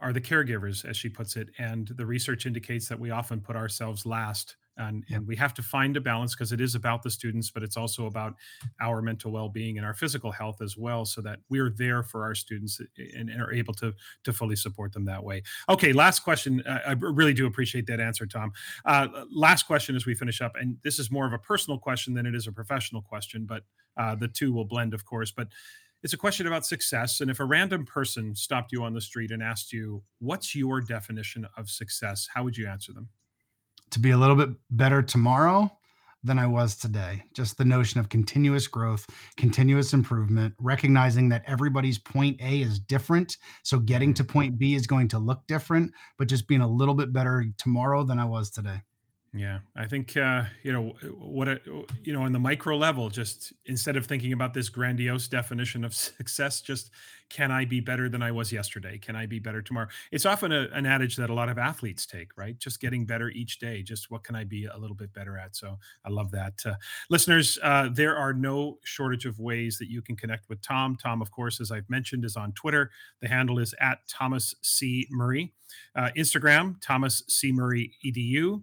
are 0.00 0.12
the 0.12 0.20
caregivers, 0.20 0.84
as 0.84 0.96
she 0.96 1.08
puts 1.08 1.34
it. 1.34 1.48
And 1.58 1.88
the 1.88 2.06
research 2.06 2.46
indicates 2.46 2.86
that 2.86 3.00
we 3.00 3.10
often 3.10 3.40
put 3.40 3.56
ourselves 3.56 4.06
last 4.06 4.54
and, 4.76 5.04
and 5.12 5.26
we 5.26 5.36
have 5.36 5.54
to 5.54 5.62
find 5.62 5.96
a 5.96 6.00
balance 6.00 6.34
because 6.34 6.52
it 6.52 6.60
is 6.60 6.74
about 6.74 7.02
the 7.02 7.10
students 7.10 7.50
but 7.50 7.62
it's 7.62 7.76
also 7.76 8.06
about 8.06 8.34
our 8.80 9.02
mental 9.02 9.32
well-being 9.32 9.76
and 9.76 9.86
our 9.86 9.94
physical 9.94 10.32
health 10.32 10.60
as 10.62 10.76
well 10.76 11.04
so 11.04 11.20
that 11.20 11.38
we're 11.48 11.70
there 11.70 12.02
for 12.02 12.22
our 12.24 12.34
students 12.34 12.80
and, 13.16 13.28
and 13.28 13.40
are 13.40 13.52
able 13.52 13.74
to 13.74 13.92
to 14.24 14.32
fully 14.32 14.56
support 14.56 14.92
them 14.92 15.04
that 15.04 15.22
way 15.22 15.42
okay 15.68 15.92
last 15.92 16.20
question 16.20 16.62
uh, 16.66 16.78
i 16.86 16.92
really 16.92 17.34
do 17.34 17.46
appreciate 17.46 17.86
that 17.86 18.00
answer 18.00 18.26
tom 18.26 18.52
uh, 18.84 19.08
last 19.30 19.64
question 19.64 19.96
as 19.96 20.06
we 20.06 20.14
finish 20.14 20.40
up 20.40 20.56
and 20.56 20.76
this 20.82 20.98
is 20.98 21.10
more 21.10 21.26
of 21.26 21.32
a 21.32 21.38
personal 21.38 21.78
question 21.78 22.14
than 22.14 22.26
it 22.26 22.34
is 22.34 22.46
a 22.46 22.52
professional 22.52 23.02
question 23.02 23.44
but 23.44 23.64
uh, 23.96 24.14
the 24.14 24.28
two 24.28 24.52
will 24.52 24.64
blend 24.64 24.94
of 24.94 25.04
course 25.04 25.30
but 25.30 25.48
it's 26.02 26.12
a 26.12 26.16
question 26.16 26.48
about 26.48 26.66
success. 26.66 27.20
And 27.20 27.30
if 27.30 27.38
a 27.38 27.44
random 27.44 27.86
person 27.86 28.34
stopped 28.34 28.72
you 28.72 28.82
on 28.82 28.92
the 28.92 29.00
street 29.00 29.30
and 29.30 29.42
asked 29.42 29.72
you, 29.72 30.02
What's 30.18 30.54
your 30.54 30.80
definition 30.80 31.46
of 31.56 31.70
success? 31.70 32.28
How 32.32 32.42
would 32.42 32.56
you 32.56 32.66
answer 32.66 32.92
them? 32.92 33.08
To 33.92 34.00
be 34.00 34.10
a 34.10 34.18
little 34.18 34.36
bit 34.36 34.50
better 34.70 35.02
tomorrow 35.02 35.70
than 36.24 36.38
I 36.38 36.46
was 36.46 36.76
today. 36.76 37.22
Just 37.34 37.58
the 37.58 37.64
notion 37.64 37.98
of 37.98 38.08
continuous 38.08 38.66
growth, 38.68 39.06
continuous 39.36 39.92
improvement, 39.92 40.54
recognizing 40.58 41.28
that 41.30 41.42
everybody's 41.46 41.98
point 41.98 42.40
A 42.40 42.60
is 42.60 42.78
different. 42.78 43.36
So 43.62 43.78
getting 43.78 44.14
to 44.14 44.22
mm-hmm. 44.22 44.32
point 44.32 44.58
B 44.58 44.74
is 44.74 44.86
going 44.86 45.08
to 45.08 45.18
look 45.18 45.46
different, 45.46 45.92
but 46.18 46.28
just 46.28 46.46
being 46.46 46.60
a 46.60 46.68
little 46.68 46.94
bit 46.94 47.12
better 47.12 47.44
tomorrow 47.58 48.04
than 48.04 48.18
I 48.18 48.24
was 48.24 48.50
today. 48.50 48.82
Yeah, 49.34 49.60
I 49.74 49.86
think 49.86 50.14
uh, 50.14 50.44
you 50.62 50.74
know 50.74 50.92
what 51.18 51.48
a, 51.48 51.58
you 52.04 52.12
know 52.12 52.22
on 52.24 52.32
the 52.32 52.38
micro 52.38 52.76
level. 52.76 53.08
Just 53.08 53.54
instead 53.64 53.96
of 53.96 54.04
thinking 54.04 54.34
about 54.34 54.52
this 54.52 54.68
grandiose 54.68 55.26
definition 55.26 55.84
of 55.84 55.94
success, 55.94 56.60
just 56.60 56.90
can 57.30 57.50
I 57.50 57.64
be 57.64 57.80
better 57.80 58.10
than 58.10 58.22
I 58.22 58.30
was 58.30 58.52
yesterday? 58.52 58.98
Can 58.98 59.16
I 59.16 59.24
be 59.24 59.38
better 59.38 59.62
tomorrow? 59.62 59.88
It's 60.10 60.26
often 60.26 60.52
a, 60.52 60.68
an 60.74 60.84
adage 60.84 61.16
that 61.16 61.30
a 61.30 61.34
lot 61.34 61.48
of 61.48 61.56
athletes 61.56 62.04
take, 62.04 62.36
right? 62.36 62.58
Just 62.58 62.78
getting 62.78 63.06
better 63.06 63.30
each 63.30 63.58
day. 63.58 63.82
Just 63.82 64.10
what 64.10 64.22
can 64.22 64.36
I 64.36 64.44
be 64.44 64.66
a 64.66 64.76
little 64.76 64.94
bit 64.94 65.14
better 65.14 65.38
at? 65.38 65.56
So 65.56 65.78
I 66.04 66.10
love 66.10 66.30
that, 66.32 66.60
uh, 66.66 66.74
listeners. 67.08 67.58
Uh, 67.62 67.88
there 67.90 68.14
are 68.14 68.34
no 68.34 68.80
shortage 68.84 69.24
of 69.24 69.38
ways 69.38 69.78
that 69.78 69.88
you 69.88 70.02
can 70.02 70.14
connect 70.14 70.50
with 70.50 70.60
Tom. 70.60 70.94
Tom, 71.02 71.22
of 71.22 71.30
course, 71.30 71.58
as 71.58 71.70
I've 71.70 71.88
mentioned, 71.88 72.26
is 72.26 72.36
on 72.36 72.52
Twitter. 72.52 72.90
The 73.22 73.28
handle 73.28 73.58
is 73.58 73.74
at 73.80 74.00
Thomas 74.10 74.54
C 74.60 75.06
Murray. 75.10 75.54
Uh, 75.94 76.10
Instagram, 76.16 76.76
Thomas 76.82 77.22
C 77.28 77.50
Murray 77.50 77.92
Edu. 78.04 78.62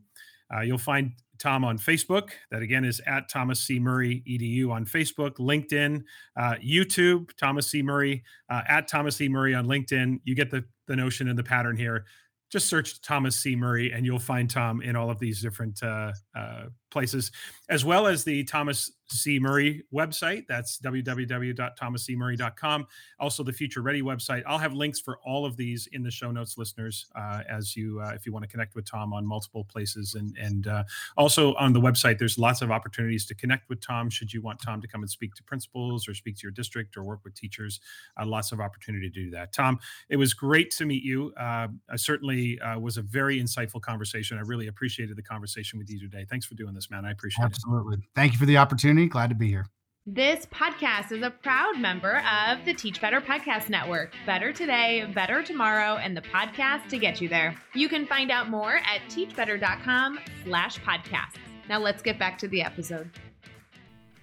Uh, 0.53 0.61
you'll 0.61 0.77
find 0.77 1.13
Tom 1.39 1.63
on 1.63 1.77
Facebook. 1.77 2.31
That 2.51 2.61
again 2.61 2.83
is 2.85 3.01
at 3.07 3.29
Thomas 3.29 3.59
C. 3.61 3.79
Murray 3.79 4.23
EDU 4.27 4.69
on 4.71 4.85
Facebook, 4.85 5.37
LinkedIn, 5.37 6.03
uh, 6.37 6.55
YouTube, 6.55 7.29
Thomas 7.37 7.67
C. 7.67 7.81
Murray, 7.81 8.23
uh, 8.49 8.61
at 8.67 8.87
Thomas 8.87 9.15
C. 9.15 9.29
Murray 9.29 9.55
on 9.55 9.65
LinkedIn. 9.65 10.19
You 10.25 10.35
get 10.35 10.51
the, 10.51 10.63
the 10.87 10.95
notion 10.95 11.29
and 11.29 11.37
the 11.39 11.43
pattern 11.43 11.77
here. 11.77 12.05
Just 12.51 12.67
search 12.67 13.01
Thomas 13.01 13.35
C. 13.35 13.55
Murray 13.55 13.91
and 13.91 14.05
you'll 14.05 14.19
find 14.19 14.49
Tom 14.49 14.81
in 14.81 14.95
all 14.95 15.09
of 15.09 15.19
these 15.19 15.41
different 15.41 15.81
uh, 15.83 16.11
uh, 16.35 16.65
places, 16.89 17.31
as 17.69 17.85
well 17.85 18.07
as 18.07 18.23
the 18.23 18.43
Thomas 18.45 18.91
C. 19.07 19.39
Murray 19.39 19.83
website. 19.93 20.45
That's 20.47 20.79
www.thomascmurray.com. 20.79 22.87
Also, 23.19 23.43
the 23.43 23.53
Future 23.53 23.81
Ready 23.81 24.01
website. 24.01 24.43
I'll 24.47 24.59
have 24.59 24.73
links 24.73 24.99
for 24.99 25.19
all 25.25 25.45
of 25.45 25.57
these 25.57 25.87
in 25.93 26.03
the 26.03 26.11
show 26.11 26.31
notes, 26.31 26.57
listeners, 26.57 27.05
uh, 27.15 27.41
as 27.49 27.75
you 27.75 28.01
uh, 28.01 28.11
if 28.13 28.25
you 28.25 28.33
want 28.33 28.43
to 28.43 28.49
connect 28.49 28.75
with 28.75 28.85
Tom 28.85 29.13
on 29.13 29.25
multiple 29.25 29.63
places, 29.63 30.15
and 30.15 30.37
and 30.37 30.67
uh, 30.67 30.83
also 31.17 31.55
on 31.55 31.73
the 31.73 31.81
website. 31.81 32.19
There's 32.19 32.37
lots 32.37 32.61
of 32.61 32.71
opportunities 32.71 33.25
to 33.27 33.35
connect 33.35 33.69
with 33.69 33.81
Tom. 33.81 34.09
Should 34.09 34.33
you 34.33 34.41
want 34.41 34.61
Tom 34.61 34.81
to 34.81 34.87
come 34.87 35.01
and 35.01 35.09
speak 35.09 35.33
to 35.35 35.43
principals 35.43 36.07
or 36.07 36.13
speak 36.13 36.35
to 36.37 36.43
your 36.43 36.51
district 36.51 36.97
or 36.97 37.03
work 37.03 37.21
with 37.23 37.33
teachers, 37.33 37.79
uh, 38.19 38.25
lots 38.25 38.51
of 38.51 38.59
opportunity 38.59 39.09
to 39.09 39.13
do 39.13 39.29
that. 39.31 39.53
Tom, 39.53 39.79
it 40.09 40.17
was 40.17 40.33
great 40.33 40.71
to 40.71 40.85
meet 40.85 41.03
you. 41.03 41.33
Uh, 41.37 41.67
I 41.89 41.95
certainly 41.95 42.59
uh, 42.61 42.79
was 42.79 42.97
a 42.97 43.01
very 43.01 43.41
insightful 43.41 43.81
conversation. 43.81 44.37
I 44.37 44.41
really 44.41 44.67
appreciated 44.67 45.15
the 45.15 45.23
conversation 45.23 45.79
with 45.79 45.89
you 45.89 45.99
today. 45.99 46.25
Thanks 46.29 46.45
for 46.45 46.55
doing 46.55 46.73
this, 46.73 46.78
man. 46.91 47.05
I 47.05 47.11
appreciate 47.11 47.45
Absolutely. 47.45 47.77
it. 47.77 47.81
Absolutely. 47.81 48.09
Thank 48.15 48.33
you 48.33 48.39
for 48.39 48.45
the 48.45 48.57
opportunity. 48.57 49.07
Glad 49.07 49.29
to 49.29 49.35
be 49.35 49.47
here. 49.47 49.65
This 50.05 50.47
podcast 50.47 51.11
is 51.11 51.21
a 51.21 51.29
proud 51.29 51.77
member 51.77 52.23
of 52.25 52.65
the 52.65 52.73
Teach 52.73 52.99
Better 52.99 53.21
Podcast 53.21 53.69
Network. 53.69 54.11
Better 54.25 54.51
today, 54.51 55.07
better 55.13 55.43
tomorrow, 55.43 55.97
and 55.97 56.17
the 56.17 56.21
podcast 56.21 56.87
to 56.89 56.97
get 56.97 57.21
you 57.21 57.29
there. 57.29 57.55
You 57.75 57.89
can 57.89 58.07
find 58.07 58.31
out 58.31 58.49
more 58.49 58.77
at 58.77 59.01
teachbetter.com 59.09 60.19
slash 60.43 60.79
podcasts. 60.79 61.35
Now 61.67 61.79
let's 61.79 62.01
get 62.01 62.17
back 62.17 62.39
to 62.39 62.47
the 62.47 62.63
episode. 62.63 63.11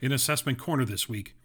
In 0.01 0.11
Assessment 0.11 0.59
Corner 0.59 0.85
this 0.85 1.09
week, 1.09 1.37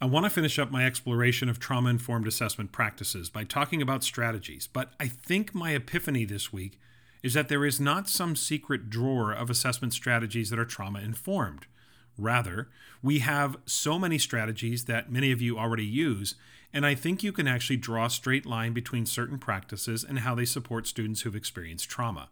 I 0.00 0.04
want 0.04 0.24
to 0.24 0.30
finish 0.30 0.58
up 0.58 0.70
my 0.70 0.86
exploration 0.86 1.48
of 1.48 1.58
trauma 1.58 1.90
informed 1.90 2.28
assessment 2.28 2.70
practices 2.70 3.30
by 3.30 3.44
talking 3.44 3.82
about 3.82 4.04
strategies, 4.04 4.68
but 4.70 4.92
I 5.00 5.08
think 5.08 5.54
my 5.54 5.72
epiphany 5.72 6.24
this 6.24 6.52
week 6.52 6.78
is 7.26 7.34
that 7.34 7.48
there 7.48 7.64
is 7.64 7.80
not 7.80 8.08
some 8.08 8.36
secret 8.36 8.88
drawer 8.88 9.32
of 9.32 9.50
assessment 9.50 9.92
strategies 9.92 10.48
that 10.48 10.60
are 10.60 10.64
trauma 10.64 11.00
informed. 11.00 11.66
Rather, 12.16 12.68
we 13.02 13.18
have 13.18 13.56
so 13.66 13.98
many 13.98 14.16
strategies 14.16 14.84
that 14.84 15.10
many 15.10 15.32
of 15.32 15.42
you 15.42 15.58
already 15.58 15.84
use, 15.84 16.36
and 16.72 16.86
I 16.86 16.94
think 16.94 17.24
you 17.24 17.32
can 17.32 17.48
actually 17.48 17.78
draw 17.78 18.06
a 18.06 18.10
straight 18.10 18.46
line 18.46 18.72
between 18.72 19.06
certain 19.06 19.38
practices 19.38 20.04
and 20.04 20.20
how 20.20 20.36
they 20.36 20.44
support 20.44 20.86
students 20.86 21.22
who've 21.22 21.34
experienced 21.34 21.90
trauma. 21.90 22.28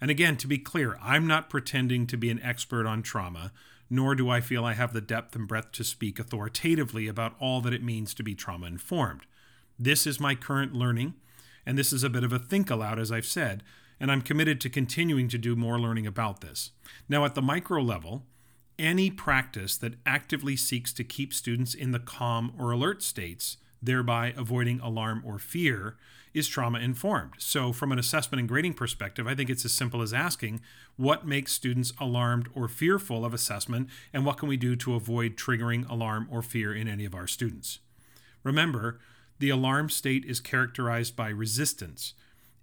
And 0.00 0.10
again, 0.10 0.38
to 0.38 0.46
be 0.46 0.56
clear, 0.56 0.96
I'm 1.02 1.26
not 1.26 1.50
pretending 1.50 2.06
to 2.06 2.16
be 2.16 2.30
an 2.30 2.40
expert 2.42 2.86
on 2.86 3.02
trauma, 3.02 3.52
nor 3.90 4.14
do 4.14 4.30
I 4.30 4.40
feel 4.40 4.64
I 4.64 4.72
have 4.72 4.94
the 4.94 5.02
depth 5.02 5.36
and 5.36 5.46
breadth 5.46 5.72
to 5.72 5.84
speak 5.84 6.18
authoritatively 6.18 7.08
about 7.08 7.34
all 7.38 7.60
that 7.60 7.74
it 7.74 7.84
means 7.84 8.14
to 8.14 8.22
be 8.22 8.34
trauma 8.34 8.68
informed. 8.68 9.20
This 9.78 10.06
is 10.06 10.18
my 10.18 10.34
current 10.34 10.72
learning, 10.72 11.12
and 11.66 11.76
this 11.76 11.92
is 11.92 12.02
a 12.02 12.08
bit 12.08 12.24
of 12.24 12.32
a 12.32 12.38
think 12.38 12.70
aloud, 12.70 12.98
as 12.98 13.12
I've 13.12 13.26
said, 13.26 13.62
and 14.00 14.10
I'm 14.10 14.22
committed 14.22 14.60
to 14.62 14.70
continuing 14.70 15.28
to 15.28 15.38
do 15.38 15.54
more 15.54 15.78
learning 15.78 16.06
about 16.06 16.40
this. 16.40 16.70
Now, 17.08 17.24
at 17.24 17.34
the 17.34 17.42
micro 17.42 17.82
level, 17.82 18.24
any 18.78 19.10
practice 19.10 19.76
that 19.76 19.94
actively 20.06 20.56
seeks 20.56 20.92
to 20.94 21.04
keep 21.04 21.34
students 21.34 21.74
in 21.74 21.90
the 21.90 21.98
calm 21.98 22.54
or 22.58 22.70
alert 22.70 23.02
states, 23.02 23.58
thereby 23.82 24.32
avoiding 24.36 24.80
alarm 24.80 25.22
or 25.24 25.38
fear, 25.38 25.96
is 26.32 26.48
trauma 26.48 26.78
informed. 26.78 27.34
So, 27.38 27.72
from 27.72 27.92
an 27.92 27.98
assessment 27.98 28.38
and 28.40 28.48
grading 28.48 28.74
perspective, 28.74 29.26
I 29.26 29.34
think 29.34 29.50
it's 29.50 29.64
as 29.64 29.72
simple 29.72 30.00
as 30.00 30.14
asking 30.14 30.60
what 30.96 31.26
makes 31.26 31.52
students 31.52 31.92
alarmed 32.00 32.48
or 32.54 32.68
fearful 32.68 33.24
of 33.24 33.34
assessment, 33.34 33.88
and 34.12 34.24
what 34.24 34.38
can 34.38 34.48
we 34.48 34.56
do 34.56 34.76
to 34.76 34.94
avoid 34.94 35.36
triggering 35.36 35.88
alarm 35.90 36.28
or 36.30 36.40
fear 36.40 36.72
in 36.72 36.88
any 36.88 37.04
of 37.04 37.14
our 37.14 37.26
students. 37.26 37.80
Remember, 38.44 38.98
The 39.40 39.48
alarm 39.48 39.88
state 39.88 40.26
is 40.26 40.38
characterized 40.38 41.16
by 41.16 41.30
resistance, 41.30 42.12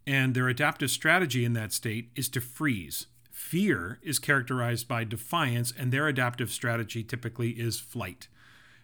and 0.08 0.34
their 0.34 0.48
adaptive 0.48 0.90
strategy 0.90 1.44
in 1.44 1.52
that 1.52 1.74
state 1.74 2.10
is 2.16 2.30
to 2.30 2.40
freeze. 2.40 3.08
Fear 3.30 4.00
is 4.02 4.20
characterized 4.20 4.88
by 4.88 5.04
defiance, 5.04 5.74
and 5.78 5.92
their 5.92 6.08
adaptive 6.08 6.50
strategy 6.50 7.04
typically 7.04 7.52
is 7.52 7.80
flight. 7.80 8.30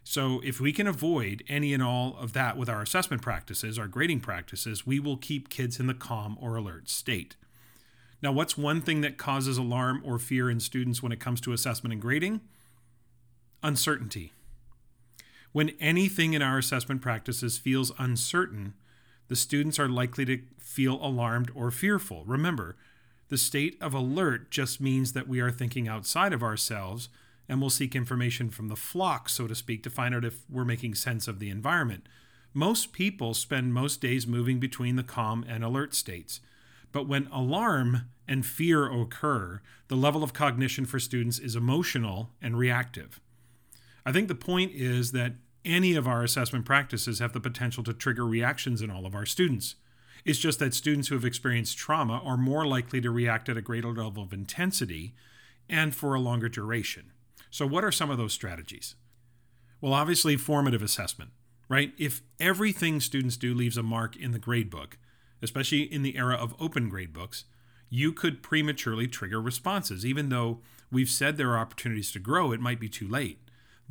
So, 0.03 0.41
if 0.43 0.59
we 0.59 0.73
can 0.73 0.85
avoid 0.85 1.43
any 1.47 1.73
and 1.73 1.81
all 1.81 2.17
of 2.19 2.33
that 2.33 2.57
with 2.57 2.67
our 2.69 2.81
assessment 2.81 3.21
practices, 3.21 3.79
our 3.79 3.87
grading 3.87 4.19
practices, 4.19 4.85
we 4.85 4.99
will 4.99 5.15
keep 5.15 5.49
kids 5.49 5.79
in 5.79 5.87
the 5.87 5.93
calm 5.93 6.37
or 6.41 6.57
alert 6.57 6.89
state. 6.89 7.37
Now, 8.21 8.33
what's 8.33 8.57
one 8.57 8.81
thing 8.81 8.99
that 9.01 9.17
causes 9.17 9.57
alarm 9.57 10.01
or 10.05 10.19
fear 10.19 10.49
in 10.49 10.59
students 10.59 11.01
when 11.01 11.13
it 11.13 11.21
comes 11.21 11.39
to 11.41 11.53
assessment 11.53 11.93
and 11.93 12.01
grading? 12.01 12.41
Uncertainty. 13.63 14.33
When 15.53 15.71
anything 15.79 16.33
in 16.33 16.41
our 16.41 16.57
assessment 16.57 17.01
practices 17.01 17.57
feels 17.57 17.93
uncertain, 17.97 18.73
the 19.33 19.37
students 19.37 19.79
are 19.79 19.89
likely 19.89 20.25
to 20.25 20.39
feel 20.59 21.03
alarmed 21.03 21.49
or 21.55 21.71
fearful. 21.71 22.23
Remember, 22.27 22.75
the 23.29 23.37
state 23.39 23.75
of 23.81 23.91
alert 23.95 24.51
just 24.51 24.79
means 24.79 25.13
that 25.13 25.27
we 25.27 25.39
are 25.39 25.49
thinking 25.49 25.87
outside 25.87 26.33
of 26.33 26.43
ourselves 26.43 27.09
and 27.49 27.59
we'll 27.59 27.71
seek 27.71 27.95
information 27.95 28.51
from 28.51 28.67
the 28.67 28.75
flock, 28.75 29.27
so 29.27 29.47
to 29.47 29.55
speak, 29.55 29.81
to 29.81 29.89
find 29.89 30.13
out 30.13 30.23
if 30.23 30.41
we're 30.47 30.63
making 30.63 30.93
sense 30.93 31.27
of 31.27 31.39
the 31.39 31.49
environment. 31.49 32.07
Most 32.53 32.93
people 32.93 33.33
spend 33.33 33.73
most 33.73 34.01
days 34.01 34.27
moving 34.27 34.59
between 34.59 34.97
the 34.97 35.03
calm 35.03 35.43
and 35.49 35.63
alert 35.63 35.95
states. 35.95 36.39
But 36.91 37.07
when 37.07 37.25
alarm 37.31 38.11
and 38.27 38.45
fear 38.45 38.85
occur, 38.85 39.61
the 39.87 39.95
level 39.95 40.23
of 40.23 40.33
cognition 40.33 40.85
for 40.85 40.99
students 40.99 41.39
is 41.39 41.55
emotional 41.55 42.29
and 42.39 42.55
reactive. 42.55 43.19
I 44.05 44.11
think 44.11 44.27
the 44.27 44.35
point 44.35 44.73
is 44.75 45.11
that 45.13 45.33
any 45.65 45.95
of 45.95 46.07
our 46.07 46.23
assessment 46.23 46.65
practices 46.65 47.19
have 47.19 47.33
the 47.33 47.39
potential 47.39 47.83
to 47.83 47.93
trigger 47.93 48.25
reactions 48.25 48.81
in 48.81 48.91
all 48.91 49.05
of 49.05 49.15
our 49.15 49.25
students. 49.25 49.75
It's 50.25 50.39
just 50.39 50.59
that 50.59 50.73
students 50.73 51.09
who 51.09 51.15
have 51.15 51.25
experienced 51.25 51.77
trauma 51.77 52.21
are 52.23 52.37
more 52.37 52.65
likely 52.65 53.01
to 53.01 53.11
react 53.11 53.49
at 53.49 53.57
a 53.57 53.61
greater 53.61 53.91
level 53.91 54.23
of 54.23 54.33
intensity 54.33 55.13
and 55.69 55.95
for 55.95 56.13
a 56.13 56.19
longer 56.19 56.49
duration. 56.49 57.11
So, 57.49 57.67
what 57.67 57.83
are 57.83 57.91
some 57.91 58.09
of 58.09 58.17
those 58.17 58.33
strategies? 58.33 58.95
Well, 59.81 59.93
obviously, 59.93 60.37
formative 60.37 60.81
assessment, 60.81 61.31
right? 61.67 61.93
If 61.97 62.21
everything 62.39 62.99
students 62.99 63.37
do 63.37 63.53
leaves 63.53 63.77
a 63.77 63.83
mark 63.83 64.15
in 64.15 64.31
the 64.31 64.39
gradebook, 64.39 64.93
especially 65.41 65.81
in 65.81 66.03
the 66.03 66.17
era 66.17 66.35
of 66.35 66.55
open 66.59 66.89
gradebooks, 66.89 67.43
you 67.89 68.13
could 68.13 68.41
prematurely 68.41 69.07
trigger 69.07 69.41
responses. 69.41 70.05
Even 70.05 70.29
though 70.29 70.61
we've 70.91 71.09
said 71.09 71.35
there 71.35 71.51
are 71.51 71.59
opportunities 71.59 72.11
to 72.13 72.19
grow, 72.19 72.51
it 72.51 72.61
might 72.61 72.79
be 72.79 72.89
too 72.89 73.07
late. 73.07 73.39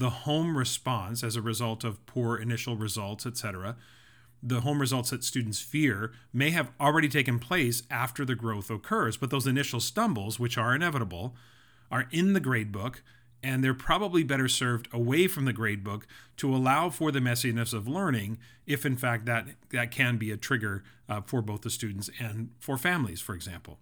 The 0.02 0.10
home 0.10 0.58
response, 0.58 1.22
as 1.22 1.36
a 1.36 1.40
result 1.40 1.84
of 1.84 2.04
poor 2.06 2.36
initial 2.36 2.76
results, 2.76 3.24
etc., 3.24 3.76
the 4.42 4.62
home 4.62 4.80
results 4.80 5.10
that 5.10 5.22
students 5.22 5.60
fear 5.60 6.10
may 6.32 6.50
have 6.50 6.72
already 6.80 7.08
taken 7.08 7.38
place 7.38 7.84
after 7.88 8.24
the 8.24 8.34
growth 8.34 8.68
occurs, 8.68 9.16
but 9.16 9.30
those 9.30 9.46
initial 9.46 9.78
stumbles, 9.78 10.40
which 10.40 10.58
are 10.58 10.74
inevitable, 10.74 11.36
are 11.88 12.08
in 12.10 12.32
the 12.32 12.40
gradebook 12.40 12.96
and 13.44 13.62
they're 13.62 13.74
probably 13.74 14.24
better 14.24 14.48
served 14.48 14.88
away 14.92 15.28
from 15.28 15.44
the 15.44 15.52
gradebook 15.52 16.02
to 16.36 16.52
allow 16.52 16.90
for 16.90 17.12
the 17.12 17.20
messiness 17.20 17.72
of 17.72 17.86
learning 17.86 18.38
if 18.66 18.84
in 18.84 18.96
fact 18.96 19.24
that 19.26 19.46
that 19.70 19.92
can 19.92 20.16
be 20.16 20.32
a 20.32 20.36
trigger 20.36 20.82
uh, 21.08 21.20
for 21.20 21.42
both 21.42 21.62
the 21.62 21.70
students 21.70 22.10
and 22.18 22.50
for 22.58 22.76
families 22.76 23.20
for 23.20 23.34
example 23.36 23.78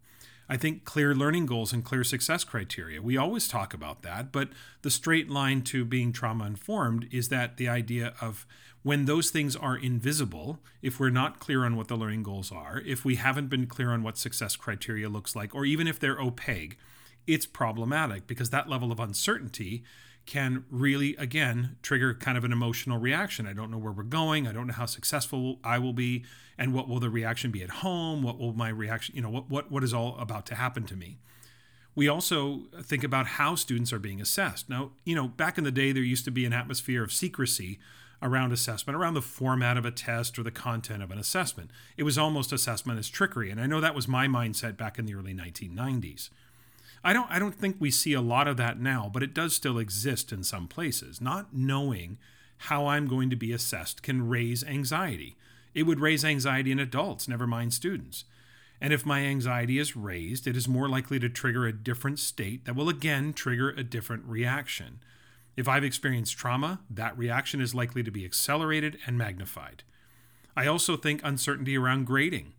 i 0.51 0.57
think 0.57 0.85
clear 0.85 1.15
learning 1.15 1.47
goals 1.47 1.73
and 1.73 1.85
clear 1.85 2.05
success 2.05 2.45
criteria. 2.45 3.01
We 3.01 3.17
always 3.17 3.49
talk 3.49 3.73
about 3.73 4.03
that 4.03 4.31
but 4.33 4.51
the 4.83 4.91
straight 4.91 5.31
line 5.31 5.63
to 5.63 5.85
being 5.87 6.13
trauma 6.13 6.45
informed 6.45 7.09
is 7.11 7.31
that 7.31 7.57
the 7.57 7.69
idea 7.69 8.13
of 8.21 8.47
when 8.83 9.05
those 9.05 9.31
things 9.31 9.57
are 9.57 9.77
invisible, 9.77 10.59
if 10.81 10.99
we're 10.99 11.11
not 11.11 11.39
clear 11.39 11.65
on 11.65 11.77
what 11.77 11.89
the 11.89 11.97
learning 11.97 12.23
goals 12.23 12.51
are, 12.51 12.83
if 12.87 13.05
we 13.05 13.17
haven't 13.17 13.49
been 13.49 13.67
clear 13.67 13.91
on 13.91 14.03
what 14.03 14.17
success 14.17 14.57
criteria 14.57 15.09
looks 15.09 15.37
like, 15.37 15.55
or 15.55 15.67
even 15.67 15.87
if 15.87 16.01
they're 16.01 16.19
opaque, 16.19 16.79
it's 17.27 17.47
problematic 17.47 18.27
because 18.27 18.51
that 18.51 18.69
level 18.69 18.91
of 18.91 18.99
uncertainty 18.99 19.85
can 20.27 20.65
really 20.71 21.17
again 21.17 21.77
trigger 21.83 22.15
kind 22.15 22.39
of 22.39 22.45
an 22.45 22.53
emotional 22.53 22.99
reaction. 22.99 23.47
I 23.47 23.53
don't 23.53 23.71
know 23.71 23.79
where 23.79 23.93
we're 23.93 24.03
going. 24.03 24.47
I 24.47 24.53
don't 24.53 24.67
know 24.67 24.75
how 24.75 24.87
successful 24.87 25.59
i 25.65 25.79
will 25.79 25.93
be 25.93 26.25
and 26.59 26.75
what 26.75 26.89
will 26.89 27.01
the 27.01 27.11
reaction 27.11 27.51
be 27.51 27.63
at 27.63 27.71
home? 27.71 28.23
What 28.23 28.39
will 28.39 28.53
my 28.53 28.69
reaction 28.69 29.17
you 29.17 29.23
know 29.23 29.31
what 29.31 29.51
what, 29.51 29.71
what 29.71 29.85
is 29.85 29.95
all 29.95 30.17
about 30.19 30.47
to 30.47 30.55
happen 30.55 30.85
to 30.85 30.97
me? 30.97 31.19
We 31.95 32.09
also 32.09 32.63
think 32.81 33.03
about 33.03 33.27
how 33.27 33.57
students 33.57 33.93
are 33.93 33.99
being 33.99 34.21
assessed. 34.21 34.69
Now 34.69 34.93
you 35.05 35.15
know 35.15 35.29
back 35.29 35.59
in 35.59 35.65
the 35.65 35.73
day 35.73 35.93
there 35.93 36.03
used 36.03 36.25
to 36.27 36.31
be 36.31 36.45
an 36.45 36.53
atmosphere 36.53 37.03
of 37.03 37.13
secrecy 37.13 37.79
around 38.23 38.53
assessment 38.53 38.97
around 38.97 39.15
the 39.15 39.23
format 39.23 39.79
of 39.79 39.87
a 39.87 39.91
test 39.91 40.39
or 40.39 40.43
the 40.43 40.51
content 40.51 41.03
of 41.03 41.11
an 41.11 41.19
assessment. 41.19 41.71
It 41.97 42.03
was 42.03 42.19
almost 42.19 42.53
assessment 42.53 42.99
as 42.99 43.09
trickery 43.09 43.51
and 43.51 43.61
i 43.61 43.67
know 43.67 43.81
that 43.81 43.95
was 43.95 44.07
my 44.07 44.29
mindset 44.29 44.77
back 44.77 44.99
in 44.99 45.07
the 45.07 45.15
early 45.15 45.35
1990s 45.35 46.29
I 47.03 47.13
don't 47.13 47.31
I 47.31 47.39
don't 47.39 47.55
think 47.55 47.77
we 47.79 47.91
see 47.91 48.13
a 48.13 48.21
lot 48.21 48.47
of 48.47 48.57
that 48.59 48.79
now, 48.79 49.11
but 49.13 49.23
it 49.23 49.35
does 49.35 49.55
still 49.55 49.79
exist 49.79 50.33
in 50.33 50.43
some 50.43 50.69
places. 50.69 51.21
Not 51.21 51.55
knowing 51.55 52.19
how 52.65 52.87
I'm 52.87 53.07
going 53.07 53.31
to 53.31 53.37
be 53.37 53.53
assessed 53.53 54.03
can 54.03 54.29
raise 54.29 54.63
anxiety. 54.65 55.37
It 55.75 55.85
would 55.85 56.01
raise 56.01 56.25
anxiety 56.25 56.71
in 56.71 56.79
adults, 56.79 57.27
never 57.27 57.47
mind 57.47 57.73
students. 57.73 58.25
And 58.83 58.93
if 58.93 59.07
my 59.07 59.21
anxiety 59.21 59.79
is 59.79 59.97
raised, 59.97 60.47
it 60.47 60.57
is 60.57 60.69
more 60.69 60.89
likely 60.89 61.19
to 61.21 61.29
trigger 61.29 61.67
a 61.67 61.73
different 61.73 62.19
state 62.19 62.65
that 62.65 62.75
will 62.75 62.89
again 62.89 63.33
trigger 63.33 63.71
a 63.71 63.85
different 63.85 64.25
reaction. 64.27 65.01
If 65.57 65.69
I've 65.69 65.85
experienced 65.85 66.39
trauma, 66.39 66.81
that 66.89 67.17
reaction 67.17 67.61
is 67.61 67.75
likely 67.75 68.03
to 68.03 68.11
be 68.11 68.25
accelerated 68.25 68.99
and 69.07 69.19
magnified. 69.19 69.83
I 70.57 70.67
also 70.67 70.97
think 70.97 71.21
uncertainty 71.23 71.77
around 71.77 72.07
grading 72.07 72.55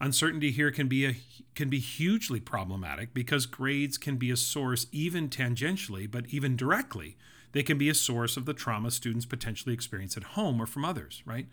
uncertainty 0.00 0.50
here 0.50 0.70
can 0.70 0.88
be 0.88 1.06
a 1.06 1.16
can 1.54 1.70
be 1.70 1.78
hugely 1.78 2.40
problematic 2.40 3.14
because 3.14 3.46
grades 3.46 3.96
can 3.96 4.16
be 4.16 4.30
a 4.30 4.36
source 4.36 4.86
even 4.92 5.28
tangentially 5.28 6.10
but 6.10 6.26
even 6.28 6.56
directly 6.56 7.16
they 7.52 7.62
can 7.62 7.78
be 7.78 7.88
a 7.88 7.94
source 7.94 8.36
of 8.36 8.44
the 8.44 8.52
trauma 8.52 8.90
students 8.90 9.24
potentially 9.24 9.72
experience 9.74 10.16
at 10.16 10.22
home 10.22 10.60
or 10.60 10.66
from 10.66 10.84
others 10.84 11.22
right? 11.24 11.46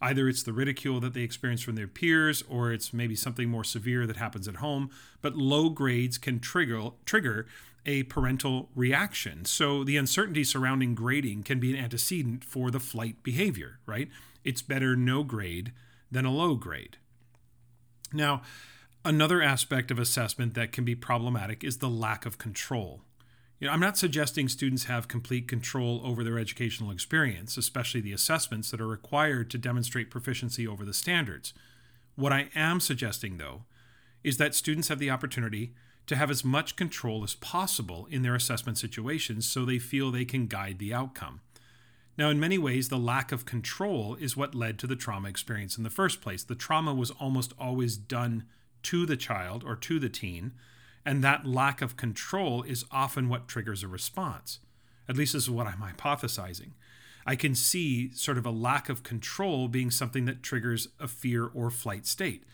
Either 0.00 0.28
it's 0.28 0.42
the 0.42 0.52
ridicule 0.52 0.98
that 0.98 1.14
they 1.14 1.20
experience 1.20 1.62
from 1.62 1.76
their 1.76 1.86
peers 1.86 2.42
or 2.48 2.72
it's 2.72 2.92
maybe 2.92 3.14
something 3.14 3.48
more 3.48 3.62
severe 3.62 4.06
that 4.06 4.16
happens 4.16 4.48
at 4.48 4.56
home 4.56 4.90
but 5.20 5.36
low 5.36 5.68
grades 5.68 6.16
can 6.16 6.40
trigger 6.40 6.90
trigger 7.04 7.46
a 7.84 8.04
parental 8.04 8.70
reaction. 8.76 9.44
So 9.44 9.82
the 9.82 9.96
uncertainty 9.96 10.44
surrounding 10.44 10.94
grading 10.94 11.42
can 11.42 11.58
be 11.58 11.76
an 11.76 11.84
antecedent 11.84 12.44
for 12.44 12.70
the 12.70 12.80
flight 12.80 13.22
behavior 13.22 13.80
right? 13.84 14.08
It's 14.44 14.62
better 14.62 14.96
no 14.96 15.24
grade 15.24 15.72
than 16.10 16.24
a 16.24 16.32
low 16.32 16.54
grade 16.54 16.96
now, 18.12 18.42
another 19.04 19.42
aspect 19.42 19.90
of 19.90 19.98
assessment 19.98 20.54
that 20.54 20.72
can 20.72 20.84
be 20.84 20.94
problematic 20.94 21.64
is 21.64 21.78
the 21.78 21.88
lack 21.88 22.26
of 22.26 22.38
control. 22.38 23.00
You 23.58 23.68
know, 23.68 23.74
I'm 23.74 23.80
not 23.80 23.96
suggesting 23.96 24.48
students 24.48 24.84
have 24.84 25.06
complete 25.06 25.46
control 25.46 26.00
over 26.04 26.24
their 26.24 26.38
educational 26.38 26.90
experience, 26.90 27.56
especially 27.56 28.00
the 28.00 28.12
assessments 28.12 28.70
that 28.70 28.80
are 28.80 28.88
required 28.88 29.50
to 29.50 29.58
demonstrate 29.58 30.10
proficiency 30.10 30.66
over 30.66 30.84
the 30.84 30.92
standards. 30.92 31.54
What 32.16 32.32
I 32.32 32.48
am 32.56 32.80
suggesting, 32.80 33.38
though, 33.38 33.62
is 34.24 34.36
that 34.38 34.54
students 34.54 34.88
have 34.88 34.98
the 34.98 35.10
opportunity 35.10 35.74
to 36.06 36.16
have 36.16 36.30
as 36.30 36.44
much 36.44 36.74
control 36.74 37.22
as 37.22 37.36
possible 37.36 38.08
in 38.10 38.22
their 38.22 38.34
assessment 38.34 38.78
situations 38.78 39.46
so 39.46 39.64
they 39.64 39.78
feel 39.78 40.10
they 40.10 40.24
can 40.24 40.46
guide 40.48 40.78
the 40.78 40.92
outcome. 40.92 41.40
Now, 42.18 42.28
in 42.28 42.38
many 42.38 42.58
ways, 42.58 42.88
the 42.88 42.98
lack 42.98 43.32
of 43.32 43.46
control 43.46 44.16
is 44.16 44.36
what 44.36 44.54
led 44.54 44.78
to 44.80 44.86
the 44.86 44.96
trauma 44.96 45.28
experience 45.28 45.78
in 45.78 45.84
the 45.84 45.90
first 45.90 46.20
place. 46.20 46.44
The 46.44 46.54
trauma 46.54 46.94
was 46.94 47.10
almost 47.12 47.54
always 47.58 47.96
done 47.96 48.44
to 48.84 49.06
the 49.06 49.16
child 49.16 49.64
or 49.64 49.76
to 49.76 49.98
the 49.98 50.10
teen, 50.10 50.52
and 51.06 51.24
that 51.24 51.46
lack 51.46 51.80
of 51.80 51.96
control 51.96 52.62
is 52.62 52.84
often 52.90 53.28
what 53.28 53.48
triggers 53.48 53.82
a 53.82 53.88
response. 53.88 54.58
At 55.08 55.16
least, 55.16 55.32
this 55.32 55.44
is 55.44 55.50
what 55.50 55.66
I'm 55.66 55.82
hypothesizing. 55.82 56.72
I 57.24 57.34
can 57.34 57.54
see 57.54 58.12
sort 58.12 58.38
of 58.38 58.44
a 58.44 58.50
lack 58.50 58.88
of 58.88 59.02
control 59.02 59.68
being 59.68 59.90
something 59.90 60.26
that 60.26 60.42
triggers 60.42 60.88
a 61.00 61.08
fear 61.08 61.46
or 61.46 61.70
flight 61.70 62.06
state. 62.06 62.44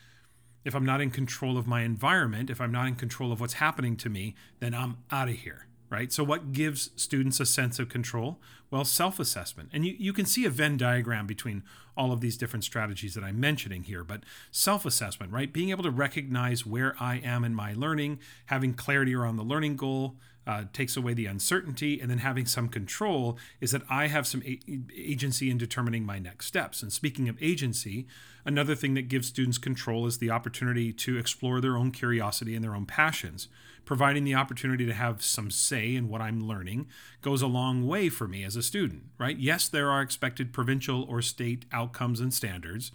If 0.65 0.75
I'm 0.75 0.85
not 0.85 1.01
in 1.01 1.11
control 1.11 1.57
of 1.57 1.67
my 1.67 1.83
environment, 1.83 2.51
if 2.51 2.61
I'm 2.61 2.73
not 2.73 2.87
in 2.87 2.95
control 2.95 3.33
of 3.33 3.41
what's 3.41 3.55
happening 3.55 3.97
to 3.97 4.11
me, 4.11 4.35
then 4.61 4.75
I'm 4.75 4.99
out 5.11 5.29
of 5.29 5.37
here 5.37 5.68
right? 5.91 6.13
So, 6.13 6.25
what 6.25 6.53
gives 6.53 6.91
students 6.97 7.41
a 7.41 7.47
sense 7.47 7.79
of 7.79 7.89
control? 7.89 8.41
Well, 8.71 8.85
self 8.85 9.19
assessment. 9.19 9.71
And 9.73 9.87
you, 9.87 9.95
you 9.99 10.13
can 10.13 10.27
see 10.27 10.45
a 10.45 10.51
Venn 10.51 10.77
diagram 10.77 11.27
between 11.27 11.63
all 11.97 12.13
of 12.13 12.21
these 12.21 12.37
different 12.37 12.65
strategies 12.65 13.15
that 13.15 13.25
I'm 13.25 13.41
mentioning 13.41 13.85
here, 13.85 14.05
but 14.05 14.25
self 14.51 14.85
assessment, 14.85 15.33
right? 15.33 15.53
Being 15.53 15.71
able 15.71 15.85
to 15.85 15.91
recognize 15.91 16.67
where 16.67 16.95
I 17.01 17.17
am 17.17 17.45
in 17.45 17.55
my 17.55 17.73
learning, 17.75 18.21
having 18.47 18.75
clarity 18.75 19.15
around 19.15 19.37
the 19.37 19.43
learning 19.43 19.77
goal, 19.77 20.17
uh, 20.47 20.65
takes 20.73 20.97
away 20.97 21.13
the 21.13 21.27
uncertainty, 21.27 22.01
and 22.01 22.11
then 22.11 22.19
having 22.19 22.47
some 22.47 22.69
control 22.69 23.39
is 23.61 23.71
that 23.71 23.83
I 23.91 24.07
have 24.07 24.27
some 24.27 24.43
a- 24.45 24.61
agency 24.97 25.51
in 25.51 25.59
determining 25.59 26.07
my 26.07 26.19
next 26.19 26.47
steps. 26.47 26.83
And 26.83 26.91
speaking 26.91 27.29
of 27.29 27.37
agency, 27.43 28.07
another 28.47 28.75
thing 28.75 28.95
that 28.95 29.09
gives 29.09 29.29
students 29.29 29.59
control 29.59 30.07
is 30.07 30.19
the 30.19 30.31
opportunity 30.31 30.91
to 30.93 31.19
explore 31.19 31.61
their 31.61 31.77
own 31.77 31.91
curiosity 31.91 32.55
and 32.55 32.65
their 32.65 32.75
own 32.75 32.87
passions. 32.87 33.49
Providing 33.89 34.25
the 34.25 34.35
opportunity 34.35 34.85
to 34.85 34.93
have 34.93 35.23
some 35.23 35.51
say 35.51 35.95
in 35.95 36.11
what 36.11 36.21
I'm 36.21 36.47
learning 36.47 36.89
goes 37.23 37.41
a 37.41 37.47
long 37.47 37.87
way 37.87 38.11
for 38.11 38.29
me 38.29 38.45
as 38.45 38.55
a 38.55 38.63
student, 38.63 39.05
right? 39.17 39.39
Yes, 39.39 39.67
there 39.67 39.91
are 39.91 40.03
expected 40.03 40.53
provincial 40.53 41.05
or 41.05 41.23
state 41.23 41.65
outcomes 41.73 42.21
and 42.21 42.35
standards, 42.35 42.93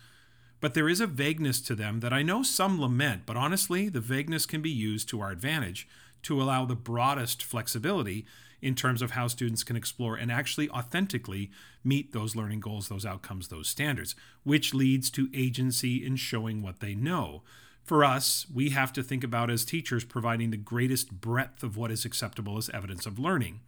but 0.59 0.75
there 0.75 0.87
is 0.87 1.01
a 1.01 1.07
vagueness 1.07 1.61
to 1.61 1.73
them 1.73 2.01
that 2.01 2.13
I 2.13 2.21
know 2.21 2.43
some 2.43 2.79
lament, 2.79 3.23
but 3.25 3.35
honestly, 3.35 3.89
the 3.89 3.99
vagueness 4.01 4.45
can 4.45 4.61
be 4.61 4.69
used 4.69 5.09
to 5.09 5.19
our 5.19 5.31
advantage 5.31 5.87
to 6.21 6.39
allow 6.39 6.63
the 6.63 6.75
broadest 6.75 7.43
flexibility 7.43 8.23
in 8.61 8.75
terms 8.75 9.01
of 9.01 9.11
how 9.11 9.27
students 9.27 9.63
can 9.63 9.75
explore 9.75 10.15
and 10.15 10.31
actually 10.31 10.69
authentically 10.69 11.49
meet 11.83 12.13
those 12.13 12.35
learning 12.35 12.59
goals, 12.59 12.89
those 12.89 13.03
outcomes, 13.03 13.47
those 13.47 13.67
standards, 13.67 14.13
which 14.43 14.75
leads 14.75 15.09
to 15.09 15.27
agency 15.33 16.05
in 16.05 16.17
showing 16.17 16.61
what 16.61 16.81
they 16.81 16.93
know. 16.93 17.41
For 17.84 18.05
us, 18.05 18.45
we 18.53 18.69
have 18.69 18.93
to 18.93 19.03
think 19.03 19.23
about 19.23 19.49
as 19.49 19.65
teachers 19.65 20.05
providing 20.05 20.51
the 20.51 20.57
greatest 20.57 21.19
breadth 21.19 21.63
of 21.63 21.75
what 21.75 21.91
is 21.91 22.05
acceptable 22.05 22.57
as 22.57 22.69
evidence 22.69 23.05
of 23.05 23.19
learning. 23.19 23.59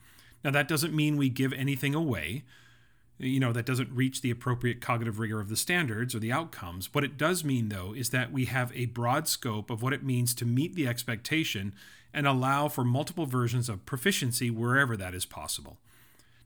Now, 0.44 0.52
that 0.52 0.68
doesn't 0.68 0.96
mean 0.96 1.18
we 1.18 1.30
give 1.30 1.52
anything 1.52 1.94
away. 1.94 2.44
You 3.18 3.40
know, 3.40 3.52
that 3.52 3.66
doesn't 3.66 3.92
reach 3.92 4.22
the 4.22 4.32
appropriate 4.32 4.80
cognitive 4.80 5.20
rigor 5.20 5.40
of 5.40 5.50
the 5.50 5.56
standards 5.56 6.16
or 6.16 6.20
the 6.20 6.32
outcomes. 6.32 6.94
What 6.94 7.04
it 7.04 7.18
does 7.18 7.44
mean, 7.44 7.70
though, 7.70 7.94
is 7.94 8.10
that 8.12 8.32
we 8.32 8.46
have 8.46 8.72
a 8.74 8.86
broad 8.88 9.28
scope 9.28 9.70
of 9.70 9.82
what 9.82 9.94
it 9.94 10.04
means 10.04 10.34
to 10.36 10.46
meet 10.46 10.76
the 10.76 10.88
expectation 10.88 11.74
and 12.14 12.26
allow 12.26 12.70
for 12.70 12.86
multiple 12.86 13.26
versions 13.26 13.68
of 13.68 13.86
proficiency 13.86 14.50
wherever 14.50 14.96
that 14.96 15.14
is 15.14 15.26
possible. 15.26 15.78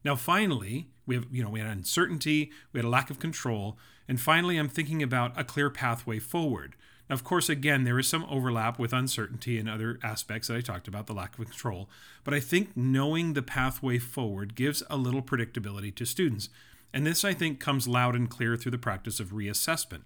Now, 0.03 0.15
finally, 0.15 0.87
we 1.05 1.15
have, 1.15 1.27
you 1.31 1.43
know, 1.43 1.49
we 1.49 1.59
had 1.59 1.69
uncertainty, 1.69 2.51
we 2.71 2.79
had 2.79 2.85
a 2.85 2.89
lack 2.89 3.09
of 3.09 3.19
control, 3.19 3.77
and 4.07 4.19
finally, 4.19 4.57
I'm 4.57 4.69
thinking 4.69 5.03
about 5.03 5.39
a 5.39 5.43
clear 5.43 5.69
pathway 5.69 6.19
forward. 6.19 6.75
Of 7.09 7.23
course, 7.23 7.49
again, 7.49 7.85
there 7.85 7.97
is 7.97 8.07
some 8.07 8.25
overlap 8.29 8.77
with 8.77 8.93
uncertainty 8.93 9.57
and 9.57 9.67
other 9.67 9.99
aspects 10.03 10.47
that 10.47 10.57
I 10.57 10.61
talked 10.61 10.87
about, 10.87 11.07
the 11.07 11.13
lack 11.13 11.39
of 11.39 11.45
control, 11.45 11.89
but 12.23 12.35
I 12.35 12.39
think 12.39 12.77
knowing 12.77 13.33
the 13.33 13.41
pathway 13.41 13.97
forward 13.97 14.53
gives 14.53 14.83
a 14.89 14.97
little 14.97 15.23
predictability 15.23 15.93
to 15.95 16.05
students. 16.05 16.49
And 16.93 17.07
this, 17.07 17.25
I 17.25 17.33
think, 17.33 17.59
comes 17.59 17.87
loud 17.87 18.15
and 18.15 18.29
clear 18.29 18.55
through 18.55 18.71
the 18.71 18.77
practice 18.77 19.19
of 19.19 19.29
reassessment. 19.29 20.01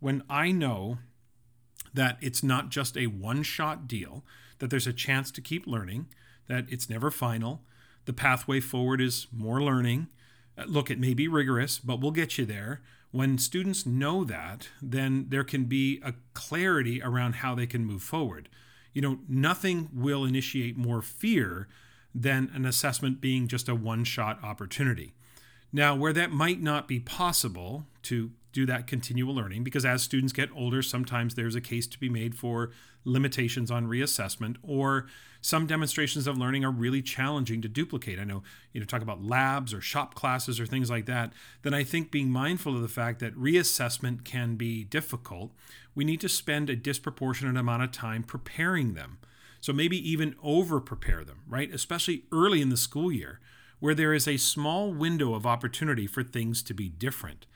When 0.00 0.22
I 0.28 0.50
know 0.50 0.98
that 1.94 2.18
it's 2.20 2.42
not 2.42 2.68
just 2.68 2.96
a 2.96 3.06
one 3.06 3.42
shot 3.42 3.88
deal, 3.88 4.22
that 4.58 4.68
there's 4.68 4.86
a 4.86 4.92
chance 4.92 5.30
to 5.32 5.40
keep 5.40 5.66
learning, 5.66 6.06
that 6.48 6.66
it's 6.68 6.90
never 6.90 7.10
final. 7.10 7.62
The 8.04 8.12
pathway 8.12 8.60
forward 8.60 9.00
is 9.00 9.26
more 9.32 9.62
learning. 9.62 10.08
Uh, 10.58 10.64
look, 10.66 10.90
it 10.90 11.00
may 11.00 11.14
be 11.14 11.28
rigorous, 11.28 11.78
but 11.78 12.00
we'll 12.00 12.10
get 12.10 12.36
you 12.36 12.44
there. 12.44 12.82
When 13.12 13.36
students 13.36 13.84
know 13.84 14.24
that, 14.24 14.68
then 14.80 15.26
there 15.28 15.44
can 15.44 15.64
be 15.64 16.00
a 16.02 16.14
clarity 16.32 17.02
around 17.02 17.36
how 17.36 17.54
they 17.54 17.66
can 17.66 17.84
move 17.84 18.02
forward. 18.02 18.48
You 18.94 19.02
know, 19.02 19.18
nothing 19.28 19.90
will 19.92 20.24
initiate 20.24 20.76
more 20.76 21.02
fear 21.02 21.68
than 22.14 22.50
an 22.54 22.64
assessment 22.64 23.20
being 23.20 23.48
just 23.48 23.68
a 23.68 23.74
one 23.74 24.04
shot 24.04 24.42
opportunity. 24.42 25.14
Now, 25.72 25.94
where 25.94 26.12
that 26.14 26.32
might 26.32 26.60
not 26.60 26.88
be 26.88 27.00
possible 27.00 27.86
to 28.04 28.32
do 28.52 28.66
that 28.66 28.86
continual 28.86 29.34
learning 29.34 29.64
because 29.64 29.84
as 29.84 30.02
students 30.02 30.32
get 30.32 30.50
older, 30.54 30.82
sometimes 30.82 31.34
there's 31.34 31.54
a 31.54 31.60
case 31.60 31.86
to 31.88 31.98
be 31.98 32.08
made 32.08 32.34
for 32.34 32.70
limitations 33.04 33.70
on 33.70 33.86
reassessment 33.86 34.56
or 34.62 35.06
some 35.42 35.66
demonstrations 35.66 36.28
of 36.28 36.38
learning 36.38 36.64
are 36.64 36.70
really 36.70 37.02
challenging 37.02 37.60
to 37.60 37.68
duplicate. 37.68 38.20
I 38.20 38.24
know, 38.24 38.44
you 38.72 38.80
know, 38.80 38.86
talk 38.86 39.02
about 39.02 39.24
labs 39.24 39.74
or 39.74 39.80
shop 39.80 40.14
classes 40.14 40.60
or 40.60 40.66
things 40.66 40.88
like 40.88 41.06
that. 41.06 41.32
Then 41.62 41.74
I 41.74 41.82
think 41.82 42.12
being 42.12 42.30
mindful 42.30 42.76
of 42.76 42.80
the 42.80 42.88
fact 42.88 43.18
that 43.18 43.34
reassessment 43.34 44.24
can 44.24 44.54
be 44.54 44.84
difficult, 44.84 45.50
we 45.96 46.04
need 46.04 46.20
to 46.20 46.28
spend 46.28 46.70
a 46.70 46.76
disproportionate 46.76 47.56
amount 47.56 47.82
of 47.82 47.90
time 47.90 48.22
preparing 48.22 48.94
them. 48.94 49.18
So 49.60 49.72
maybe 49.72 49.96
even 50.08 50.36
over 50.42 50.80
prepare 50.80 51.24
them, 51.24 51.42
right? 51.48 51.72
Especially 51.74 52.22
early 52.30 52.62
in 52.62 52.68
the 52.68 52.76
school 52.76 53.10
year 53.10 53.40
where 53.80 53.96
there 53.96 54.14
is 54.14 54.28
a 54.28 54.36
small 54.36 54.94
window 54.94 55.34
of 55.34 55.44
opportunity 55.44 56.06
for 56.06 56.22
things 56.22 56.62
to 56.62 56.72
be 56.72 56.88
different. 56.88 57.46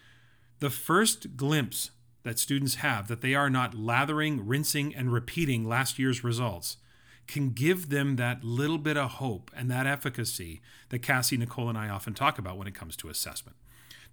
The 0.58 0.70
first 0.70 1.36
glimpse 1.36 1.92
that 2.24 2.40
students 2.40 2.76
have 2.76 3.06
that 3.06 3.20
they 3.20 3.36
are 3.36 3.48
not 3.48 3.76
lathering, 3.76 4.44
rinsing, 4.44 4.92
and 4.92 5.12
repeating 5.12 5.68
last 5.68 6.00
year's 6.00 6.24
results 6.24 6.78
can 7.26 7.50
give 7.50 7.88
them 7.88 8.16
that 8.16 8.44
little 8.44 8.78
bit 8.78 8.96
of 8.96 9.12
hope 9.12 9.50
and 9.56 9.70
that 9.70 9.86
efficacy 9.86 10.60
that 10.90 11.00
Cassie, 11.00 11.36
Nicole, 11.36 11.68
and 11.68 11.78
I 11.78 11.88
often 11.88 12.14
talk 12.14 12.38
about 12.38 12.56
when 12.56 12.68
it 12.68 12.74
comes 12.74 12.96
to 12.96 13.08
assessment. 13.08 13.56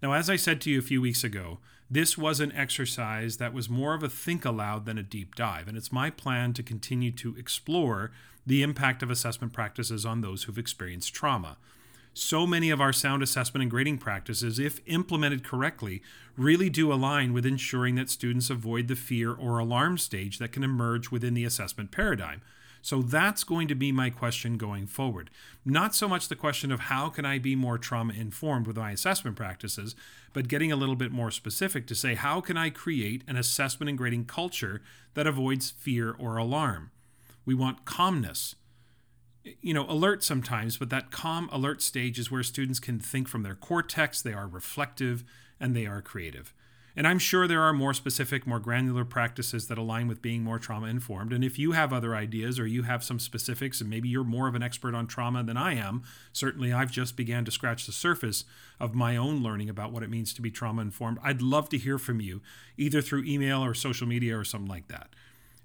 Now, 0.02 0.14
as 0.14 0.30
I 0.30 0.36
said 0.36 0.60
to 0.62 0.70
you 0.70 0.80
a 0.80 0.84
few 0.84 1.02
weeks 1.02 1.24
ago, 1.24 1.60
this 1.90 2.18
was 2.18 2.40
an 2.40 2.52
exercise 2.54 3.38
that 3.38 3.54
was 3.54 3.70
more 3.70 3.94
of 3.94 4.04
a 4.04 4.10
think 4.10 4.46
aloud 4.46 4.86
than 4.86 4.98
a 4.98 5.04
deep 5.04 5.36
dive, 5.36 5.68
and 5.68 5.78
it's 5.78 5.92
my 5.92 6.10
plan 6.10 6.54
to 6.54 6.64
continue 6.64 7.12
to 7.12 7.36
explore 7.38 8.12
the 8.46 8.64
impact 8.64 9.04
of 9.04 9.12
assessment 9.12 9.54
practices 9.54 10.06
on 10.06 10.22
those 10.22 10.44
who've 10.44 10.58
experienced 10.58 11.14
trauma 11.14 11.58
so 12.14 12.46
many 12.46 12.70
of 12.70 12.80
our 12.80 12.94
sound 12.94 13.24
assessment 13.24 13.64
and 13.64 13.72
grading 13.72 13.98
practices, 13.98 14.60
if 14.60 14.80
implemented 14.86 15.44
correctly, 15.44 16.02
really 16.38 16.70
do 16.70 16.94
align 16.94 17.34
with 17.34 17.46
ensuring 17.46 17.96
that 17.96 18.10
students 18.10 18.50
avoid 18.50 18.88
the 18.88 18.96
fear 18.96 19.34
or 19.34 19.58
alarm 19.58 19.98
stage 19.98 20.38
that 20.38 20.52
can 20.52 20.64
emerge 20.64 21.10
within 21.10 21.34
the 21.34 21.46
assessment 21.46 21.92
paradigm. 21.92 22.42
So 22.84 23.02
that's 23.02 23.44
going 23.44 23.68
to 23.70 23.76
be 23.76 23.92
my 23.92 24.10
question 24.12 24.58
going 24.58 24.88
forward. 24.88 25.30
Not 25.66 25.96
so 25.96 26.08
much 26.08 26.28
the 26.28 26.36
question 26.36 26.72
of 26.72 26.82
how 26.82 27.10
can 27.10 27.26
I 27.26 27.40
be 27.40 27.56
more 27.56 27.78
trauma 27.78 28.14
informed 28.14 28.68
with 28.68 28.78
my 28.78 28.92
assessment 28.92 29.38
practices, 29.38 29.96
but 30.34 30.50
getting 30.50 30.72
a 30.72 30.76
little 30.76 30.98
bit 30.98 31.12
more 31.12 31.32
specific 31.32 31.88
to 31.88 31.96
say 31.96 32.14
how 32.14 32.42
can 32.42 32.58
I 32.58 32.70
create 32.70 33.24
an 33.26 33.38
assessment 33.38 33.90
and 33.90 33.98
grading 33.98 34.26
culture 34.26 34.82
that 35.14 35.26
avoids 35.26 35.72
fear 35.72 36.14
or 36.20 36.36
alarm. 36.36 36.92
We 37.46 37.56
want 37.56 37.86
calmness 37.86 38.56
you 39.62 39.74
know, 39.74 39.86
alert 39.90 40.24
sometimes, 40.24 40.78
but 40.78 40.90
that 40.90 41.12
calm 41.12 41.50
alert 41.52 41.82
stage 41.82 42.18
is 42.18 42.32
where 42.32 42.44
students 42.44 42.80
can 42.80 43.00
think 43.00 43.28
from 43.28 43.44
their 43.44 43.56
cortex, 43.56 44.22
they 44.22 44.34
are 44.34 44.48
reflective, 44.48 45.24
and 45.60 45.76
they 45.76 45.86
are 45.86 46.02
creative. 46.02 46.54
And 46.96 47.08
I'm 47.08 47.18
sure 47.18 47.48
there 47.48 47.62
are 47.62 47.74
more 47.74 47.94
specific, 47.94 48.46
more 48.46 48.60
granular 48.60 49.04
practices 49.04 49.68
that 49.68 49.80
align 49.80 50.08
with 50.08 50.22
being 50.22 50.44
more 50.44 50.60
trauma 50.60 50.88
informed. 50.88 51.34
And 51.34 51.44
if 51.44 51.58
you 51.58 51.72
have 51.72 51.92
other 51.92 52.16
ideas 52.16 52.60
or 52.60 52.68
you 52.68 52.84
have 52.84 53.04
some 53.04 53.18
specifics 53.20 53.82
and 53.82 53.90
maybe 53.90 54.10
you're 54.10 54.24
more 54.24 54.48
of 54.48 54.54
an 54.54 54.62
expert 54.62 54.94
on 54.94 55.08
trauma 55.08 55.44
than 55.44 55.58
I 55.58 55.74
am, 55.74 56.04
certainly 56.32 56.72
I've 56.72 56.92
just 56.92 57.16
began 57.16 57.46
to 57.46 57.52
scratch 57.52 57.88
the 57.88 57.92
surface 57.92 58.46
of 58.80 58.94
my 58.94 59.18
own 59.18 59.42
learning 59.42 59.70
about 59.70 59.92
what 59.92 60.04
it 60.04 60.10
means 60.10 60.34
to 60.36 60.42
be 60.42 60.52
trauma 60.52 60.84
informed. 60.84 61.18
I'd 61.24 61.42
love 61.42 61.68
to 61.70 61.78
hear 61.80 61.98
from 61.98 62.22
you 62.22 62.42
either 62.78 63.02
through 63.02 63.24
email 63.24 63.64
or 63.64 63.74
social 63.74 64.08
media 64.08 64.38
or 64.38 64.44
something 64.44 64.70
like 64.70 64.88
that. 64.90 65.10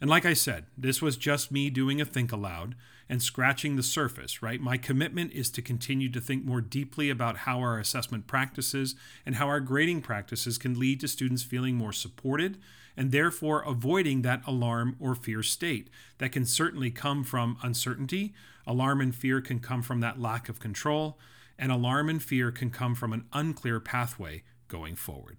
And 0.01 0.09
like 0.09 0.24
I 0.24 0.33
said, 0.33 0.66
this 0.79 1.03
was 1.03 1.16
just 1.16 1.53
me 1.53 1.70
doing 1.70 2.01
a 2.01 2.05
think 2.05 2.33
aloud 2.33 2.74
and 3.09 3.23
scratching 3.23 3.77
the 3.77 3.83
surface, 3.83 4.43
right? 4.43 4.61
My 4.61 4.77
commitment 4.77 5.33
is 5.33 5.51
to 5.51 5.63
continue 5.63 6.11
to 6.11 6.21
think 6.21 6.45
more 6.45 6.61
deeply 6.61 7.09
about 7.11 7.39
how 7.39 7.59
our 7.61 7.79
assessment 7.79 8.27
practices 8.27 8.95
and 9.25 9.37
how 9.37 9.47
our 9.49 9.61
grading 9.61 10.03
practices 10.03 10.59
can 10.59 10.79
lead 10.79 11.01
to 11.01 11.09
students 11.09 11.43
feeling 11.43 11.75
more 11.75 11.93
supported 11.93 12.59
and 12.97 13.13
therefore 13.13 13.63
avoiding 13.63 14.23
that 14.23 14.43
alarm 14.47 14.97
or 14.99 15.15
fear 15.15 15.43
state 15.43 15.89
that 16.19 16.33
can 16.33 16.45
certainly 16.45 16.91
come 16.91 17.23
from 17.23 17.57
uncertainty. 17.63 18.35
Alarm 18.67 19.01
and 19.01 19.15
fear 19.15 19.41
can 19.41 19.61
come 19.61 19.83
from 19.83 20.01
that 20.01 20.21
lack 20.21 20.49
of 20.49 20.59
control, 20.59 21.17
and 21.59 21.73
alarm 21.73 22.09
and 22.09 22.23
fear 22.23 22.51
can 22.51 22.71
come 22.71 22.95
from 22.95 23.13
an 23.13 23.25
unclear 23.33 23.81
pathway 23.81 24.43
going 24.67 24.97
forward. 24.97 25.39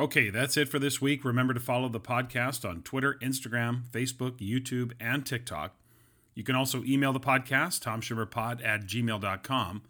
Okay, 0.00 0.30
that's 0.30 0.56
it 0.56 0.70
for 0.70 0.78
this 0.78 1.02
week. 1.02 1.26
Remember 1.26 1.52
to 1.52 1.60
follow 1.60 1.90
the 1.90 2.00
podcast 2.00 2.66
on 2.66 2.80
Twitter, 2.80 3.18
Instagram, 3.20 3.82
Facebook, 3.82 4.38
YouTube, 4.38 4.92
and 4.98 5.26
TikTok. 5.26 5.74
You 6.34 6.42
can 6.42 6.54
also 6.54 6.82
email 6.84 7.12
the 7.12 7.20
podcast, 7.20 7.82
tomschimmerpod 7.82 8.64
at 8.64 8.86
gmail.com. 8.86 9.82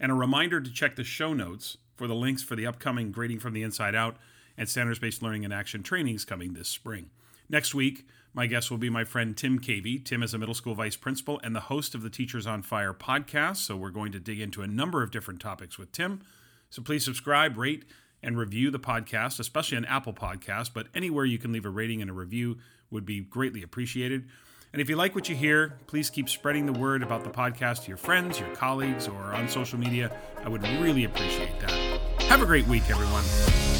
And 0.00 0.10
a 0.10 0.16
reminder 0.16 0.60
to 0.60 0.72
check 0.72 0.96
the 0.96 1.04
show 1.04 1.32
notes 1.32 1.76
for 1.94 2.08
the 2.08 2.14
links 2.16 2.42
for 2.42 2.56
the 2.56 2.66
upcoming 2.66 3.12
Grading 3.12 3.38
from 3.38 3.52
the 3.52 3.62
Inside 3.62 3.94
Out 3.94 4.16
and 4.58 4.68
Standards 4.68 4.98
Based 4.98 5.22
Learning 5.22 5.44
and 5.44 5.54
Action 5.54 5.84
trainings 5.84 6.24
coming 6.24 6.54
this 6.54 6.68
spring. 6.68 7.10
Next 7.48 7.72
week, 7.72 8.04
my 8.34 8.46
guest 8.46 8.68
will 8.68 8.78
be 8.78 8.90
my 8.90 9.04
friend 9.04 9.36
Tim 9.36 9.60
Cavey. 9.60 10.04
Tim 10.04 10.24
is 10.24 10.34
a 10.34 10.38
middle 10.38 10.56
school 10.56 10.74
vice 10.74 10.96
principal 10.96 11.40
and 11.44 11.54
the 11.54 11.60
host 11.60 11.94
of 11.94 12.02
the 12.02 12.10
Teachers 12.10 12.48
on 12.48 12.62
Fire 12.62 12.92
podcast. 12.92 13.58
So 13.58 13.76
we're 13.76 13.90
going 13.90 14.10
to 14.10 14.18
dig 14.18 14.40
into 14.40 14.62
a 14.62 14.66
number 14.66 15.04
of 15.04 15.12
different 15.12 15.40
topics 15.40 15.78
with 15.78 15.92
Tim. 15.92 16.20
So 16.68 16.82
please 16.82 17.04
subscribe, 17.04 17.56
rate, 17.56 17.84
and 18.22 18.38
review 18.38 18.70
the 18.70 18.78
podcast, 18.78 19.40
especially 19.40 19.76
on 19.76 19.84
Apple 19.84 20.12
Podcasts, 20.12 20.70
but 20.72 20.86
anywhere 20.94 21.24
you 21.24 21.38
can 21.38 21.52
leave 21.52 21.64
a 21.64 21.70
rating 21.70 22.00
and 22.00 22.10
a 22.10 22.14
review 22.14 22.58
would 22.90 23.04
be 23.04 23.20
greatly 23.20 23.62
appreciated. 23.62 24.28
And 24.72 24.80
if 24.80 24.88
you 24.88 24.96
like 24.96 25.14
what 25.14 25.28
you 25.28 25.36
hear, 25.36 25.78
please 25.86 26.08
keep 26.08 26.28
spreading 26.28 26.64
the 26.64 26.72
word 26.72 27.02
about 27.02 27.24
the 27.24 27.30
podcast 27.30 27.82
to 27.82 27.88
your 27.88 27.98
friends, 27.98 28.40
your 28.40 28.48
colleagues, 28.54 29.06
or 29.06 29.34
on 29.34 29.48
social 29.48 29.78
media. 29.78 30.10
I 30.44 30.48
would 30.48 30.62
really 30.80 31.04
appreciate 31.04 31.60
that. 31.60 31.70
Have 32.22 32.40
a 32.40 32.46
great 32.46 32.66
week, 32.66 32.88
everyone. 32.88 33.71